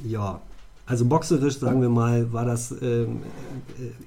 ja 0.04 0.40
Also 0.88 1.04
boxerisch, 1.04 1.58
sagen 1.58 1.82
wir 1.82 1.88
mal, 1.88 2.32
war 2.32 2.44
das 2.44 2.70
ähm, 2.80 3.22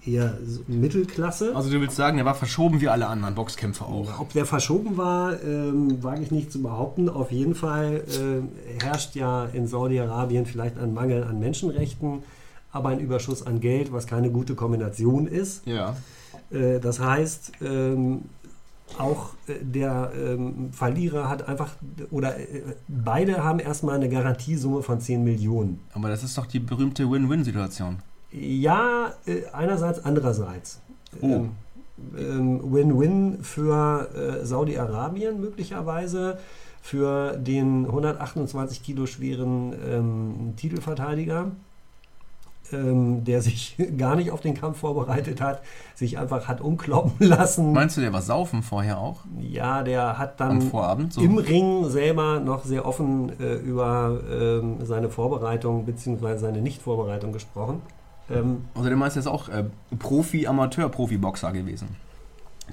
äh, 0.05 0.09
eher 0.09 0.37
so 0.45 0.61
Mittelklasse. 0.67 1.53
Also 1.53 1.69
du 1.69 1.81
willst 1.81 1.97
sagen, 1.97 2.15
der 2.15 2.25
war 2.25 2.35
verschoben 2.35 2.79
wie 2.79 2.87
alle 2.87 3.07
anderen 3.07 3.35
Boxkämpfer 3.35 3.85
auch. 3.85 4.21
Ob 4.21 4.31
der 4.31 4.45
verschoben 4.45 4.95
war, 4.95 5.43
ähm, 5.43 6.01
wage 6.01 6.21
ich 6.21 6.31
nicht 6.31 6.53
zu 6.53 6.61
behaupten. 6.61 7.09
Auf 7.09 7.33
jeden 7.33 7.53
Fall 7.53 8.03
äh, 8.07 8.81
herrscht 8.81 9.15
ja 9.15 9.45
in 9.51 9.67
Saudi-Arabien 9.67 10.45
vielleicht 10.45 10.77
ein 10.77 10.93
Mangel 10.93 11.25
an 11.25 11.39
Menschenrechten, 11.39 12.23
aber 12.71 12.89
ein 12.89 13.01
Überschuss 13.01 13.45
an 13.45 13.59
Geld, 13.59 13.91
was 13.91 14.07
keine 14.07 14.31
gute 14.31 14.55
Kombination 14.55 15.27
ist. 15.27 15.67
Ja. 15.67 15.97
Äh, 16.49 16.79
das 16.79 17.01
heißt, 17.01 17.51
ähm, 17.61 18.21
auch 18.97 19.31
äh, 19.47 19.53
der 19.61 20.11
ähm, 20.15 20.71
Verlierer 20.71 21.29
hat 21.29 21.47
einfach, 21.47 21.71
oder 22.11 22.37
äh, 22.37 22.63
beide 22.87 23.43
haben 23.43 23.59
erstmal 23.59 23.95
eine 23.95 24.09
Garantiesumme 24.09 24.81
von 24.81 24.99
10 24.99 25.23
Millionen. 25.23 25.79
Aber 25.93 26.09
das 26.09 26.23
ist 26.23 26.37
doch 26.37 26.45
die 26.45 26.59
berühmte 26.59 27.09
Win-Win-Situation. 27.09 27.99
Ja, 28.31 29.13
äh, 29.25 29.41
einerseits, 29.53 30.03
andererseits. 30.03 30.81
Oh. 31.21 31.25
Ähm, 31.25 31.51
ähm, 32.17 32.59
Win-Win 32.63 33.43
für 33.43 34.09
äh, 34.15 34.45
Saudi-Arabien 34.45 35.39
möglicherweise, 35.39 36.39
für 36.81 37.37
den 37.37 37.85
128 37.85 38.81
Kilo 38.83 39.05
schweren 39.05 39.73
ähm, 39.85 40.53
Titelverteidiger, 40.55 41.51
ähm, 42.73 43.23
der 43.23 43.41
sich 43.41 43.75
gar 43.97 44.15
nicht 44.15 44.31
auf 44.31 44.41
den 44.41 44.53
Kampf 44.53 44.79
vorbereitet 44.79 45.41
hat, 45.41 45.61
sich 45.95 46.17
einfach 46.17 46.47
hat 46.47 46.61
umkloppen 46.61 47.27
lassen. 47.27 47.73
Meinst 47.73 47.97
du, 47.97 48.01
der 48.01 48.13
war 48.13 48.21
saufen 48.21 48.63
vorher 48.63 48.97
auch? 48.99 49.21
Ja, 49.39 49.83
der 49.83 50.17
hat 50.17 50.39
dann 50.39 50.61
Vorabend? 50.61 51.13
So? 51.13 51.21
im 51.21 51.37
Ring 51.37 51.89
selber 51.89 52.39
noch 52.39 52.65
sehr 52.65 52.85
offen 52.85 53.31
äh, 53.39 53.55
über 53.55 54.19
ähm, 54.31 54.77
seine 54.83 55.09
Vorbereitung 55.09 55.85
bzw. 55.85 56.37
seine 56.37 56.61
Nicht-Vorbereitung 56.61 57.33
gesprochen. 57.33 57.81
Ähm, 58.29 58.65
Also 58.75 58.87
der 58.89 58.97
meinst 58.97 59.15
du 59.15 59.19
jetzt 59.21 59.27
auch 59.27 59.49
äh, 59.49 59.63
Profi, 59.97 60.47
Amateur, 60.47 60.89
Profi-Boxer 60.89 61.51
gewesen. 61.51 61.89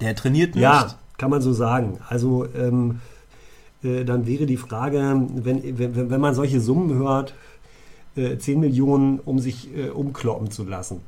Der 0.00 0.14
trainiert 0.14 0.54
nicht. 0.54 0.62
ja, 0.62 0.88
kann 1.16 1.30
man 1.30 1.40
so 1.40 1.52
sagen. 1.52 1.98
Also 2.08 2.46
ähm, 2.54 3.00
äh, 3.82 4.04
dann 4.04 4.26
wäre 4.26 4.44
die 4.46 4.58
Frage, 4.58 4.98
wenn, 5.34 5.78
wenn, 5.78 6.10
wenn 6.10 6.20
man 6.20 6.34
solche 6.34 6.60
Summen 6.60 6.94
hört, 6.98 7.34
äh, 8.16 8.38
10 8.38 8.60
Millionen, 8.60 9.20
um 9.20 9.38
sich 9.38 9.74
äh, 9.76 9.88
umkloppen 9.90 10.50
zu 10.50 10.64
lassen. 10.64 11.00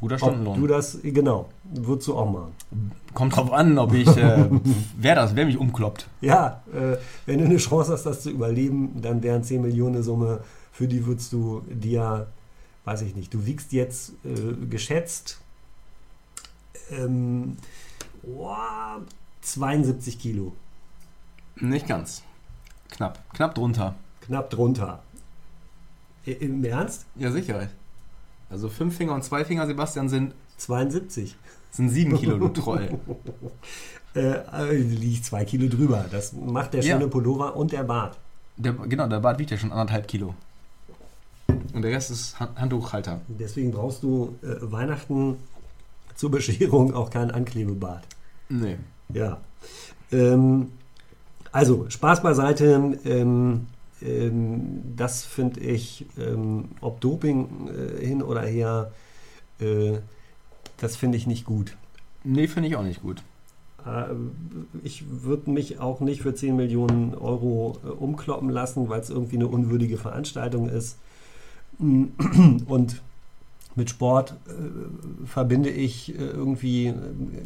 Guter 0.00 0.14
Ob 0.16 0.20
Stundenlohn. 0.20 0.60
du 0.60 0.66
das, 0.66 0.98
genau, 1.02 1.48
würdest 1.72 2.08
du 2.08 2.16
auch 2.16 2.30
machen. 2.30 2.52
Kommt 3.14 3.36
drauf 3.36 3.52
an, 3.52 3.78
ob 3.78 3.94
ich, 3.94 4.08
äh, 4.16 4.48
wer 4.98 5.14
das, 5.14 5.34
wer 5.36 5.46
mich 5.46 5.56
umkloppt. 5.56 6.08
Ja, 6.20 6.62
äh, 6.72 6.96
wenn 7.26 7.38
du 7.38 7.44
eine 7.44 7.56
Chance 7.58 7.92
hast, 7.92 8.04
das 8.04 8.22
zu 8.22 8.30
überleben, 8.30 9.00
dann 9.00 9.22
wären 9.22 9.42
10 9.44 9.62
Millionen 9.62 9.96
eine 9.96 10.04
Summe, 10.04 10.40
für 10.72 10.88
die 10.88 11.06
würdest 11.06 11.32
du 11.32 11.62
dir, 11.70 12.26
weiß 12.84 13.02
ich 13.02 13.14
nicht, 13.14 13.32
du 13.32 13.46
wiegst 13.46 13.72
jetzt 13.72 14.12
äh, 14.24 14.66
geschätzt 14.66 15.38
ähm, 16.90 17.56
boah, 18.22 19.00
72 19.42 20.18
Kilo, 20.18 20.52
Nicht 21.56 21.86
ganz. 21.86 22.22
Knapp. 22.90 23.18
Knapp 23.32 23.54
drunter. 23.54 23.94
knapp 24.20 24.50
drunter. 24.50 25.02
I- 26.26 26.32
Im 26.32 26.64
Ernst? 26.64 27.06
Ja, 27.16 27.30
sicher. 27.30 27.68
Also 28.50 28.68
fünf 28.68 28.96
Finger 28.96 29.14
und 29.14 29.24
zwei 29.24 29.44
Finger, 29.44 29.66
Sebastian, 29.66 30.08
sind, 30.08 30.34
72. 30.58 31.34
sind 31.70 31.88
sieben 31.90 32.16
Kilo, 32.18 32.38
du 32.38 32.48
Troll. 32.48 32.88
Äh, 34.14 34.20
äh, 34.20 34.76
liegt 34.76 35.24
zwei 35.24 35.44
Kilo 35.44 35.68
drüber. 35.68 36.04
Das 36.10 36.32
macht 36.32 36.74
der 36.74 36.82
Ja. 36.82 36.94
schöne 36.96 37.08
Pullover 37.08 37.56
und 37.56 37.72
der 37.72 37.82
Bart. 37.84 38.16
Der, 38.56 38.72
genau, 38.72 39.08
der 39.08 39.18
Bart 39.20 39.38
wiegt 39.40 39.50
ja 39.50 39.56
schon 39.58 39.72
anderthalb 39.72 40.06
Kilo. 40.06 40.34
Und 41.72 41.82
der 41.82 41.90
Rest 41.90 42.10
ist 42.12 42.38
Han- 42.38 42.54
Handtuchhalter. 42.56 43.20
Deswegen 43.26 43.72
brauchst 43.72 44.02
du 44.04 44.36
äh, 44.42 44.46
Weihnachten 44.70 45.36
zur 46.14 46.30
Bescherung 46.30 46.94
auch 46.94 47.10
keinen 47.10 47.32
Anklebebart. 47.32 48.04
Nee. 48.48 48.76
Ja. 49.12 49.38
Ähm, 50.12 50.70
also, 51.50 51.86
Spaß 51.88 52.22
beiseite. 52.22 52.98
Ähm, 53.04 53.66
das 54.96 55.24
finde 55.24 55.60
ich, 55.60 56.06
ähm, 56.18 56.66
ob 56.80 57.00
Doping 57.00 57.68
äh, 57.68 58.04
hin 58.06 58.22
oder 58.22 58.42
her, 58.42 58.92
äh, 59.60 59.98
das 60.78 60.96
finde 60.96 61.16
ich 61.16 61.26
nicht 61.26 61.44
gut. 61.44 61.76
Nee, 62.22 62.48
finde 62.48 62.68
ich 62.68 62.76
auch 62.76 62.82
nicht 62.82 63.02
gut. 63.02 63.22
Äh, 63.86 64.14
ich 64.82 65.04
würde 65.22 65.50
mich 65.50 65.80
auch 65.80 66.00
nicht 66.00 66.22
für 66.22 66.34
10 66.34 66.56
Millionen 66.56 67.14
Euro 67.14 67.78
umkloppen 67.98 68.50
lassen, 68.50 68.88
weil 68.88 69.00
es 69.00 69.10
irgendwie 69.10 69.36
eine 69.36 69.48
unwürdige 69.48 69.96
Veranstaltung 69.96 70.68
ist. 70.68 70.98
Und 71.78 73.02
mit 73.76 73.90
Sport 73.90 74.36
äh, 74.46 75.26
verbinde 75.26 75.70
ich 75.70 76.14
äh, 76.14 76.18
irgendwie 76.18 76.94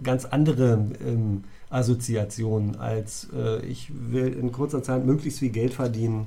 ganz 0.03 0.25
andere 0.25 0.87
ähm, 1.05 1.45
Assoziationen, 1.71 2.77
als 2.77 3.29
äh, 3.35 3.65
ich 3.65 3.91
will 3.93 4.33
in 4.33 4.53
kurzer 4.53 4.83
Zeit 4.83 5.07
möglichst 5.07 5.39
viel 5.39 5.51
Geld 5.51 5.75
verdienen. 5.75 6.27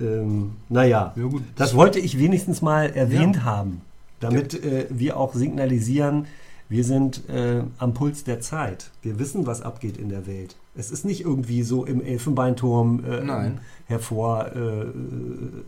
Ähm, 0.00 0.52
naja, 0.68 1.12
Ja, 1.16 1.28
das 1.56 1.74
wollte 1.74 1.98
ich 1.98 2.18
wenigstens 2.18 2.62
mal 2.62 2.90
erwähnt 2.90 3.44
haben, 3.44 3.82
damit 4.20 4.62
äh, 4.64 4.86
wir 4.90 5.16
auch 5.16 5.34
signalisieren, 5.34 6.26
wir 6.70 6.84
sind 6.84 7.28
äh, 7.28 7.64
am 7.78 7.94
Puls 7.94 8.22
der 8.22 8.40
Zeit. 8.40 8.92
Wir 9.02 9.18
wissen, 9.18 9.44
was 9.44 9.60
abgeht 9.60 9.96
in 9.96 10.08
der 10.08 10.28
Welt. 10.28 10.54
Es 10.76 10.92
ist 10.92 11.04
nicht 11.04 11.22
irgendwie 11.22 11.64
so 11.64 11.84
im 11.84 12.00
Elfenbeinturm 12.00 13.02
äh, 13.04 13.50
hervorgesäuselt, 13.86 14.94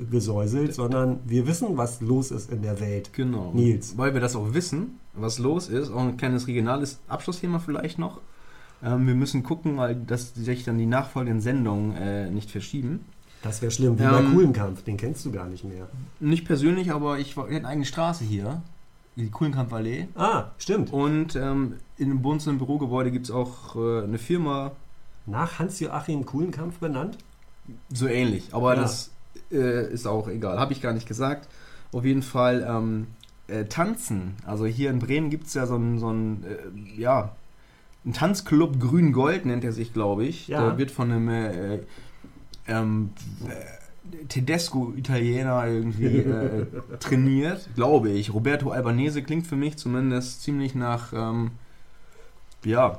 äh, 0.01 0.05
gesäuselt, 0.11 0.75
sondern 0.75 1.19
wir 1.25 1.49
wissen, 1.49 1.77
was 1.77 2.01
los 2.01 2.31
ist 2.31 2.53
in 2.53 2.63
der 2.63 2.79
Welt. 2.79 3.13
Genau. 3.15 3.51
Nils. 3.53 3.99
Weil 3.99 4.15
wir 4.15 4.21
das 4.21 4.37
auch 4.37 4.55
wissen, 4.55 5.01
was 5.13 5.41
los 5.41 5.69
ist. 5.69 5.91
Auch 5.91 6.03
ein 6.03 6.17
kleines 6.17 6.47
regionales 6.47 7.01
Abschlussthema 7.09 7.59
vielleicht 7.59 7.99
noch. 7.99 8.21
Ähm, 8.85 9.05
wir 9.09 9.17
müssen 9.17 9.43
gucken, 9.43 9.77
weil 9.79 9.97
dass 9.97 10.35
sich 10.35 10.63
dann 10.63 10.79
die 10.79 10.87
nachfolgenden 10.87 11.41
Sendungen 11.41 11.97
äh, 11.97 12.31
nicht 12.31 12.51
verschieben. 12.53 13.01
Das 13.43 13.61
wäre 13.61 13.73
schlimm, 13.73 13.99
wie 13.99 14.03
Ähm, 14.05 14.11
bei 14.11 14.23
Kuhlenkampf, 14.23 14.85
den 14.85 14.97
kennst 14.97 15.25
du 15.27 15.33
gar 15.33 15.47
nicht 15.47 15.65
mehr. 15.65 15.89
Nicht 16.21 16.45
persönlich, 16.47 16.93
aber 16.93 17.19
ich 17.19 17.37
war- 17.37 17.49
wir 17.49 17.57
hatten 17.57 17.65
eine 17.67 17.73
eigene 17.73 17.87
Straße 17.87 18.25
hier, 18.25 18.63
die 19.17 19.29
Kuhlenkampfallee. 19.31 20.09
Ah, 20.15 20.45
stimmt. 20.59 20.93
Und 20.93 21.35
ähm, 21.37 21.75
in 21.99 22.13
uns 22.25 22.47
im 22.47 22.59
Bürogebäude 22.59 23.11
gibt 23.11 23.27
es 23.27 23.31
auch 23.33 23.77
äh, 23.77 24.05
eine 24.05 24.19
Firma, 24.19 24.73
Nach 25.27 25.59
Hans-Joachim 25.59 26.25
Kuhlenkampf 26.27 26.79
benannt? 26.79 27.19
so 27.93 28.07
ähnlich. 28.09 28.49
Aber 28.53 28.75
Ja. 28.75 28.81
das 28.83 29.11
äh, 29.53 29.93
ist 29.93 30.07
auch 30.07 30.29
egal. 30.29 30.59
Habe 30.59 30.73
ich 30.73 30.81
gar 30.83 30.93
nicht 30.93 31.07
gesagt. 31.07 31.49
Auf 31.93 32.05
jeden 32.05 32.23
Fall 32.23 32.67
ähm, 32.69 33.07
äh, 33.49 33.65
Tanzen. 33.67 34.35
Also 34.47 34.67
hier 34.67 34.91
in 34.91 34.99
Bremen 34.99 35.31
gibt 35.31 35.47
es 35.47 35.55
ja 35.55 35.67
so 35.67 35.75
einen, 35.77 35.99
so 35.99 36.11
äh, 36.11 37.01
ja, 37.01 37.31
ein 38.05 38.13
Tanzclub 38.15 38.81
Grün-Gold 38.81 39.47
nennt 39.47 39.63
er 39.65 39.73
sich, 39.73 39.93
glaube 39.93 40.25
ich. 40.25 40.49
Ja. 40.49 40.61
Der 40.71 40.79
wird 40.79 40.91
von 40.91 41.13
einem 41.13 41.29
äh, 41.29 41.81
ähm, 42.67 43.11
äh, 43.49 44.27
Tedesco-Italiener 44.29 45.67
irgendwie 45.67 46.19
äh, 46.19 46.67
trainiert, 47.01 47.69
glaube 47.75 48.11
ich. 48.11 48.33
Roberto 48.33 48.71
Albanese 48.71 49.23
klingt 49.23 49.47
für 49.47 49.57
mich 49.57 49.77
zumindest 49.77 50.43
ziemlich 50.43 50.75
nach, 50.75 51.13
ähm, 51.13 51.53
ja, 52.65 52.99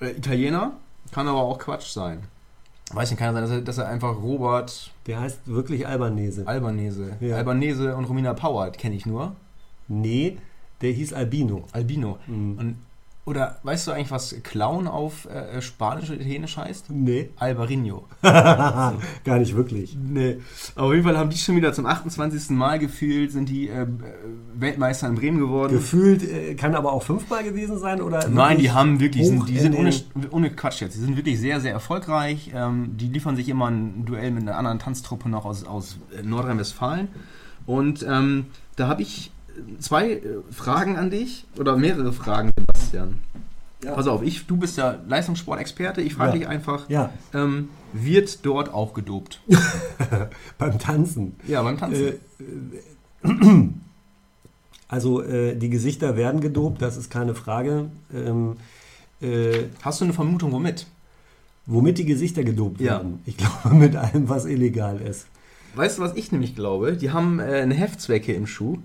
äh, 0.00 0.10
Italiener. 0.10 0.72
Kann 1.10 1.28
aber 1.28 1.40
auch 1.40 1.58
Quatsch 1.58 1.88
sein. 1.92 2.20
Weiß 2.92 3.10
nicht, 3.10 3.18
kann 3.18 3.34
sein, 3.34 3.42
dass 3.42 3.50
er, 3.50 3.60
dass 3.62 3.78
er 3.78 3.88
einfach 3.88 4.16
Robert 4.16 4.90
Der 5.06 5.20
heißt 5.20 5.40
wirklich 5.46 5.86
Albanese. 5.86 6.46
Albanese, 6.46 7.16
Ja. 7.20 7.36
Albanese 7.36 7.96
und 7.96 8.04
Romina 8.04 8.34
Power 8.34 8.70
kenne 8.70 8.94
ich 8.94 9.06
nur. 9.06 9.34
Nee, 9.88 10.36
der 10.80 10.92
hieß 10.92 11.12
Albino. 11.12 11.64
Albino. 11.72 12.18
Mhm. 12.26 12.58
Und, 12.58 12.76
oder 13.24 13.60
weißt 13.62 13.86
du 13.86 13.92
eigentlich, 13.92 14.10
was 14.10 14.34
Clown 14.42 14.88
auf 14.88 15.26
äh, 15.26 15.62
Spanisch 15.62 16.10
oder 16.10 16.16
Italienisch 16.16 16.56
heißt? 16.56 16.90
Nee, 16.90 17.30
Albarino. 17.36 18.08
gar 18.22 19.38
nicht 19.38 19.54
wirklich. 19.54 19.96
Nee. 19.96 20.38
Aber 20.74 20.86
auf 20.88 20.92
jeden 20.92 21.04
Fall 21.04 21.16
haben 21.16 21.30
die 21.30 21.36
schon 21.36 21.54
wieder 21.54 21.72
zum 21.72 21.86
28. 21.86 22.50
Mal 22.50 22.80
gefühlt, 22.80 23.30
sind 23.30 23.48
die 23.48 23.68
äh, 23.68 23.82
äh, 23.82 23.86
Weltmeister 24.54 25.06
in 25.06 25.14
Bremen 25.14 25.38
geworden. 25.38 25.72
Gefühlt 25.72 26.24
äh, 26.24 26.56
kann 26.56 26.74
aber 26.74 26.92
auch 26.92 27.04
fünfmal 27.04 27.44
gewesen 27.44 27.78
sein 27.78 28.02
oder? 28.02 28.28
Nein, 28.28 28.58
die 28.58 28.72
haben 28.72 28.98
wirklich, 28.98 29.28
sind, 29.28 29.48
die 29.48 29.54
in 29.54 29.60
sind 29.60 29.76
ohne, 29.76 29.92
ohne 30.32 30.50
Quatsch 30.50 30.80
jetzt, 30.80 30.96
die 30.96 31.00
sind 31.00 31.16
wirklich 31.16 31.38
sehr, 31.38 31.60
sehr 31.60 31.72
erfolgreich. 31.72 32.50
Ähm, 32.52 32.96
die 32.96 33.06
liefern 33.06 33.36
sich 33.36 33.48
immer 33.48 33.70
ein 33.70 34.04
Duell 34.04 34.32
mit 34.32 34.42
einer 34.42 34.58
anderen 34.58 34.80
Tanztruppe 34.80 35.28
noch 35.28 35.44
aus, 35.44 35.64
aus 35.64 35.98
äh, 36.18 36.22
Nordrhein-Westfalen. 36.24 37.06
Und 37.66 38.04
ähm, 38.08 38.46
da 38.74 38.88
habe 38.88 39.02
ich 39.02 39.30
zwei 39.78 40.12
äh, 40.12 40.20
Fragen 40.50 40.96
an 40.96 41.10
dich 41.10 41.46
oder 41.56 41.76
mehrere 41.76 42.12
Fragen, 42.12 42.50
Sebastian. 42.92 43.18
Ja. 43.84 43.94
Pass 43.94 44.06
auf, 44.06 44.22
ich, 44.22 44.46
du 44.46 44.56
bist 44.56 44.76
ja 44.78 44.98
Leistungssportexperte. 45.08 46.02
Ich 46.02 46.14
frage 46.14 46.32
Ja. 46.34 46.38
dich 46.38 46.48
einfach, 46.48 46.88
Ja, 46.88 47.10
ähm, 47.34 47.68
wird 47.92 48.44
dort 48.46 48.72
auch 48.72 48.94
gedopt? 48.94 49.40
beim 50.58 50.78
Tanzen. 50.78 51.34
Ja, 51.48 51.62
beim 51.62 51.76
Tanzen. 51.78 52.12
Äh, 53.24 53.68
also 54.88 55.22
äh, 55.22 55.56
die 55.56 55.68
Gesichter 55.68 56.16
werden 56.16 56.40
gedopt, 56.40 56.80
das 56.80 56.96
ist 56.96 57.10
keine 57.10 57.34
Frage. 57.34 57.90
Ähm, 58.14 58.56
äh, 59.20 59.64
Hast 59.82 60.00
du 60.00 60.04
eine 60.04 60.12
Vermutung, 60.14 60.52
womit? 60.52 60.86
womit 61.66 61.98
die 61.98 62.04
Gesichter 62.04 62.44
gedopt 62.44 62.78
werden? 62.80 63.20
Ich 63.24 63.36
glaube 63.36 63.74
mit 63.74 63.96
allem, 63.96 64.28
was 64.28 64.44
illegal 64.46 65.00
ist. 65.00 65.26
weißt 65.74 65.98
du, 65.98 66.02
was 66.02 66.14
ich 66.14 66.30
nämlich 66.30 66.54
glaube? 66.54 66.96
Die 66.96 67.10
haben 67.10 67.40
äh, 67.40 67.60
eine 67.62 67.74
Heftzwecke 67.74 68.32
im 68.32 68.46
Schuh, 68.46 68.78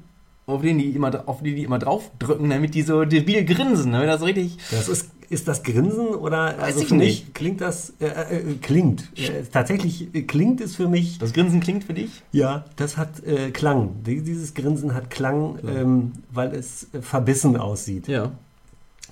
auf 0.47 0.61
den 0.61 0.77
die 0.79 0.91
immer, 0.91 1.23
auf 1.27 1.43
die 1.43 1.53
die 1.55 1.63
immer 1.63 1.77
draufdrücken, 1.77 2.49
damit 2.49 2.73
die 2.73 2.81
so 2.81 3.03
debil 3.05 3.43
grinsen, 3.45 3.91
damit 3.91 4.07
das 4.07 4.21
richtig. 4.23 4.57
Das 4.71 4.87
ist, 4.87 5.09
ist 5.29 5.45
das 5.47 5.61
Grinsen 5.61 6.07
oder 6.07 6.55
Weiß 6.57 6.63
also 6.63 6.81
ich 6.81 6.87
für 6.87 6.95
nicht. 6.95 7.25
mich 7.25 7.33
klingt 7.33 7.59
das 7.61 7.93
äh, 7.99 8.05
äh, 8.07 8.55
klingt 8.61 9.09
äh, 9.19 9.43
tatsächlich 9.51 10.07
klingt 10.25 10.61
es 10.61 10.77
für 10.77 10.87
mich 10.87 11.19
Das 11.19 11.33
Grinsen 11.33 11.59
klingt 11.59 11.83
für 11.83 11.93
dich? 11.93 12.23
ja 12.31 12.63
das 12.77 12.95
hat 12.95 13.21
äh, 13.25 13.51
Klang 13.51 14.03
Die- 14.05 14.21
dieses 14.21 14.53
Grinsen 14.53 14.93
hat 14.93 15.09
Klang 15.09 15.59
ähm, 15.67 16.13
weil 16.31 16.55
es 16.55 16.87
äh, 16.93 17.01
verbissen 17.01 17.57
aussieht 17.57 18.07
Ja. 18.07 18.31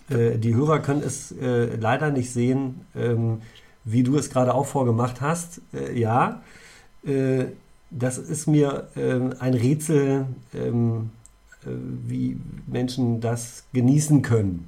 äh, 0.10 0.38
die 0.38 0.56
Hörer 0.56 0.80
können 0.80 1.04
es 1.06 1.36
leider 1.82 2.12
nicht 2.12 2.32
sehen 2.32 2.80
ähm, 2.96 3.42
wie 3.84 4.04
du 4.04 4.16
es 4.18 4.30
gerade 4.30 4.54
auch 4.54 4.66
vorgemacht 4.68 5.20
hast 5.20 5.60
ja 5.94 6.42
das 7.92 8.18
ist 8.18 8.48
mir 8.48 8.88
ähm, 8.96 9.34
ein 9.40 9.54
Rätsel 9.54 10.26
ähm, 10.56 11.10
äh, 11.12 11.15
wie 11.66 12.38
Menschen 12.68 13.22
das 13.22 13.64
genießen 13.74 14.22
können 14.22 14.68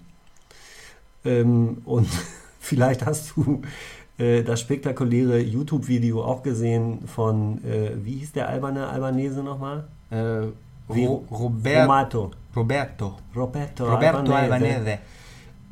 ähm, 1.28 1.82
und 1.86 2.08
vielleicht 2.60 3.06
hast 3.06 3.34
du 3.36 3.62
äh, 4.18 4.44
das 4.44 4.62
spektakuläre 4.62 5.40
YouTube-Video 5.40 6.24
auch 6.24 6.44
gesehen 6.44 7.08
von, 7.08 7.64
äh, 7.64 7.92
wie 8.04 8.16
hieß 8.16 8.32
der 8.32 8.50
alberne 8.50 8.88
Albanese 8.88 9.44
nochmal? 9.44 9.88
Äh, 10.10 10.48
Ro 10.90 11.26
Robert, 11.30 11.84
Romato. 11.84 12.32
Roberto. 12.56 13.18
Roberto, 13.36 13.86
Roberto 13.86 14.34
Albanese. 14.34 14.76
Albanese. 14.76 15.00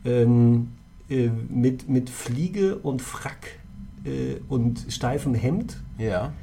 Ähm, 0.04 0.72
äh, 1.10 1.30
mit, 1.50 1.88
mit 1.88 2.10
Fliege 2.10 2.76
und 2.76 3.02
Frack 3.02 3.60
äh, 4.04 4.36
und 4.50 4.86
steifem 4.90 5.34
Hemd 5.34 5.78
Ja. 5.98 6.34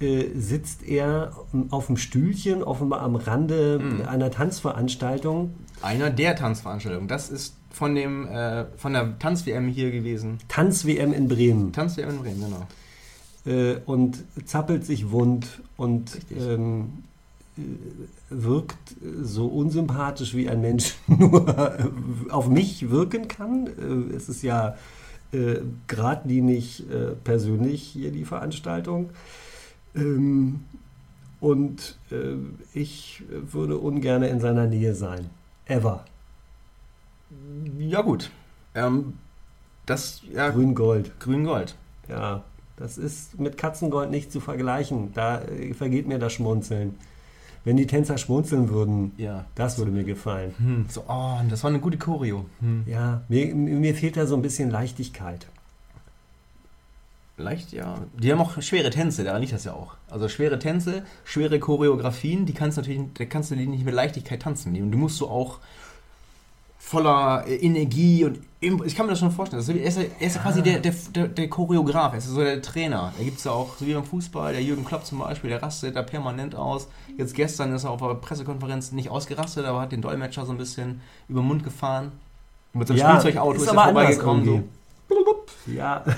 Äh, 0.00 0.26
sitzt 0.34 0.86
er 0.86 1.32
auf 1.70 1.86
dem 1.86 1.96
Stühlchen, 1.96 2.62
offenbar 2.62 3.00
am 3.00 3.16
Rande 3.16 3.78
Mhm. 3.78 4.02
einer 4.08 4.30
Tanzveranstaltung. 4.30 5.54
Einer 5.82 6.10
der 6.10 6.36
Tanzveranstaltungen. 6.36 7.08
Das 7.08 7.30
ist 7.30 7.54
von 7.70 7.94
dem 7.94 8.26
äh, 8.28 8.64
von 8.76 8.92
der 8.94 9.18
Tanz-WM 9.18 9.68
hier 9.68 9.90
gewesen. 9.90 10.38
Tanz-WM 10.48 11.12
in 11.12 11.28
Bremen. 11.28 11.72
Tanz-WM 11.72 12.10
in 12.10 12.18
Bremen, 12.18 12.44
genau. 13.44 13.54
äh, 13.56 13.76
und 13.86 14.24
zappelt 14.46 14.84
sich 14.86 15.10
wund 15.10 15.60
und 15.76 16.18
ähm, 16.38 17.04
äh, 17.58 17.62
wirkt 18.30 18.76
so 19.22 19.46
unsympathisch 19.46 20.34
wie 20.34 20.48
ein 20.48 20.60
Mensch 20.60 20.94
nur 21.06 21.76
auf 22.30 22.48
mich 22.48 22.90
wirken 22.90 23.28
kann. 23.28 23.66
Es 24.14 24.28
ist 24.28 24.42
ja 24.42 24.76
äh, 25.32 25.56
geradlinig 25.86 26.84
äh, 26.90 27.14
persönlich 27.24 27.82
hier 27.82 28.10
die 28.10 28.24
Veranstaltung. 28.24 29.10
Ähm, 29.96 30.60
und 31.40 31.98
äh, 32.10 32.34
ich 32.74 33.22
würde 33.28 33.78
ungern 33.78 34.22
in 34.22 34.40
seiner 34.40 34.66
Nähe 34.66 34.94
sein. 34.94 35.30
Ever. 35.66 36.04
Ja, 37.78 38.02
gut. 38.02 38.30
Ähm, 38.74 39.14
das, 39.86 40.22
ja, 40.32 40.50
Grün-Gold. 40.50 41.18
Grün-Gold. 41.20 41.76
Ja, 42.08 42.44
das 42.76 42.98
ist 42.98 43.38
mit 43.40 43.56
Katzengold 43.58 44.10
nicht 44.10 44.30
zu 44.30 44.40
vergleichen. 44.40 45.12
Da 45.14 45.40
äh, 45.42 45.74
vergeht 45.74 46.06
mir 46.06 46.18
das 46.18 46.32
Schmunzeln. 46.34 46.94
Wenn 47.64 47.76
die 47.76 47.86
Tänzer 47.88 48.16
schmunzeln 48.16 48.68
würden, 48.68 49.10
Ja. 49.16 49.44
das 49.56 49.76
würde 49.78 49.90
mir 49.90 50.04
gefallen. 50.04 50.54
Hm, 50.58 50.86
so, 50.88 51.02
oh, 51.08 51.38
das 51.50 51.64
war 51.64 51.70
eine 51.70 51.80
gute 51.80 51.98
Choreo. 51.98 52.46
Hm. 52.60 52.84
Ja, 52.86 53.22
mir, 53.28 53.52
mir 53.56 53.92
fehlt 53.96 54.16
da 54.16 54.26
so 54.26 54.36
ein 54.36 54.42
bisschen 54.42 54.70
Leichtigkeit. 54.70 55.48
Leicht, 57.38 57.72
ja. 57.72 57.96
Die 58.18 58.32
haben 58.32 58.40
auch 58.40 58.60
schwere 58.62 58.88
Tänze, 58.90 59.22
daran 59.22 59.42
liegt 59.42 59.52
das 59.52 59.64
ja 59.64 59.72
auch. 59.74 59.94
Also 60.10 60.28
schwere 60.28 60.58
Tänze, 60.58 61.02
schwere 61.24 61.58
Choreografien, 61.58 62.46
die 62.46 62.54
kannst 62.54 62.78
du 62.78 62.80
natürlich, 62.80 63.02
da 63.14 63.24
kannst 63.26 63.50
du 63.50 63.56
die 63.56 63.66
nicht 63.66 63.84
mit 63.84 63.92
Leichtigkeit 63.94 64.40
tanzen. 64.40 64.72
Die- 64.72 64.80
Du 64.80 64.96
musst 64.96 65.18
so 65.18 65.28
auch 65.28 65.58
voller 66.78 67.44
äh, 67.46 67.56
Energie 67.56 68.24
und 68.24 68.38
ich 68.84 68.94
kann 68.96 69.06
mir 69.06 69.10
das 69.12 69.18
schon 69.18 69.30
vorstellen. 69.32 69.60
Das 69.60 69.68
ist, 69.68 69.76
er 69.76 69.84
ist, 69.86 69.98
ja- 69.98 70.26
ist 70.26 70.36
ja 70.36 70.42
quasi 70.42 70.62
der, 70.62 70.78
der, 70.80 70.94
der, 71.14 71.28
der 71.28 71.48
Choreograf, 71.48 72.12
er 72.12 72.18
ist 72.18 72.26
so 72.28 72.40
der 72.40 72.62
Trainer. 72.62 73.12
Da 73.18 73.24
gibt 73.24 73.38
es 73.38 73.44
ja 73.44 73.50
auch, 73.52 73.76
so 73.76 73.86
wie 73.86 73.94
beim 73.94 74.04
Fußball, 74.04 74.52
der 74.52 74.62
Jürgen 74.62 74.84
Klopp 74.84 75.04
zum 75.04 75.18
Beispiel, 75.18 75.50
der 75.50 75.62
rastet 75.62 75.94
da 75.96 76.02
permanent 76.02 76.54
aus. 76.54 76.88
Jetzt 77.18 77.34
gestern 77.34 77.72
ist 77.74 77.84
er 77.84 77.90
auf 77.90 78.02
einer 78.02 78.14
Pressekonferenz 78.14 78.92
nicht 78.92 79.08
ausgerastet, 79.10 79.66
aber 79.66 79.80
hat 79.82 79.92
den 79.92 80.00
Dolmetscher 80.00 80.46
so 80.46 80.52
ein 80.52 80.58
bisschen 80.58 81.00
über 81.28 81.40
den 81.42 81.48
Mund 81.48 81.64
gefahren. 81.64 82.12
Mit 82.72 82.88
seinem 82.88 82.98
Spielzeugauto 82.98 83.52
ist 83.56 83.62
ist, 83.62 83.68
er 83.68 83.74
vorbeigekommen. 83.74 84.44
So. 84.44 84.62
Ja. 85.66 86.04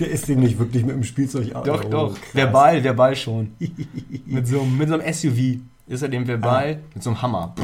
Der 0.00 0.10
ist 0.10 0.28
dem 0.28 0.40
nicht 0.40 0.58
wirklich 0.58 0.84
mit 0.84 0.94
dem 0.96 1.04
Spielzeug 1.04 1.52
Doch, 1.64 1.84
Oh, 1.84 1.88
doch. 1.88 2.14
krass. 2.14 2.34
Verbal, 2.34 2.82
verbal 2.84 3.16
schon. 3.16 3.52
mit, 4.26 4.46
so, 4.46 4.60
einem- 4.62 4.78
mit 4.78 4.88
so 4.88 4.94
einem 4.98 5.12
SUV 5.12 5.58
ist 5.86 6.02
er 6.02 6.08
dem 6.08 6.26
verbal 6.26 6.80
mit 6.94 7.02
so 7.02 7.10
einem 7.10 7.22
Hammer. 7.22 7.54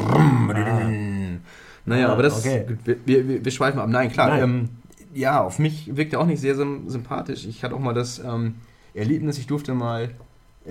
Naja, 1.86 2.08
Ah, 2.08 2.12
aber 2.12 2.22
das. 2.22 2.38
okay. 2.38 2.66
Wir, 2.84 2.96
wir, 3.28 3.44
wir 3.44 3.52
schweifen 3.52 3.80
ab. 3.80 3.88
Nein, 3.88 4.12
klar. 4.12 4.28
Nein. 4.28 4.42
Ähm, 4.42 4.68
ja, 5.14 5.42
auf 5.42 5.58
mich 5.58 5.96
wirkt 5.96 6.12
er 6.12 6.20
auch 6.20 6.26
nicht 6.26 6.40
sehr 6.40 6.54
sym- 6.54 6.88
sympathisch. 6.88 7.46
Ich 7.46 7.64
hatte 7.64 7.74
auch 7.74 7.80
mal 7.80 7.94
das 7.94 8.18
ähm, 8.20 8.56
Erlebnis, 8.94 9.38
ich 9.38 9.46
durfte 9.46 9.74
mal 9.74 10.10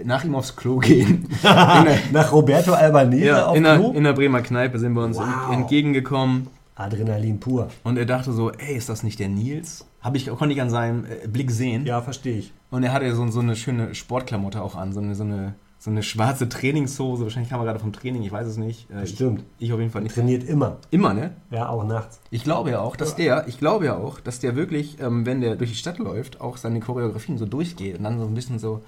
nach 0.06 0.24
ihm 0.24 0.36
aufs 0.36 0.56
Klo 0.56 0.78
gehen. 0.78 1.28
der, 1.44 1.98
Nach 2.14 2.32
Roberto 2.32 2.72
Albanese 2.74 3.26
ja, 3.26 3.48
auf 3.48 3.58
in, 3.58 3.64
der, 3.64 3.76
Klo? 3.78 3.92
in 3.92 4.04
der 4.04 4.14
Bremer 4.14 4.42
Kneipe 4.42 4.78
sind 4.80 4.94
wir 4.94 5.04
uns 5.04 5.18
Wow. 5.18 5.26
ent- 5.50 5.62
entgegengekommen. 5.62 6.48
Adrenalin 6.80 7.40
pur. 7.40 7.70
Und 7.84 7.98
er 7.98 8.06
dachte 8.06 8.32
so, 8.32 8.52
ey, 8.52 8.76
ist 8.76 8.90
das 8.90 9.04
nicht 9.04 9.20
der 9.20 9.30
Nils? 9.30 9.86
Hab 10.02 10.16
ich, 10.16 10.28
konnte 10.28 10.54
ich 10.54 10.62
an 10.62 10.70
seinem 10.70 11.06
äh, 11.06 11.28
Blick 11.28 11.52
sehen. 11.52 11.86
Ja, 11.86 12.02
verstehe 12.02 12.38
ich. 12.38 12.54
Und 12.72 12.84
er 12.84 12.94
hatte 12.94 13.14
so, 13.16 13.28
so 13.30 13.40
eine 13.42 13.56
schöne 13.56 13.94
Sportklamotte 13.96 14.62
auch 14.62 14.76
an, 14.76 14.94
so 14.94 15.02
eine, 15.02 15.16
so 15.16 15.24
eine, 15.24 15.56
so 15.78 15.90
eine 15.90 16.04
schwarze 16.04 16.48
Trainingshose. 16.48 17.24
Wahrscheinlich 17.24 17.50
kam 17.50 17.60
er 17.60 17.66
gerade 17.66 17.80
vom 17.80 17.92
Training, 17.92 18.24
ich 18.24 18.32
weiß 18.32 18.48
es 18.48 18.58
nicht. 18.58 18.90
Äh, 18.90 19.02
Bestimmt. 19.02 19.44
Ich, 19.58 19.68
ich 19.68 19.74
auf 19.74 19.80
jeden 19.80 19.92
Fall 19.92 20.04
nicht. 20.04 20.16
Trainiert 20.16 20.44
immer. 20.44 20.78
Immer, 20.92 21.14
ne? 21.14 21.32
Ja, 21.52 21.68
auch 21.70 21.84
nachts. 21.84 22.20
Ich 22.32 22.44
glaube 22.44 22.72
ja 22.72 22.80
auch, 22.80 22.96
dass 22.96 23.16
der, 23.16 23.48
ich 23.48 23.58
glaube 23.58 23.86
ja 23.86 23.98
auch, 23.98 24.20
dass 24.20 24.40
der 24.40 24.56
wirklich, 24.56 25.00
ähm, 25.02 25.26
wenn 25.26 25.42
der 25.42 25.56
durch 25.56 25.72
die 25.72 25.78
Stadt 25.78 25.98
läuft, 26.00 26.40
auch 26.40 26.58
seine 26.58 26.80
Choreografien 26.80 27.38
so 27.38 27.46
durchgeht 27.46 27.98
und 27.98 28.04
dann 28.04 28.20
so 28.20 28.26
ein 28.26 28.34
bisschen 28.34 28.60
so 28.60 28.82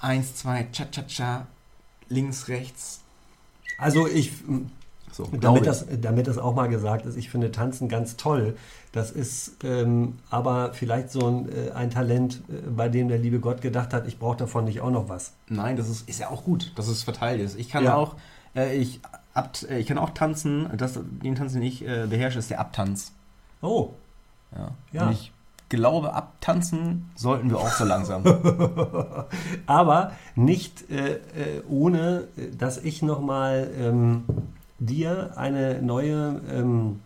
eins, 0.00 0.36
zwei, 0.36 0.66
cha 0.72 0.84
cha 0.90 1.02
cha, 1.02 1.46
links, 2.08 2.48
rechts. 2.48 3.02
Also 3.78 4.06
ich, 4.06 4.32
So, 5.16 5.26
damit 5.40 5.66
das, 5.66 5.86
damit 6.02 6.26
das 6.26 6.36
auch 6.36 6.54
mal 6.54 6.68
gesagt 6.68 7.06
ist, 7.06 7.16
ich 7.16 7.30
finde 7.30 7.50
Tanzen 7.50 7.88
ganz 7.88 8.18
toll. 8.18 8.54
Das 8.92 9.10
ist 9.10 9.52
ähm, 9.64 10.18
aber 10.28 10.74
vielleicht 10.74 11.10
so 11.10 11.26
ein, 11.26 11.48
äh, 11.48 11.70
ein 11.70 11.88
Talent, 11.88 12.42
äh, 12.50 12.68
bei 12.68 12.90
dem 12.90 13.08
der 13.08 13.16
liebe 13.16 13.40
Gott 13.40 13.62
gedacht 13.62 13.94
hat, 13.94 14.06
ich 14.06 14.18
brauche 14.18 14.36
davon 14.36 14.64
nicht 14.66 14.82
auch 14.82 14.90
noch 14.90 15.08
was. 15.08 15.32
Nein, 15.48 15.76
das 15.78 15.88
ist, 15.88 16.06
ist 16.06 16.20
ja 16.20 16.28
auch 16.28 16.44
gut, 16.44 16.70
dass 16.76 16.88
es 16.88 17.02
verteilt 17.02 17.40
ist. 17.40 17.58
Ich 17.58 17.70
kann 17.70 17.84
Ja. 17.84 17.94
auch, 17.94 18.16
äh, 18.54 18.76
ich, 18.76 19.00
abt, 19.32 19.62
äh, 19.70 19.78
ich 19.78 19.86
kann 19.86 19.96
auch 19.96 20.10
tanzen. 20.10 20.68
Das, 20.76 20.98
den 21.22 21.34
Tanz, 21.34 21.54
den 21.54 21.62
ich 21.62 21.80
äh, 21.86 22.06
beherrsche, 22.06 22.38
ist 22.38 22.50
der 22.50 22.60
Abtanz. 22.60 23.12
Oh, 23.62 23.94
Ja. 24.54 24.72
Ja. 24.92 25.06
Und 25.06 25.12
ich 25.12 25.32
glaube, 25.70 26.12
abtanzen 26.12 27.10
sollten 27.16 27.48
wir 27.48 27.56
auch 27.56 27.70
so 27.72 27.84
langsam. 27.86 28.22
aber 29.66 30.12
nicht 30.34 30.90
äh, 30.90 31.20
ohne, 31.70 32.28
dass 32.58 32.76
ich 32.76 33.00
nochmal 33.00 33.70
ähm, 33.80 34.24
dir 34.78 35.32
eine 35.36 35.82
neue, 35.82 36.40
ähm, 36.52 37.00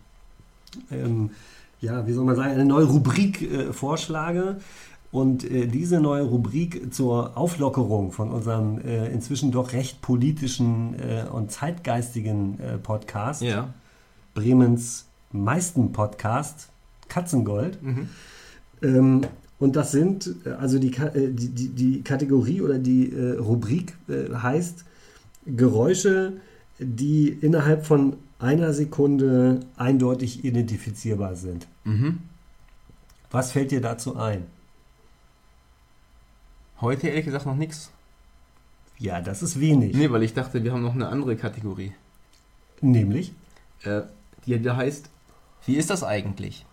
ähm, 0.91 1.31
ja, 1.79 2.05
wie 2.07 2.13
soll 2.13 2.25
man 2.25 2.35
sagen, 2.35 2.51
eine 2.51 2.65
neue 2.65 2.85
Rubrik 2.85 3.41
äh, 3.41 3.73
vorschlage. 3.73 4.57
Und 5.11 5.43
äh, 5.43 5.67
diese 5.67 5.99
neue 5.99 6.23
Rubrik 6.23 6.93
zur 6.93 7.37
Auflockerung 7.37 8.13
von 8.13 8.31
unserem 8.31 8.79
äh, 8.79 9.11
inzwischen 9.11 9.51
doch 9.51 9.73
recht 9.73 10.01
politischen 10.01 10.95
äh, 10.99 11.25
und 11.29 11.51
zeitgeistigen 11.51 12.59
äh, 12.61 12.77
Podcast, 12.77 13.41
ja. 13.41 13.73
Bremens 14.33 15.07
meisten 15.33 15.91
Podcast, 15.91 16.69
Katzengold, 17.09 17.81
Mhm. 17.83 18.09
ähm, 18.81 19.21
und 19.59 19.75
das 19.75 19.91
sind, 19.91 20.33
äh, 20.45 20.51
also 20.51 20.79
die, 20.79 20.91
die, 20.91 21.67
die, 21.69 22.01
Kategorie 22.03 22.61
oder 22.61 22.79
die 22.79 23.13
Rubrik 23.37 23.95
heißt 24.09 24.85
Geräusche, 25.45 26.33
die 26.81 27.29
innerhalb 27.29 27.85
von 27.85 28.17
einer 28.39 28.73
Sekunde 28.73 29.59
eindeutig 29.77 30.43
identifizierbar 30.43 31.35
sind. 31.35 31.67
Mhm. 31.83 32.19
Was 33.29 33.51
fällt 33.51 33.71
dir 33.71 33.81
dazu 33.81 34.17
ein? 34.17 34.45
Heute 36.81 37.07
ehrlich 37.07 37.25
gesagt 37.25 37.45
noch 37.45 37.55
nichts. 37.55 37.91
Ja, 38.97 39.21
das 39.21 39.41
ist 39.43 39.59
wenig. 39.59 39.95
Nee, 39.95 40.09
weil 40.11 40.23
ich 40.23 40.33
dachte, 40.33 40.63
wir 40.63 40.73
haben 40.73 40.81
noch 40.81 40.95
eine 40.95 41.07
andere 41.09 41.35
Kategorie. 41.35 41.93
Nämlich, 42.81 43.33
Äh, 43.83 44.01
die 44.45 44.61
da 44.61 44.75
heißt, 44.75 45.09
wie 45.65 45.75
ist 45.75 45.89
das 45.89 46.03
eigentlich? 46.03 46.65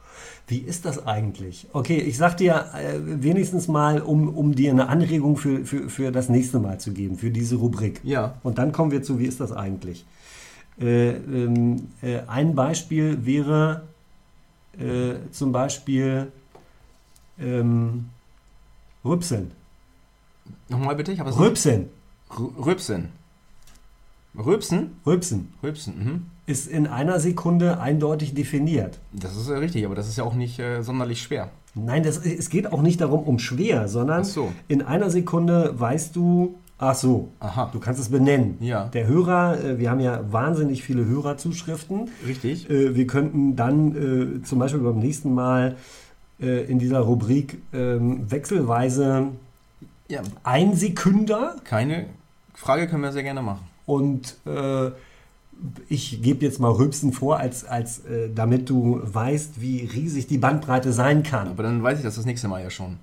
Wie 0.46 0.58
ist 0.58 0.84
das 0.84 1.06
eigentlich? 1.06 1.66
Okay, 1.72 1.98
ich 1.98 2.16
sag 2.16 2.36
dir 2.36 2.66
äh, 2.74 2.98
wenigstens 3.22 3.68
mal, 3.68 4.00
um, 4.00 4.28
um 4.28 4.54
dir 4.54 4.70
eine 4.70 4.88
Anregung 4.88 5.36
für, 5.36 5.64
für, 5.64 5.88
für 5.88 6.12
das 6.12 6.28
nächste 6.28 6.58
Mal 6.58 6.80
zu 6.80 6.92
geben, 6.92 7.18
für 7.18 7.30
diese 7.30 7.56
Rubrik. 7.56 8.00
Ja. 8.04 8.34
Und 8.42 8.58
dann 8.58 8.72
kommen 8.72 8.90
wir 8.90 9.02
zu, 9.02 9.18
wie 9.18 9.26
ist 9.26 9.40
das 9.40 9.52
eigentlich? 9.52 10.06
Äh, 10.80 11.10
ähm, 11.10 11.88
äh, 12.02 12.20
ein 12.26 12.54
Beispiel 12.54 13.26
wäre 13.26 13.82
äh, 14.78 15.14
zum 15.32 15.52
Beispiel 15.52 16.30
ähm, 17.40 18.10
Rübseln. 19.04 19.50
Nochmal 20.68 20.96
bitte, 20.96 21.12
ich 21.12 21.20
habe 21.20 21.30
es 21.30 21.38
Rübsen. 21.38 21.88
Rübsen. 22.30 23.08
Rübsen? 24.36 24.96
Rübsen 25.06 25.52
Rübsen, 25.62 25.98
mhm. 25.98 26.26
Ist 26.48 26.66
in 26.66 26.86
einer 26.86 27.20
Sekunde 27.20 27.78
eindeutig 27.80 28.34
definiert. 28.34 28.98
Das 29.12 29.36
ist 29.36 29.48
ja 29.48 29.58
richtig, 29.58 29.84
aber 29.84 29.94
das 29.94 30.08
ist 30.08 30.16
ja 30.18 30.24
auch 30.24 30.34
nicht 30.34 30.58
äh, 30.58 30.82
sonderlich 30.82 31.20
schwer. 31.22 31.50
Nein, 31.74 32.02
das, 32.02 32.18
es 32.18 32.48
geht 32.50 32.72
auch 32.72 32.82
nicht 32.82 33.00
darum, 33.00 33.22
um 33.22 33.38
schwer, 33.38 33.86
sondern 33.88 34.24
so. 34.24 34.52
in 34.66 34.82
einer 34.82 35.10
Sekunde 35.10 35.74
weißt 35.78 36.16
du, 36.16 36.56
ach 36.78 36.94
so, 36.94 37.28
Aha. 37.40 37.68
du 37.72 37.78
kannst 37.78 38.00
es 38.00 38.08
benennen. 38.08 38.56
Ja. 38.60 38.86
Der 38.86 39.06
Hörer, 39.06 39.62
äh, 39.62 39.78
wir 39.78 39.90
haben 39.90 40.00
ja 40.00 40.20
wahnsinnig 40.32 40.82
viele 40.82 41.04
Hörerzuschriften. 41.04 42.08
Richtig. 42.26 42.68
Äh, 42.70 42.94
Wir 42.96 43.06
könnten 43.06 43.54
dann 43.54 44.38
äh, 44.40 44.42
zum 44.42 44.58
Beispiel 44.58 44.80
beim 44.80 44.98
nächsten 44.98 45.34
Mal 45.34 45.76
äh, 46.40 46.64
in 46.64 46.78
dieser 46.78 47.00
Rubrik 47.00 47.58
ähm, 47.72 48.28
wechselweise 48.30 49.28
Ja, 50.08 50.22
ein 50.44 50.74
Sekünder 50.74 51.56
keine 51.64 52.06
Frage 52.54 52.88
können 52.88 53.02
wir 53.02 53.12
sehr 53.12 53.22
gerne 53.22 53.42
machen. 53.42 53.60
und 53.86 54.36
äh, 54.46 54.90
ich 55.88 56.22
gebe 56.22 56.44
jetzt 56.44 56.60
mal 56.60 56.70
Rübsen 56.70 57.12
vor, 57.12 57.38
als, 57.38 57.64
als 57.64 58.04
äh, 58.06 58.30
damit 58.34 58.68
du 58.70 59.00
weißt, 59.02 59.60
wie 59.60 59.80
riesig 59.92 60.26
die 60.26 60.38
Bandbreite 60.38 60.92
sein 60.92 61.22
kann. 61.22 61.48
Aber 61.48 61.62
dann 61.64 61.82
weiß 61.82 61.98
ich 61.98 62.04
das 62.04 62.16
das 62.16 62.24
nächste 62.26 62.48
Mal 62.48 62.62
ja 62.62 62.70
schon. 62.70 62.96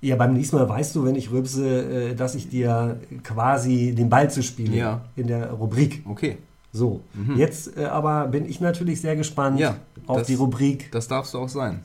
Ja, 0.00 0.16
beim 0.16 0.32
nächsten 0.34 0.56
Mal 0.56 0.68
weißt 0.68 0.96
du, 0.96 1.04
wenn 1.04 1.14
ich 1.14 1.30
rübse, 1.30 2.10
äh, 2.10 2.14
dass 2.16 2.34
ich 2.34 2.48
dir 2.48 2.98
quasi 3.22 3.94
den 3.96 4.08
Ball 4.10 4.28
zu 4.30 4.42
spielen 4.42 4.74
Ja. 4.74 5.00
in 5.14 5.28
der 5.28 5.52
Rubrik. 5.52 6.02
Okay, 6.06 6.38
So, 6.74 7.02
Mhm. 7.14 7.36
jetzt 7.36 7.76
äh, 7.76 7.84
aber 7.84 8.26
bin 8.28 8.48
ich 8.48 8.58
natürlich 8.60 9.00
sehr 9.00 9.14
gespannt 9.14 9.60
Ja, 9.60 9.76
auf 10.06 10.18
das- 10.20 10.26
die 10.26 10.34
Rubrik, 10.34 10.90
das 10.90 11.06
darfst 11.06 11.34
du 11.34 11.38
auch 11.38 11.48
sein. 11.50 11.80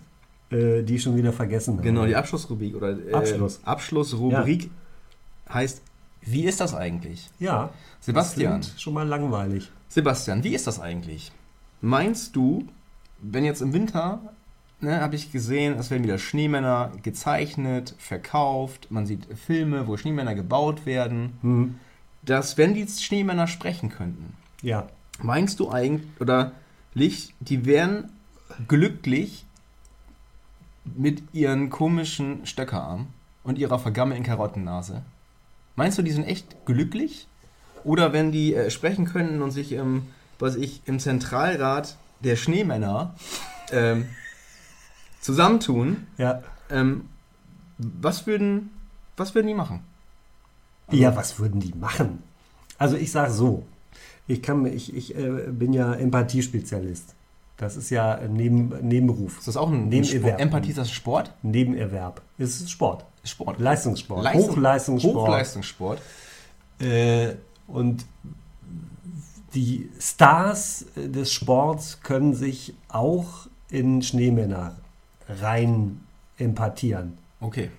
äh, 0.50 0.82
die 0.82 0.96
ich 0.96 1.04
schon 1.04 1.16
wieder 1.18 1.34
vergessen 1.34 1.74
habe. 1.74 1.84
Genau, 1.84 2.06
die 2.06 2.16
Abschlussrubrik 2.16 2.74
oder 2.76 2.98
äh, 2.98 3.12
Abschluss. 3.14 3.60
Abschlussrubrik 3.66 4.70
heißt, 5.54 5.82
wie 6.32 6.46
ist 6.46 6.60
das 6.60 6.74
eigentlich? 6.74 7.30
Ja, 7.40 7.70
Sebastian, 8.00 8.64
schon 8.78 8.94
mal 8.94 9.08
langweilig. 9.08 9.72
Sebastian, 9.90 10.44
wie 10.44 10.54
ist 10.54 10.68
das 10.68 10.80
eigentlich? 10.80 11.32
Meinst 11.82 12.36
du, 12.36 12.68
wenn 13.22 13.46
jetzt 13.46 13.62
im 13.62 13.74
Winter, 13.74 14.20
ne, 14.82 15.00
habe 15.02 15.16
ich 15.16 15.32
gesehen, 15.32 15.78
es 15.78 15.90
werden 15.92 16.04
wieder 16.04 16.18
Schneemänner 16.18 16.92
gezeichnet, 17.04 17.96
verkauft, 17.98 18.88
man 18.90 19.06
sieht 19.06 19.26
Filme, 19.38 19.88
wo 19.88 19.98
Schneemänner 19.98 20.36
gebaut 20.36 20.86
werden, 20.86 21.38
Hm. 21.42 21.80
dass 22.24 22.58
wenn 22.58 22.74
die 22.74 22.88
Schneemänner 22.88 23.48
sprechen 23.48 23.90
könnten, 23.90 24.34
Ja, 24.62 24.88
Meinst 25.20 25.60
du 25.60 25.72
eigentlich, 25.72 26.08
oder 26.20 26.52
Licht, 26.94 27.34
die 27.40 27.66
wären 27.66 28.10
glücklich 28.68 29.46
mit 30.86 31.24
ihren 31.34 31.70
komischen 31.70 32.46
Stöckerarm 32.46 33.08
und 33.44 33.58
ihrer 33.58 33.80
vergammelten 33.80 34.26
Karottennase? 34.26 35.02
Meinst 35.78 35.98
du, 35.98 36.02
die 36.02 36.12
sind 36.12 36.26
echt 36.26 36.66
glücklich? 36.66 37.28
Oder 37.84 38.12
wenn 38.12 38.32
die 38.32 38.54
äh, 38.54 38.70
sprechen 38.70 39.06
könnten 39.06 39.42
und 39.42 39.52
sich 39.52 39.72
im, 39.72 40.08
was 40.40 40.56
ich, 40.56 40.82
im 40.86 41.00
Zentralrat 41.00 41.96
der 42.20 42.36
Schneemänner 42.36 43.16
ähm, 43.72 44.10
zusammentun, 45.22 46.08
ja. 46.18 46.42
ähm, 46.72 47.06
was 47.78 48.26
würden, 48.26 48.72
was 49.18 49.36
würden 49.36 49.48
die 49.48 49.54
machen? 49.54 49.82
Ja, 50.92 51.16
was 51.16 51.40
würden 51.40 51.60
die 51.60 51.74
machen? 51.74 52.24
Also 52.80 52.98
ich 52.98 53.12
sage 53.12 53.32
so, 53.32 53.66
ich, 54.26 54.42
kann, 54.42 54.66
ich, 54.66 54.96
ich 54.96 55.16
äh, 55.16 55.46
bin 55.52 55.74
ja 55.74 55.94
Empathiespezialist. 55.94 57.14
Das 57.58 57.76
ist 57.76 57.90
ja 57.90 58.14
ein 58.16 58.34
Neben, 58.34 58.70
Nebenberuf, 58.88 59.40
Ist 59.40 59.48
das 59.48 59.58
auch 59.58 59.70
ein 59.72 59.90
Nebenerwerb. 59.90 60.40
Empathie 60.40 60.70
ist 60.70 60.78
das 60.78 60.92
Sport? 60.92 61.34
Nebenerwerb. 61.42 62.22
Es 62.38 62.62
ist 62.62 62.70
Sport, 62.70 63.04
Sport. 63.24 63.60
Leistungssport, 63.60 64.24
Leistung- 64.24 64.52
Hochleistungssport. 64.52 65.16
Hochleistungssport. 65.16 66.02
Äh, 66.80 67.34
und 67.68 68.06
die 69.56 69.90
Stars 70.00 70.86
äh, 70.96 71.10
des 71.10 71.32
Sports 71.34 72.02
können 72.04 72.34
sich 72.36 72.76
auch 72.90 73.48
in 73.70 74.02
Schneemänner 74.02 74.76
rein 75.28 76.02
empathieren. 76.38 77.18
Okay. 77.40 77.72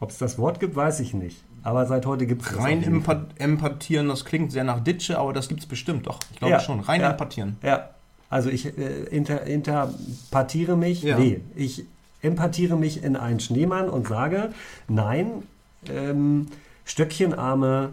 Ob 0.00 0.10
es 0.10 0.18
das 0.18 0.38
Wort 0.38 0.60
gibt, 0.60 0.76
weiß 0.76 1.00
ich 1.00 1.12
nicht. 1.14 1.42
Aber 1.62 1.86
seit 1.86 2.04
heute 2.06 2.26
gibt 2.26 2.42
es 2.42 2.58
Rein 2.58 2.82
empa 2.82 3.24
empathieren, 3.38 4.08
das 4.08 4.24
klingt 4.26 4.52
sehr 4.52 4.64
nach 4.64 4.80
Ditsche, 4.80 5.18
aber 5.18 5.32
das 5.32 5.48
gibt 5.48 5.60
es 5.60 5.66
bestimmt 5.66 6.06
doch. 6.06 6.20
Ich 6.32 6.38
glaube 6.38 6.52
Ja, 6.52 6.60
schon. 6.60 6.80
Rein 6.80 7.00
ja. 7.00 7.10
empathieren. 7.10 7.56
Ja, 7.62 7.88
also 8.34 8.50
ich 8.50 8.66
äh, 8.66 9.04
inter, 9.12 9.46
interpatiere 9.46 10.76
mich, 10.76 11.04
Ja. 11.04 11.16
nee, 11.16 11.40
ich 11.54 11.84
empathiere 12.20 12.76
mich 12.76 13.04
in 13.04 13.14
einen 13.14 13.38
Schneemann 13.38 13.88
und 13.88 14.08
sage, 14.08 14.52
nein, 14.88 15.44
ähm, 15.88 16.48
Stöckchenarme 16.84 17.92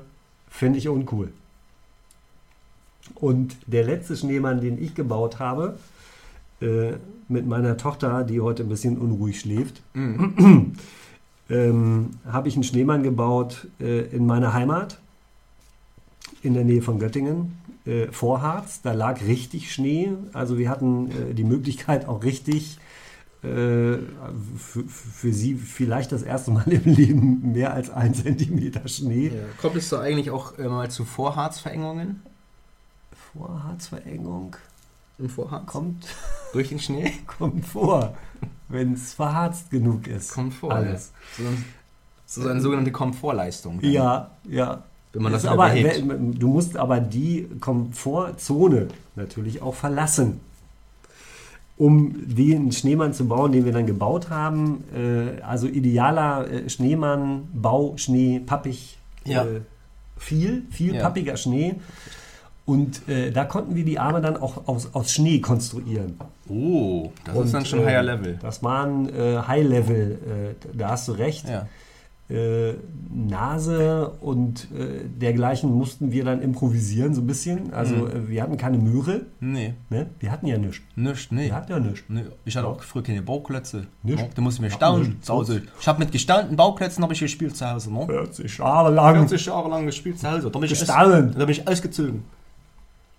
finde 0.50 0.80
ich 0.80 0.88
uncool. 0.90 1.32
Und 3.14 3.56
der 3.68 3.84
letzte 3.84 4.18
Schneemann, 4.18 4.62
den 4.62 4.82
ich 4.82 4.96
gebaut 4.96 5.38
habe, 5.38 5.78
äh, 6.60 6.94
mit 7.28 7.46
meiner 7.46 7.78
Tochter, 7.78 8.24
die 8.24 8.42
heute 8.42 8.64
ein 8.64 8.70
bisschen 8.70 8.98
unruhig 8.98 9.40
schläft, 9.42 9.84
Mhm. 9.94 10.74
ähm, 11.52 12.10
habe 12.26 12.48
ich 12.48 12.56
einen 12.56 12.64
Schneemann 12.64 13.04
gebaut 13.04 13.68
äh, 13.80 14.08
in 14.08 14.26
meiner 14.26 14.54
Heimat, 14.54 14.98
in 16.42 16.56
der 16.56 16.64
Nähe 16.64 16.82
von 16.82 16.98
Göttingen, 16.98 17.61
äh, 17.86 18.08
Vorharz. 18.12 18.82
Da 18.82 18.94
lag 18.94 19.22
richtig 19.22 19.74
Schnee. 19.74 20.14
Also 20.34 20.58
wir 20.58 20.70
hatten 20.70 21.12
äh, 21.12 21.34
die 21.34 21.44
Möglichkeit 21.44 22.08
auch 22.08 22.24
richtig 22.24 22.78
äh, 23.44 23.98
für, 24.58 24.84
für 24.88 25.34
sie 25.34 25.56
vielleicht 25.56 26.12
das 26.12 26.22
erste 26.22 26.52
Mal 26.52 26.68
im 26.72 26.94
Leben 26.94 27.52
mehr 27.54 27.74
als 27.74 27.90
ein 27.90 28.14
Zentimeter 28.14 28.88
Schnee. 28.88 29.32
Kommt 29.60 29.76
es 29.76 29.90
da 29.90 30.00
eigentlich 30.00 30.30
auch 30.30 30.58
äh, 30.60 30.68
mal 30.68 30.92
zu 30.92 31.06
Vorharzverengungen 31.06 32.22
Vorharzverengung 33.34 34.56
im 35.18 35.30
Vorharz? 35.30 35.66
kommt, 35.66 36.08
Durch 36.54 36.70
den 36.70 36.80
Schnee? 36.80 37.14
kommt 37.40 37.66
vor, 37.66 38.16
wenn 38.68 38.94
es 38.94 39.14
verharzt 39.14 39.70
genug 39.70 40.08
ist. 40.08 40.34
Kommt 40.34 40.54
vor. 40.54 40.74
Alles. 40.74 41.12
Ja. 41.38 41.46
So, 42.26 42.44
so 42.44 42.50
eine 42.50 42.62
sogenannte 42.62 42.92
Komfortleistung. 42.92 43.82
dann, 43.82 43.92
Ja, 43.92 44.32
ja. 44.48 44.84
Wenn 45.14 45.24
man 45.24 45.34
das 45.34 45.46
aber, 45.46 45.70
du 45.70 46.48
musst 46.48 46.78
aber 46.78 47.00
die 47.02 47.48
Komfortzone 47.60 48.88
natürlich 49.16 49.62
auch 49.62 49.76
verlassen. 49.76 50.40
Um 51.78 52.14
den 52.28 52.72
Schneemann 52.72 53.14
zu 53.14 53.28
bauen, 53.28 53.52
den 53.52 53.66
wir 53.66 53.72
dann 53.72 53.88
gebaut 53.88 54.30
haben, 54.30 54.84
äh, 54.96 55.42
also 55.42 55.68
idealer 55.68 56.48
äh, 56.50 56.70
Schneemann, 56.70 57.50
Bau, 57.54 57.94
Schnee, 57.98 58.40
pappig, 58.46 59.00
Ja. 59.26 59.44
äh, 59.46 59.62
viel, 60.18 60.64
viel 60.70 60.96
Ja. 60.96 61.02
pappiger 61.02 61.38
Schnee. 61.38 61.76
Und 62.68 63.10
äh, 63.10 63.32
da 63.32 63.46
konnten 63.46 63.76
wir 63.76 63.84
die 63.84 63.98
Arme 63.98 64.22
dann 64.22 64.38
auch 64.38 64.68
aus, 64.68 64.90
aus 64.94 65.12
Schnee 65.12 65.40
konstruieren. 65.40 66.20
Oh, 66.48 67.12
das 67.26 67.36
Und, 67.36 67.46
ist 67.46 67.54
dann 67.56 67.66
schon 67.66 67.80
äh, 67.80 67.86
higher 67.86 68.04
Level. 68.04 68.38
Das 68.42 68.62
waren 68.62 69.10
äh, 69.10 69.40
High 69.48 69.68
Level, 69.68 70.56
da 70.74 70.90
hast 70.90 71.08
du 71.08 71.14
recht 71.14 71.50
Ja. 71.50 71.68
Äh, 72.32 72.74
Nase 73.14 74.10
und 74.22 74.68
äh, 74.72 75.04
dergleichen 75.20 75.70
mussten 75.72 76.12
wir 76.14 76.24
dann 76.24 76.42
improvisieren, 76.42 77.14
so 77.14 77.22
ein 77.22 77.28
bisschen. 77.28 77.74
Also 77.74 77.96
Mhm. 77.96 78.08
äh, 78.08 78.30
wir 78.30 78.42
hatten 78.44 78.58
keine 78.58 78.78
Möhre, 78.78 79.22
Nee, 79.40 79.74
ne? 79.90 80.08
wir 80.20 80.32
hatten 80.32 80.48
ja 80.48 80.58
nichts. 80.58 80.82
nichts, 80.96 81.28
nee. 81.32 81.46
Wir 81.48 81.56
hatten 81.56 81.72
ja 81.72 81.80
nichts. 81.80 82.04
nee. 82.08 82.24
Ich 82.46 82.56
hatte 82.56 82.68
auch 82.68 82.82
früher 82.84 83.04
keine 83.04 83.22
Bauklötze. 83.22 83.86
Nicht? 84.04 84.20
Ja, 84.20 84.28
Da 84.34 84.42
musste 84.42 84.60
ich 84.66 84.70
mir 84.70 84.76
staunen 84.76 85.20
nicht. 85.20 85.64
Ich 85.80 85.88
habe 85.88 86.00
mit 86.00 86.12
gestaunten 86.12 86.56
Bauklötzen 86.56 87.04
habe 87.04 87.14
ich 87.14 87.20
gespielt 87.20 87.56
zu 87.58 87.70
Hause. 87.70 87.94
Ne? 87.94 88.06
40 88.06 88.58
Jahre 88.60 88.92
lang 88.94 89.28
40 89.28 89.46
Jahre 89.46 89.70
lang 89.70 89.86
gespielt 89.86 90.20
zu 90.20 90.32
Hause. 90.32 90.50
Da 90.50 90.60
bin 90.60 90.64
ich, 90.66 90.72
aus, 90.74 90.80
gestanden. 90.80 91.32
da 91.34 91.40
bin 91.46 91.50
ich 91.50 91.68
ausgezogen. 91.68 92.24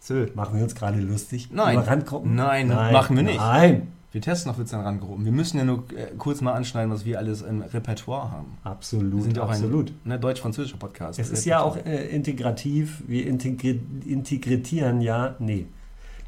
So. 0.01 0.15
Machen 0.35 0.57
wir 0.57 0.65
uns 0.65 0.75
gerade 0.75 0.99
lustig 1.01 1.51
Nein. 1.53 1.79
Randgruppen? 1.79 2.35
Nein, 2.35 2.69
machen 2.69 3.15
wir 3.17 3.23
nicht. 3.23 3.37
Nein, 3.39 3.89
Wir 4.13 4.21
testen 4.21 4.53
noch 4.53 4.59
Witze 4.59 4.77
an 4.77 4.85
Randgruppen. 4.85 5.25
Wir 5.25 5.33
müssen 5.33 5.57
ja 5.57 5.65
nur 5.65 5.85
äh, 5.97 6.09
kurz 6.19 6.43
mal 6.43 6.53
anschneiden, 6.53 6.93
was 6.93 7.07
wir 7.07 7.19
alles 7.19 7.41
im 7.41 7.63
Repertoire 7.63 8.31
haben. 8.31 8.59
Wir 8.63 8.71
absolut, 8.71 9.23
sind 9.23 9.37
ja 9.39 9.43
auch 9.43 9.51
absolut. 9.51 9.91
ein 9.91 10.01
ne, 10.05 10.19
deutsch-französischer 10.19 10.77
Podcast. 10.77 11.19
Es 11.19 11.31
ist 11.31 11.47
ja 11.47 11.61
auch 11.61 11.79
äh, 11.79 12.09
integrativ. 12.09 13.03
Wir 13.07 13.27
integri 13.27 13.81
integrieren 14.05 15.01
ja, 15.01 15.35
nee, 15.39 15.67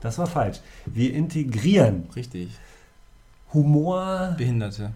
das 0.00 0.18
war 0.18 0.26
falsch. 0.26 0.60
Wir 0.86 1.12
integrieren 1.12 2.04
Richtig. 2.16 2.50
Humor. 3.52 4.34
Behinderte. 4.36 4.92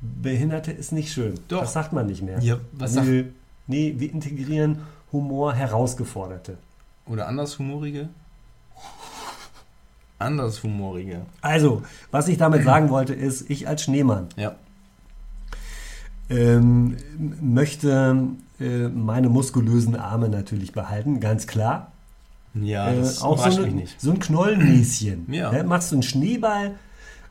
Behinderte 0.00 0.72
ist 0.72 0.92
nicht 0.92 1.12
schön. 1.12 1.34
Doch. 1.48 1.60
Das 1.60 1.72
sagt 1.72 1.92
man 1.92 2.06
nicht 2.06 2.22
mehr. 2.22 2.40
Ja, 2.40 2.58
was 2.72 2.94
sagt. 2.94 3.06
Nö. 3.06 3.24
Nee, 3.66 3.94
wir 3.96 4.12
integrieren 4.12 4.82
Humor 5.12 5.54
Herausgeforderte. 5.54 6.58
Oder 7.06 7.28
andershumorige? 10.18 11.14
Andershumorige. 11.14 11.26
Also, 11.40 11.82
was 12.10 12.28
ich 12.28 12.38
damit 12.38 12.64
sagen 12.64 12.88
wollte, 12.90 13.14
ist, 13.14 13.48
ich 13.50 13.66
als 13.68 13.82
Schneemann 13.82 14.28
Ja. 14.36 14.54
ähm, 16.30 16.96
möchte 17.40 18.16
äh, 18.60 18.88
meine 18.88 19.28
muskulösen 19.28 19.96
Arme 19.96 20.28
natürlich 20.28 20.72
behalten, 20.72 21.20
ganz 21.20 21.46
klar. 21.46 21.92
Ja, 22.54 22.90
äh, 22.90 22.96
das 23.00 23.20
auch 23.22 23.38
so, 23.38 23.44
eine, 23.60 23.66
mich 23.66 23.74
nicht. 23.74 24.00
so 24.00 24.10
ein 24.12 24.18
Knollennäschen. 24.20 25.26
Ja. 25.32 25.50
Ne, 25.52 25.64
machst 25.64 25.90
du 25.90 25.96
einen 25.96 26.02
Schneeball, 26.02 26.76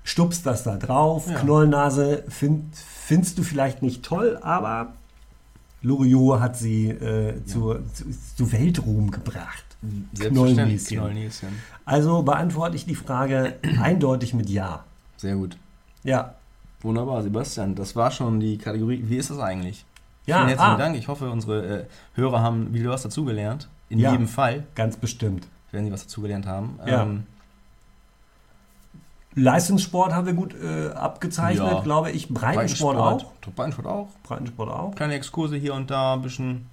stupst 0.04 0.46
das 0.46 0.64
da 0.64 0.78
drauf, 0.78 1.28
Ja. 1.30 1.40
Knollnase 1.40 2.24
find, 2.28 2.66
findest 2.76 3.38
du 3.38 3.44
vielleicht 3.44 3.82
nicht 3.82 4.04
toll, 4.04 4.38
aber 4.42 4.94
Loriot 5.82 6.40
hat 6.40 6.58
sie 6.58 6.90
äh, 6.90 7.44
zu, 7.46 7.76
zu, 7.94 8.06
zu 8.36 8.52
Weltruhm 8.52 9.12
gebracht. 9.12 9.64
Selbstverständlich. 10.14 10.86
Knollnäschen. 10.88 10.98
Knollnäschen. 10.98 11.50
Also 11.86 12.24
beantworte 12.24 12.76
ich 12.76 12.86
die 12.86 12.96
Frage 12.96 13.56
eindeutig 13.82 14.34
mit 14.34 14.50
Ja. 14.50 14.84
Sehr 15.18 15.36
gut. 15.36 15.58
Ja. 16.04 16.36
Wunderbar, 16.82 17.24
Sebastian. 17.24 17.76
Das 17.76 17.96
war 17.96 18.12
schon 18.12 18.40
die 18.40 18.58
Kategorie. 18.58 19.04
Wie 19.06 19.18
ist 19.18 19.30
das 19.30 19.40
eigentlich? 19.40 19.86
Ja, 20.26 20.38
Vielen 20.38 20.48
herzlichen 20.50 20.72
ah. 20.74 20.78
Dank. 20.78 20.98
Ich 20.98 21.08
hoffe, 21.08 21.30
unsere 21.30 21.82
äh, 21.82 21.86
Hörer 22.16 22.42
haben 22.42 22.74
wieder 22.74 22.90
was 22.90 23.04
dazugelernt. 23.04 23.68
In 23.90 24.00
Ja. 24.00 24.12
jedem 24.12 24.28
Fall 24.28 24.64
Ganz 24.76 24.98
bestimmt. 24.98 25.48
werden 25.72 25.86
sie 25.86 25.92
was 25.92 26.04
dazugelernt 26.04 26.46
haben. 26.46 26.80
Ja. 26.86 27.04
Ähm, 27.04 27.24
Leistungssport 29.36 30.14
haben 30.14 30.28
wir 30.28 30.34
gut 30.34 30.54
äh, 30.62 30.90
abgezeichnet, 30.92 31.72
Ja. 31.72 31.80
glaube 31.82 32.12
ich. 32.12 32.30
Breitensport 32.30 32.98
auch. 32.98 33.26
Breitensport 33.56 33.88
auch. 33.88 34.08
Breitensport 34.24 34.70
auch. 34.70 34.96
Kleine 34.96 35.16
Exkurse 35.16 35.56
hier 35.56 35.74
und 35.74 35.90
da, 35.90 36.14
ein 36.14 36.22
bisschen. 36.22 36.68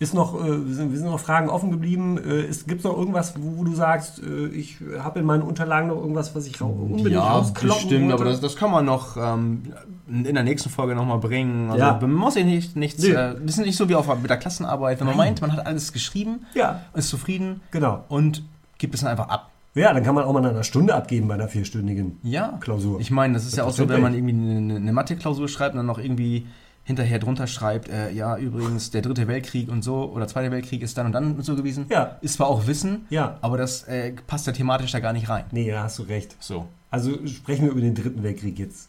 Ist 0.00 0.14
noch, 0.14 0.34
äh, 0.42 0.66
wir 0.66 0.74
sind, 0.74 0.96
sind 0.96 1.04
noch 1.04 1.20
Fragen 1.20 1.50
offen 1.50 1.70
geblieben. 1.70 2.16
Äh, 2.16 2.46
Gibt 2.66 2.78
es 2.80 2.84
noch 2.84 2.96
irgendwas, 2.96 3.34
wo, 3.38 3.58
wo 3.58 3.64
du 3.64 3.74
sagst, 3.74 4.22
äh, 4.22 4.46
ich 4.46 4.78
habe 4.98 5.20
in 5.20 5.26
meinen 5.26 5.42
Unterlagen 5.42 5.88
noch 5.88 5.98
irgendwas, 5.98 6.34
was 6.34 6.46
ich 6.46 6.58
unbedingt 6.60 7.10
ja, 7.10 7.20
rauskloppen 7.20 7.90
wollte? 7.90 8.14
aber 8.14 8.24
das, 8.24 8.40
das 8.40 8.56
kann 8.56 8.70
man 8.70 8.86
noch 8.86 9.18
ähm, 9.18 9.62
in 10.08 10.24
der 10.34 10.42
nächsten 10.42 10.70
Folge 10.70 10.94
nochmal 10.94 11.18
bringen. 11.18 11.70
Also, 11.70 11.84
Ja. 11.84 11.98
Man 12.00 12.14
muss 12.14 12.32
sich 12.32 12.46
nicht, 12.46 12.76
nichts. 12.76 13.02
Nee. 13.02 13.10
Äh, 13.10 13.34
das 13.44 13.58
ist 13.58 13.66
nicht 13.66 13.76
so 13.76 13.90
wie 13.90 13.94
auf, 13.94 14.08
mit 14.22 14.30
der 14.30 14.38
Klassenarbeit. 14.38 15.00
Wenn 15.00 15.06
man 15.06 15.18
Nein. 15.18 15.26
meint, 15.28 15.42
man 15.42 15.52
hat 15.52 15.66
alles 15.66 15.92
geschrieben, 15.92 16.46
Ja, 16.54 16.80
ist 16.94 17.10
zufrieden 17.10 17.60
genau. 17.70 18.02
und 18.08 18.42
gibt 18.78 18.94
es 18.94 19.02
dann 19.02 19.10
einfach 19.10 19.28
ab. 19.28 19.50
Ja, 19.74 19.92
dann 19.92 20.02
kann 20.02 20.14
man 20.14 20.24
auch 20.24 20.32
mal 20.32 20.44
einer 20.44 20.64
Stunde 20.64 20.94
abgeben 20.94 21.28
bei 21.28 21.34
einer 21.34 21.46
vierstündigen 21.48 22.18
Ja. 22.22 22.56
Klausur. 22.60 23.00
Ich 23.00 23.10
meine, 23.10 23.34
das 23.34 23.44
ist 23.44 23.56
ja 23.56 23.64
auch 23.64 23.70
so, 23.70 23.86
wenn 23.88 24.00
man 24.00 24.14
irgendwie 24.14 24.32
eine, 24.32 24.76
eine 24.76 24.92
Mathe-Klausur 24.94 25.46
schreibt 25.46 25.74
und 25.74 25.76
dann 25.76 25.86
noch 25.86 25.98
irgendwie 25.98 26.46
hinterher 26.84 27.18
drunter 27.18 27.46
schreibt, 27.46 27.88
äh, 27.88 28.10
ja, 28.12 28.36
übrigens, 28.36 28.90
der 28.90 29.02
dritte 29.02 29.28
Weltkrieg 29.28 29.68
und 29.70 29.82
so 29.82 30.10
oder 30.12 30.26
zweite 30.26 30.50
Weltkrieg 30.50 30.82
ist 30.82 30.98
dann 30.98 31.06
und 31.06 31.12
dann 31.12 31.36
und 31.36 31.42
so 31.44 31.54
gewesen. 31.54 31.86
Ja. 31.88 32.16
Ist 32.20 32.34
zwar 32.34 32.48
auch 32.48 32.66
Wissen, 32.66 33.06
Ja. 33.10 33.38
aber 33.42 33.56
das 33.58 33.84
äh, 33.84 34.12
passt 34.26 34.46
ja 34.46 34.52
thematisch 34.52 34.90
da 34.92 35.00
gar 35.00 35.12
nicht 35.12 35.28
rein. 35.28 35.44
Nee, 35.52 35.70
da 35.70 35.84
hast 35.84 35.98
du 35.98 36.02
recht. 36.04 36.36
So. 36.40 36.66
Also 36.90 37.24
sprechen 37.28 37.64
wir 37.66 37.70
über 37.72 37.80
den 37.80 37.94
Dritten 37.94 38.22
Weltkrieg 38.24 38.58
jetzt 38.58 38.88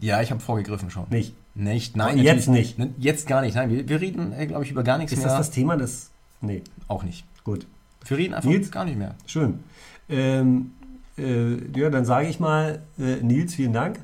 Ja, 0.00 0.20
ich 0.20 0.30
habe 0.30 0.40
vorgegriffen 0.40 0.90
schon. 0.90 1.06
nicht. 1.10 1.34
Nicht, 1.54 1.96
nein. 1.96 2.14
Aber 2.14 2.22
jetzt 2.22 2.48
nicht. 2.48 2.76
Jetzt 2.98 3.26
gar 3.26 3.40
nicht. 3.40 3.54
Nein, 3.56 3.70
wir, 3.70 3.88
wir 3.88 4.00
reden, 4.00 4.32
äh, 4.32 4.46
glaube 4.46 4.64
ich, 4.64 4.70
über 4.70 4.82
gar 4.84 4.98
nichts 4.98 5.12
Ist 5.12 5.18
mehr. 5.20 5.28
das 5.28 5.38
das 5.38 5.50
Thema 5.50 5.76
des... 5.76 6.10
Nee, 6.40 6.62
auch 6.88 7.02
nicht. 7.02 7.24
gut. 7.44 7.66
Wir 8.06 8.16
reden 8.16 8.34
einfach 8.34 8.48
Nils? 8.48 8.70
gar 8.70 8.84
nicht 8.84 8.96
mehr. 8.96 9.14
Schön. 9.26 9.58
Ähm, 10.08 10.70
äh, 11.18 11.56
ja, 11.78 11.90
dann 11.90 12.04
sage 12.04 12.28
ich 12.28 12.38
mal, 12.40 12.80
äh, 12.98 13.16
Nils, 13.16 13.54
vielen 13.54 13.72
Dank. 13.72 13.98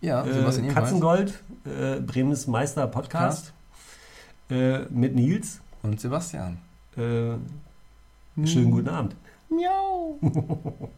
Ja, 0.00 0.24
Äh, 0.24 0.32
Sebastian 0.32 0.64
ebenfalls. 0.66 0.84
Katzengold, 0.86 1.42
äh, 1.64 2.00
Bremens 2.00 2.46
Meister 2.46 2.86
Podcast 2.86 3.52
äh, 4.50 4.80
mit 4.90 5.14
Nils. 5.14 5.60
Und 5.82 6.00
Sebastian. 6.00 6.58
Äh, 6.96 7.34
schönen 8.46 8.70
guten 8.70 8.88
Abend. 8.88 9.16
Miau. 9.48 10.18